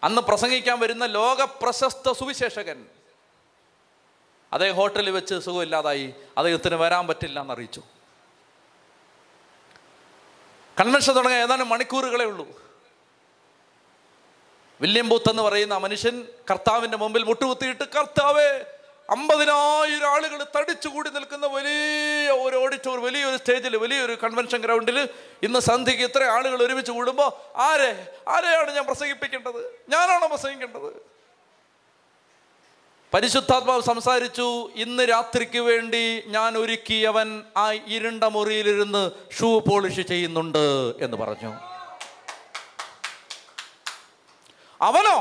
അന്ന് 0.05 0.23
പ്രസംഗിക്കാൻ 0.23 0.81
വരുന്ന 0.81 1.07
ലോക 1.07 1.43
പ്രശസ്ത 1.43 2.13
സുവിശേഷകൻ 2.13 2.87
അദ്ദേഹം 4.55 4.77
ഹോട്ടലിൽ 4.77 5.11
വെച്ച് 5.11 5.35
സുഖമില്ലാതായി 5.35 6.15
അദ്ദേഹത്തിന് 6.37 6.75
വരാൻ 6.75 7.07
പറ്റില്ല 7.07 7.41
എന്നറിയിച്ചു. 7.41 7.83
കൺവെൻഷൻ 10.81 11.13
തുടങ്ങാൻ 11.13 11.41
ഏതാനും 11.41 11.69
മണിക്കൂറുകളേ 11.69 12.25
ഉള്ളൂ. 12.25 12.65
വില്യം 14.81 15.09
ബൂത്ത് 15.09 15.31
എന്ന് 15.31 15.43
പറയുന്ന 15.43 15.77
മനുഷ്യൻ 15.77 16.29
കർത്താവിന്റെ 16.51 16.97
മുമ്പിൽ 16.97 17.23
മുട്ടുകുത്തിയിട്ട് 17.23 17.85
കർത്താവേ 17.85 18.65
അമ്പതിനായിരം 19.11 20.09
ആളുകൾ 20.11 20.47
തടിച്ചുകൂടി 20.57 21.11
നിൽക്കുന്ന 21.11 21.47
വലിയ 21.47 22.31
ഒരു 22.31 22.57
ഓഡിറ്റോറിയം 22.57 23.05
വലിയൊരു 23.05 23.37
സ്റ്റേജിൽ 23.37 23.77
വലിയൊരു 23.77 24.13
കൺവെൻഷൻ 24.13 24.61
ഗ്രൗണ്ടിൽ 24.61 25.09
ഇന്ന് 25.43 25.61
സന്ധ്യയ്ക്ക് 25.61 26.05
ഇത്ര 26.05 26.23
ആളുകൾ 26.23 26.63
ഒരുമിച്ച് 26.63 26.93
കൂടുമ്പോൾ 26.93 27.57
ആരെ 27.57 28.15
ആരെയാണ് 28.29 28.71
ഞാൻ 28.71 28.87
പ്രസംഗിപ്പിക്കേണ്ടത്? 28.87 29.85
ഞാനാണോ 29.89 30.27
പ്രസംഗിക്കേണ്ടത്? 30.27 31.14
പരിശുദ്ധാത്മാവ് 33.15 33.83
സംസാരിച്ചു 33.83 34.71
ഇന്ന് 34.75 35.03
രാത്രിക്ക് 35.03 35.59
വേണ്ടി 35.59 36.23
ഞാൻ 36.27 36.59
ഒരുക്കിയവൻ 36.59 37.43
ആ 37.57 37.73
ഇരുണ്ട 37.73 38.25
മുറിയിലിരുന്ന് 38.25 39.11
ഷൂ 39.41 39.61
പോളിഷ് 39.61 40.01
ചെയ്യുന്നുണ്ട് 40.01 40.95
എന്ന് 41.01 41.17
പറഞ്ഞു. 41.17 41.49
അവനോ? 44.81 45.19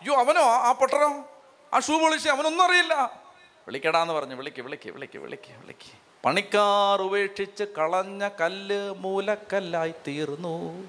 അയ്യോ 0.00 0.14
അവനോ? 0.14 0.40
ആ- 0.40 0.72
പൊട്ടറോ 0.72 1.30
ആ 1.74 1.80
ഷൂ 1.80 1.98
പോളിഷ് 1.98 2.28
അവനൊന്നും 2.28 2.64
അറിയില്ല. 2.64 3.22
വിളിക്കടാന്ന് 3.66 4.14
പറഞ്ഞു. 4.14 4.34
വിളിക്ക് 4.34 4.62
വിളിക്ക് 4.62 4.90
വിളിക്ക് 4.90 5.18
വിളിക്ക് 5.18 5.60
വിളിക്ക്. 5.60 5.92
പണിക്കാർ 6.24 7.02
ഉപേക്ഷിച്ച് 7.02 7.64
കളഞ്ഞ 7.64 8.28
കല്ല് 8.40 8.90
മൂലക്കല്ലായി 8.90 9.94
തീർന്നു. 10.06 10.88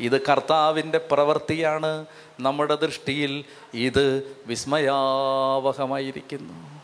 ഇത് 0.00 0.26
കർത്താവിന്റെ 0.26 0.98
പ്രവൃത്തിയാണ്. 0.98 2.06
നമ്മുടെ 2.40 2.74
ദൃഷ്ടിയിൽ 2.74 3.44
ഇത് 3.74 4.36
വിസ്മയാവഹമായിരിക്കുന്നു. 4.46 6.80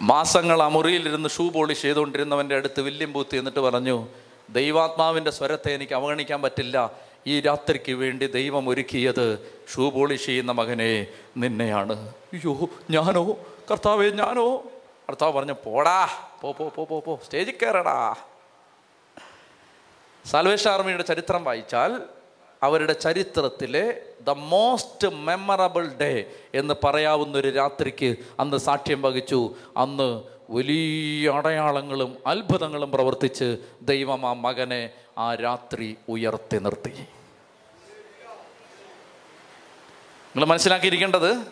മാസങ്ങൾ 0.00 0.62
ആ 0.62 0.68
മുറിയിലിരുന്ന് 0.68 1.28
ഷൂ 1.28 1.50
പോളിഷ് 1.50 1.82
ചെയ്തുകൊണ്ടിരുന്നവന്റെ 1.82 2.56
അടുത്ത് 2.56 2.80
വില്യം 2.80 3.12
പൂത്തി 3.12 3.36
എന്നിട്ട് 3.36 3.58
പറഞ്ഞു 3.58 4.08
ദൈവാത്മാവിന്റെ 4.50 5.30
സ്വരത്തെ 5.30 5.74
എനിക്ക് 5.74 5.92
അവഗണിക്കാൻ 5.92 6.42
പറ്റില്ല. 6.42 6.90
ഈ 7.26 7.40
രാത്രിക്ക് 7.40 7.92
വേണ്ടി 7.92 8.26
ദൈവം 8.26 8.68
ഒരുക്കിയത് 8.68 9.52
ഷൂ 9.74 9.90
പോളിഷ് 9.90 10.26
ചെയ്യുന്ന 10.26 10.52
മകനെ 10.52 11.06
നിന്നെയാണ്. 11.36 12.08
അയ്യോ 12.08 12.68
ഞാനോ? 12.90 13.36
കർത്താവേ 13.70 14.10
ഞാനോ? 14.10 14.62
കർത്താവ് 15.08 15.32
പറഞ്ഞു 15.32 15.54
പോടാ 15.64 16.08
പോ 16.42 16.52
പോ 16.52 16.84
പോ 16.84 17.00
പോ 17.00 17.20
സ്റ്റേജിൽ 17.24 17.54
കയറടാ 17.62 18.14
സാൽവേഷൻ 20.30 20.70
ആർമിയുടെ 20.70 21.02
ചരിത്രം 21.02 21.44
വായിച്ചാൽ 21.44 22.00
അവരുടെ 22.62 22.92
ചരിത്രത്തിലെ 22.92 24.00
ദ 24.20 24.30
മോസ്റ്റ് 24.30 25.08
മെമ്മറബിൾ 25.08 25.88
ഡേ 25.88 26.30
എന്ന് 26.54 26.74
പറയാവുന്ന 26.84 27.38
ഒരു 27.38 27.48
രാത്രിക്ക് 27.48 28.16
അന്ന് 28.40 28.56
സാക്ഷ്യം 28.56 29.02
വഹിച്ചു. 29.02 29.54
അന്ന് 29.76 30.22
വലിയ 30.50 31.30
അടയാളങ്ങളും 31.30 32.18
അത്ഭുതങ്ങളും 32.26 32.92
പ്രവർത്തിച്ച് 32.92 33.58
ദൈവം 33.82 34.26
ആ 34.26 34.32
മകനെ 34.32 34.90
ആ 35.18 35.34
രാത്രി 35.34 35.96
ഉയർത്തി 36.08 36.56
നിർത്തി. 36.56 36.90
നിങ്ങൾ 40.28 40.44
മനസ്സിലാക്കിയിരിക്കേണ്ടത്? 40.44 41.46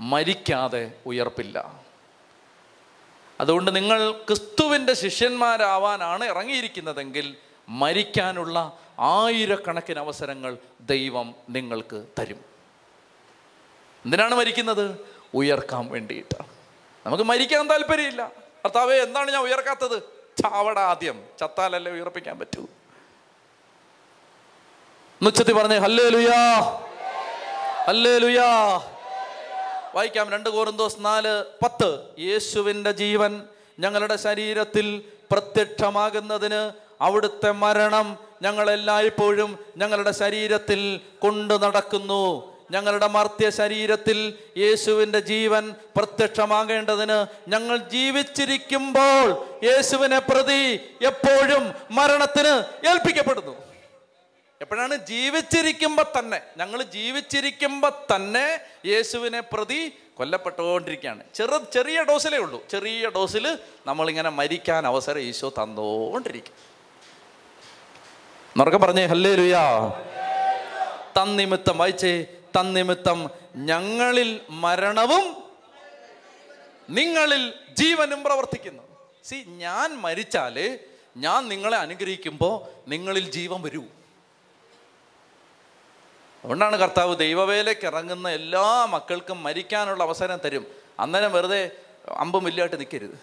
മരിക്കാതെ 0.00 0.92
ഉയർപ്പില്ല. 1.06 1.82
അതുകൊണ്ട് 3.40 3.76
നിങ്ങൾ 3.76 4.12
ക്രിസ്തുവിന്റെ 4.12 4.94
ശിഷ്യന്മാരാവാനാണ് 4.94 6.24
ഇറങ്ങിയിരിക്കുന്നതെങ്കിൽ 6.24 7.36
മരിക്കാനുള്ള 7.70 8.78
ആയിരക്കണക്കിന് 9.00 9.98
അവസരങ്ങൾ 9.98 10.58
ദൈവം 10.80 11.34
നിങ്ങൾക്ക് 11.48 12.06
തരും. 12.18 12.44
എന്തിനാണ് 14.04 14.34
മരിക്കുന്നത്? 14.34 15.00
ഉയർക്കാൻ 15.34 15.88
വേണ്ടിയിട്ടാണ് 15.88 16.48
നമുക്ക് 17.06 17.24
മരിക്കാൻ 17.24 17.68
താല്പര്യമില്ല. 17.68 18.32
ഭർത്താവേ 18.64 18.96
എന്താണ് 18.96 19.30
ഞാൻ 19.30 19.42
ഉയർക്കാത്തത്? 19.42 20.02
ചാവട 20.42 20.78
ആദ്യം. 20.78 21.24
ചത്താലല്ലേ 21.40 21.92
ഉയർപ്പിക്കാൻ 21.92 22.38
പറ്റൂ. 22.38 22.66
നുച്ചത്തി 25.22 25.52
പറഞ്ഞേ 25.52 25.78
ഹല്ലേ 25.78 26.08
ലുയാ 26.08 26.60
ഹല്ലേ 27.86 28.18
ലുയാ 28.18 28.76
വായിക്കാം. 29.94 30.30
രണ്ട് 30.30 30.50
കോറിന്തോസ് 30.50 30.96
നാല് 31.00 31.44
പത്ത്. 31.64 32.04
യേശുവിന്റെ 32.18 32.92
ജീവൻ 32.92 33.42
ഞങ്ങളുടെ 33.78 34.16
ശരീരത്തിൽ 34.16 35.04
പ്രത്യക്ഷമാകുന്നതിന് 35.30 36.89
അവിടുത്തെ 37.00 37.50
മരണം 37.50 38.18
ഞങ്ങളെല്ലായ്പ്പോഴും 38.42 39.58
ഞങ്ങളുടെ 39.76 40.10
ശരീരത്തിൽ 40.10 41.00
കൊണ്ടു 41.18 41.54
നടക്കുന്നു. 41.54 42.50
ഞങ്ങളുടെ 42.70 43.06
മർത്യ 43.06 43.50
ശരീരത്തിൽ 43.50 44.34
യേശുവിന്റെ 44.56 45.20
ജീവൻ 45.20 45.74
പ്രത്യക്ഷമാകേണ്ടതിന് 45.96 47.50
ഞങ്ങൾ 47.50 47.76
ജീവിച്ചിരിക്കുമ്പോൾ 47.76 49.44
യേശുവിനെ 49.64 50.18
പ്രതി 50.18 50.80
എപ്പോഴും 51.02 51.74
മരണത്തിന് 51.90 52.88
ഏൽപ്പിക്കപ്പെടുന്നു. 52.88 53.56
എപ്പോഴാണ്? 54.60 54.96
ജീവിച്ചിരിക്കുമ്പോൾ 54.96 56.04
തന്നെ. 56.18 56.40
ഞങ്ങൾ 56.56 56.82
ജീവിച്ചിരിക്കുമ്പോൾ 56.82 57.92
തന്നെ 58.16 58.60
യേശുവിനെ 58.86 59.40
പ്രതി 59.40 59.92
കൊല്ലപ്പെട്ടുകൊണ്ടിരിക്കുകയാണ്. 60.14 61.24
ചെറു 61.34 61.60
ചെറിയ 61.72 62.02
ഡോസിലേ 62.02 62.38
ഉള്ളൂ. 62.38 62.68
ചെറിയ 62.70 63.08
ഡോസിൽ 63.08 63.58
നമ്മളിങ്ങനെ 63.86 64.30
മരിക്കാൻ 64.30 64.86
അവസരം 64.86 65.20
ഈശോ 65.20 65.48
തന്നുകൊണ്ടിരിക്കും 65.48 66.69
എന്നൊക്കെ 68.52 68.78
പറഞ്ഞേ 68.78 69.04
ഹല്ലേ 69.06 69.34
ലുയാ 69.34 69.64
തന്നിമിത്തം 71.18 71.78
വായിച്ചേ 71.78 72.12
തന്നിമിത്തം 72.56 73.18
ഞങ്ങളിൽ 73.70 74.40
മരണവും 74.64 75.24
നിങ്ങളിൽ 76.98 77.42
ജീവനും 77.80 78.20
പ്രവർത്തിക്കുന്നു. 78.24 78.82
സി 79.24 79.36
ഞാൻ 79.64 79.88
മരിച്ചാൽ 80.04 80.56
ഞാൻ 81.24 81.48
നിങ്ങളെ 81.48 81.76
അനുഗ്രഹിക്കുമ്പോൾ 81.76 82.54
നിങ്ങളിൽ 82.90 83.30
ജീവൻ 83.36 83.60
വരൂ. 83.62 83.82
അതുകൊണ്ടാണ് 86.42 86.76
കർത്താവ് 86.76 87.16
ദൈവവേലയ്ക്ക് 87.16 87.86
ഇറങ്ങുന്ന 87.86 88.28
എല്ലാ 88.40 88.66
മക്കൾക്കും 88.94 89.42
മരിക്കാനുള്ള 89.46 90.02
അവസരം 90.02 90.38
തരും. 90.44 90.66
അന്നേരം 91.00 91.32
വെറുതെ 91.32 91.62
അമ്പും 92.24 92.44
വില്ലായിട്ട് 92.44 92.78
നിൽക്കരുത് 92.80 93.18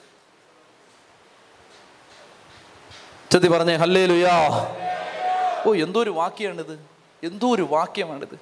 ചെത്തി 3.31 3.47
പറഞ്ഞേ 3.47 3.75
ഹല്ലേ 3.75 4.05
ലുയാ 4.05 4.35
ഓ 5.65 5.73
എന്തോ 5.73 6.03
ഒരു 6.03 6.09
വാക്യമാണിത് 6.09 6.85
എന്തോ 7.23 7.55
ഒരു 7.55 7.67
വാക്യമാണിത്? 7.69 8.39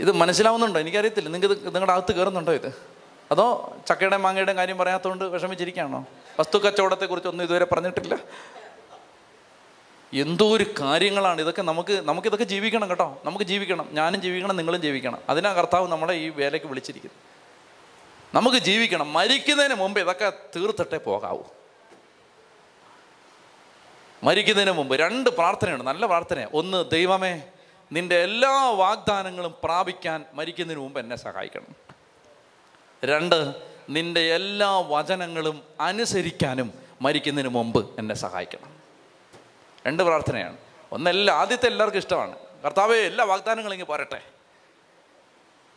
ഇത് 0.00 0.12
മനസ്സിലാവുന്നുണ്ടോ? 0.12 0.80
എനിക്കറിയത്തില്ല. 0.80 1.28
നിങ്ങൾക്ക് 1.28 1.64
നിങ്ങളുടെ 1.64 1.92
അകത്ത് 1.92 2.14
കയറുന്നുണ്ടോ 2.14 2.52
ഇത്? 2.52 2.82
അതോ 3.30 3.76
ചക്കയുടെയും 3.88 4.22
മാങ്ങയുടെയും 4.22 4.56
കാര്യം 4.56 4.78
പറയാത്തതുകൊണ്ട് 4.78 5.24
വിഷമിച്ചിരിക്കുകയാണോ? 5.24 6.06
വസ്തു 6.40 6.58
കച്ചവടത്തെക്കുറിച്ച് 6.58 7.28
ഒന്നും 7.28 7.44
ഇതുവരെ 7.44 7.64
പറഞ്ഞിട്ടില്ല. 7.64 8.18
എന്തോ 10.14 10.56
ഒരു 10.56 10.66
കാര്യങ്ങളാണ് 10.80 11.40
ഇതൊക്കെ 11.40 11.62
നമുക്ക് 11.62 11.92
നമുക്കിതൊക്കെ 11.92 12.44
ജീവിക്കണം 12.44 12.90
കേട്ടോ. 12.90 13.22
നമുക്ക് 13.24 13.44
ജീവിക്കണം. 13.44 13.88
ഞാനും 13.92 14.22
ജീവിക്കണം 14.22 14.56
നിങ്ങളും 14.56 14.82
ജീവിക്കണം. 14.82 15.18
അതിനാ 15.28 15.52
കർത്താവ് 15.52 15.88
നമ്മളെ 15.88 16.14
ഈ 16.14 16.28
വേലയ്ക്ക് 16.28 16.66
വിളിച്ചിരിക്കുന്നത്. 16.66 17.18
നമുക്ക് 18.36 18.56
ജീവിക്കണം. 18.56 19.12
മരിക്കുന്നതിന് 19.12 19.74
മുമ്പ് 19.74 20.00
ഇതൊക്കെ 20.00 20.32
തീർത്തിട്ടേ 20.56 20.96
പോകാവൂ. 20.96 21.42
മരിക്കുന്നതിന് 24.24 24.72
മുമ്പ് 24.72 24.96
രണ്ട് 24.96 25.30
പ്രാർത്ഥനയുണ്ട്. 25.30 25.84
നല്ല 25.84 26.06
പ്രാർത്ഥനയാണ് 26.06 26.50
ഒന്ന് 26.54 26.90
ദൈവമേ 26.90 27.42
നിന്റെ 27.92 28.22
എല്ലാ 28.22 28.70
വാഗ്ദാനങ്ങളും 28.70 29.54
പ്രാപിക്കാൻ 29.64 30.24
മരിക്കുന്നതിന് 30.32 30.82
മുമ്പ് 30.82 31.00
എന്നെ 31.00 31.16
സഹായിക്കണം. 31.16 31.76
രണ്ട് 33.04 33.54
നിന്റെ 33.90 34.34
എല്ലാ 34.34 34.78
വചനങ്ങളും 34.78 35.62
അനുസരിക്കാനും 35.80 36.72
മരിക്കുന്നതിന് 37.02 37.54
മുമ്പ് 37.54 37.98
എന്നെ 37.98 38.14
സഹായിക്കണം. 38.14 38.76
രണ്ട് 39.86 40.02
പ്രാർത്ഥനയാണ്. 40.02 40.56
ഒന്നെല്ലാം 40.92 41.36
ആദ്യത്തെ 41.36 41.66
എല്ലാവർക്കും 41.66 41.98
ഇഷ്ടമാണ്. 41.98 42.38
കർത്താവെ 42.64 42.96
എല്ലാ 42.96 43.24
വാഗ്ദാനങ്ങളും 43.24 43.74
ഇങ്ങനെ 43.74 43.86
പോരട്ടെ. 43.86 44.22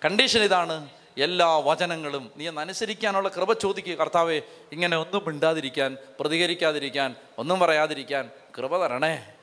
കണ്ടീഷൻ 0.06 0.44
ഇതാണ് 0.44 0.90
എല്ലാ 1.18 1.58
വചനങ്ങളും 1.58 2.32
നീ 2.38 2.48
ഒന്ന് 2.48 2.62
അനുസരിക്കാനുള്ള 2.62 3.30
കൃപ 3.30 3.54
ചോദിക്കുക. 3.54 3.94
കർത്താവെ 3.94 4.42
ഇങ്ങനെ 4.72 4.98
ഒന്നും 4.98 5.24
മിണ്ടാതിരിക്കാൻ 5.28 5.98
പ്രതികരിക്കാതിരിക്കാൻ 6.20 7.16
ഒന്നും 7.38 7.60
പറയാതിരിക്കാൻ 7.60 8.30
കൃപ 8.58 8.84
തരണേ. 8.84 9.34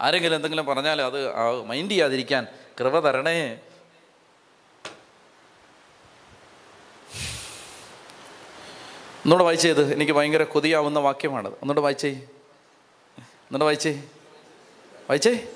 ആരെങ്കിലും 0.00 0.36
എന്തെങ്കിലും 0.36 0.66
പറഞ്ഞാൽ 0.66 1.02
അത് 1.02 1.34
മൈൻഡ് 1.64 1.90
ചെയ്യാതിരിക്കാൻ 1.90 2.46
കൃപ 2.80 3.00
തരണേ. 3.00 3.60
ഒന്നുകൂടെ 9.24 9.44
വായിച്ചത് 9.44 9.92
എനിക്ക് 9.92 10.12
ഭയങ്കര 10.12 10.42
കൊതിയാവുന്ന 10.42 10.98
വാക്യമാണത്. 10.98 11.52
ഒന്നുകൂടെ 11.52 11.80
വായിച്ചേ. 11.80 12.10
ഒന്നുകൂടെ 12.10 13.64
വായിച്ചേ. 13.64 13.92
വായിച്ചേ. 14.94 15.48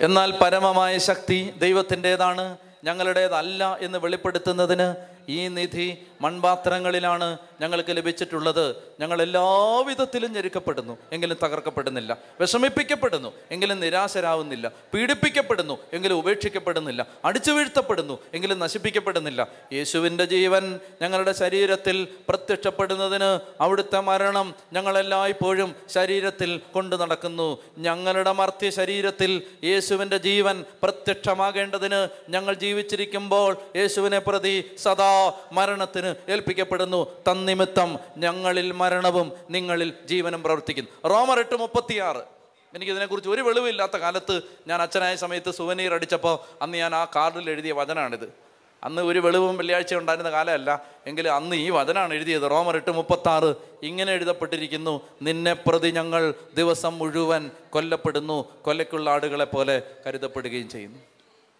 എന്നാൽ 0.00 0.38
പരമമായ 0.38 0.98
ശക്തി 0.98 1.50
ദൈവത്തിന്റെതാണ്. 1.50 2.58
ഞങ്ങളുടേതല്ല 2.84 3.78
എന്ന് 3.80 3.98
വെളിപ്പെടുത്തുന്നതിന് 3.98 4.88
ഈ 5.28 5.48
നിധി 5.48 5.88
മൺപാത്രങ്ങളിലാണ് 6.20 7.38
ഞങ്ങൾക്ക് 7.60 7.96
ലഭിച്ചിട്ടുള്ളത്. 7.96 8.76
ഞങ്ങൾ 9.00 9.22
എല്ലാവിധത്തിലും 9.22 10.32
ഞെരുക്കപ്പെടുന്നു. 10.32 10.98
എങ്കിലും 11.12 11.36
തകർക്കപ്പെടുന്നില്ല. 11.44 12.16
വിഷമിപ്പിക്കപ്പെടുന്നു. 12.40 13.32
എങ്കിലും 13.50 13.80
നിരാശരാകുന്നില്ല 13.80 14.70
പീഡിപ്പിക്കപ്പെടുന്നു. 14.94 15.78
എങ്കിലും 15.92 16.18
ഉപേക്ഷിക്കപ്പെടുന്നില്ല. 16.18 17.06
അടിച്ചു 17.24 17.52
വീഴ്ത്തപ്പെടുന്നു. 17.52 18.18
എങ്കിലും 18.34 18.58
നശിപ്പിക്കപ്പെടുന്നില്ല. 18.58 19.48
യേശുവിന്റെ 19.72 20.24
ജീവൻ 20.24 20.80
ഞങ്ങളുടെ 21.02 21.32
ശരീരത്തിൽ 21.32 22.08
പ്രത്യക്ഷപ്പെടുന്നതിന് 22.28 23.40
അവിടുത്തെ 23.60 24.00
മരണം 24.00 24.54
ഞങ്ങളെല്ലായ്പ്പോഴും 24.72 25.74
ശരീരത്തിൽ 25.88 26.60
കൊണ്ടു 26.72 26.96
നടക്കുന്നു. 26.96 27.58
ഞങ്ങളുടെ 27.78 28.32
മർത്യ 28.32 28.70
ശരീരത്തിൽ 28.70 29.42
യേശുവിന്റെ 29.64 30.16
ജീവൻ 30.16 30.64
പ്രത്യക്ഷമാകേണ്ടതിന് 30.82 32.08
ഞങ്ങൾ 32.28 32.54
ജീവിച്ചിരിക്കുമ്പോൾ 32.54 33.56
യേശുവിനെ 33.76 34.18
പ്രതി 34.18 34.70
സദാ 34.78 35.32
മരണത്തിന് 35.52 36.07
ഏൽപ്പിക്കപ്പെടുന്നു. 36.28 37.22
തന്നിമിത്തം 37.30 37.98
ഞങ്ങളിൽ 38.16 38.72
മരണവും 38.72 39.32
നിങ്ങളിൽ 39.50 39.92
ജീവനും 40.06 40.42
പ്രവർത്തിക്കുന്നു. 40.42 41.08
റോമർ 41.08 41.38
എട്ട് 41.38 41.56
മുപ്പത്തിയാറ്. 41.56 42.38
എനിക്കിതിനെക്കുറിച്ച് 42.74 43.30
ഒരു 43.30 43.42
വെളിവില്ലാത്ത 43.42 43.96
കാലത്ത് 43.96 44.40
ഞാൻ 44.66 44.82
അച്ഛനായ 44.82 45.16
സമയത്ത് 45.16 45.50
സുവനീർ 45.50 45.94
അടിച്ചപ്പോൾ 45.94 46.38
അന്ന് 46.62 46.78
ഞാൻ 46.78 46.94
ആ 46.94 47.04
കാർഡിൽ 47.04 47.50
എഴുതിയ 47.50 47.72
വചനാണിത്. 47.72 48.48
അന്ന് 48.84 49.02
ഒരു 49.02 49.18
വെളിവും 49.18 49.56
വെള്ളിയാഴ്ച 49.56 49.94
ഉണ്ടായിരുന്ന 49.94 50.30
കാലമല്ല. 50.30 50.86
എങ്കിലും 51.06 51.34
അന്ന് 51.34 51.56
ഈ 51.56 51.70
വചനാണ് 51.70 52.14
എഴുതിയത്. 52.14 52.50
റോമർ 52.50 52.76
എട്ട് 52.76 52.90
മുപ്പത്താറ് 52.90 53.54
ഇങ്ങനെ 53.82 54.12
എഴുതപ്പെട്ടിരിക്കുന്നു. 54.12 55.00
നിന്നെ 55.22 55.52
പ്രതി 55.52 55.88
ഞങ്ങൾ 55.88 56.34
ദിവസം 56.54 56.98
മുഴുവൻ 56.98 57.50
കൊല്ലപ്പെടുന്നു. 57.70 58.62
കൊല്ലക്കുള്ള 58.62 59.10
ആടുകളെ 59.10 59.44
പോലെ 59.44 59.82
കരുതപ്പെടുകയും 60.06 60.68
ചെയ്യുന്നു. 60.68 60.98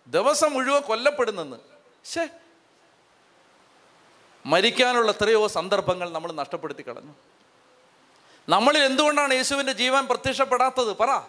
ദിവസം 0.07 0.53
മുഴുവൻ 0.53 0.81
കൊല്ലപ്പെടുന്നെന്ന്. 0.81 1.57
ശേ 2.05 2.29
മരിക്കാനുള്ള 4.47 5.11
എത്രയോ 5.11 5.47
സന്ദർഭങ്ങൾ 5.47 6.11
നമ്മൾ 6.11 6.33
നഷ്ടപ്പെടുത്തി 6.33 6.89
കളഞ്ഞു. 6.89 7.15
നമ്മളിൽ 8.49 8.83
എന്തുകൊണ്ടാണ് 8.83 9.35
യേശുവിന്റെ 9.35 9.73
ജീവൻ 9.73 10.07
പ്രത്യക്ഷപ്പെടാത്തത്? 10.07 10.97
പറ. 10.97 11.21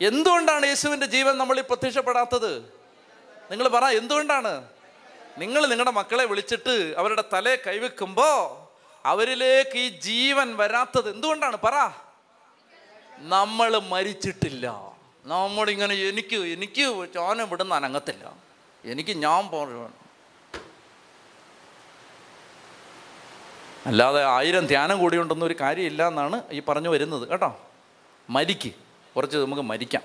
എന്തുകൊണ്ടാണ് 0.00 0.66
യേശുവിന്റെ 0.66 1.06
ജീവൻ 1.06 1.38
നമ്മളിൽ 1.38 1.62
പ്രത്യക്ഷപ്പെടാത്തത്? 1.62 2.58
നിങ്ങൾ 3.50 3.68
പറ 3.68 3.84
എന്തുകൊണ്ടാണ്? 3.84 4.68
നിങ്ങൾ 5.38 5.66
നിങ്ങളുടെ 5.66 5.90
മക്കളെ 5.90 6.24
വിളിച്ചിട്ട് 6.24 6.94
അവരുടെ 6.98 7.24
തലയെ 7.32 7.56
കൈവെക്കുമ്പോൾ 7.56 8.66
അവരിലേക്ക് 9.08 9.78
ഈ 9.78 9.88
ജീവൻ 9.88 10.56
വരാത്തത് 10.56 11.10
എന്തുകൊണ്ടാണ്? 11.10 11.56
പറ. 11.64 11.90
നമ്മൾ 13.18 13.78
മരിച്ചിട്ടില്ല. 13.78 14.96
നമ്മളിങ്ങനെ 15.24 15.94
എനിക്ക് 15.94 16.36
എനിക്ക് 16.36 17.14
ചോന 17.14 17.40
ഇവിടുന്ന് 17.40 17.74
അനങ്ങത്തില്ല. 17.74 18.32
എനിക്ക് 18.84 19.10
ഞാൻ 19.10 19.48
പോകണം 19.48 20.05
അല്ലാതെ 23.86 24.24
ആയിരം 24.24 24.66
ധ്യാനം 24.66 24.98
കൂടിയുണ്ടെന്നൊരു 24.98 25.54
കാര്യമില്ല 25.60 26.08
എന്നാണ് 26.08 26.42
ഈ 26.52 26.60
പറഞ്ഞു 26.60 26.88
വരുന്നത് 26.88 27.28
കേട്ടോ? 27.28 27.60
മരിക്ക്. 28.30 28.70
കുറച്ച് 29.16 29.36
നമുക്ക് 29.36 29.62
മരിക്കാം. 29.62 30.02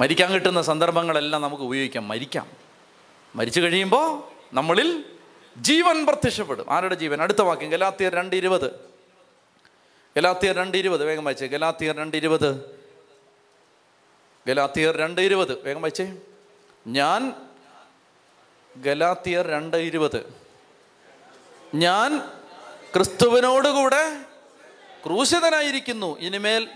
മരിക്കാൻ 0.00 0.32
കിട്ടുന്ന 0.32 0.62
സന്ദർഭങ്ങളെല്ലാം 0.62 1.42
നമുക്ക് 1.42 1.62
ഉപയോഗിക്കാം. 1.62 2.08
മരിക്കാം. 2.08 2.50
മരിച്ചു 3.36 3.60
കഴിയുമ്പോൾ 3.60 4.22
നമ്മളിൽ 4.52 5.04
ജീവൻ 5.56 6.06
പ്രത്യക്ഷപ്പെടും. 6.06 6.70
ആരുടെ 6.70 6.94
ജീവൻ? 6.94 7.22
അടുത്ത 7.22 7.42
വാക്യം 7.42 7.70
ഗലാത്തിയർ 7.70 8.14
രണ്ട് 8.14 8.36
ഇരുപത് 8.36 8.70
ഗലാത്തിയർ 10.16 10.56
രണ്ട് 10.56 10.76
ഇരുപത് 10.76 11.04
വേഗം 11.04 11.24
വായിച്ചേ. 11.24 11.46
ഗലാത്തിയർ 11.46 11.96
രണ്ട് 11.96 12.16
ഇരുപത് 12.16 12.78
ഗലാത്തിയർ 14.46 14.96
രണ്ട് 14.96 15.20
ഇരുപത് 15.20 15.62
വേഗം 15.62 15.82
വായിച്ചേ. 15.82 16.16
ഞാൻ 16.86 17.32
ഗലാത്തിയർ 18.76 19.46
രണ്ട് 19.46 19.76
ഇരുപത് 19.76 20.45
ഞാൻ 21.76 22.18
ക്രിസ്തുവിനോടുകൂടെ 22.94 24.16
ക്രൂശിതനായിരിക്കുന്നു. 25.06 26.18
ഇനിമേൽ 26.18 26.68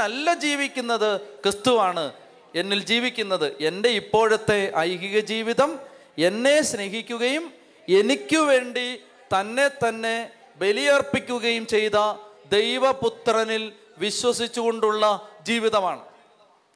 അല്ല 0.00 0.34
ജീവിക്കുന്നത് 0.34 1.20
ക്രിസ്തുവാണ് 1.20 2.12
എന്നിൽ 2.54 2.84
ജീവിക്കുന്നത് 2.84 3.56
എന്റെ 3.60 3.88
ഇപ്പോഴത്തെ 3.88 4.72
ഐഹിക 4.76 5.20
ജീവിതം 5.20 5.78
എന്നെ 6.18 6.62
സ്നേഹിക്കുകയും 6.62 7.52
എനിക്കു 7.88 8.36
വേണ്ടി 8.36 8.96
തന്നെ 9.40 9.68
തന്നെ 9.68 10.30
ബലിയർപ്പിക്കുകയും 10.56 11.66
ചെയ്ത 11.66 12.14
ദൈവപുത്രനിൽ 12.52 13.72
വിശ്വസിച്ചുകൊണ്ടുള്ള 13.98 15.28
ജീവിതമാണ്. 15.42 16.00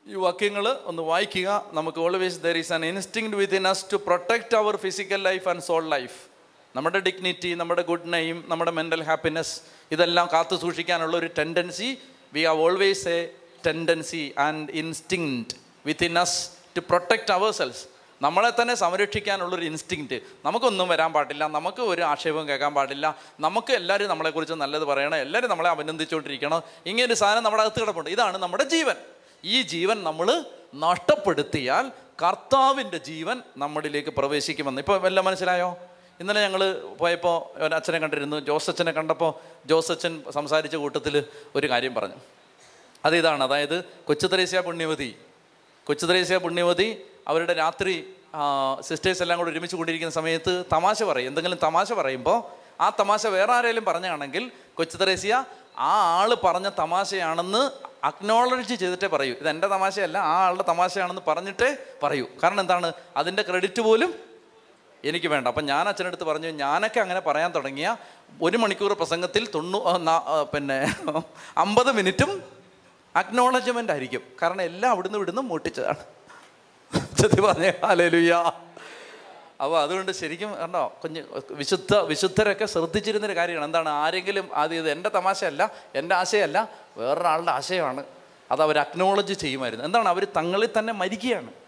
ഈ 0.07 0.15
വാക്യങ്ങൾ 0.15 0.77
ഒന്ന് 0.85 1.03
വായിക്കുക. 1.03 1.65
നമുക്ക് 1.73 1.99
always 1.99 2.39
there 2.39 2.57
is 2.57 2.73
an 2.73 2.85
instinct 2.85 3.35
within 3.35 3.69
us 3.69 3.87
to 3.93 3.97
protect 3.97 4.57
our 4.57 4.77
physical 4.77 5.23
life 5.23 5.49
and 5.49 5.63
soul 5.63 5.89
life 5.89 6.36
നമ്മുടെ 6.77 7.01
ഡിഗ്നിറ്റി 7.01 7.55
നമ്മുടെ 7.55 7.83
ഗുഡ് 7.83 8.13
നെയിം 8.13 8.45
നമ്മുടെ 8.49 8.71
മെന്റൽ 8.71 9.03
ഹാപ്പിനെസ് 9.03 9.61
ഇതെല്ലാം 9.93 10.29
കാത്തു 10.33 10.57
സൂക്ഷിക്കാനുള്ള 10.57 11.17
ഒരു 11.17 11.31
tendency 11.39 11.99
we 12.33 12.45
have 12.45 12.63
always 12.63 13.09
a 13.09 13.29
tendency 13.67 14.35
and 14.39 14.71
instinct 14.71 15.55
within 15.87 16.19
us 16.19 16.51
to 16.77 16.81
protect 16.81 17.33
our 17.33 17.51
selves 17.51 17.85
നമ്മളെ 18.23 18.63
തന്നെ 18.63 18.75
സംരക്ഷിക്കാനുള്ളൊരു 18.75 19.65
instinct 19.65 20.21
നമുക്കൊന്നും 20.45 20.89
വരാൻ 20.89 21.13
പാടില്ല. 21.13 21.47
നമുക്ക് 21.47 21.83
ഒരു 21.83 22.03
ആക്ഷേപം 22.03 22.49
കേൾക്കാൻ 22.49 22.75
പാടില്ല. 22.75 23.19
നമുക്ക് 23.41 23.73
എല്ലാവരും 23.73 24.09
നമ്മളെക്കുറിച്ച് 24.09 24.55
നല്ലത് 24.55 24.85
പറയണം. 24.85 25.17
എല്ലാവരും 25.17 25.51
നമ്മളെ 25.51 25.71
അഭിനന്ദിച്ചുകൊണ്ടിരിക്കണം. 25.71 26.63
ഇങ്ങനെ 26.87 27.07
ഒരു 27.07 27.15
സാധനം 27.15 27.43
നമ്മുടെ 27.43 27.63
അകത്ത് 27.63 27.81
കിടപ്പുണ്ട്. 27.81 28.11
ഇതാണ് 28.11 28.39
നമ്മുടെ 28.39 28.65
ജീവൻ. 28.65 28.95
ഈ 29.45 29.63
ജീവൻ 29.63 30.03
നമ്മൾ 30.03 30.45
നഷ്ടപ്പെടുത്തിയാൽ 30.75 31.91
കർത്താവിന്റെ 32.23 32.99
ജീവൻ 32.99 33.43
നമ്മളിലേക്ക് 33.57 34.11
പ്രവേശിക്കുമെന്ന്. 34.11 34.81
ഇപ്പോൾ 34.81 35.07
എല്ലാം 35.07 35.27
മനസ്സിലായോ? 35.27 35.79
ഇന്നലെ 36.21 36.41
ഞങ്ങൾ 36.41 36.83
പോയപ്പോൾ 37.01 37.65
അച്ഛനെ 37.75 37.99
കണ്ടിരുന്നു. 37.99 38.41
ജോസച്ചനെ 38.41 38.93
കണ്ടപ്പോൾ 38.93 39.35
ജോസച്ചൻ 39.67 40.23
സംസാരിച്ച 40.31 40.77
കൂട്ടത്തിൽ 40.77 41.25
ഒരു 41.55 41.71
കാര്യം 41.71 41.95
പറഞ്ഞു. 41.95 42.15
അത് 43.05 43.17
ഇതാണ്. 43.17 43.45
അതായത് 43.45 43.85
കൊച്ചു 43.85 44.27
ത്രേസ്യ 44.27 44.61
പുണ്യവതി. 44.61 45.17
കൊച്ചു 45.87 46.07
ത്രേസ്യ 46.07 46.37
പുണ്യവതി 46.39 47.05
അവരുടെ 47.29 47.53
രാത്രി 47.53 48.15
സിസ്റ്റേഴ്സ് 48.81 49.23
എല്ലാം 49.23 49.39
കൂടെ 49.39 49.51
ഒരുമിച്ച് 49.51 49.77
കൂടിയിരിക്കുന്ന 49.77 50.15
സമയത്ത് 50.15 50.65
തമാശ 50.73 51.03
പറയും. 51.03 51.29
എന്തെങ്കിലും 51.29 51.59
തമാശ 51.63 51.93
പറയുമ്പോൾ 51.93 52.43
ആ 52.83 52.93
തമാശ 53.01 53.27
വേറെ 53.27 53.53
ആരെങ്കിലും 53.53 53.85
പറഞ്ഞാണെങ്കിൽ 53.85 54.51
കൊച്ചു 54.75 54.97
ത്രേസ്യ 54.97 55.45
ആ 55.79 56.21
ആൾ 56.21 56.35
പറഞ്ഞ 56.35 56.69
തമാശയാണെന്ന് 56.69 57.71
അക്നോളജ് 58.07 58.75
ചെയ്തിട്ടേ 58.75 59.07
പറയൂ. 59.07 59.35
ഇത് 59.35 59.49
എന്റെ 59.49 59.67
തമാശയല്ല 59.67 60.19
ആ 60.19 60.47
ആളുടെ 60.47 60.63
തമാശയാണെന്ന് 60.63 61.23
പറഞ്ഞിട്ടേ 61.29 61.77
പറയൂ. 62.03 62.27
കാരണം 62.43 62.61
എന്താണ്? 62.61 62.93
അതിന്റെ 63.17 63.43
ക്രെഡിറ്റ് 63.43 63.83
പോലും 63.83 64.36
എനിക്ക് 65.05 65.27
വേണ്ട. 65.27 65.49
അപ്പം 65.49 65.65
ഞാൻ 65.67 65.89
അച്ഛനടുത്ത് 65.89 66.25
പറഞ്ഞു 66.25 66.49
ഞാനൊക്കെ 66.49 67.01
അങ്ങനെ 67.01 67.21
പറയാൻ 67.21 67.53
തുടങ്ങിയ 67.53 67.97
ഒരു 68.43 68.57
മണിക്കൂർ 68.57 68.93
പ്രസംഗത്തിൽ 68.93 69.49
തൊണ്ണൂ 69.55 69.81
പിന്നെ 70.55 70.79
അമ്പത് 71.59 71.93
മിനിറ്റും 71.93 72.43
അക്നോളജ്മെന്റ് 73.17 73.93
ആയിരിക്കും. 73.93 74.23
കാരണം 74.43 74.63
എല്ലാം 74.63 74.93
അവിടുന്ന് 74.93 75.19
ഇവിടുന്ന് 75.19 75.43
മൂട്ടിച്ചതാണ്. 75.43 76.03
ചെത്തി 77.21 77.41
പറഞ്ഞേ 77.41 77.73
ഹാലേലുയ്യ 77.85 78.53
അപ്പോൾ 79.63 79.83
അതുകൊണ്ട് 79.83 80.13
ശരിക്കും 80.13 80.61
കണ്ടോ 80.61 80.93
കുഞ്ഞ് 81.03 81.23
വിശുദ്ധ 81.51 81.95
വിശുദ്ധരൊക്കെ 81.95 82.67
ശ്രദ്ധിച്ചിരുന്നൊരു 82.67 83.37
കാര്യമാണ്. 83.37 83.65
എന്താണ് 83.65 83.89
ആരെങ്കിലും 83.89 84.55
അത് 84.55 84.75
ഇത് 84.75 84.91
എന്റെ 84.91 85.09
തമാശയല്ല 85.09 85.71
എന്റെ 85.95 86.15
ആശയമല്ല 86.15 86.69
വേറൊരാളുടെ 86.97 87.51
ആശയമാണ്. 87.51 88.05
അത് 88.51 88.63
അവർ 88.63 88.79
അക്നോളജ് 88.79 89.35
ചെയ്യുമായിരുന്നു. 89.35 89.85
എന്താണ് 89.85 90.09
അവർ 90.09 90.25
തങ്ങളിൽ 90.37 90.69
തന്നെ 90.79 90.93
മരിക്കുകയാണ്. 90.93 91.66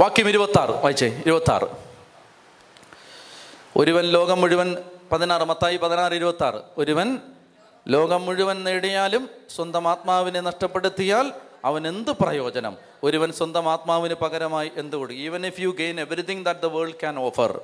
വാക്യം 0.00 0.28
ഇരുപത്തി 0.28 0.58
ആറ് 0.60 0.70
വായിച്ചേ 0.70 1.06
ഇരുപത്തി 1.06 1.52
ആറ് 1.52 1.68
ഒരുവൻ 3.76 4.04
ലോകം 4.04 4.40
മുഴുവൻ 4.40 4.76
പതിനാറ് 5.12 5.42
മത്തായി 5.42 5.76
പതിനാറ് 5.76 6.12
ഇരുപത്തി 6.12 6.44
ആറ് 6.44 6.62
ഒരുവൻ 6.78 7.18
ലോകം 7.86 8.26
മുഴുവൻ 8.26 8.64
നേടിയാലും 8.64 9.28
സ്വന്തം 9.50 9.88
ആത്മാവിനെ 9.88 10.40
നഷ്ടപ്പെടുത്തിയാൽ 10.40 11.32
അവൻ 11.64 11.88
എന്ത് 11.88 12.10
പ്രയോജനം? 12.10 12.76
ഒരുവൻ 13.04 13.32
സ്വന്തം 13.32 13.68
ആത്മാവിന് 13.68 14.14
പകരമായി 14.14 14.70
എന്ത് 14.76 14.96
കൊടുക്കും? 14.96 15.22
Even 15.22 15.46
if 15.46 15.60
you 15.60 15.68
gain 15.68 16.00
everything 16.00 16.44
that 16.44 16.60
the 16.60 16.66
world 16.66 16.94
can 16.94 17.18
offer 17.18 17.60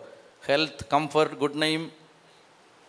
health 0.46 0.84
comfort 0.92 1.34
good 1.34 1.62
name 1.62 1.92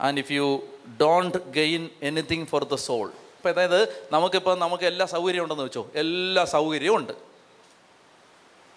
and 0.01 0.19
if 0.19 0.31
you 0.31 0.63
don't 1.01 1.37
gain 1.37 1.89
anything 2.03 2.45
for 2.45 2.63
the 2.63 2.75
soul 2.75 3.07
ഇപ്പം 3.07 3.49
അതായത് 3.49 4.07
നമുക്കിപ്പോൾ 4.11 4.57
നമുക്ക് 4.57 4.83
എല്ലാ 4.83 5.05
സൗകര്യം 5.05 5.43
ഉണ്ടെന്ന് 5.43 5.63
വെച്ചോ? 5.63 5.91
എല്ലാ 5.95 6.45
സൗകര്യവും 6.45 6.97
ഉണ്ട്. 6.97 7.24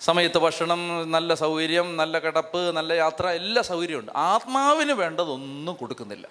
സമയത്ത് 0.01 0.39
ഭക്ഷണം 0.39 1.11
നല്ല 1.11 1.35
സൗകര്യം 1.35 1.97
നല്ല 1.97 2.19
കിടപ്പ് 2.19 2.77
നല്ല 2.77 2.93
യാത്ര 2.93 3.29
എല്ലാ 3.29 3.63
സൗകര്യമുണ്ട്. 3.63 4.13
ആത്മാവിന് 4.17 4.93
വേണ്ടതൊന്നും 4.93 5.75
കൊടുക്കുന്നില്ല. 5.75 6.29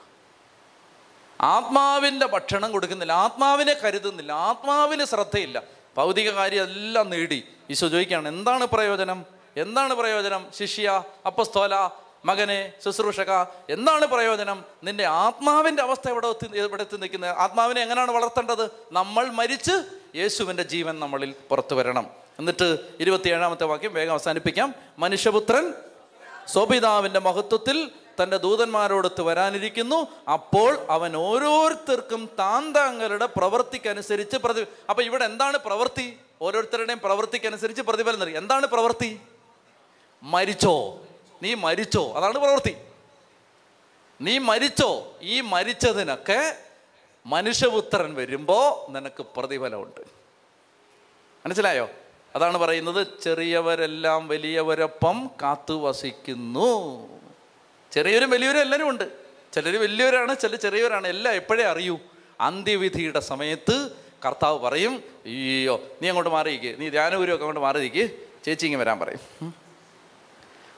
ആത്മാവിന്റെ 1.42 2.26
ഭക്ഷണം 2.26 2.72
കൊടുക്കുന്നില്ല. 2.72 3.12
ആത്മാവിനെ 3.12 3.74
കരുതുന്നില്ല. 3.74 4.32
ആത്മാവിന് 4.32 5.06
ശ്രദ്ധയില്ല. 5.06 5.64
ഭൗതിക 5.98 6.30
കാര്യം 6.30 6.64
എല്ലാം 6.64 7.10
നേടി. 7.10 7.44
ഈശോ 7.70 7.88
ചോദിക്കുകയാണ് 7.88 8.28
എന്താണ് 8.28 8.66
പ്രയോജനം? 8.66 9.26
എന്താണ് 9.58 9.94
പ്രയോജനം? 9.94 10.46
ശിഷ്യ 10.58 11.04
അപ്പസ്തോല 11.26 11.90
മകനെ 12.26 12.74
ശുശ്രൂഷക 12.86 13.32
എന്താണ് 13.70 14.06
പ്രയോജനം? 14.06 14.66
നിന്റെ 14.84 15.06
ആത്മാവിന്റെ 15.06 15.84
അവസ്ഥ 15.84 16.10
എവിടെ 16.10 16.28
എത്തി 16.28 16.58
എവിടെ 16.58 16.82
എത്തി 16.82 16.98
നിൽക്കുന്നത്? 16.98 17.30
ആത്മാവിനെ 17.30 17.82
എങ്ങനെയാണ് 17.82 18.12
വളർത്തേണ്ടത്? 18.12 18.72
നമ്മൾ 18.92 19.28
മരിച്ച് 19.28 19.84
യേശുവിന്റെ 20.16 20.64
ജീവൻ 20.64 21.00
നമ്മളിൽ 21.00 21.36
പുറത്തു 21.50 21.76
വരണം. 21.76 22.27
എന്നിട്ട് 22.40 22.78
ഇരുപത്തിയേഴാമത്തെ 23.00 23.64
വാക്യം 23.64 23.94
വേഗം 23.94 24.12
അവസാനിപ്പിക്കാം. 24.12 24.76
മനുഷ്യപുത്രൻ 25.00 25.74
സ്വപിതാവിന്റെ 26.48 27.20
മഹത്വത്തിൽ 27.20 27.92
തന്റെ 28.24 28.38
ദൂതന്മാരോടൊത്ത് 28.38 29.22
വരാനിരിക്കുന്നു. 29.22 30.08
അപ്പോൾ 30.34 30.86
അവൻ 30.90 31.16
ഓരോരുത്തർക്കും 31.16 32.30
താന്താങ്ങളുടെ 32.40 33.26
പ്രവൃത്തിക്കനുസരിച്ച് 33.26 34.38
പ്രതി 34.38 34.68
അപ്പൊ 34.90 35.04
ഇവിടെ 35.04 35.26
എന്താണ് 35.26 35.58
പ്രവൃത്തി? 35.58 36.20
ഓരോരുത്തരുടെയും 36.42 37.00
പ്രവൃത്തിക്കനുസരിച്ച് 37.04 37.82
പ്രതിഫലം 37.82 38.20
നൽകി. 38.20 38.38
എന്താണ് 38.38 38.66
പ്രവൃത്തി? 38.66 39.22
മരിച്ചോ? 40.24 41.00
നീ 41.44 41.54
മരിച്ചോ? 41.54 42.14
അതാണ് 42.14 42.34
പ്രവൃത്തി. 42.34 42.76
നീ 44.22 44.38
മരിച്ചോ? 44.38 45.14
ഈ 45.22 45.42
മരിച്ചതിനൊക്കെ 45.42 46.58
മനുഷ്യപുത്രൻ 47.26 48.14
വരുമ്പോൾ 48.14 48.92
നിനക്ക് 48.92 49.26
പ്രതിഫലമുണ്ട്. 49.38 50.02
മനസ്സിലായോ? 51.46 51.90
അതാണ് 52.38 52.58
പറയുന്നത് 52.64 53.02
ചെറിയവരെല്ലാം 53.24 54.22
വലിയവരൊപ്പം 54.32 55.18
കാത്തു 55.42 55.76
വസിക്കുന്നു. 55.86 56.72
ചെറിയവരും 57.92 58.30
വലിയവരും 58.36 58.62
എല്ലാവരും 58.66 58.90
ഉണ്ട്. 58.90 59.06
ചിലർ 59.54 59.76
വലിയവരാണ് 59.84 60.34
ചിലർ 60.44 60.58
ചെറിയവരാണ്. 60.66 61.08
എല്ലാം 61.14 61.34
എപ്പോഴേ 61.42 61.64
അറിയൂ? 61.74 61.96
അന്ത്യവിധിയുടെ 62.48 63.22
സമയത്ത് 63.32 63.76
കർത്താവ് 64.26 64.58
പറയും 64.66 64.94
അയ്യോ 65.26 65.76
നീ 66.02 66.06
അങ്ങോട്ട് 66.12 66.32
മാറിയിരിക്കുക 66.36 66.72
നീ 66.82 66.90
ധ്യാനഗുരുവൊക്കെ 66.96 67.46
അങ്ങോട്ട് 67.46 67.64
മാറിയിരിക്കുക 67.68 68.06
ചേച്ചി 68.46 68.66
ഇങ്ങനെ 68.68 68.82
വരാൻ 68.84 68.98
പറയും. 69.00 69.22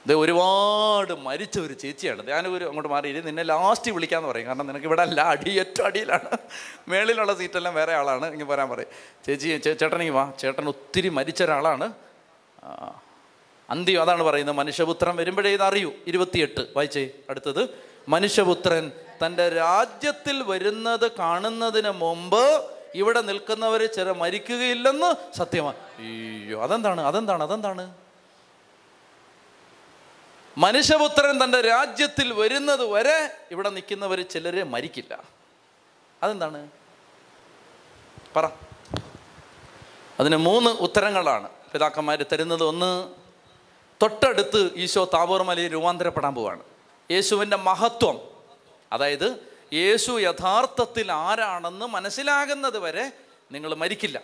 ഇത് 0.06 0.14
ഒരുപാട് 0.14 1.12
മരിച്ച 1.12 1.58
ഒരു 1.58 1.72
ചേച്ചിയാണ്. 1.72 2.24
ധ്യാനഗുരു 2.24 2.64
അങ്ങോട്ട് 2.64 2.88
മാറി. 2.88 3.08
ഇനി 3.08 3.20
നിന്നെ 3.20 3.42
ലാസ്റ്റ് 3.42 3.90
വിളിക്കാന്ന് 3.90 4.28
പറയും. 4.28 4.46
കാരണം 4.46 4.66
നിനക്ക് 4.66 4.86
ഇവിടെ 4.86 5.02
അല്ല 5.02 5.20
അടി 5.20 5.50
ഏറ്റവും 5.50 5.86
അടിയിലാണ്. 5.86 6.36
മേളിലുള്ള 6.88 7.34
സീറ്റെല്ലാം 7.34 7.74
വേറെ 7.74 7.94
ആളാണ്. 7.94 8.26
ഇങ്ങനെ 8.26 8.44
വരാൻ 8.44 8.70
പറയും. 8.70 8.88
ചേച്ചി 9.26 9.56
ചേട്ടനെങ്കിൽ 9.56 10.12
വാ. 10.12 10.32
ചേട്ടൻ 10.38 10.68
ഒത്തിരി 10.68 11.08
മരിച്ച 11.08 11.42
ഒരാളാണ്. 11.42 11.92
അന്ത്യം? 13.70 14.02
അതാണ് 14.02 14.22
പറയുന്നത്. 14.22 14.56
മനുഷ്യപുത്രൻ 14.56 15.16
വരുമ്പോഴേ 15.16 15.50
ഇത് 15.50 15.62
അറിയൂ. 15.62 15.92
ഇരുപത്തിയെട്ട്. 16.06 16.60
വായിച്ചേ. 16.76 17.10
അടുത്തത്. 17.30 17.68
മനുഷ്യപുത്രൻ 18.08 18.92
തന്റെ 19.26 19.48
രാജ്യത്തിൽ 19.48 20.42
വരുന്നത് 20.42 21.10
കാണുന്നതിന് 21.10 21.90
മുമ്പ് 21.90 22.64
ഇവിടെ 22.94 23.20
നിൽക്കുന്നവർ 23.20 23.86
ചില 23.86 24.10
മരിക്കുകയില്ലെന്ന് 24.10 25.38
സത്യമാണ് 25.38 25.76
അയ്യോ 25.98 26.62
അതെന്താണ്? 26.62 27.00
അതെന്താണ്? 27.00 27.42
അതെന്താണ്? 27.42 27.94
മനുഷ്യപുത്രൻ 30.58 31.44
തന്റെ 31.44 31.60
രാജ്യത്തിൽ 31.60 32.32
വരുന്നത് 32.32 32.84
വരെ 32.84 33.36
ഇവിടെ 33.50 33.70
നിൽക്കുന്നവർ 33.70 34.20
ചിലരെ 34.20 34.62
മരിക്കില്ല. 34.62 35.22
അതെന്താണ്? 36.22 36.68
പറ. 38.36 38.48
അതിന് 40.20 40.36
മൂന്ന് 40.36 40.70
ഉത്തരങ്ങളാണ് 40.70 41.48
പിതാക്കന്മാർ 41.72 42.24
തരുന്നത്. 42.32 42.64
ഒന്ന് 42.64 43.08
തൊട്ടടുത്ത് 44.02 44.70
ഈശോ 44.76 45.10
താവൂർ 45.14 45.42
മലയിൽ 45.42 45.72
രൂപാന്തരപ്പെടാൻ 45.72 46.34
പോവാണ്. 46.34 46.60
യേശുവിന്റെ 47.10 47.56
മഹത്വം 47.56 48.20
അതായത് 48.92 49.44
യേശു 49.72 50.20
യഥാർത്ഥത്തിൽ 50.20 51.12
ആരാണെന്ന് 51.12 51.86
മനസ്സിലാകുന്നത് 51.86 52.78
വരെ 52.78 53.12
നിങ്ങൾ 53.52 53.74
മരിക്കില്ല. 53.74 54.20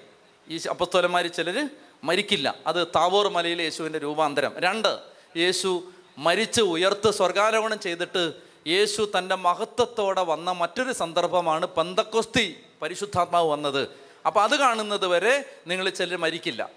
ഈ 0.48 0.60
അപ്പസ്തോലന്മാർ 0.70 1.26
ചിലർ 1.26 1.70
മരിക്കില്ല. 2.04 2.54
അത് 2.66 2.86
താവൂർ 2.86 3.28
മലയിൽ 3.28 3.62
യേശുവിന്റെ 3.62 3.98
രൂപാന്തരം. 3.98 4.54
രണ്ട് 4.58 4.98
യേശു 5.36 5.92
മരിച്ച് 6.18 6.62
ഉയർത്ത് 6.62 7.10
സ്വർഗാരോഹണം 7.10 7.80
ചെയ്തിട്ട് 7.80 8.32
യേശു 8.66 9.10
തന്റെ 9.18 9.34
മഹത്വത്തോടെ 9.34 10.22
വന്ന 10.22 10.52
മറ്റൊരു 10.52 10.92
സന്ദർഭമാണ് 10.92 11.66
പന്തക്കൊസ്തി 11.66 12.64
പരിശുദ്ധാത്മാവ് 12.82 13.50
വന്നത്. 13.50 13.88
അപ്പോൾ 14.26 14.42
അത് 14.42 14.56
കാണുന്നത് 14.56 15.06
വരെ 15.06 15.44
നിങ്ങൾ 15.66 15.90
ചിലർ 15.90 16.18
മരിക്കില്ല. 16.18 16.68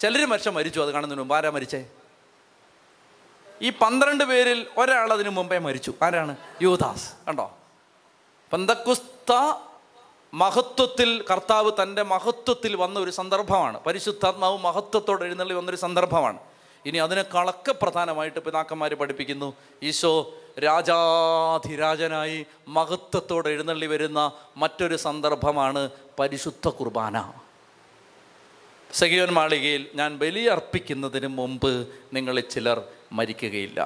ചിലർ 0.00 0.26
മനുഷ്യൻ 0.26 0.54
മരിച്ചു 0.54 0.80
അത് 0.80 0.90
കാണുന്നതിന് 0.90 1.20
മുമ്പ്. 1.20 1.34
ആരാ 1.34 1.50
മരിച്ചേ? 1.50 1.86
ഈ 3.62 3.70
പന്ത്രണ്ട് 3.70 4.24
പേരിൽ 4.24 4.66
ഒരാൾ 4.78 5.12
അതിനു 5.12 5.30
മുമ്പേ 5.30 5.58
മരിച്ചു. 5.58 5.94
ആരാണ്? 6.02 6.36
യൂദാസ്. 6.62 7.12
കണ്ടോ? 7.28 7.56
പന്തക്കുസ്ത 8.52 9.52
മഹത്വത്തിൽ 10.34 11.24
കർത്താവ് 11.30 11.72
തന്റെ 11.82 12.02
മഹത്വത്തിൽ 12.02 12.76
വന്ന 12.76 12.98
ഒരു 12.98 13.10
സന്ദർഭമാണ്. 13.10 13.80
പരിശുദ്ധാത്മാവ് 13.80 14.58
മഹത്വത്തോടെ 14.58 15.24
എഴുന്നള്ളി 15.24 15.54
വന്നൊരു 15.54 15.76
സന്ദർഭമാണ്. 15.76 16.38
ഇനി 16.86 16.98
അതിനേക്കാളൊക്കെ 16.98 17.72
പ്രധാനമായിട്ട് 17.72 18.40
പിതാക്കന്മാർ 18.40 18.94
പഠിപ്പിക്കുന്നു. 18.94 19.48
ഈശോ 19.82 20.12
രാജാധിരാജനായി 20.58 22.46
മഹത്വത്തോടെ 22.68 23.48
എഴുന്നള്ളി 23.50 23.86
വരുന്ന 23.86 24.32
മറ്റൊരു 24.56 24.96
സന്ദർഭമാണ് 24.96 25.90
പരിശുദ്ധ 26.18 26.68
കുർബാന. 26.68 27.32
സഖിയോൻ 28.92 29.30
മാളികയിൽ 29.30 29.86
ഞാൻ 29.94 30.18
ബലിയർപ്പിക്കുന്നതിന് 30.18 31.26
മുമ്പ് 31.26 31.72
നിങ്ങളിൽ 32.12 32.40
ചിലർ 32.40 32.78
മരിക്കുകയില്ല. 33.12 33.80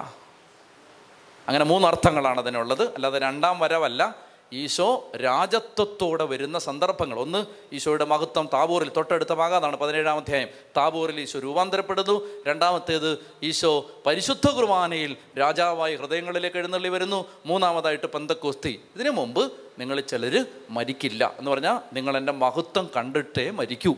അങ്ങനെ 1.48 1.64
മൂന്നർത്ഥങ്ങളാണ് 1.64 2.40
അതിനുള്ളത്. 2.40 2.94
അല്ലാതെ 2.94 3.18
രണ്ടാം 3.18 3.58
വരവല്ല 3.58 4.29
ഈശോ 4.52 5.10
രാജത്വത്തോടെ 5.16 6.24
വരുന്ന 6.24 6.58
സന്ദർഭങ്ങൾ. 6.58 7.18
ഒന്ന് 7.18 7.46
ഈശോയുടെ 7.74 8.04
മഹത്വം 8.04 8.48
താബൂറിൽ 8.52 8.90
തൊട്ടടുത്ത 8.96 9.32
ഭാഗമാണ് 9.32 9.76
പതിനേഴാം 9.76 10.16
അധ്യായം. 10.16 10.48
താബൂറിൽ 10.76 11.20
ഈശോ 11.20 11.38
രൂപാന്തരപ്പെടുന്നു. 11.38 12.42
രണ്ടാമത്തേത് 12.46 13.18
ഈശോ 13.42 13.90
പരിശുദ്ധ 14.06 14.50
കുർബാനയിൽ 14.50 15.16
രാജാവായി 15.38 15.96
ഹൃദയങ്ങളിലേക്ക് 15.96 16.56
എഴുന്നള്ളി 16.56 16.88
വരുന്നു. 16.88 17.24
മൂന്നാമതായിട്ട് 17.46 18.06
പന്തക്കോസ്തി. 18.06 18.80
ഇതിനു 18.94 19.10
മുമ്പ് 19.10 19.52
നിങ്ങൾ 19.78 20.00
ചിലർ 20.00 20.46
മരിക്കില്ല. 20.70 21.34
എന്ന് 21.38 21.50
പറഞ്ഞാൽ 21.50 21.94
നിങ്ങൾ 21.94 22.16
എന്റെ 22.16 22.32
മഹത്വം 22.32 22.90
കണ്ടിട്ടേ 22.96 23.50
മരിക്കൂ. 23.50 23.94